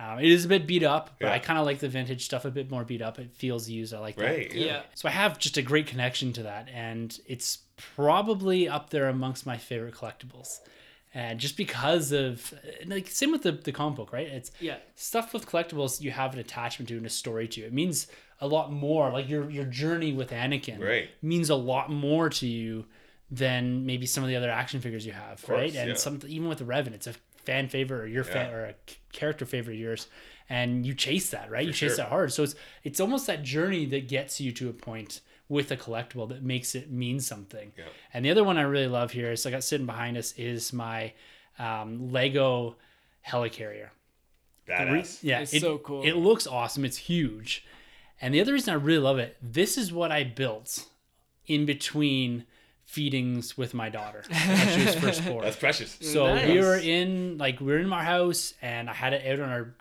Um, 0.00 0.20
it 0.20 0.26
is 0.30 0.44
a 0.44 0.48
bit 0.48 0.64
beat 0.66 0.84
up, 0.84 1.10
but 1.18 1.26
Yeah. 1.26 1.32
I 1.32 1.40
kind 1.40 1.58
of 1.58 1.66
like 1.66 1.80
the 1.80 1.88
vintage 1.88 2.24
stuff 2.24 2.44
a 2.44 2.52
bit 2.52 2.70
more 2.70 2.84
beat 2.84 3.02
up. 3.02 3.18
It 3.18 3.32
feels 3.34 3.68
used. 3.68 3.92
I 3.92 3.98
like 3.98 4.14
that. 4.16 4.24
right. 4.24 4.54
Yeah. 4.54 4.82
So 4.94 5.08
I 5.08 5.10
have 5.10 5.40
just 5.40 5.56
a 5.56 5.62
great 5.62 5.88
connection 5.88 6.32
to 6.34 6.44
that, 6.44 6.68
and 6.72 7.18
it's 7.26 7.58
probably 7.76 8.68
up 8.68 8.90
there 8.90 9.08
amongst 9.08 9.44
my 9.44 9.56
favorite 9.56 9.94
collectibles. 9.94 10.60
And 11.14 11.40
just 11.40 11.56
because 11.56 12.12
of 12.12 12.52
like 12.86 13.08
same 13.08 13.32
with 13.32 13.42
the, 13.42 13.52
the 13.52 13.72
comic 13.72 13.96
book, 13.96 14.12
right? 14.12 14.26
It's 14.26 14.50
Yeah. 14.60 14.76
stuff 14.94 15.32
with 15.32 15.46
collectibles 15.46 16.00
you 16.00 16.10
have 16.10 16.34
an 16.34 16.38
attachment 16.38 16.88
to 16.90 16.96
and 16.96 17.06
a 17.06 17.10
story 17.10 17.48
to. 17.48 17.62
It 17.62 17.72
means 17.72 18.06
a 18.40 18.46
lot 18.46 18.72
more. 18.72 19.10
Like 19.10 19.28
your 19.28 19.50
your 19.50 19.64
journey 19.64 20.12
with 20.12 20.30
Anakin 20.30 20.80
Right. 20.80 21.08
means 21.22 21.50
a 21.50 21.54
lot 21.54 21.90
more 21.90 22.28
to 22.30 22.46
you 22.46 22.86
than 23.30 23.84
maybe 23.84 24.06
some 24.06 24.22
of 24.22 24.28
the 24.28 24.36
other 24.36 24.50
action 24.50 24.80
figures 24.80 25.04
you 25.04 25.12
have, 25.12 25.42
course, 25.42 25.58
right? 25.58 25.74
And 25.76 25.88
yeah. 25.90 25.94
some 25.94 26.20
even 26.26 26.48
with 26.48 26.58
the 26.58 26.64
Revan, 26.64 26.92
it's 26.94 27.06
a 27.06 27.14
fan 27.44 27.68
favorite 27.68 28.00
or 28.00 28.06
your 28.06 28.24
fan 28.24 28.52
or 28.52 28.64
a 28.66 28.74
character 29.12 29.46
favorite 29.46 29.74
of 29.74 29.80
yours, 29.80 30.06
and 30.48 30.84
you 30.86 30.94
chase 30.94 31.30
that, 31.30 31.50
right? 31.50 31.66
you 31.66 31.72
chase 31.72 31.96
sure. 31.96 32.04
that 32.04 32.08
hard. 32.08 32.32
So 32.32 32.42
it's 32.42 32.54
it's 32.84 33.00
almost 33.00 33.26
that 33.26 33.42
journey 33.42 33.86
that 33.86 34.08
gets 34.08 34.40
you 34.40 34.52
to 34.52 34.68
a 34.68 34.72
point 34.72 35.20
with 35.48 35.70
a 35.70 35.76
collectible 35.76 36.28
that 36.28 36.42
makes 36.42 36.74
it 36.74 36.90
mean 36.90 37.20
something. 37.20 37.72
Yeah. 37.76 37.84
And 38.12 38.24
the 38.24 38.30
other 38.30 38.44
one 38.44 38.58
I 38.58 38.62
really 38.62 38.86
love 38.88 39.12
here 39.12 39.32
is 39.32 39.46
I 39.46 39.50
got 39.50 39.64
sitting 39.64 39.86
behind 39.86 40.16
us 40.18 40.32
is 40.36 40.72
my 40.72 41.12
um, 41.58 42.12
Lego 42.12 42.76
helicarrier. 43.26 43.88
Badass. 44.68 45.20
Yeah, 45.22 45.40
It's 45.40 45.54
it- 45.54 45.62
so 45.62 45.78
cool. 45.78 46.02
It 46.02 46.12
looks 46.16 46.46
awesome. 46.46 46.84
It's 46.84 46.98
huge. 46.98 47.64
And 48.20 48.34
the 48.34 48.40
other 48.40 48.52
reason 48.52 48.72
I 48.72 48.76
really 48.76 48.98
love 48.98 49.18
it, 49.18 49.36
this 49.40 49.78
is 49.78 49.92
what 49.92 50.10
I 50.12 50.24
built 50.24 50.84
in 51.46 51.64
between 51.66 52.44
feedings 52.84 53.56
with 53.56 53.74
my 53.74 53.88
daughter 53.88 54.24
when 54.28 54.68
she 54.78 54.84
was 54.84 54.94
first 54.96 55.24
born. 55.24 55.44
That's 55.44 55.56
precious. 55.56 55.96
So 56.00 56.34
Nice. 56.34 56.48
we 56.48 56.58
were 56.60 56.76
in 56.76 57.38
like 57.38 57.60
we 57.60 57.66
were 57.66 57.78
in 57.78 57.92
our 57.92 58.02
house 58.02 58.54
and 58.62 58.88
I 58.90 58.94
had 58.94 59.12
it 59.12 59.26
out 59.26 59.40
on 59.44 59.50
our 59.50 59.74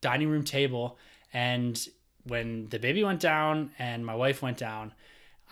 dining 0.00 0.28
room 0.28 0.44
table 0.44 0.98
and 1.32 1.78
when 2.28 2.68
the 2.68 2.78
baby 2.78 3.02
went 3.02 3.20
down 3.20 3.72
and 3.78 4.04
my 4.04 4.14
wife 4.14 4.42
went 4.42 4.56
down, 4.58 4.92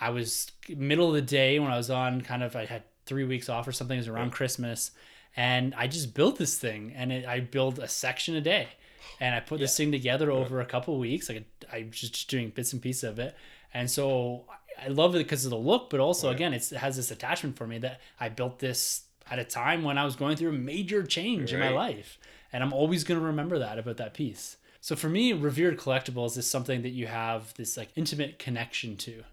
I 0.01 0.11
was 0.11 0.51
middle 0.68 1.09
of 1.09 1.14
the 1.14 1.22
day 1.22 1.59
when 1.59 1.70
I 1.70 1.77
was 1.77 1.91
on 1.91 2.20
kind 2.20 2.43
of 2.43 2.55
I 2.55 2.66
had 2.66 2.83
three 3.07 3.24
weeks 3.24 3.49
off 3.49 3.66
or 3.66 3.72
something. 3.72 3.97
It 3.97 4.01
was 4.01 4.09
around 4.09 4.31
Christmas, 4.31 4.91
and 5.37 5.74
I 5.74 5.87
just 5.87 6.14
built 6.14 6.37
this 6.39 6.59
thing 6.59 6.93
and 6.97 7.12
it, 7.12 7.27
I 7.27 7.41
built 7.41 7.79
a 7.79 7.89
section 7.89 8.37
a 8.37 8.41
day, 8.41 8.68
and 9.20 9.35
I 9.35 9.41
put 9.41 9.59
this 9.59 9.77
thing 9.77 9.93
together 9.93 10.31
over 10.31 10.61
a 10.61 10.66
couple 10.66 10.99
weeks. 10.99 11.29
Like 11.29 11.45
I 11.72 11.87
was 11.89 12.01
just 12.01 12.29
doing 12.29 12.51
bits 12.51 12.72
and 12.72 12.83
pieces 12.83 13.05
of 13.05 13.18
it, 13.18 13.35
and 13.72 13.91
so 13.91 14.45
I 14.83 14.89
love 14.89 15.14
it 15.14 15.18
because 15.18 15.45
of 15.45 15.51
the 15.51 15.57
look, 15.57 15.91
but 15.91 16.01
also 16.01 16.31
again 16.31 16.53
it's, 16.53 16.72
it 16.72 16.79
has 16.79 16.97
this 16.97 17.11
attachment 17.11 17.57
for 17.57 17.66
me 17.66 17.79
that 17.79 18.01
I 18.20 18.29
built 18.29 18.59
this 18.59 19.03
at 19.31 19.39
a 19.39 19.45
time 19.45 19.83
when 19.83 19.99
I 19.99 20.05
was 20.05 20.14
going 20.14 20.37
through 20.37 20.51
a 20.51 20.53
major 20.53 21.03
change 21.03 21.53
in 21.53 21.61
my 21.61 21.70
life, 21.70 22.18
and 22.53 22.62
I'm 22.62 22.72
always 22.72 23.03
going 23.05 23.18
to 23.18 23.27
remember 23.27 23.59
that 23.59 23.79
about 23.79 23.97
that 23.97 24.14
piece. 24.14 24.57
So 24.87 24.95
for 24.95 25.09
me, 25.09 25.32
revered 25.32 25.80
collectibles 25.80 26.39
is 26.39 26.49
something 26.49 26.82
that 26.82 26.91
you 26.91 27.09
have 27.09 27.53
this 27.55 27.76
like 27.76 27.89
intimate 27.97 28.39
connection 28.39 28.97
to. 28.99 29.24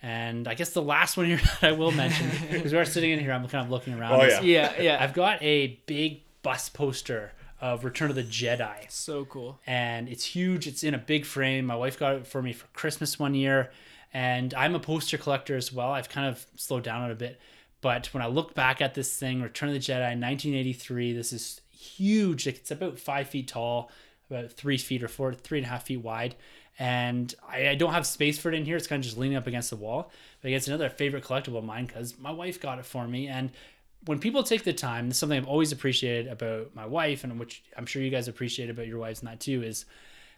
And 0.00 0.46
I 0.46 0.54
guess 0.54 0.70
the 0.70 0.80
last 0.80 1.16
one 1.16 1.26
here 1.26 1.40
that 1.60 1.70
I 1.70 1.72
will 1.72 1.90
mention, 1.90 2.30
because 2.52 2.72
we 2.72 2.78
are 2.78 2.84
sitting 2.84 3.10
in 3.10 3.18
here, 3.18 3.32
I'm 3.32 3.48
kind 3.48 3.64
of 3.64 3.70
looking 3.72 3.94
around. 3.94 4.20
Oh, 4.20 4.24
yeah. 4.24 4.40
Yeah. 4.42 4.80
Yeah. 4.80 4.98
I've 5.00 5.12
got 5.12 5.42
a 5.42 5.80
big 5.86 6.20
bus 6.44 6.68
poster 6.68 7.32
of 7.60 7.84
Return 7.84 8.10
of 8.10 8.14
the 8.14 8.22
Jedi 8.22 8.88
so 8.88 9.24
cool. 9.24 9.58
and 9.66 10.08
it's 10.08 10.24
huge. 10.24 10.68
It's 10.68 10.84
in 10.84 10.94
a 10.94 10.98
big 10.98 11.24
frame. 11.24 11.66
My 11.66 11.74
wife 11.74 11.98
got 11.98 12.14
it 12.14 12.26
for 12.28 12.40
me 12.40 12.52
for 12.52 12.68
Christmas 12.68 13.18
one 13.18 13.34
year, 13.34 13.72
and 14.14 14.54
I'm 14.54 14.76
a 14.76 14.78
poster 14.78 15.18
collector 15.18 15.56
as 15.56 15.72
well. 15.72 15.90
I've 15.90 16.08
kind 16.08 16.28
of 16.28 16.46
slowed 16.54 16.84
down 16.84 17.02
on 17.02 17.10
it 17.10 17.14
a 17.14 17.16
bit, 17.16 17.40
but 17.80 18.14
when 18.14 18.22
I 18.22 18.28
look 18.28 18.54
back 18.54 18.80
at 18.80 18.94
this 18.94 19.16
thing, 19.16 19.42
Return 19.42 19.68
of 19.68 19.74
the 19.74 19.80
Jedi, 19.80 19.98
1983, 19.98 21.12
this 21.12 21.32
is 21.32 21.60
huge. 21.76 22.46
Like, 22.46 22.58
It's 22.58 22.70
about 22.70 23.00
five 23.00 23.28
feet 23.28 23.48
tall, 23.48 23.90
about 24.30 24.52
three 24.52 24.78
feet 24.78 25.02
or 25.02 25.08
four, 25.08 25.34
three 25.34 25.58
and 25.58 25.66
a 25.66 25.70
half 25.70 25.84
feet 25.84 25.98
wide. 25.98 26.34
And 26.78 27.34
I, 27.48 27.70
I 27.70 27.74
don't 27.74 27.92
have 27.92 28.06
space 28.06 28.38
for 28.38 28.50
it 28.50 28.54
in 28.54 28.64
here. 28.64 28.76
It's 28.76 28.86
kind 28.86 29.00
of 29.00 29.04
just 29.04 29.16
leaning 29.16 29.36
up 29.36 29.46
against 29.46 29.70
the 29.70 29.76
wall. 29.76 30.10
But 30.42 30.50
it's 30.50 30.68
another 30.68 30.90
favorite 30.90 31.24
collectible 31.24 31.58
of 31.58 31.64
mine 31.64 31.86
because 31.86 32.18
my 32.18 32.30
wife 32.30 32.60
got 32.60 32.78
it 32.78 32.84
for 32.84 33.08
me. 33.08 33.28
And 33.28 33.50
when 34.04 34.18
people 34.18 34.42
take 34.42 34.64
the 34.64 34.72
time, 34.72 35.08
this 35.08 35.16
is 35.16 35.20
something 35.20 35.38
I've 35.38 35.48
always 35.48 35.72
appreciated 35.72 36.30
about 36.30 36.74
my 36.74 36.86
wife, 36.86 37.24
and 37.24 37.38
which 37.38 37.64
I'm 37.76 37.86
sure 37.86 38.02
you 38.02 38.10
guys 38.10 38.28
appreciate 38.28 38.70
about 38.70 38.86
your 38.86 38.98
wives 38.98 39.20
and 39.20 39.28
that 39.28 39.40
too, 39.40 39.62
is 39.62 39.84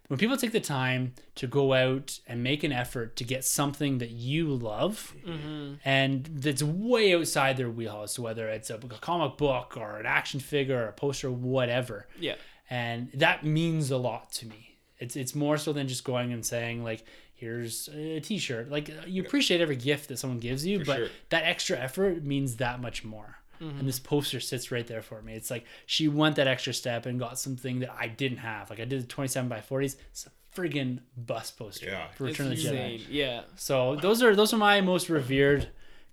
when 0.08 0.18
people 0.18 0.38
take 0.38 0.52
the 0.52 0.60
time 0.60 1.12
to 1.34 1.46
go 1.46 1.74
out 1.74 2.18
and 2.26 2.42
make 2.42 2.64
an 2.64 2.72
effort 2.72 3.14
to 3.16 3.24
get 3.24 3.44
something 3.44 3.98
that 3.98 4.10
you 4.10 4.48
love 4.54 5.14
mm-hmm. 5.24 5.74
and 5.84 6.24
that's 6.24 6.62
way 6.62 7.14
outside 7.14 7.58
their 7.58 7.68
wheelhouse, 7.68 8.18
whether 8.18 8.48
it's 8.48 8.70
a 8.70 8.78
comic 8.78 9.36
book 9.36 9.76
or 9.76 9.98
an 9.98 10.06
action 10.06 10.40
figure 10.40 10.82
or 10.82 10.88
a 10.88 10.92
poster, 10.92 11.28
or 11.28 11.32
whatever. 11.32 12.08
Yeah. 12.18 12.36
And 12.70 13.10
that 13.14 13.44
means 13.44 13.90
a 13.90 13.96
lot 13.96 14.32
to 14.32 14.46
me. 14.46 14.76
It's 14.98 15.16
it's 15.16 15.34
more 15.34 15.56
so 15.56 15.72
than 15.72 15.88
just 15.88 16.04
going 16.04 16.32
and 16.32 16.44
saying 16.44 16.84
like, 16.84 17.04
here's 17.34 17.88
a 17.88 18.20
T-shirt. 18.20 18.70
Like 18.70 18.90
uh, 18.90 19.06
you 19.06 19.22
appreciate 19.22 19.60
every 19.60 19.76
gift 19.76 20.08
that 20.08 20.18
someone 20.18 20.40
gives 20.40 20.66
you, 20.66 20.84
but 20.84 20.96
sure. 20.96 21.08
that 21.30 21.44
extra 21.44 21.78
effort 21.78 22.24
means 22.24 22.56
that 22.56 22.80
much 22.80 23.04
more. 23.04 23.36
And 23.60 23.72
mm-hmm. 23.72 23.86
this 23.86 23.98
poster 23.98 24.38
sits 24.38 24.70
right 24.70 24.86
there 24.86 25.02
for 25.02 25.20
me. 25.20 25.34
It's 25.34 25.50
like 25.50 25.64
she 25.86 26.06
went 26.06 26.36
that 26.36 26.46
extra 26.46 26.72
step 26.72 27.06
and 27.06 27.18
got 27.18 27.38
something 27.40 27.80
that 27.80 27.90
I 27.98 28.06
didn't 28.06 28.38
have. 28.38 28.70
Like 28.70 28.78
I 28.80 28.84
did 28.84 29.02
the 29.02 29.06
27 29.06 29.48
by 29.48 29.60
40s. 29.60 29.96
It's 30.10 30.26
a 30.26 30.30
friggin' 30.58 31.00
bus 31.16 31.50
poster 31.50 31.86
Yeah. 31.86 32.06
for 32.14 32.28
It's 32.28 32.38
Return 32.38 32.52
of 32.52 32.58
the 32.58 32.68
insane. 32.68 33.00
Jedi. 33.00 33.06
Yeah. 33.08 33.42
So 33.56 33.96
those 33.96 34.22
are 34.22 34.36
those 34.36 34.52
are 34.52 34.58
my 34.58 34.80
most 34.80 35.08
revered 35.08 35.68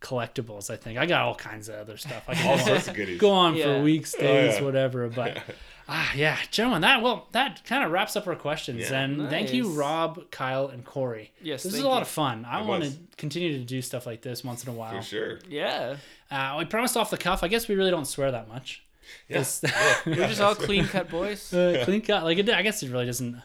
collectibles. 0.06 0.70
I 0.70 0.76
think 0.78 0.98
I 1.00 1.06
got 1.06 1.22
all 1.24 1.36
kinds 1.36 1.68
of 1.70 1.76
other 1.76 1.98
stuff. 1.98 2.24
I 2.28 2.34
can 2.36 2.48
All 2.48 2.56
go 2.58 2.62
on- 2.62 2.68
sorts 2.68 2.88
of 2.88 2.94
goodies. 2.96 3.20
go 3.20 3.32
on 3.32 3.56
Yeah. 3.56 3.64
for 3.66 3.82
weeks, 3.84 4.14
days, 4.14 4.56
yeah. 4.56 4.62
whatever. 4.62 5.08
But 5.16 5.38
ah, 5.90 6.12
yeah, 6.16 6.38
gentlemen, 6.52 6.82
that 6.82 7.02
well, 7.02 7.28
that 7.32 7.64
kind 7.66 7.84
of 7.84 7.92
wraps 7.92 8.16
up 8.16 8.28
our 8.28 8.36
questions. 8.36 8.90
Yeah. 8.90 9.02
and 9.02 9.30
thank 9.30 9.54
you, 9.54 9.70
Rob, 9.72 10.30
Kyle, 10.32 10.68
and 10.68 10.84
Corey. 10.86 11.32
Yes, 11.42 11.64
this 11.64 11.74
is 11.74 11.80
a 11.82 11.88
lot 11.88 11.96
you. 11.98 12.02
of 12.04 12.08
fun. 12.08 12.46
I 12.46 12.62
want 12.62 12.84
to 12.84 12.92
continue 13.18 13.58
to 13.58 13.64
do 13.64 13.82
stuff 13.82 14.06
like 14.06 14.22
this 14.22 14.44
once 14.44 14.64
in 14.64 14.70
a 14.70 14.74
while. 14.74 14.96
For 14.98 15.02
sure. 15.04 15.40
Yeah. 15.50 15.98
Uh, 16.32 16.56
we 16.60 16.66
promised 16.66 16.98
off 16.98 17.10
the 17.10 17.18
cuff. 17.18 17.44
I 17.44 17.48
guess 17.48 17.68
we 17.68 17.76
really 17.76 17.92
don't 17.92 18.06
swear 18.06 18.32
that 18.32 18.48
much. 18.48 18.84
Yes. 19.30 19.64
It's- 19.64 20.06
We're 20.06 20.16
just 20.28 20.42
all 20.42 20.56
clean 20.56 20.86
cut 20.86 21.10
boys. 21.10 21.54
uh, 21.54 21.82
clean 21.86 22.02
cut. 22.02 22.24
Like 22.24 22.38
it, 22.40 22.50
I 22.50 22.62
guess 22.64 22.82
it 22.84 22.90
really 22.92 23.06
doesn't 23.06 23.42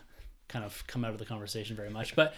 kind 0.49 0.65
of 0.65 0.83
come 0.87 1.05
out 1.05 1.13
of 1.13 1.19
the 1.19 1.27
conversation 1.27 1.77
very 1.77 1.91
much. 1.91 2.17
But 2.17 2.35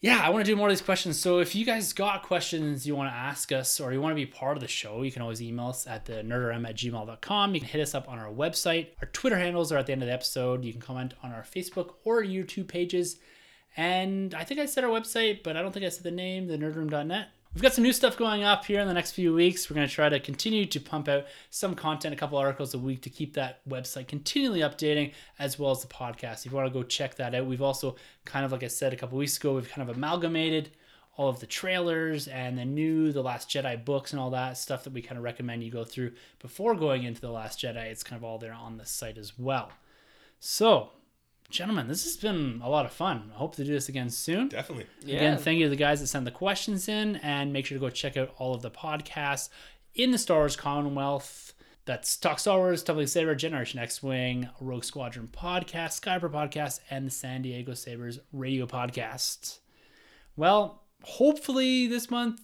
yeah, 0.00 0.20
I 0.22 0.28
want 0.28 0.44
to 0.44 0.50
do 0.50 0.56
more 0.56 0.68
of 0.68 0.72
these 0.72 0.82
questions. 0.82 1.18
So 1.18 1.38
if 1.38 1.54
you 1.54 1.64
guys 1.64 1.92
got 1.92 2.22
questions 2.22 2.86
you 2.86 2.94
want 2.94 3.10
to 3.10 3.16
ask 3.16 3.50
us 3.50 3.80
or 3.80 3.92
you 3.92 4.00
want 4.00 4.12
to 4.12 4.16
be 4.16 4.26
part 4.26 4.56
of 4.56 4.60
the 4.60 4.68
show, 4.68 5.02
you 5.02 5.10
can 5.10 5.22
always 5.22 5.40
email 5.40 5.68
us 5.68 5.86
at 5.86 6.04
the 6.04 6.22
nerderm 6.22 6.68
at 6.68 6.76
gmail.com. 6.76 7.54
You 7.54 7.60
can 7.60 7.68
hit 7.68 7.80
us 7.80 7.94
up 7.94 8.08
on 8.08 8.18
our 8.18 8.30
website. 8.30 8.88
Our 9.00 9.08
Twitter 9.08 9.38
handles 9.38 9.72
are 9.72 9.78
at 9.78 9.86
the 9.86 9.92
end 9.92 10.02
of 10.02 10.08
the 10.08 10.12
episode. 10.12 10.64
You 10.64 10.72
can 10.72 10.82
comment 10.82 11.14
on 11.22 11.32
our 11.32 11.42
Facebook 11.42 11.94
or 12.04 12.22
YouTube 12.22 12.68
pages. 12.68 13.16
And 13.76 14.34
I 14.34 14.44
think 14.44 14.60
I 14.60 14.66
said 14.66 14.84
our 14.84 14.90
website, 14.90 15.42
but 15.42 15.56
I 15.56 15.62
don't 15.62 15.72
think 15.72 15.84
I 15.84 15.90
said 15.90 16.04
the 16.04 16.10
name, 16.10 16.46
the 16.46 16.58
nerdroom.net. 16.58 17.28
We've 17.56 17.62
got 17.62 17.72
some 17.72 17.84
new 17.84 17.92
stuff 17.94 18.18
going 18.18 18.42
up 18.42 18.66
here 18.66 18.80
in 18.80 18.86
the 18.86 18.92
next 18.92 19.12
few 19.12 19.32
weeks. 19.32 19.70
We're 19.70 19.76
going 19.76 19.88
to 19.88 19.94
try 19.94 20.10
to 20.10 20.20
continue 20.20 20.66
to 20.66 20.78
pump 20.78 21.08
out 21.08 21.24
some 21.48 21.74
content, 21.74 22.12
a 22.12 22.16
couple 22.18 22.36
articles 22.36 22.74
a 22.74 22.78
week 22.78 23.00
to 23.00 23.08
keep 23.08 23.32
that 23.32 23.66
website 23.66 24.08
continually 24.08 24.60
updating, 24.60 25.14
as 25.38 25.58
well 25.58 25.70
as 25.70 25.80
the 25.80 25.88
podcast. 25.88 26.44
If 26.44 26.52
you 26.52 26.56
want 26.58 26.70
to 26.70 26.78
go 26.78 26.82
check 26.82 27.14
that 27.14 27.34
out, 27.34 27.46
we've 27.46 27.62
also 27.62 27.96
kind 28.26 28.44
of, 28.44 28.52
like 28.52 28.62
I 28.62 28.66
said 28.66 28.92
a 28.92 28.96
couple 28.96 29.16
weeks 29.16 29.38
ago, 29.38 29.54
we've 29.54 29.70
kind 29.70 29.88
of 29.88 29.96
amalgamated 29.96 30.68
all 31.16 31.30
of 31.30 31.40
the 31.40 31.46
trailers 31.46 32.28
and 32.28 32.58
the 32.58 32.64
new 32.66 33.10
The 33.10 33.22
Last 33.22 33.48
Jedi 33.48 33.82
books 33.82 34.12
and 34.12 34.20
all 34.20 34.28
that 34.32 34.58
stuff 34.58 34.84
that 34.84 34.92
we 34.92 35.00
kind 35.00 35.16
of 35.16 35.24
recommend 35.24 35.64
you 35.64 35.70
go 35.70 35.82
through 35.82 36.12
before 36.40 36.74
going 36.74 37.04
into 37.04 37.22
The 37.22 37.30
Last 37.30 37.58
Jedi. 37.58 37.86
It's 37.86 38.04
kind 38.04 38.20
of 38.20 38.24
all 38.24 38.36
there 38.36 38.52
on 38.52 38.76
the 38.76 38.84
site 38.84 39.16
as 39.16 39.38
well. 39.38 39.70
So, 40.40 40.90
gentlemen, 41.50 41.88
this 41.88 42.04
has 42.04 42.16
been 42.16 42.60
a 42.62 42.68
lot 42.68 42.86
of 42.86 42.92
fun. 42.92 43.30
I 43.34 43.38
hope 43.38 43.56
to 43.56 43.64
do 43.64 43.72
this 43.72 43.88
again 43.88 44.10
soon. 44.10 44.48
Definitely. 44.48 44.86
Yeah. 45.04 45.16
Again, 45.16 45.38
thank 45.38 45.58
you 45.58 45.66
to 45.66 45.70
the 45.70 45.76
guys 45.76 46.00
that 46.00 46.06
sent 46.08 46.24
the 46.24 46.30
questions 46.30 46.88
in, 46.88 47.16
and 47.16 47.52
make 47.52 47.66
sure 47.66 47.76
to 47.76 47.80
go 47.80 47.90
check 47.90 48.16
out 48.16 48.34
all 48.38 48.54
of 48.54 48.62
the 48.62 48.70
podcasts 48.70 49.48
in 49.94 50.10
the 50.10 50.18
Star 50.18 50.38
Wars 50.38 50.56
Commonwealth 50.56 51.54
That's 51.84 52.16
Talk 52.16 52.38
Star 52.38 52.58
Wars, 52.58 52.82
Tumbling 52.82 53.06
Saber, 53.06 53.34
Generation 53.34 53.78
X 53.78 54.02
Wing, 54.02 54.48
Rogue 54.60 54.84
Squadron 54.84 55.28
podcast, 55.32 56.00
Skyhopper 56.00 56.30
podcast, 56.30 56.80
and 56.90 57.06
the 57.06 57.10
San 57.10 57.42
Diego 57.42 57.74
Sabers 57.74 58.18
radio 58.32 58.66
podcast. 58.66 59.58
Well, 60.36 60.82
hopefully 61.02 61.86
this 61.86 62.10
month 62.10 62.40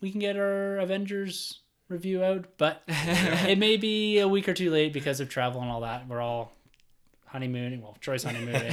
we 0.00 0.10
can 0.10 0.20
get 0.20 0.36
our 0.36 0.78
Avengers 0.78 1.60
review 1.88 2.22
out, 2.22 2.46
but 2.58 2.82
it 2.88 3.58
may 3.58 3.76
be 3.76 4.18
a 4.18 4.28
week 4.28 4.48
or 4.48 4.54
two 4.54 4.70
late 4.70 4.92
because 4.92 5.20
of 5.20 5.28
travel 5.28 5.62
and 5.62 5.70
all 5.70 5.80
that. 5.82 6.06
We're 6.08 6.20
all 6.20 6.52
honeymooning. 7.34 7.82
Well, 7.82 7.96
Troy's 8.00 8.22
honeymooning. 8.28 8.72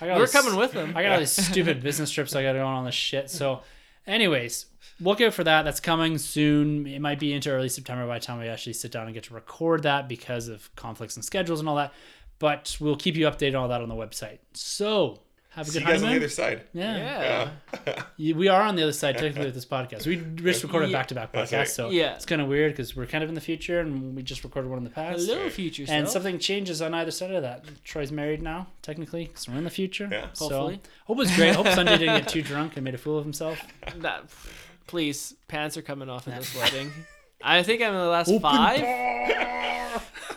We're 0.00 0.18
this- 0.20 0.32
coming 0.32 0.54
with 0.56 0.72
them. 0.72 0.92
I 0.94 1.02
got 1.02 1.12
all 1.12 1.18
these 1.18 1.32
stupid 1.48 1.82
business 1.82 2.10
trips 2.10 2.36
I 2.36 2.42
got 2.42 2.52
going 2.52 2.62
on 2.64 2.84
this 2.84 2.94
shit. 2.94 3.30
So, 3.30 3.62
anyways, 4.06 4.66
look 5.00 5.20
out 5.22 5.32
for 5.34 5.42
that. 5.44 5.62
That's 5.62 5.80
coming 5.80 6.18
soon. 6.18 6.86
It 6.86 7.00
might 7.00 7.18
be 7.18 7.32
into 7.32 7.50
early 7.50 7.70
September 7.70 8.06
by 8.06 8.18
the 8.18 8.24
time 8.24 8.38
we 8.38 8.48
actually 8.48 8.74
sit 8.74 8.92
down 8.92 9.06
and 9.06 9.14
get 9.14 9.24
to 9.24 9.34
record 9.34 9.82
that 9.84 10.08
because 10.08 10.48
of 10.48 10.74
conflicts 10.76 11.16
and 11.16 11.24
schedules 11.24 11.58
and 11.60 11.68
all 11.68 11.76
that. 11.76 11.92
But 12.38 12.76
we'll 12.80 12.96
keep 12.96 13.16
you 13.16 13.26
updated 13.26 13.50
on 13.50 13.62
all 13.62 13.68
that 13.68 13.80
on 13.80 13.88
the 13.88 13.94
website. 13.94 14.38
So, 14.52 15.20
have 15.56 15.66
a 15.66 15.70
See 15.70 15.78
good 15.80 15.86
you 15.86 15.92
guys 15.92 15.96
on 15.96 16.00
the 16.02 16.06
honeymoon. 16.06 16.22
other 16.22 16.28
side. 16.28 16.62
yeah. 16.72 17.50
Yeah. 17.86 18.02
You- 18.16 18.34
we 18.42 18.48
are 18.48 18.62
on 18.62 18.76
the 18.76 18.82
other 18.82 18.92
side 18.92 19.16
technically 19.16 19.46
with 19.46 19.54
this 19.54 19.64
podcast. 19.66 20.06
We 20.06 20.16
just 20.42 20.62
recorded 20.62 20.90
Yeah. 20.90 20.98
back 20.98 21.06
to 21.08 21.14
back 21.14 21.32
That's 21.32 21.50
podcasts, 21.50 21.56
right. 21.58 21.68
so 21.68 21.90
Yeah. 21.90 22.14
it's 22.14 22.26
kind 22.26 22.40
of 22.42 22.48
weird 22.48 22.72
because 22.72 22.94
we're 22.94 23.06
kind 23.06 23.24
of 23.24 23.28
in 23.30 23.34
the 23.34 23.40
future 23.40 23.80
and 23.80 24.14
we 24.14 24.22
just 24.22 24.44
recorded 24.44 24.68
one 24.68 24.78
in 24.78 24.84
the 24.84 24.90
past. 24.90 25.26
Hello, 25.26 25.48
future 25.50 25.84
And 25.88 26.06
self. 26.06 26.12
something 26.12 26.38
changes 26.38 26.80
on 26.82 26.94
either 26.94 27.10
side 27.10 27.30
of 27.32 27.42
that. 27.42 27.64
Troy's 27.84 28.12
married 28.12 28.42
now, 28.42 28.68
technically, 28.82 29.24
because 29.26 29.48
we're 29.48 29.56
in 29.56 29.64
the 29.64 29.70
future. 29.70 30.08
Yeah. 30.12 30.26
So, 30.34 30.48
Hopefully. 30.48 30.80
hope 31.06 31.18
it's 31.20 31.34
great. 31.34 31.54
Hope 31.56 31.66
Sunjay 31.66 31.98
didn't 31.98 32.18
get 32.20 32.28
too 32.36 32.42
drunk 32.42 32.76
and 32.76 32.84
made 32.84 32.94
a 32.94 32.98
fool 32.98 33.18
of 33.18 33.24
himself. 33.24 33.58
That, 33.96 34.24
please, 34.86 35.34
pants 35.48 35.76
are 35.76 35.82
coming 35.82 36.08
off 36.10 36.28
in 36.28 36.34
this 36.34 36.54
wedding. 36.54 36.92
I 37.42 37.62
think 37.62 37.80
I'm 37.82 37.92
in 37.92 37.98
the 38.00 38.06
last 38.06 38.30
five. 38.40 39.65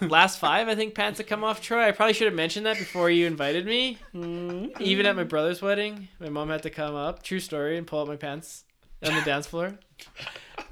last 0.10 0.40
five, 0.40 0.68
I 0.68 0.76
think 0.76 0.96
pants 0.96 1.18
have 1.18 1.28
come 1.28 1.44
off. 1.44 1.62
Troy, 1.62 1.88
I 1.88 1.92
probably 1.92 2.14
should 2.14 2.28
have 2.28 2.36
mentioned 2.36 2.66
that 2.66 2.78
before 2.78 3.10
you 3.10 3.28
invited 3.28 3.66
me. 3.66 3.98
Mm-hmm. 4.14 4.82
Even 4.82 5.06
at 5.06 5.16
my 5.16 5.24
brother's 5.24 5.62
wedding, 5.62 6.08
my 6.20 6.30
mom 6.30 6.50
had 6.50 6.64
to 6.64 6.70
come 6.70 6.96
up, 6.96 7.24
true 7.24 7.40
story, 7.40 7.78
and 7.78 7.86
pull 7.86 8.02
out 8.02 8.08
my 8.08 8.16
pants 8.16 8.64
on 9.04 9.14
the 9.14 9.22
dance 9.22 9.48
floor. 9.48 9.78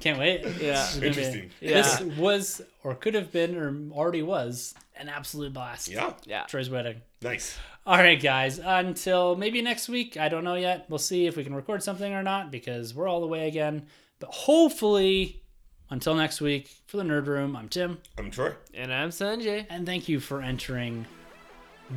Can't 0.00 0.18
wait. 0.18 0.42
Yeah. 0.60 0.74
This 0.74 0.96
be- 0.96 1.06
Interesting. 1.06 1.50
Yeah. 1.60 1.82
This 1.82 2.00
was, 2.16 2.62
or 2.84 2.94
could 2.94 3.14
have 3.14 3.32
been, 3.32 3.56
or 3.56 3.74
already 3.96 4.22
was, 4.22 4.74
an 4.96 5.08
absolute 5.08 5.52
blast. 5.52 5.88
Yeah. 5.88 6.12
Yeah. 6.24 6.44
Troy's 6.44 6.70
wedding. 6.70 7.02
Nice. 7.22 7.58
All 7.86 7.96
right, 7.96 8.20
guys. 8.20 8.60
Until 8.62 9.34
maybe 9.34 9.62
next 9.62 9.88
week. 9.88 10.16
I 10.16 10.28
don't 10.28 10.44
know 10.44 10.54
yet. 10.54 10.86
We'll 10.88 10.98
see 10.98 11.26
if 11.26 11.36
we 11.36 11.44
can 11.44 11.54
record 11.54 11.82
something 11.82 12.12
or 12.12 12.22
not 12.22 12.50
because 12.50 12.94
we're 12.94 13.08
all 13.08 13.20
the 13.20 13.26
way 13.26 13.48
again. 13.48 13.86
But 14.20 14.30
hopefully, 14.30 15.42
until 15.90 16.14
next 16.14 16.40
week, 16.40 16.68
for 16.86 16.96
the 16.96 17.02
Nerd 17.02 17.26
Room, 17.26 17.56
I'm 17.56 17.68
Tim. 17.68 17.98
I'm 18.18 18.30
Troy. 18.30 18.52
And 18.74 18.92
I'm 18.92 19.10
Sunjay. 19.10 19.66
And 19.70 19.86
thank 19.86 20.08
you 20.08 20.20
for 20.20 20.42
entering 20.42 21.06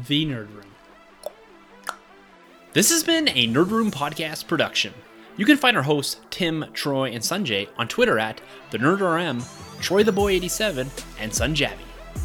the 0.08 0.26
Nerd 0.26 0.54
Room. 0.54 0.72
This 2.74 2.90
has 2.90 3.04
been 3.04 3.28
a 3.30 3.48
Nerd 3.48 3.70
Room 3.70 3.92
podcast 3.92 4.48
production. 4.48 4.94
You 5.38 5.46
can 5.46 5.58
find 5.58 5.76
our 5.76 5.84
hosts 5.84 6.22
Tim, 6.30 6.66
Troy, 6.74 7.10
and 7.12 7.24
Sunjay 7.24 7.68
on 7.78 7.88
Twitter 7.88 8.20
at 8.20 8.42
the 8.70 8.78
NerdRM, 8.78 9.44
Troy 9.82 10.04
the 10.04 10.12
Boy 10.12 10.32
87, 10.34 10.90
and 11.20 11.32
Sunjabby. 11.32 11.78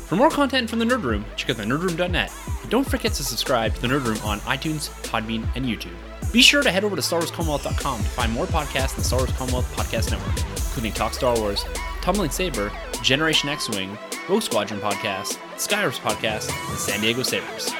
For 0.06 0.16
more 0.16 0.30
content 0.30 0.68
from 0.68 0.78
the 0.78 0.84
Nerd 0.84 1.02
Room, 1.02 1.24
check 1.36 1.50
out 1.50 1.56
thenerdroom.net. 1.56 2.32
And 2.62 2.70
don't 2.70 2.88
forget 2.88 3.12
to 3.14 3.24
subscribe 3.24 3.74
to 3.74 3.80
the 3.80 3.88
Nerd 3.88 4.04
Room 4.04 4.18
on 4.24 4.40
iTunes, 4.40 4.90
Podbean, 5.02 5.46
and 5.54 5.64
YouTube. 5.64 5.94
Be 6.32 6.42
sure 6.42 6.62
to 6.62 6.70
head 6.70 6.84
over 6.84 6.96
to 6.96 7.02
StarWarsCommonwealth.com 7.02 8.02
to 8.02 8.08
find 8.10 8.32
more 8.32 8.46
podcasts 8.46 8.92
in 8.92 8.98
the 8.98 9.04
Star 9.04 9.20
Wars 9.20 9.32
Commonwealth 9.32 9.72
Podcast 9.74 10.10
Network, 10.10 10.36
including 10.56 10.92
Talk 10.92 11.14
Star 11.14 11.38
Wars, 11.38 11.64
Tumbling 12.02 12.30
Saber, 12.30 12.70
Generation 13.02 13.48
X 13.48 13.68
Wing, 13.70 13.96
Rogue 14.28 14.42
Squadron 14.42 14.80
Podcast, 14.80 15.38
Skyhopper 15.56 15.98
Podcast, 16.00 16.50
and 16.70 16.78
San 16.78 17.00
Diego 17.00 17.22
Sabers. 17.22 17.70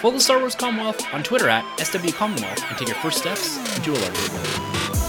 Follow 0.00 0.14
the 0.14 0.20
Star 0.20 0.38
Wars 0.38 0.54
Commonwealth 0.54 1.02
on 1.12 1.22
Twitter 1.22 1.48
at 1.48 1.64
SW 1.78 2.12
Commonwealth 2.14 2.62
and 2.68 2.78
take 2.78 2.88
your 2.88 2.96
first 2.96 3.18
steps 3.18 3.56
into 3.76 3.92
a 3.92 3.98
larger 3.98 4.32
world. 4.32 4.99